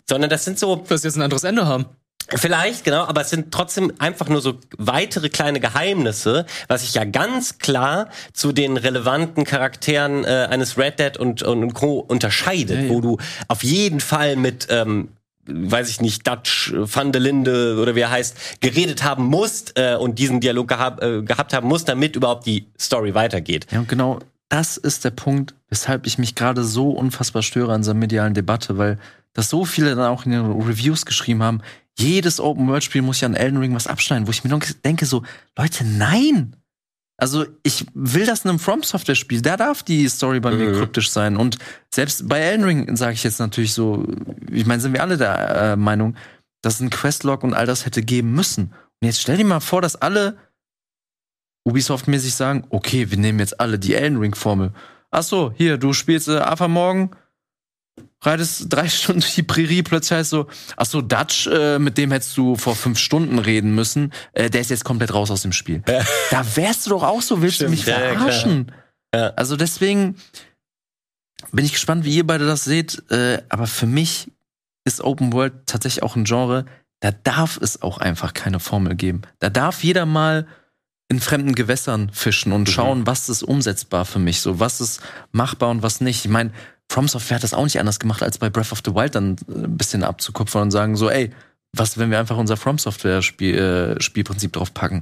Sondern 0.08 0.30
das 0.30 0.46
sind 0.46 0.60
so 0.60 0.76
Dass 0.76 1.04
jetzt 1.04 1.16
ein 1.16 1.22
anderes 1.22 1.44
Ende 1.44 1.66
haben. 1.66 1.86
Vielleicht, 2.30 2.84
genau, 2.84 3.04
aber 3.06 3.22
es 3.22 3.30
sind 3.30 3.52
trotzdem 3.52 3.92
einfach 4.00 4.30
nur 4.30 4.42
so 4.42 4.54
weitere 4.78 5.30
kleine 5.30 5.60
Geheimnisse, 5.60 6.46
was 6.68 6.82
sich 6.82 6.94
ja 6.94 7.04
ganz 7.04 7.60
klar 7.60 8.10
zu 8.34 8.52
den 8.52 8.78
relevanten 8.78 9.44
Charakteren 9.44 10.24
äh, 10.24 10.48
eines 10.50 10.78
Red 10.78 11.00
Dead 11.00 11.18
und, 11.18 11.44
und, 11.44 11.64
und 11.64 11.74
Co. 11.74 12.00
unterscheidet, 12.00 12.78
Ja, 12.78 12.84
ja. 12.86 12.90
wo 12.90 13.02
du 13.02 13.18
auf 13.48 13.64
jeden 13.64 14.00
Fall 14.00 14.36
mit, 14.36 14.68
ähm, 14.70 15.10
weiß 15.46 15.90
ich 15.90 16.02
nicht, 16.02 16.28
Dutch 16.28 16.74
van 16.76 17.12
der 17.12 17.22
Linde 17.22 17.78
oder 17.82 17.96
wie 17.96 18.02
er 18.02 18.12
heißt, 18.12 18.62
geredet 18.62 19.04
haben 19.04 19.26
musst 19.26 19.78
äh, 19.78 19.96
und 19.96 20.20
diesen 20.20 20.40
Dialog 20.40 20.68
gehab, 20.68 21.04
äh, 21.04 21.22
gehabt 21.22 21.54
haben 21.54 21.68
musst, 21.68 21.90
damit 21.90 22.16
überhaupt 22.16 22.46
die 22.46 22.68
Story 22.80 23.14
weitergeht. 23.14 23.68
Ja, 23.72 23.80
und 23.80 23.90
genau 23.90 24.20
das 24.50 24.78
ist 24.78 25.04
der 25.04 25.12
Punkt, 25.12 25.56
weshalb 25.70 26.06
ich 26.06 26.18
mich 26.18 26.36
gerade 26.36 26.64
so 26.64 26.92
unfassbar 26.92 27.42
störe 27.42 27.74
an 27.74 27.82
dieser 27.82 27.96
medialen 27.96 28.34
Debatte, 28.36 28.78
weil 28.78 29.00
das 29.34 29.50
so 29.50 29.66
viele 29.66 29.96
dann 29.96 30.06
auch 30.06 30.26
in 30.26 30.32
den 30.32 30.46
Reviews 30.62 31.06
geschrieben 31.08 31.42
haben, 31.42 31.62
jedes 31.98 32.40
Open-World-Spiel 32.40 33.02
muss 33.02 33.22
ja 33.22 33.28
an 33.28 33.36
Elden 33.36 33.58
Ring 33.60 33.76
was 33.76 33.88
abschneiden, 33.88 34.28
wo 34.28 34.32
ich 34.32 34.44
mir 34.44 34.50
nur 34.50 34.60
denke 34.84 35.06
so, 35.06 35.24
Leute, 35.58 35.86
nein! 35.86 36.56
Also 37.18 37.46
ich 37.62 37.86
will 37.94 38.26
das 38.26 38.44
in 38.44 38.50
einem 38.50 38.60
From-Software-Spiel, 38.60 39.42
da 39.42 39.56
darf 39.56 39.84
die 39.84 40.08
Story 40.10 40.40
bei 40.40 40.52
mir 40.52 40.70
Mhm. 40.72 40.80
kryptisch 40.80 41.12
sein. 41.12 41.38
Und 41.38 41.58
selbst 41.94 42.28
bei 42.28 42.40
Elden 42.40 42.66
Ring 42.66 42.96
sage 42.96 43.14
ich 43.14 43.24
jetzt 43.24 43.40
natürlich 43.40 43.74
so, 43.74 44.06
ich 44.50 44.66
meine, 44.66 44.82
sind 44.82 44.94
wir 44.94 45.02
alle 45.04 45.18
der 45.18 45.50
äh, 45.56 45.76
Meinung, 45.76 46.16
dass 46.64 46.76
es 46.76 46.80
ein 46.82 46.90
Questlog 46.90 47.44
und 47.44 47.54
all 47.54 47.68
das 47.68 47.86
hätte 47.86 48.02
geben 48.02 48.34
müssen. 48.34 48.74
Und 49.00 49.06
jetzt 49.06 49.22
stell 49.22 49.38
dir 49.38 49.46
mal 49.46 49.60
vor, 49.60 49.82
dass 49.82 49.96
alle 49.96 50.38
Ubisoft-mäßig 51.68 52.34
sagen, 52.34 52.66
okay, 52.70 53.10
wir 53.12 53.18
nehmen 53.18 53.40
jetzt 53.40 53.60
alle 53.60 53.80
die 53.80 53.94
Elden 53.94 54.18
Ring-Formel. 54.18 54.74
Ach 55.12 55.24
so, 55.24 55.54
hier, 55.56 55.78
du 55.78 55.94
spielst 55.94 56.28
äh, 56.28 56.38
Alpha 56.38 56.68
morgen, 56.68 57.12
reitest 58.26 58.66
drei 58.70 58.90
Stunden 58.90 59.22
durch 59.22 59.36
die 59.36 59.44
Prärie, 59.44 59.84
plötzlich 59.84 60.18
heißt 60.18 60.30
so, 60.30 60.48
ach 60.78 60.86
so, 60.86 61.02
Dutch, 61.02 61.48
äh, 61.48 61.80
mit 61.80 61.98
dem 61.98 62.12
hättest 62.12 62.38
du 62.38 62.56
vor 62.56 62.76
fünf 62.76 63.00
Stunden 63.00 63.40
reden 63.40 63.76
müssen, 63.76 64.14
äh, 64.34 64.50
der 64.50 64.62
ist 64.62 64.70
jetzt 64.70 64.86
komplett 64.86 65.14
raus 65.14 65.32
aus 65.32 65.42
dem 65.42 65.54
Spiel. 65.54 65.84
da 66.32 66.56
wärst 66.56 66.86
du 66.86 66.92
doch 66.92 67.04
auch 67.04 67.22
so, 67.22 67.42
willst 67.42 67.62
du 67.62 67.70
mich 67.70 67.82
Stimmt, 67.82 67.98
ja, 67.98 68.06
ja, 68.06 68.14
verarschen? 68.14 68.72
Also 69.36 69.58
deswegen 69.58 70.16
bin 71.52 71.66
ich 71.66 71.74
gespannt, 71.74 72.04
wie 72.04 72.16
ihr 72.16 72.26
beide 72.26 72.48
das 72.48 72.64
seht, 72.64 73.04
äh, 73.12 73.42
aber 73.50 73.68
für 73.68 73.86
mich 73.86 74.32
ist 74.86 75.02
Open 75.02 75.34
World 75.34 75.54
tatsächlich 75.66 76.04
auch 76.04 76.16
ein 76.16 76.26
Genre, 76.26 76.66
da 77.00 77.12
darf 77.12 77.60
es 77.62 77.82
auch 77.82 77.98
einfach 77.98 78.34
keine 78.34 78.60
Formel 78.60 78.96
geben. 78.96 79.22
Da 79.40 79.50
darf 79.50 79.84
jeder 79.84 80.06
mal 80.06 80.48
in 81.10 81.20
fremden 81.20 81.54
Gewässern 81.54 82.10
fischen 82.12 82.54
und 82.54 82.70
schauen, 82.70 83.06
was 83.06 83.30
ist 83.30 83.44
umsetzbar 83.44 84.06
für 84.06 84.20
mich, 84.20 84.42
so 84.42 84.60
was 84.60 84.82
ist 84.82 85.02
machbar 85.32 85.70
und 85.70 85.84
was 85.84 86.02
nicht. 86.02 86.26
Ich 86.26 86.32
meine, 86.32 86.52
From 86.94 87.08
Software 87.08 87.38
hat 87.38 87.44
das 87.44 87.56
auch 87.56 87.64
nicht 87.64 87.80
anders 87.80 88.00
gemacht, 88.00 88.22
als 88.22 88.38
bei 88.38 88.52
Breath 88.52 88.72
of 88.72 88.84
the 88.86 88.94
Wild 88.94 89.16
dann 89.16 89.36
äh, 89.50 89.64
ein 89.64 89.78
bisschen 89.78 90.04
abzukupfern 90.04 90.62
und 90.64 90.72
sagen 90.72 90.96
so, 90.96 91.10
ey, 91.10 91.32
was, 91.76 91.98
wenn 91.98 92.12
wir 92.12 92.20
einfach 92.20 92.38
unser 92.38 92.56
From 92.56 92.78
Software 92.78 93.24
Spiel, 93.24 93.58
äh, 93.58 94.00
Spielprinzip 94.00 94.54
drauf 94.54 94.76
packen. 94.76 95.02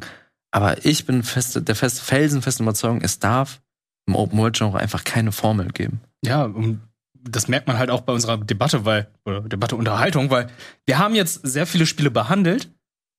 Aber 0.51 0.85
ich 0.85 1.05
bin 1.05 1.21
fest, 1.21 1.59
der 1.67 1.75
fest, 1.75 1.99
felsenfesten 1.99 2.65
Überzeugung, 2.65 3.01
es 3.01 3.19
darf 3.19 3.59
im 4.07 4.15
Open 4.15 4.39
World 4.39 4.57
Genre 4.57 4.79
einfach 4.79 5.03
keine 5.03 5.33
Formel 5.33 5.67
geben. 5.67 5.99
Ja, 6.23 6.45
und 6.45 6.79
das 7.13 7.49
merkt 7.49 7.67
man 7.67 7.77
halt 7.77 7.89
auch 7.89 8.01
bei 8.01 8.13
unserer 8.13 8.37
Debatte, 8.37 8.85
weil, 8.85 9.09
oder 9.25 9.41
Debatte 9.41 9.75
Unterhaltung, 9.75 10.29
weil 10.29 10.47
wir 10.85 10.97
haben 10.97 11.13
jetzt 11.13 11.41
sehr 11.45 11.67
viele 11.67 11.85
Spiele 11.85 12.09
behandelt, 12.09 12.69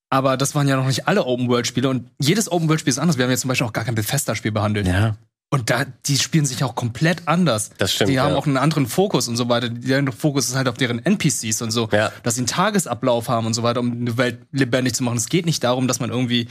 aber 0.09 0.39
das 0.39 0.55
waren 0.55 0.67
ja 0.67 0.77
noch 0.77 0.87
nicht 0.87 1.07
alle 1.07 1.27
Open-World-Spiele 1.27 1.91
und 1.91 2.11
jedes 2.19 2.51
Open-World-Spiel 2.51 2.91
ist 2.91 2.99
anders. 2.99 3.19
Wir 3.19 3.25
haben 3.25 3.31
jetzt 3.31 3.43
zum 3.43 3.49
Beispiel 3.49 3.67
auch 3.67 3.75
gar 3.75 3.85
kein 3.85 3.95
Bethesda-Spiel 3.95 4.53
behandelt. 4.53 4.87
Ja. 4.87 5.19
Und 5.53 5.69
da, 5.69 5.85
die 6.07 6.17
spielen 6.17 6.47
sich 6.47 6.65
auch 6.65 6.75
komplett 6.75 7.29
anders. 7.29 7.71
Das 7.77 7.93
stimmt, 7.93 8.09
Die 8.11 8.19
haben 8.19 8.33
ja. 8.33 8.39
auch 8.39 8.47
einen 8.47 8.57
anderen 8.57 8.87
Fokus 8.87 9.29
und 9.29 9.37
so 9.37 9.51
weiter. 9.51 9.69
Deren 9.69 10.11
Fokus 10.11 10.49
ist 10.49 10.57
halt 10.57 10.67
auf 10.67 10.79
deren 10.79 10.99
NPCs 11.05 11.61
und 11.61 11.71
so. 11.73 11.91
Ja. 11.93 12.11
Dass 12.23 12.37
sie 12.37 12.41
einen 12.41 12.47
Tagesablauf 12.47 13.29
haben 13.29 13.47
und 13.47 13.53
so 13.53 13.63
weiter, 13.63 13.81
um 13.81 13.93
eine 13.93 14.17
Welt 14.17 14.39
lebendig 14.51 14.95
zu 14.95 15.03
machen. 15.05 15.19
Es 15.19 15.29
geht 15.29 15.45
nicht 15.45 15.63
darum, 15.63 15.89
dass 15.89 16.01
man 16.01 16.09
irgendwie 16.09 16.49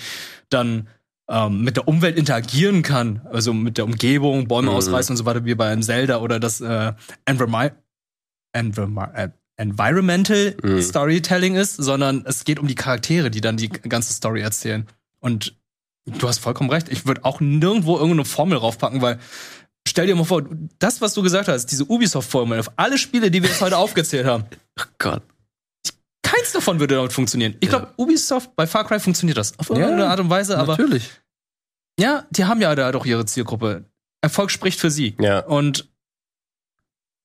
dann 0.49 0.87
ähm, 1.27 1.63
mit 1.63 1.77
der 1.77 1.87
Umwelt 1.87 2.15
interagieren 2.15 2.83
kann. 2.83 3.21
Also 3.31 3.53
mit 3.55 3.79
der 3.79 3.85
Umgebung, 3.85 4.47
Bäume 4.47 4.69
Mhm. 4.69 4.75
ausreißen 4.77 5.13
und 5.13 5.17
so 5.17 5.25
weiter, 5.25 5.45
wie 5.45 5.55
bei 5.55 5.71
einem 5.71 5.81
Zelda 5.81 6.19
oder 6.19 6.39
das 6.39 6.61
äh, 6.61 6.93
Environmi 7.25 7.71
Environmi 8.53 9.01
äh, 9.15 9.29
Environmental 9.57 10.55
Mhm. 10.61 10.81
Storytelling 10.81 11.55
ist, 11.55 11.75
sondern 11.77 12.23
es 12.27 12.43
geht 12.45 12.59
um 12.59 12.67
die 12.67 12.75
Charaktere, 12.75 13.31
die 13.31 13.41
dann 13.41 13.57
die 13.57 13.69
ganze 13.69 14.13
Story 14.13 14.41
erzählen. 14.41 14.85
Und 15.19 15.55
du 16.05 16.27
hast 16.27 16.39
vollkommen 16.39 16.69
recht. 16.69 16.89
Ich 16.89 17.05
würde 17.05 17.23
auch 17.25 17.39
nirgendwo 17.39 17.95
irgendeine 17.95 18.25
Formel 18.25 18.57
raufpacken, 18.57 19.01
weil 19.01 19.19
stell 19.87 20.07
dir 20.07 20.15
mal 20.15 20.23
vor, 20.23 20.43
das, 20.79 21.01
was 21.01 21.13
du 21.13 21.21
gesagt 21.21 21.47
hast, 21.47 21.67
diese 21.67 21.85
Ubisoft-Formel 21.85 22.59
auf 22.59 22.71
alle 22.75 22.97
Spiele, 22.97 23.31
die 23.31 23.41
wir 23.41 23.49
jetzt 23.49 23.61
heute 23.61 23.77
aufgezählt 23.77 24.25
haben, 24.25 24.45
Oh 24.79 24.83
Gott. 24.99 25.23
keins 26.23 26.51
davon 26.53 26.79
würde 26.79 26.95
damit 26.95 27.13
funktionieren. 27.13 27.55
Ich 27.59 27.71
Ja. 27.71 27.79
glaube, 27.79 27.93
Ubisoft 27.97 28.55
bei 28.55 28.65
Far 28.67 28.85
Cry 28.87 28.99
funktioniert 28.99 29.37
das 29.37 29.57
auf 29.59 29.69
irgendeine 29.69 30.03
Ja, 30.03 30.09
Art 30.09 30.19
und 30.19 30.29
Weise, 30.29 30.57
aber 30.57 30.77
Natürlich. 30.77 31.09
ja, 31.99 32.25
die 32.31 32.45
haben 32.45 32.61
ja 32.61 32.73
da 32.75 32.91
doch 32.91 33.05
ihre 33.05 33.25
Zielgruppe. 33.25 33.85
Erfolg 34.21 34.51
spricht 34.51 34.79
für 34.79 34.91
sie. 34.91 35.15
Ja. 35.19 35.39
Und 35.39 35.89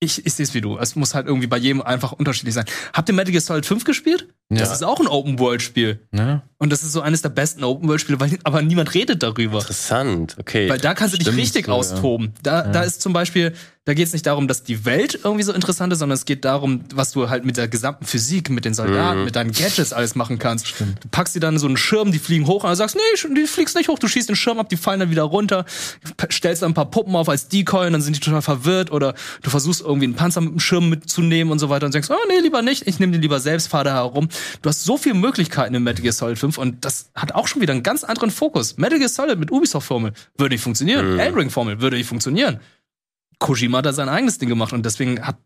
ich, 0.01 0.27
ich 0.27 0.35
sehe 0.35 0.45
es 0.45 0.53
wie 0.55 0.61
du. 0.61 0.77
Es 0.79 0.95
muss 0.97 1.15
halt 1.15 1.27
irgendwie 1.27 1.47
bei 1.47 1.57
jedem 1.57 1.81
einfach 1.83 2.13
unterschiedlich 2.13 2.55
sein. 2.55 2.67
Habt 2.93 3.09
ihr 3.09 3.15
Metal 3.15 3.33
Gear 3.33 3.41
Solid 3.41 3.65
5 3.65 3.85
gespielt? 3.85 4.29
Das 4.49 4.69
Ja. 4.69 4.75
ist 4.77 4.85
auch 4.85 5.01
ein 5.01 5.09
Open-World-Spiel. 5.09 6.01
ja. 6.13 6.43
Und 6.59 6.71
das 6.73 6.83
ist 6.83 6.93
so 6.93 7.03
eines 7.03 7.21
der 7.21 7.29
besten 7.29 7.63
Open-World-Spiele, 7.65 8.19
weil 8.19 8.39
aber 8.43 8.63
niemand 8.63 8.95
redet 8.95 9.23
darüber. 9.23 9.59
Interessant, 9.59 10.37
okay. 10.41 10.71
Weil 10.71 10.79
da 10.79 10.95
kannst 10.95 11.13
du 11.13 11.19
dich 11.19 11.27
Stimmt, 11.27 11.39
richtig 11.43 11.67
so, 11.67 11.73
ja. 11.73 11.77
austoben. 11.77 12.33
Da, 12.43 12.63
da 12.63 12.81
ist 12.83 13.03
zum 13.03 13.13
Beispiel, 13.13 13.53
da 13.85 13.93
geht 13.93 14.07
es 14.07 14.15
nicht 14.15 14.25
darum, 14.25 14.49
dass 14.49 14.63
die 14.63 14.87
Welt 14.87 15.19
irgendwie 15.23 15.43
so 15.43 15.53
interessant 15.53 15.93
ist, 15.93 15.99
sondern 15.99 16.15
es 16.17 16.25
geht 16.25 16.47
darum, 16.47 16.81
was 16.95 17.13
du 17.13 17.29
halt 17.29 17.45
mit 17.45 17.59
der 17.59 17.69
gesamten 17.69 18.07
Physik, 18.07 18.49
mit 18.49 18.65
den 18.65 18.73
Soldaten, 18.73 19.19
Mhm. 19.19 19.25
mit 19.27 19.37
deinen 19.37 19.53
Gadgets 19.53 19.93
alles 19.93 20.15
machen 20.15 20.39
kannst. 20.39 20.81
Du 20.81 21.09
packst 21.11 21.35
die 21.35 21.41
dann 21.41 21.59
so 21.59 21.67
einen 21.67 21.77
Schirm, 21.77 22.11
die 22.11 22.19
fliegen 22.19 22.47
hoch 22.47 22.65
und 22.65 22.71
du 22.71 22.75
sagst, 22.77 22.97
nee, 22.97 23.35
die 23.37 23.47
fliegst 23.47 23.77
nicht 23.77 23.91
hoch, 23.91 23.99
du 23.99 24.09
schießt 24.09 24.31
den 24.31 24.37
Schirm 24.37 24.59
ab, 24.59 24.71
die 24.71 24.79
fallen 24.79 25.01
dann 25.01 25.11
wieder 25.11 25.25
runter, 25.25 25.67
stellst 26.33 26.63
dann 26.63 26.71
ein 26.71 26.75
paar 26.75 26.91
Puppen 26.91 27.15
auf 27.17 27.29
als 27.29 27.49
Decoy 27.49 27.87
und 27.87 27.93
dann 27.93 28.01
sind 28.03 28.17
die 28.17 28.21
total 28.21 28.41
verwirrt 28.41 28.91
oder 28.93 29.13
du 29.43 29.51
versuchst 29.51 29.83
irgendwie 29.83 30.07
einen 30.07 30.15
Panzer 30.15 30.41
mit 30.41 30.53
dem 30.53 30.61
Schirm 30.61 30.89
mitzunehmen 30.89 31.53
und 31.53 31.59
so 31.59 31.69
weiter 31.69 31.85
und 31.85 31.93
denkst, 31.95 32.09
oh 32.11 32.17
nee, 32.29 32.41
lieber 32.41 32.63
nicht, 32.63 32.87
ich 32.89 32.99
nehme 32.99 33.13
den 33.13 33.21
lieber 33.21 33.41
selbst, 33.41 33.69
fahr 33.69 33.85
da 33.85 33.93
herum. 33.93 34.29
Du 34.63 34.69
hast 34.69 34.85
so 34.85 34.97
viele 34.97 35.15
Möglichkeiten 35.15 35.75
in 35.75 35.83
Metal 35.83 36.03
Gear 36.03 36.13
Solid 36.13 36.39
5 36.39 36.59
und 36.59 36.85
das 36.85 37.11
hat 37.15 37.33
auch 37.33 37.47
schon 37.47 37.63
wieder 37.63 37.73
einen 37.73 37.83
ganz 37.83 38.05
anderen 38.05 38.31
Fokus. 38.31 38.77
Metal 38.77 38.99
Gear 38.99 39.09
Solid 39.09 39.39
mit 39.39 39.51
Ubisoft-Formel 39.51 40.13
würde 40.37 40.55
nicht 40.55 40.63
funktionieren. 40.63 41.15
Mhm. 41.15 41.19
Elden 41.21 41.39
Ring-Formel 41.39 41.81
würde 41.81 41.97
nicht 41.97 42.09
funktionieren. 42.09 42.61
Kojima 43.39 43.79
hat 43.79 43.87
da 43.87 43.93
sein 43.93 44.09
eigenes 44.09 44.39
Ding 44.39 44.49
gemacht 44.49 44.73
und 44.73 44.85
deswegen 44.85 45.27
hat, 45.27 45.37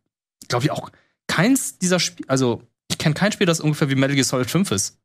glaube 0.48 0.64
ich, 0.64 0.70
auch 0.70 0.90
keins 1.26 1.78
dieser 1.78 1.98
Spiele, 2.00 2.28
also 2.28 2.62
ich 2.88 2.98
kenne 2.98 3.14
kein 3.14 3.32
Spiel, 3.32 3.46
das 3.46 3.60
ungefähr 3.60 3.88
wie 3.90 3.94
Metal 3.94 4.14
Gear 4.14 4.24
Solid 4.24 4.50
5 4.50 4.70
ist. 4.72 4.98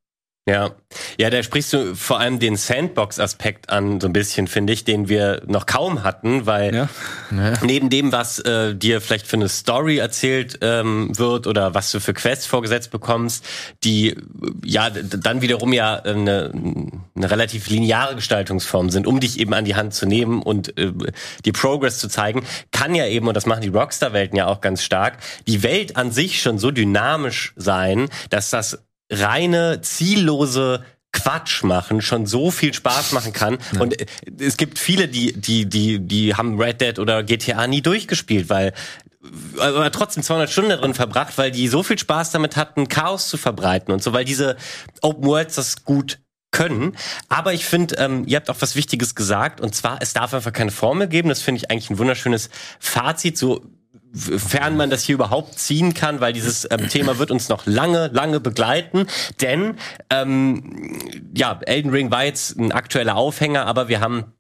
Ja, 0.48 0.76
ja, 1.18 1.32
da 1.32 1.42
sprichst 1.42 1.74
du 1.74 1.96
vor 1.96 2.20
allem 2.20 2.38
den 2.38 2.56
Sandbox-Aspekt 2.56 3.72
an, 3.72 4.00
so 4.00 4.06
ein 4.06 4.14
bisschen, 4.14 4.46
finde 4.46 4.74
ich, 4.74 4.84
den 4.84 5.10
wir 5.10 5.42
noch 5.48 5.66
kaum 5.66 6.04
hatten, 6.04 6.46
weil 6.46 6.76
Ja. 6.76 6.90
Ja. 7.36 7.54
neben 7.64 7.90
dem, 7.90 8.12
was 8.12 8.38
äh, 8.40 8.76
dir 8.76 9.02
vielleicht 9.02 9.26
für 9.26 9.38
eine 9.38 9.50
Story 9.50 9.98
erzählt 9.98 10.60
ähm, 10.62 11.10
wird 11.18 11.48
oder 11.48 11.74
was 11.74 11.92
du 11.92 12.00
für 12.00 12.14
Quests 12.14 12.46
vorgesetzt 12.46 12.92
bekommst, 12.92 13.44
die 13.84 14.16
ja 14.64 14.92
dann 14.92 15.42
wiederum 15.42 15.74
ja 15.74 15.98
äh, 16.06 16.10
eine, 16.12 16.52
eine 17.16 17.32
relativ 17.32 17.68
lineare 17.68 18.14
Gestaltungsform 18.16 18.92
sind, 18.92 19.08
um 19.08 19.20
dich 19.20 19.40
eben 19.40 19.56
an 19.56 19.66
die 19.66 19.74
Hand 19.74 19.96
zu 19.96 20.06
nehmen 20.06 20.44
und 20.44 20.78
äh, 20.78 20.92
dir 21.44 21.54
Progress 21.54 21.98
zu 21.98 22.08
zeigen, 22.08 22.46
kann 22.72 22.94
ja 22.94 23.08
eben, 23.08 23.28
und 23.28 23.34
das 23.34 23.48
machen 23.48 23.62
die 23.62 23.70
Rockstar-Welten 23.70 24.38
ja 24.38 24.46
auch 24.46 24.62
ganz 24.62 24.84
stark, 24.84 25.18
die 25.48 25.64
Welt 25.64 25.98
an 25.98 26.12
sich 26.12 26.40
schon 26.40 26.60
so 26.60 26.70
dynamisch 26.70 27.54
sein, 27.56 28.10
dass 28.30 28.52
das 28.52 28.78
reine, 29.10 29.82
ziellose 29.82 30.84
Quatsch 31.12 31.64
machen 31.64 32.02
schon 32.02 32.26
so 32.26 32.52
viel 32.52 32.74
Spaß 32.74 33.14
machen 33.14 33.32
kann. 33.32 33.58
Und 33.80 34.00
äh, 34.00 34.06
es 34.40 34.58
gibt 34.58 34.78
viele, 34.78 35.08
die, 35.08 35.34
die, 35.34 35.66
die, 35.66 36.00
die 36.00 36.36
haben 36.36 36.60
Red 36.62 36.82
Dead 36.82 37.00
oder 37.00 37.24
GTA 37.24 37.68
nie 37.68 37.82
durchgespielt, 37.82 38.50
weil 38.50 38.74
aber 39.58 39.92
trotzdem 39.92 40.22
200 40.22 40.52
Stunden 40.52 40.70
darin 40.70 40.94
verbracht, 40.94 41.38
weil 41.38 41.50
die 41.50 41.68
so 41.68 41.82
viel 41.82 41.98
Spaß 41.98 42.32
damit 42.32 42.58
hatten, 42.58 42.88
Chaos 42.90 43.28
zu 43.28 43.38
verbreiten 43.38 43.92
und 43.92 44.04
so, 44.04 44.14
weil 44.14 44.26
diese 44.26 44.56
Open 45.02 45.26
Worlds 45.26 45.56
das 45.56 45.84
gut 45.84 46.20
können. 46.52 46.96
Aber 47.28 47.54
ich 47.54 47.66
finde, 47.66 47.96
ähm, 47.98 48.24
ihr 48.28 48.38
habt 48.38 48.50
auch 48.50 48.58
was 48.60 48.76
Wichtiges 48.76 49.16
gesagt, 49.16 49.62
und 49.62 49.74
zwar, 49.74 49.98
es 50.02 50.14
darf 50.14 50.34
einfach 50.34 50.54
keine 50.54 50.72
Formel 50.72 51.08
geben. 51.08 51.30
Das 51.30 51.42
finde 51.42 51.60
ich 51.60 51.72
eigentlich 51.72 51.90
ein 51.90 51.98
wunderschönes 51.98 52.50
Fazit. 52.80 53.38
So 53.38 53.62
inwiefern 54.16 54.78
man 54.78 54.90
das 54.90 55.04
hier 55.04 55.16
überhaupt 55.16 55.60
ziehen 55.60 55.94
kann, 55.94 56.22
weil 56.22 56.34
dieses 56.34 56.68
ähm, 56.72 56.90
Thema 56.90 57.20
wird 57.20 57.32
uns 57.32 57.50
noch 57.50 57.66
lange, 57.66 58.08
lange 58.14 58.40
begleiten. 58.40 59.08
Denn 59.42 59.76
ähm, 60.10 61.00
ja, 61.36 61.60
Elden 61.66 61.92
Ring 61.92 62.12
war 62.12 62.24
jetzt 62.24 62.58
ein 62.58 62.72
aktueller 62.72 63.16
Aufhänger, 63.16 63.66
aber 63.66 63.88
wir 63.88 64.00
haben 64.00 64.32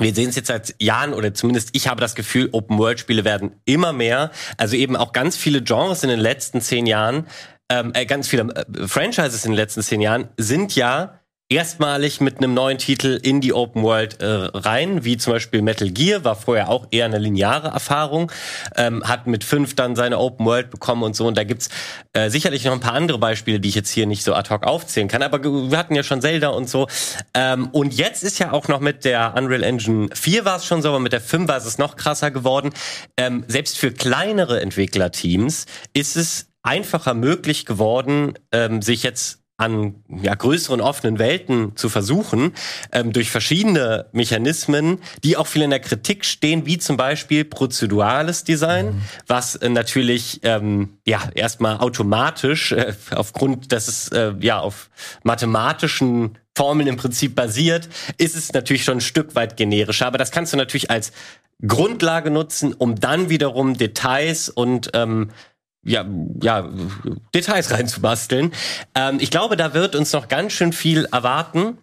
wir 0.00 0.14
sehen 0.14 0.28
es 0.28 0.36
jetzt 0.36 0.46
seit 0.46 0.76
Jahren 0.80 1.12
oder 1.12 1.34
zumindest 1.34 1.70
ich 1.72 1.88
habe 1.88 2.00
das 2.00 2.14
Gefühl, 2.14 2.50
Open-World-Spiele 2.52 3.24
werden 3.24 3.56
immer 3.64 3.92
mehr. 3.92 4.30
Also 4.56 4.76
eben 4.76 4.94
auch 4.94 5.12
ganz 5.12 5.36
viele 5.36 5.60
Genres 5.60 6.04
in 6.04 6.08
den 6.08 6.20
letzten 6.20 6.60
zehn 6.60 6.86
Jahren, 6.86 7.26
ähm, 7.68 7.90
äh, 7.94 8.06
ganz 8.06 8.28
viele 8.28 8.42
äh, 8.54 8.86
Franchises 8.86 9.44
in 9.44 9.50
den 9.52 9.56
letzten 9.56 9.82
zehn 9.82 10.00
Jahren 10.00 10.28
sind 10.36 10.76
ja 10.76 11.18
erstmalig 11.50 12.20
mit 12.20 12.38
einem 12.38 12.52
neuen 12.52 12.76
Titel 12.76 13.18
in 13.22 13.40
die 13.40 13.54
Open 13.54 13.82
World 13.82 14.20
äh, 14.20 14.26
rein, 14.26 15.04
wie 15.04 15.16
zum 15.16 15.32
Beispiel 15.32 15.62
Metal 15.62 15.88
Gear, 15.88 16.22
war 16.24 16.36
vorher 16.36 16.68
auch 16.68 16.88
eher 16.90 17.06
eine 17.06 17.18
lineare 17.18 17.68
Erfahrung, 17.68 18.30
ähm, 18.76 19.02
hat 19.04 19.26
mit 19.26 19.44
fünf 19.44 19.74
dann 19.74 19.96
seine 19.96 20.18
Open 20.18 20.44
World 20.44 20.70
bekommen 20.70 21.02
und 21.02 21.16
so. 21.16 21.26
Und 21.26 21.38
da 21.38 21.44
gibt's 21.44 21.70
äh, 22.12 22.28
sicherlich 22.28 22.64
noch 22.64 22.72
ein 22.72 22.80
paar 22.80 22.92
andere 22.92 23.18
Beispiele, 23.18 23.60
die 23.60 23.70
ich 23.70 23.74
jetzt 23.74 23.90
hier 23.90 24.06
nicht 24.06 24.24
so 24.24 24.34
ad 24.34 24.50
hoc 24.50 24.64
aufzählen 24.64 25.08
kann. 25.08 25.22
Aber 25.22 25.42
wir 25.42 25.78
hatten 25.78 25.94
ja 25.94 26.02
schon 26.02 26.20
Zelda 26.20 26.48
und 26.48 26.68
so. 26.68 26.86
Ähm, 27.32 27.68
und 27.68 27.94
jetzt 27.94 28.24
ist 28.24 28.38
ja 28.38 28.52
auch 28.52 28.68
noch 28.68 28.80
mit 28.80 29.06
der 29.06 29.34
Unreal 29.34 29.62
Engine 29.62 30.10
4 30.12 30.44
war 30.44 30.56
es 30.56 30.66
schon 30.66 30.82
so, 30.82 30.90
aber 30.90 31.00
mit 31.00 31.12
der 31.12 31.22
5 31.22 31.48
war 31.48 31.56
es 31.56 31.78
noch 31.78 31.96
krasser 31.96 32.30
geworden. 32.30 32.70
Ähm, 33.16 33.44
selbst 33.48 33.78
für 33.78 33.90
kleinere 33.90 34.60
Entwicklerteams 34.60 35.64
ist 35.94 36.16
es 36.16 36.48
einfacher 36.62 37.14
möglich 37.14 37.64
geworden, 37.64 38.34
ähm, 38.52 38.82
sich 38.82 39.02
jetzt 39.02 39.38
an 39.58 39.96
ja, 40.22 40.36
größeren 40.36 40.80
offenen 40.80 41.18
Welten 41.18 41.76
zu 41.76 41.88
versuchen, 41.88 42.54
ähm, 42.92 43.12
durch 43.12 43.30
verschiedene 43.30 44.06
Mechanismen, 44.12 45.00
die 45.24 45.36
auch 45.36 45.48
viel 45.48 45.62
in 45.62 45.70
der 45.70 45.80
Kritik 45.80 46.24
stehen, 46.24 46.64
wie 46.64 46.78
zum 46.78 46.96
Beispiel 46.96 47.44
prozedurales 47.44 48.44
Design, 48.44 48.86
mhm. 48.86 49.02
was 49.26 49.56
äh, 49.56 49.68
natürlich 49.68 50.40
ähm, 50.44 50.98
ja 51.04 51.20
erstmal 51.34 51.78
automatisch 51.78 52.70
äh, 52.70 52.94
aufgrund, 53.10 53.72
dass 53.72 53.88
es 53.88 54.08
äh, 54.10 54.32
ja 54.40 54.60
auf 54.60 54.90
mathematischen 55.24 56.38
Formeln 56.54 56.86
im 56.86 56.96
Prinzip 56.96 57.34
basiert, 57.34 57.88
ist 58.16 58.36
es 58.36 58.52
natürlich 58.52 58.84
schon 58.84 58.98
ein 58.98 59.00
Stück 59.00 59.34
weit 59.34 59.56
generischer. 59.56 60.06
Aber 60.06 60.18
das 60.18 60.30
kannst 60.30 60.52
du 60.52 60.56
natürlich 60.56 60.90
als 60.90 61.10
Grundlage 61.66 62.30
nutzen, 62.30 62.74
um 62.74 62.94
dann 62.94 63.28
wiederum 63.28 63.76
Details 63.76 64.48
und 64.48 64.90
ähm, 64.94 65.30
ja, 65.88 66.06
ja, 66.42 66.68
Details 67.34 67.70
reinzubasteln. 67.70 68.52
Ähm, 68.94 69.18
ich 69.20 69.30
glaube, 69.30 69.56
da 69.56 69.74
wird 69.74 69.96
uns 69.96 70.12
noch 70.12 70.28
ganz 70.28 70.52
schön 70.52 70.72
viel 70.72 71.06
erwarten. 71.06 71.78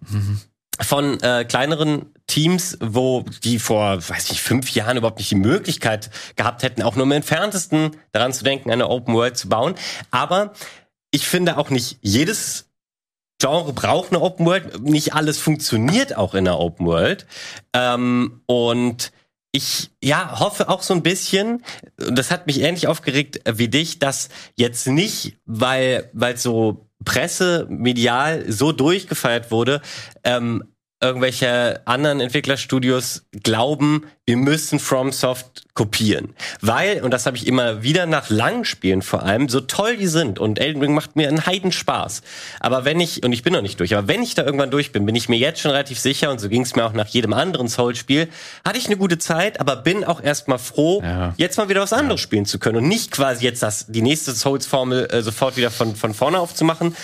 Von 0.81 1.21
äh, 1.21 1.45
kleineren 1.45 2.07
Teams, 2.27 2.77
wo 2.81 3.23
die 3.43 3.59
vor, 3.59 3.97
weiß 4.09 4.31
ich, 4.31 4.41
fünf 4.41 4.71
Jahren 4.71 4.97
überhaupt 4.97 5.19
nicht 5.19 5.31
die 5.31 5.35
Möglichkeit 5.35 6.09
gehabt 6.35 6.63
hätten, 6.63 6.81
auch 6.81 6.95
nur 6.95 7.05
im 7.05 7.11
entferntesten 7.13 7.91
daran 8.11 8.33
zu 8.33 8.43
denken, 8.43 8.71
eine 8.71 8.89
Open 8.89 9.13
World 9.13 9.37
zu 9.37 9.47
bauen. 9.47 9.75
Aber 10.11 10.53
ich 11.11 11.27
finde 11.27 11.57
auch 11.57 11.69
nicht 11.69 11.97
jedes 12.01 12.65
Genre 13.39 13.73
braucht 13.73 14.11
eine 14.11 14.21
Open 14.21 14.45
World. 14.45 14.81
Nicht 14.81 15.13
alles 15.13 15.39
funktioniert 15.39 16.17
auch 16.17 16.33
in 16.33 16.47
einer 16.47 16.59
Open 16.59 16.85
World. 16.85 17.25
Ähm, 17.73 18.41
und 18.45 19.11
ich 19.55 19.91
ja 20.03 20.39
hoffe 20.39 20.67
auch 20.67 20.81
so 20.81 20.93
ein 20.93 21.01
bisschen, 21.01 21.63
das 21.95 22.29
hat 22.29 22.45
mich 22.45 22.59
ähnlich 22.59 22.87
aufgeregt 22.87 23.39
wie 23.49 23.69
dich, 23.69 23.99
dass 23.99 24.27
jetzt 24.55 24.85
nicht, 24.87 25.37
weil 25.45 26.09
weil 26.11 26.35
so 26.35 26.89
Presse 27.05 27.65
medial 27.69 28.51
so 28.51 28.73
durchgefeiert 28.73 29.51
wurde, 29.51 29.81
ähm, 30.25 30.63
irgendwelche 31.01 31.81
anderen 31.85 32.19
Entwicklerstudios 32.19 33.27
glauben, 33.43 34.05
wir 34.27 34.37
müssen 34.37 34.79
FromSoft 34.79 35.65
kopieren. 35.75 36.33
Weil, 36.61 37.03
und 37.03 37.11
das 37.11 37.25
habe 37.25 37.35
ich 37.37 37.45
immer 37.45 37.83
wieder 37.83 38.05
nach 38.05 38.29
langen 38.29 38.65
Spielen 38.65 39.01
vor 39.01 39.23
allem, 39.23 39.49
so 39.49 39.59
toll 39.59 39.97
die 39.97 40.07
sind 40.07 40.39
und 40.39 40.57
Elden 40.57 40.81
Ring 40.81 40.93
macht 40.93 41.15
mir 41.15 41.27
einen 41.27 41.45
Heidenspaß. 41.45 42.21
Aber 42.61 42.85
wenn 42.85 43.01
ich, 43.01 43.23
und 43.23 43.33
ich 43.33 43.43
bin 43.43 43.53
noch 43.53 43.61
nicht 43.61 43.79
durch, 43.79 43.93
aber 43.95 44.07
wenn 44.07 44.23
ich 44.23 44.33
da 44.33 44.43
irgendwann 44.43 44.71
durch 44.71 44.93
bin, 44.93 45.05
bin 45.05 45.15
ich 45.15 45.27
mir 45.27 45.37
jetzt 45.37 45.59
schon 45.59 45.71
relativ 45.71 45.99
sicher, 45.99 46.31
und 46.31 46.39
so 46.39 46.47
ging 46.47 46.61
es 46.61 46.75
mir 46.75 46.85
auch 46.85 46.93
nach 46.93 47.07
jedem 47.07 47.33
anderen 47.33 47.67
Soul-Spiel, 47.67 48.29
hatte 48.65 48.77
ich 48.77 48.87
eine 48.87 48.95
gute 48.95 49.17
Zeit, 49.17 49.59
aber 49.59 49.75
bin 49.75 50.05
auch 50.05 50.23
erstmal 50.23 50.59
froh, 50.59 51.01
ja. 51.03 51.33
jetzt 51.35 51.57
mal 51.57 51.67
wieder 51.67 51.81
was 51.81 51.93
anderes 51.93 52.21
ja. 52.21 52.23
spielen 52.23 52.45
zu 52.45 52.57
können 52.57 52.77
und 52.77 52.87
nicht 52.87 53.11
quasi 53.11 53.43
jetzt 53.43 53.61
das, 53.61 53.87
die 53.87 54.01
nächste 54.01 54.31
Souls-Formel 54.31 55.07
äh, 55.11 55.21
sofort 55.21 55.57
wieder 55.57 55.71
von, 55.71 55.95
von 55.95 56.13
vorne 56.13 56.39
aufzumachen, 56.39 56.95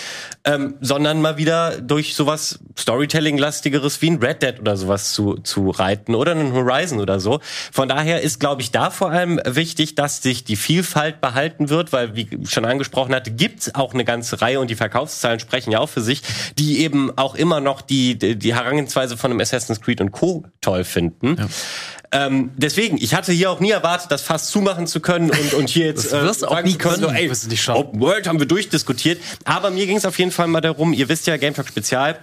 ähm, 0.46 0.76
sondern 0.80 1.22
mal 1.22 1.38
wieder 1.38 1.82
durch 1.82 2.16
sowas 2.16 2.60
Storytelling-lastigeres 2.80 4.02
wie 4.02 4.12
ein 4.12 4.24
Red 4.24 4.42
Dead 4.42 4.60
oder 4.62 4.78
sowas 4.78 5.12
zu, 5.12 5.36
zu 5.36 5.70
reiten 5.70 6.16
oder 6.16 6.32
einen 6.32 6.54
Horizon 6.54 7.02
oder 7.02 7.11
so. 7.20 7.40
Von 7.72 7.90
daher 7.90 8.22
ist, 8.22 8.40
glaube 8.40 8.62
ich, 8.62 8.72
da 8.72 8.90
vor 8.90 9.12
allem 9.12 9.40
wichtig, 9.46 9.96
dass 9.96 10.22
sich 10.22 10.44
die 10.44 10.56
Vielfalt 10.56 11.22
behalten 11.22 11.70
wird, 11.70 11.92
weil, 11.94 12.16
wie 12.16 12.28
schon 12.48 12.66
angesprochen 12.66 13.14
hatte, 13.14 13.32
gibt's 13.32 13.76
auch 13.76 13.94
eine 13.94 14.06
ganze 14.06 14.42
Reihe 14.42 14.60
und 14.60 14.70
die 14.70 14.76
Verkaufszahlen 14.76 15.40
sprechen 15.40 15.72
ja 15.72 15.80
auch 15.80 15.90
für 15.90 16.02
sich, 16.02 16.22
die 16.58 16.80
eben 16.80 17.18
auch 17.18 17.36
immer 17.36 17.60
noch 17.60 17.82
die, 17.82 18.18
die 18.18 18.56
Herangehensweise 18.56 19.18
von 19.18 19.32
einem 19.32 19.40
Assassin's 19.40 19.82
Creed 19.82 20.02
und 20.02 20.12
Co. 20.12 20.46
toll 20.62 20.84
finden. 20.84 21.36
Ja. 21.38 21.48
Ähm, 22.14 22.52
deswegen, 22.58 22.98
ich 22.98 23.16
hatte 23.16 23.32
hier 23.32 23.50
auch 23.52 23.62
nie 23.62 23.72
erwartet, 23.72 24.12
das 24.12 24.22
Fass 24.22 24.50
zumachen 24.50 24.86
zu 24.86 25.00
können 25.00 25.30
und, 25.30 25.54
und 25.54 25.70
hier 25.70 25.86
jetzt 25.86 26.06
das 26.12 26.24
wirst 26.24 26.44
äh, 26.44 26.48
auch 26.48 26.62
nie 26.62 26.76
können. 26.76 27.02
So, 27.02 27.08
ey, 27.08 27.30
wirst 27.30 27.50
nicht 27.50 27.64
schaffen. 27.64 27.80
Open 27.80 28.02
World 28.02 28.28
haben 28.28 28.40
wir 28.40 28.48
durchdiskutiert. 28.48 29.22
Aber 29.46 29.72
mir 29.72 29.86
ging 29.88 29.96
es 29.96 30.06
auf 30.06 30.20
jeden 30.20 30.32
Fall 30.32 30.48
mal 30.48 30.60
darum, 30.60 30.92
ihr 30.92 31.08
wisst 31.08 31.28
ja, 31.28 31.38
Game 31.38 31.54
Talk 31.54 31.70
Spezial 31.70 32.18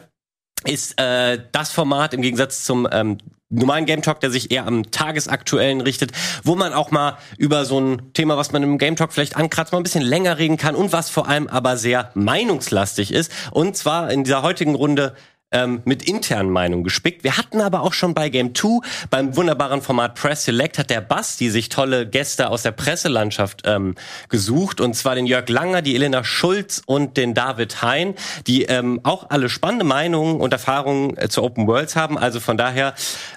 ist 0.64 1.00
äh, 1.00 1.38
das 1.52 1.70
Format 1.70 2.14
im 2.14 2.22
Gegensatz 2.22 2.64
zum 2.64 2.88
ähm, 2.90 3.18
normalen 3.50 3.86
Game 3.86 4.02
Talk, 4.02 4.20
der 4.20 4.30
sich 4.30 4.50
eher 4.50 4.66
am 4.66 4.90
tagesaktuellen 4.90 5.80
richtet, 5.80 6.12
wo 6.44 6.54
man 6.54 6.72
auch 6.72 6.90
mal 6.90 7.18
über 7.38 7.64
so 7.64 7.80
ein 7.80 8.12
Thema, 8.12 8.36
was 8.36 8.52
man 8.52 8.62
im 8.62 8.78
Game 8.78 8.96
Talk 8.96 9.12
vielleicht 9.12 9.36
ankratzt, 9.36 9.72
mal 9.72 9.78
ein 9.78 9.84
bisschen 9.84 10.02
länger 10.02 10.38
reden 10.38 10.56
kann 10.56 10.74
und 10.74 10.92
was 10.92 11.10
vor 11.10 11.28
allem 11.28 11.48
aber 11.48 11.76
sehr 11.76 12.10
meinungslastig 12.14 13.12
ist. 13.12 13.32
Und 13.50 13.76
zwar 13.76 14.10
in 14.10 14.24
dieser 14.24 14.42
heutigen 14.42 14.74
Runde 14.74 15.14
ähm, 15.50 15.82
mit 15.84 16.02
internen 16.08 16.50
Meinungen 16.50 16.84
gespickt. 16.84 17.24
Wir 17.24 17.36
hatten 17.36 17.60
aber 17.60 17.82
auch 17.82 17.92
schon 17.92 18.14
bei 18.14 18.28
Game 18.28 18.54
2, 18.54 18.80
beim 19.10 19.36
wunderbaren 19.36 19.82
Format 19.82 20.14
Press 20.14 20.44
Select, 20.44 20.78
hat 20.78 20.90
der 20.90 21.00
Basti 21.00 21.50
sich 21.50 21.68
tolle 21.68 22.08
Gäste 22.08 22.50
aus 22.50 22.62
der 22.62 22.72
Presselandschaft 22.72 23.62
ähm, 23.64 23.94
gesucht. 24.28 24.80
Und 24.80 24.94
zwar 24.94 25.14
den 25.14 25.26
Jörg 25.26 25.48
Langer, 25.48 25.82
die 25.82 25.94
Elena 25.94 26.24
Schulz 26.24 26.82
und 26.84 27.16
den 27.16 27.34
David 27.34 27.82
Hein, 27.82 28.14
die 28.46 28.64
ähm, 28.64 29.00
auch 29.04 29.30
alle 29.30 29.48
spannende 29.48 29.84
Meinungen 29.84 30.40
und 30.40 30.52
Erfahrungen 30.52 31.16
äh, 31.16 31.28
zu 31.28 31.42
Open 31.42 31.66
Worlds 31.66 31.96
haben. 31.96 32.18
Also 32.18 32.40
von 32.40 32.56
daher 32.56 32.94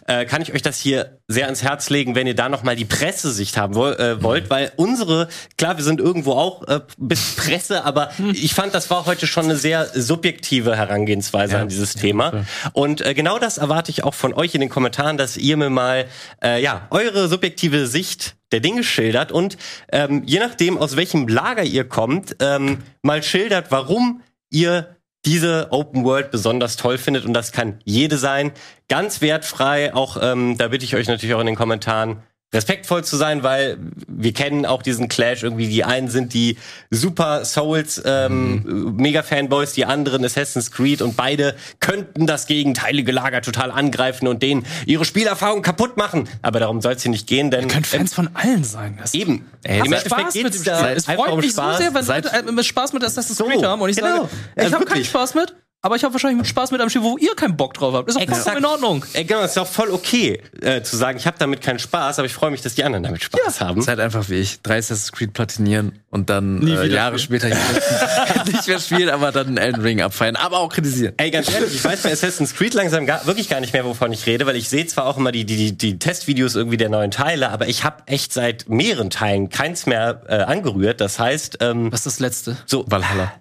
äh, 0.07 0.26
kann 0.26 0.41
ich 0.41 0.53
euch 0.53 0.62
das 0.62 0.80
hier 0.80 1.20
sehr 1.32 1.45
ans 1.45 1.63
Herz 1.63 1.89
legen, 1.89 2.15
wenn 2.15 2.27
ihr 2.27 2.36
da 2.36 2.49
nochmal 2.49 2.75
die 2.75 2.86
Pressesicht 2.86 3.57
haben 3.57 3.75
wo 3.75 3.88
äh, 3.88 4.21
wollt, 4.21 4.49
weil 4.49 4.71
unsere, 4.75 5.27
klar, 5.57 5.77
wir 5.77 5.84
sind 5.84 5.99
irgendwo 5.99 6.34
auch 6.34 6.67
äh, 6.67 6.82
bis 6.97 7.36
Presse, 7.36 7.84
aber 7.84 8.11
ich 8.34 8.53
fand, 8.53 8.73
das 8.73 8.89
war 8.89 9.05
heute 9.05 9.27
schon 9.27 9.45
eine 9.45 9.55
sehr 9.55 9.88
subjektive 9.93 10.75
Herangehensweise 10.75 11.55
ja. 11.55 11.61
an 11.61 11.69
dieses 11.69 11.93
Thema. 11.93 12.45
Und 12.73 13.01
äh, 13.01 13.13
genau 13.13 13.39
das 13.39 13.57
erwarte 13.57 13.91
ich 13.91 14.03
auch 14.03 14.13
von 14.13 14.34
euch 14.34 14.53
in 14.55 14.61
den 14.61 14.69
Kommentaren, 14.69 15.17
dass 15.17 15.38
ihr 15.38 15.57
mir 15.57 15.69
mal 15.69 16.05
äh, 16.43 16.61
ja 16.61 16.88
eure 16.89 17.27
subjektive 17.27 17.88
Sicht 17.88 18.36
der 18.51 18.59
Dinge 18.59 18.84
schildert 18.84 19.32
und 19.32 19.57
ähm, 19.91 20.23
je 20.25 20.39
nachdem, 20.39 20.77
aus 20.77 20.95
welchem 20.95 21.27
Lager 21.27 21.63
ihr 21.63 21.88
kommt, 21.88 22.36
ähm, 22.39 22.79
mal 23.01 23.23
schildert, 23.23 23.71
warum 23.71 24.21
ihr 24.49 24.97
diese 25.26 25.67
Open 25.72 26.03
World 26.03 26.32
besonders 26.32 26.78
toll 26.78 26.97
findet 26.97 27.26
und 27.26 27.34
das 27.34 27.51
kann 27.51 27.80
jede 27.84 28.17
sein. 28.17 28.51
Ganz 28.88 29.22
wertfrei, 29.22 29.93
auch 29.93 30.17
ähm, 30.22 30.57
da 30.57 30.69
bitte 30.69 30.86
ich 30.86 30.95
euch 30.95 31.07
natürlich 31.07 31.36
auch 31.36 31.39
in 31.39 31.45
den 31.47 31.55
Kommentaren 31.55 32.24
respektvoll 32.54 33.04
zu 33.04 33.16
sein, 33.16 33.43
weil 33.43 33.78
wir 34.08 34.34
kennen 34.34 34.66
auch 34.66 34.84
diesen 34.84 35.08
Clash 35.08 35.43
irgendwie. 35.43 35.68
Die 35.68 35.84
einen 35.84 36.10
sind 36.10 36.34
die 36.34 36.58
Super 36.89 37.45
Souls 37.45 38.02
ähm, 38.06 38.64
mhm. 38.64 38.95
Mega 38.97 39.24
Fanboys, 39.24 39.74
die 39.74 39.86
anderen 39.86 40.26
Assassin's 40.26 40.72
Creed 40.72 41.02
und 41.02 41.16
beide 41.16 41.56
könnten 41.80 42.28
das 42.28 42.47
gegenteilige 42.47 43.12
Lager 43.12 43.41
total 43.41 43.72
angreifen 43.72 44.28
und 44.28 44.43
denen 44.43 44.66
ihre 44.86 45.06
Spielerfahrung 45.06 45.62
kaputt 45.62 45.95
machen. 45.95 46.28
Aber 46.41 46.60
darum 46.60 46.82
soll 46.82 46.93
es 46.93 47.04
hier 47.04 47.12
nicht 47.12 47.28
gehen, 47.28 47.52
denn 47.52 47.64
wir 47.64 47.70
können 47.70 47.86
Fans 47.86 48.12
äh, 48.12 48.16
von 48.16 48.30
allen 48.34 48.64
sein. 48.64 48.97
Das 48.99 49.14
eben. 49.14 49.45
Ey, 49.64 49.80
Im 49.80 49.86
Endeffekt 49.86 50.34
geht 50.34 50.47
es 50.47 50.64
da 50.64 50.91
es 50.91 51.06
freut 51.06 51.38
mich 51.38 51.52
Spaß. 51.52 51.78
so 51.78 51.84
sehr, 51.84 51.93
wenn 51.93 52.06
Leute 52.06 52.60
äh, 52.60 52.64
Spaß 52.64 52.93
mit 52.93 53.04
Assassin's 53.04 53.39
Creed 53.39 53.64
haben 53.64 53.82
und 53.82 53.89
ich 53.89 53.95
genau. 53.95 54.24
sage, 54.24 54.30
ich 54.56 54.64
also 54.64 54.76
habe 54.76 54.86
keinen 54.86 55.06
Spaß 55.06 55.36
mit. 55.36 55.56
Aber 55.84 55.95
ich 55.95 56.03
habe 56.03 56.13
wahrscheinlich 56.13 56.47
Spaß 56.47 56.69
mit 56.69 56.79
einem 56.79 56.91
Spiel, 56.91 57.01
wo 57.01 57.17
ihr 57.17 57.34
keinen 57.36 57.57
Bock 57.57 57.73
drauf 57.73 57.95
habt. 57.95 58.07
Ist 58.07 58.15
auch 58.15 58.23
vollkommen 58.23 58.57
in 58.57 58.65
Ordnung. 58.65 59.05
Äh, 59.13 59.23
genau, 59.23 59.41
ist 59.41 59.57
auch 59.57 59.65
voll 59.65 59.89
okay 59.89 60.39
äh, 60.61 60.84
zu 60.84 60.95
sagen, 60.95 61.17
ich 61.17 61.25
habe 61.25 61.38
damit 61.39 61.61
keinen 61.61 61.79
Spaß, 61.79 62.19
aber 62.19 62.27
ich 62.27 62.34
freue 62.34 62.51
mich, 62.51 62.61
dass 62.61 62.75
die 62.75 62.84
anderen 62.84 63.01
damit 63.01 63.23
Spaß 63.23 63.59
ja. 63.59 63.67
haben. 63.67 63.82
Seid 63.82 63.99
einfach 63.99 64.29
wie 64.29 64.36
ich. 64.36 64.61
Drei 64.61 64.77
Assassin's 64.77 65.11
Creed 65.11 65.34
platinieren 65.34 65.99
und 66.11 66.29
dann 66.29 66.67
äh, 66.67 66.86
Jahre 66.86 67.17
spielen. 67.17 67.41
später 67.41 67.55
nicht 68.45 68.67
mehr 68.67 68.79
spielen, 68.79 69.09
aber 69.09 69.32
dann 69.32 69.57
Elden 69.57 69.82
Ring 69.82 70.01
abfeiern, 70.01 70.36
aber 70.36 70.59
auch 70.59 70.69
kritisieren. 70.69 71.15
Ey, 71.17 71.32
ganz 71.32 71.51
ehrlich, 71.51 71.73
ich 71.73 71.84
weiß 71.84 72.03
bei 72.03 72.11
Assassin's 72.11 72.53
Creed 72.53 72.75
langsam 72.75 73.07
gar, 73.07 73.25
wirklich 73.25 73.49
gar 73.49 73.59
nicht 73.59 73.73
mehr, 73.73 73.84
wovon 73.84 74.13
ich 74.13 74.27
rede, 74.27 74.45
weil 74.45 74.57
ich 74.57 74.69
sehe 74.69 74.86
zwar 74.86 75.07
auch 75.07 75.17
immer 75.17 75.32
die, 75.32 75.45
die, 75.45 75.55
die, 75.55 75.77
die 75.77 75.97
Testvideos 75.97 76.55
irgendwie 76.55 76.77
der 76.77 76.89
neuen 76.89 77.09
Teile, 77.09 77.49
aber 77.49 77.67
ich 77.67 77.84
habe 77.84 78.03
echt 78.05 78.34
seit 78.34 78.69
mehreren 78.69 79.09
Teilen 79.09 79.49
keins 79.49 79.88
mehr 79.88 80.21
äh, 80.27 80.36
angerührt. 80.41 81.01
Das 81.01 81.17
heißt, 81.17 81.57
ähm, 81.61 81.91
was 81.91 82.01
ist 82.01 82.05
das 82.05 82.19
letzte? 82.19 82.57
So 82.67 82.86
Valhalla. 82.88 83.34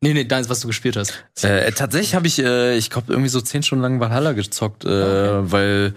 Nee, 0.00 0.14
nee, 0.14 0.24
deins, 0.24 0.48
was 0.48 0.60
du 0.60 0.66
gespielt 0.68 0.96
hast. 0.96 1.24
Äh, 1.42 1.72
tatsächlich 1.72 2.14
habe 2.14 2.26
ich, 2.26 2.38
äh, 2.38 2.76
ich 2.76 2.90
glaube, 2.90 3.12
irgendwie 3.12 3.28
so 3.28 3.40
zehn 3.40 3.62
Stunden 3.62 3.82
lang 3.82 4.00
Valhalla 4.00 4.32
gezockt, 4.32 4.84
äh, 4.84 4.88
okay. 4.88 5.42
weil 5.52 5.94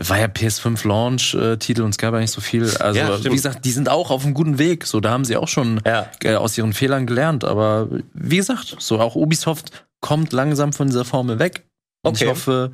war 0.00 0.16
ja 0.18 0.26
PS5 0.26 0.86
Launch-Titel 0.86 1.82
und 1.82 1.90
es 1.90 1.98
gab 1.98 2.14
ja 2.14 2.20
nicht 2.20 2.30
so 2.30 2.40
viel. 2.40 2.62
Also, 2.76 3.00
Ja, 3.00 3.24
wie 3.24 3.30
gesagt, 3.30 3.64
die 3.64 3.72
sind 3.72 3.88
auch 3.88 4.12
auf 4.12 4.24
einem 4.24 4.32
guten 4.32 4.56
Weg. 4.58 4.86
So, 4.86 5.00
da 5.00 5.10
haben 5.10 5.24
sie 5.24 5.36
auch 5.36 5.48
schon 5.48 5.80
Ja. 5.84 6.08
äh, 6.22 6.36
aus 6.36 6.56
ihren 6.56 6.72
Fehlern 6.72 7.04
gelernt. 7.06 7.42
Aber 7.42 7.88
wie 8.14 8.36
gesagt, 8.36 8.76
so 8.78 9.00
auch 9.00 9.16
Ubisoft 9.16 9.86
kommt 10.00 10.32
langsam 10.32 10.72
von 10.72 10.86
dieser 10.86 11.04
Formel 11.04 11.40
weg. 11.40 11.64
Und 12.04 12.12
Okay. 12.14 12.24
ich 12.26 12.30
hoffe, 12.30 12.70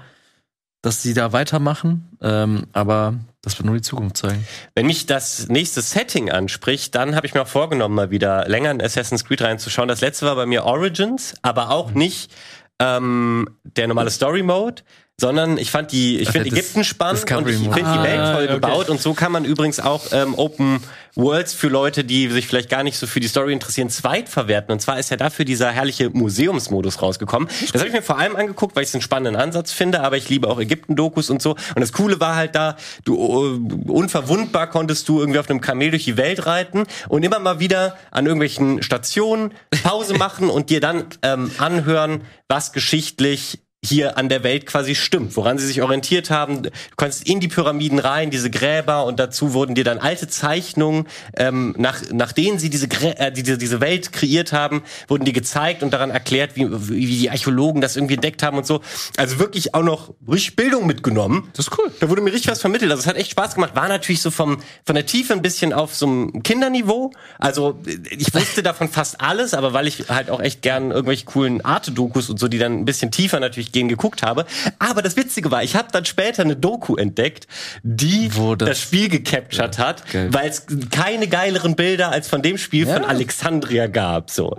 dass 0.82 1.02
sie 1.02 1.14
da 1.14 1.32
weitermachen. 1.32 2.10
Ähm, 2.20 2.66
aber 2.74 3.14
das 3.44 3.58
wird 3.58 3.66
nur 3.66 3.76
die 3.76 3.82
Zukunft 3.82 4.16
zeigen. 4.16 4.46
Wenn 4.74 4.86
mich 4.86 5.06
das 5.06 5.48
nächste 5.48 5.82
Setting 5.82 6.30
anspricht, 6.30 6.94
dann 6.94 7.14
habe 7.16 7.26
ich 7.26 7.34
mir 7.34 7.42
auch 7.42 7.48
vorgenommen, 7.48 7.94
mal 7.94 8.10
wieder 8.10 8.48
länger 8.48 8.70
in 8.70 8.82
Assassin's 8.82 9.24
Creed 9.24 9.42
reinzuschauen. 9.42 9.88
Das 9.88 10.00
letzte 10.00 10.26
war 10.26 10.34
bei 10.36 10.46
mir 10.46 10.64
Origins, 10.64 11.34
aber 11.42 11.70
auch 11.70 11.90
Mhm. 11.92 11.98
nicht 11.98 12.32
ähm, 12.80 13.48
der 13.62 13.86
normale 13.86 14.10
Story 14.10 14.42
Mode, 14.42 14.82
sondern 15.20 15.58
ich 15.58 15.70
fand 15.70 15.92
die, 15.92 16.18
ich 16.18 16.30
finde 16.30 16.48
Ägypten 16.48 16.82
spannend 16.84 17.22
und 17.22 17.28
Discovery 17.28 17.52
ich 17.54 17.60
Mode. 17.60 17.74
finde 17.76 17.92
die 17.98 18.02
Welt 18.02 18.20
Ah, 18.20 18.32
toll 18.34 18.44
okay. 18.44 18.54
gebaut 18.54 18.88
und 18.90 19.00
so 19.00 19.14
kann 19.14 19.30
man 19.32 19.44
übrigens 19.44 19.78
auch 19.78 20.02
ähm, 20.12 20.34
Open 20.36 20.80
Worlds 21.16 21.54
für 21.54 21.68
Leute, 21.68 22.02
die 22.02 22.28
sich 22.28 22.48
vielleicht 22.48 22.68
gar 22.68 22.82
nicht 22.82 22.98
so 22.98 23.06
für 23.06 23.20
die 23.20 23.28
Story 23.28 23.52
interessieren, 23.52 23.88
zweitverwerten. 23.88 24.72
Und 24.72 24.80
zwar 24.80 24.98
ist 24.98 25.10
ja 25.10 25.16
dafür 25.16 25.44
dieser 25.44 25.70
herrliche 25.70 26.10
Museumsmodus 26.10 27.00
rausgekommen. 27.00 27.48
Das 27.72 27.80
habe 27.80 27.86
ich 27.86 27.92
mir 27.92 28.02
vor 28.02 28.18
allem 28.18 28.34
angeguckt, 28.34 28.74
weil 28.74 28.82
ich 28.82 28.88
es 28.88 28.94
einen 28.96 29.02
spannenden 29.02 29.40
Ansatz 29.40 29.70
finde, 29.72 30.00
aber 30.00 30.16
ich 30.16 30.28
liebe 30.28 30.48
auch 30.48 30.58
Ägypten-Dokus 30.58 31.30
und 31.30 31.40
so. 31.40 31.50
Und 31.52 31.80
das 31.80 31.92
Coole 31.92 32.18
war 32.18 32.34
halt 32.34 32.56
da, 32.56 32.74
du 33.04 33.14
äh, 33.14 33.90
unverwundbar 33.92 34.68
konntest 34.68 35.08
du 35.08 35.20
irgendwie 35.20 35.38
auf 35.38 35.48
einem 35.48 35.60
Kamel 35.60 35.90
durch 35.90 36.04
die 36.04 36.16
Welt 36.16 36.46
reiten 36.46 36.82
und 37.08 37.22
immer 37.24 37.38
mal 37.38 37.60
wieder 37.60 37.96
an 38.10 38.26
irgendwelchen 38.26 38.82
Stationen 38.82 39.52
Pause 39.84 40.14
machen 40.18 40.50
und 40.50 40.68
dir 40.70 40.80
dann 40.80 41.04
ähm, 41.22 41.52
anhören, 41.58 42.22
was 42.48 42.72
geschichtlich 42.72 43.60
hier 43.84 44.18
an 44.18 44.28
der 44.28 44.42
Welt 44.42 44.66
quasi 44.66 44.94
stimmt, 44.94 45.36
woran 45.36 45.58
sie 45.58 45.66
sich 45.66 45.82
orientiert 45.82 46.30
haben. 46.30 46.62
Du 46.62 46.70
konntest 46.96 47.28
in 47.28 47.40
die 47.40 47.48
Pyramiden 47.48 47.98
rein, 47.98 48.30
diese 48.30 48.50
Gräber 48.50 49.04
und 49.04 49.18
dazu 49.20 49.52
wurden 49.52 49.74
dir 49.74 49.84
dann 49.84 49.98
alte 49.98 50.28
Zeichnungen, 50.28 51.06
ähm, 51.36 51.74
nach, 51.78 52.02
nach 52.12 52.32
denen 52.32 52.58
sie 52.58 52.70
diese, 52.70 52.88
Grä 52.88 53.10
äh, 53.10 53.32
diese, 53.32 53.58
diese 53.58 53.80
Welt 53.80 54.12
kreiert 54.12 54.52
haben, 54.52 54.82
wurden 55.08 55.24
dir 55.24 55.32
gezeigt 55.32 55.82
und 55.82 55.92
daran 55.92 56.10
erklärt, 56.10 56.56
wie, 56.56 56.66
wie 56.88 57.18
die 57.18 57.30
Archäologen 57.30 57.80
das 57.80 57.96
irgendwie 57.96 58.14
entdeckt 58.14 58.42
haben 58.42 58.56
und 58.56 58.66
so. 58.66 58.80
Also 59.16 59.38
wirklich 59.38 59.74
auch 59.74 59.82
noch 59.82 60.14
richtig 60.28 60.56
Bildung 60.56 60.86
mitgenommen. 60.86 61.48
Das 61.54 61.66
ist 61.66 61.78
cool. 61.78 61.90
Da 62.00 62.08
wurde 62.08 62.22
mir 62.22 62.32
richtig 62.32 62.50
was 62.50 62.60
vermittelt. 62.60 62.90
Also 62.90 63.02
es 63.02 63.06
hat 63.06 63.16
echt 63.16 63.30
Spaß 63.30 63.54
gemacht. 63.54 63.76
War 63.76 63.88
natürlich 63.88 64.22
so 64.22 64.30
vom, 64.30 64.58
von 64.84 64.94
der 64.94 65.06
Tiefe 65.06 65.32
ein 65.32 65.42
bisschen 65.42 65.72
auf 65.72 65.94
so 65.94 66.06
einem 66.06 66.42
Kinderniveau. 66.42 67.12
Also 67.38 67.78
ich 68.10 68.32
wusste 68.34 68.62
davon 68.62 68.88
fast 68.88 69.20
alles, 69.20 69.54
aber 69.54 69.72
weil 69.72 69.86
ich 69.86 70.08
halt 70.08 70.30
auch 70.30 70.40
echt 70.40 70.62
gern 70.62 70.90
irgendwelche 70.90 71.24
coolen 71.26 71.64
Arte-Dokus 71.64 72.30
und 72.30 72.38
so, 72.38 72.48
die 72.48 72.58
dann 72.58 72.78
ein 72.80 72.84
bisschen 72.84 73.10
tiefer 73.10 73.40
natürlich 73.40 73.72
gehen, 73.74 73.88
geguckt 73.88 74.22
habe. 74.22 74.46
Aber 74.78 75.02
das 75.02 75.16
Witzige 75.16 75.50
war, 75.50 75.62
ich 75.62 75.76
habe 75.76 75.88
dann 75.92 76.06
später 76.06 76.40
eine 76.42 76.56
Doku 76.56 76.96
entdeckt, 76.96 77.46
die 77.82 78.30
das, 78.30 78.56
das- 78.70 78.80
Spiel 78.80 79.10
gecaptured 79.10 79.78
hat, 79.78 80.10
geil. 80.10 80.32
weil 80.32 80.48
es 80.48 80.64
keine 80.90 81.28
geileren 81.28 81.76
Bilder 81.76 82.10
als 82.10 82.28
von 82.28 82.40
dem 82.40 82.56
Spiel 82.56 82.86
von 82.86 83.02
Ja. 83.02 83.08
Alexandria 83.08 83.86
gab. 83.88 84.30
So. 84.30 84.56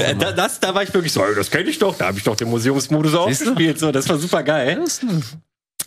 Äh, 0.00 0.14
da, 0.16 0.32
das, 0.32 0.60
da 0.60 0.74
war 0.74 0.82
ich 0.82 0.92
wirklich 0.92 1.12
so, 1.14 1.24
"Ey, 1.24 1.34
das 1.34 1.50
kenne 1.50 1.70
ich 1.70 1.78
doch, 1.78 1.96
da 1.96 2.08
habe 2.08 2.18
ich 2.18 2.24
doch 2.24 2.36
den 2.36 2.50
Museumsmodus 2.50 3.14
auch 3.14 3.28
gespielt. 3.28 3.78
So, 3.78 3.92
das 3.92 4.08
war 4.08 4.18
super 4.18 4.42
geil. 4.42 4.84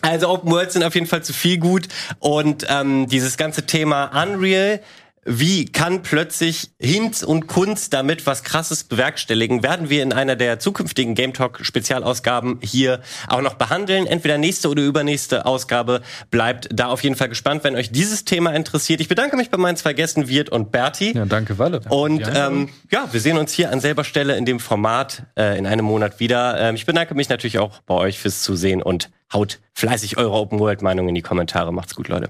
Also 0.02 0.30
Open 0.30 0.50
Worlds 0.52 0.74
sind 0.74 0.84
auf 0.84 0.96
jeden 0.96 1.06
Fall 1.06 1.22
zu 1.22 1.32
viel 1.34 1.60
gut 1.60 1.88
und 2.20 2.66
ähm, 2.70 3.08
dieses 3.08 3.38
ganze 3.38 3.68
Thema 3.68 4.06
Unreal, 4.24 4.80
wie 5.24 5.66
kann 5.66 6.02
plötzlich 6.02 6.72
Hinz 6.80 7.22
und 7.22 7.46
Kunst 7.46 7.94
damit 7.94 8.26
was 8.26 8.44
Krasses 8.44 8.84
bewerkstelligen, 8.84 9.62
werden 9.62 9.90
wir 9.90 10.02
in 10.02 10.14
einer 10.14 10.36
der 10.36 10.58
zukünftigen 10.58 11.14
Game 11.14 11.34
Talk 11.34 11.60
Spezialausgaben 11.64 12.60
hier 12.64 13.02
auch 13.28 13.42
noch 13.42 13.54
behandeln. 13.54 14.08
Entweder 14.08 14.40
nächste 14.40 14.70
oder 14.70 14.82
übernächste 14.82 15.46
Ausgabe. 15.46 16.02
Bleibt 16.32 16.70
da 16.74 16.88
auf 16.88 17.04
jeden 17.04 17.16
Fall 17.16 17.30
gespannt, 17.30 17.64
wenn 17.64 17.76
euch 17.76 17.92
dieses 17.92 18.26
Thema 18.26 18.52
interessiert. 18.56 19.00
Ich 19.00 19.10
bedanke 19.10 19.38
mich 19.38 19.52
bei 19.52 19.58
meinen 19.58 19.76
zwei 19.76 19.94
Gästen, 19.94 20.28
Wirt 20.28 20.50
und 20.50 20.72
Berti. 20.72 21.16
Ja, 21.16 21.26
danke, 21.26 21.60
Walle. 21.60 21.82
Und 21.90 22.22
Ja. 22.22 22.48
ähm, 22.48 22.70
ja, 22.92 23.08
wir 23.12 23.20
sehen 23.20 23.38
uns 23.38 23.54
hier 23.54 23.72
an 23.72 23.80
selber 23.80 24.04
Stelle 24.04 24.36
in 24.38 24.46
dem 24.46 24.60
Format 24.60 25.28
äh, 25.38 25.56
in 25.58 25.68
einem 25.68 25.86
Monat 25.86 26.20
wieder. 26.20 26.60
Ähm, 26.60 26.76
ich 26.76 26.88
bedanke 26.88 27.14
mich 27.14 27.30
natürlich 27.30 27.60
auch 27.60 27.80
bei 27.82 27.94
euch 27.94 28.18
fürs 28.18 28.42
Zusehen 28.42 28.82
und 28.82 29.12
haut 29.32 29.60
fleißig 29.74 30.18
eure 30.18 30.34
Open 30.34 30.60
World 30.60 30.82
Meinung 30.82 31.08
in 31.08 31.16
die 31.16 31.22
Kommentare. 31.22 31.72
Macht's 31.72 31.94
gut, 31.96 32.08
Leute. 32.08 32.30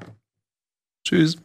Tschüss. 1.08 1.38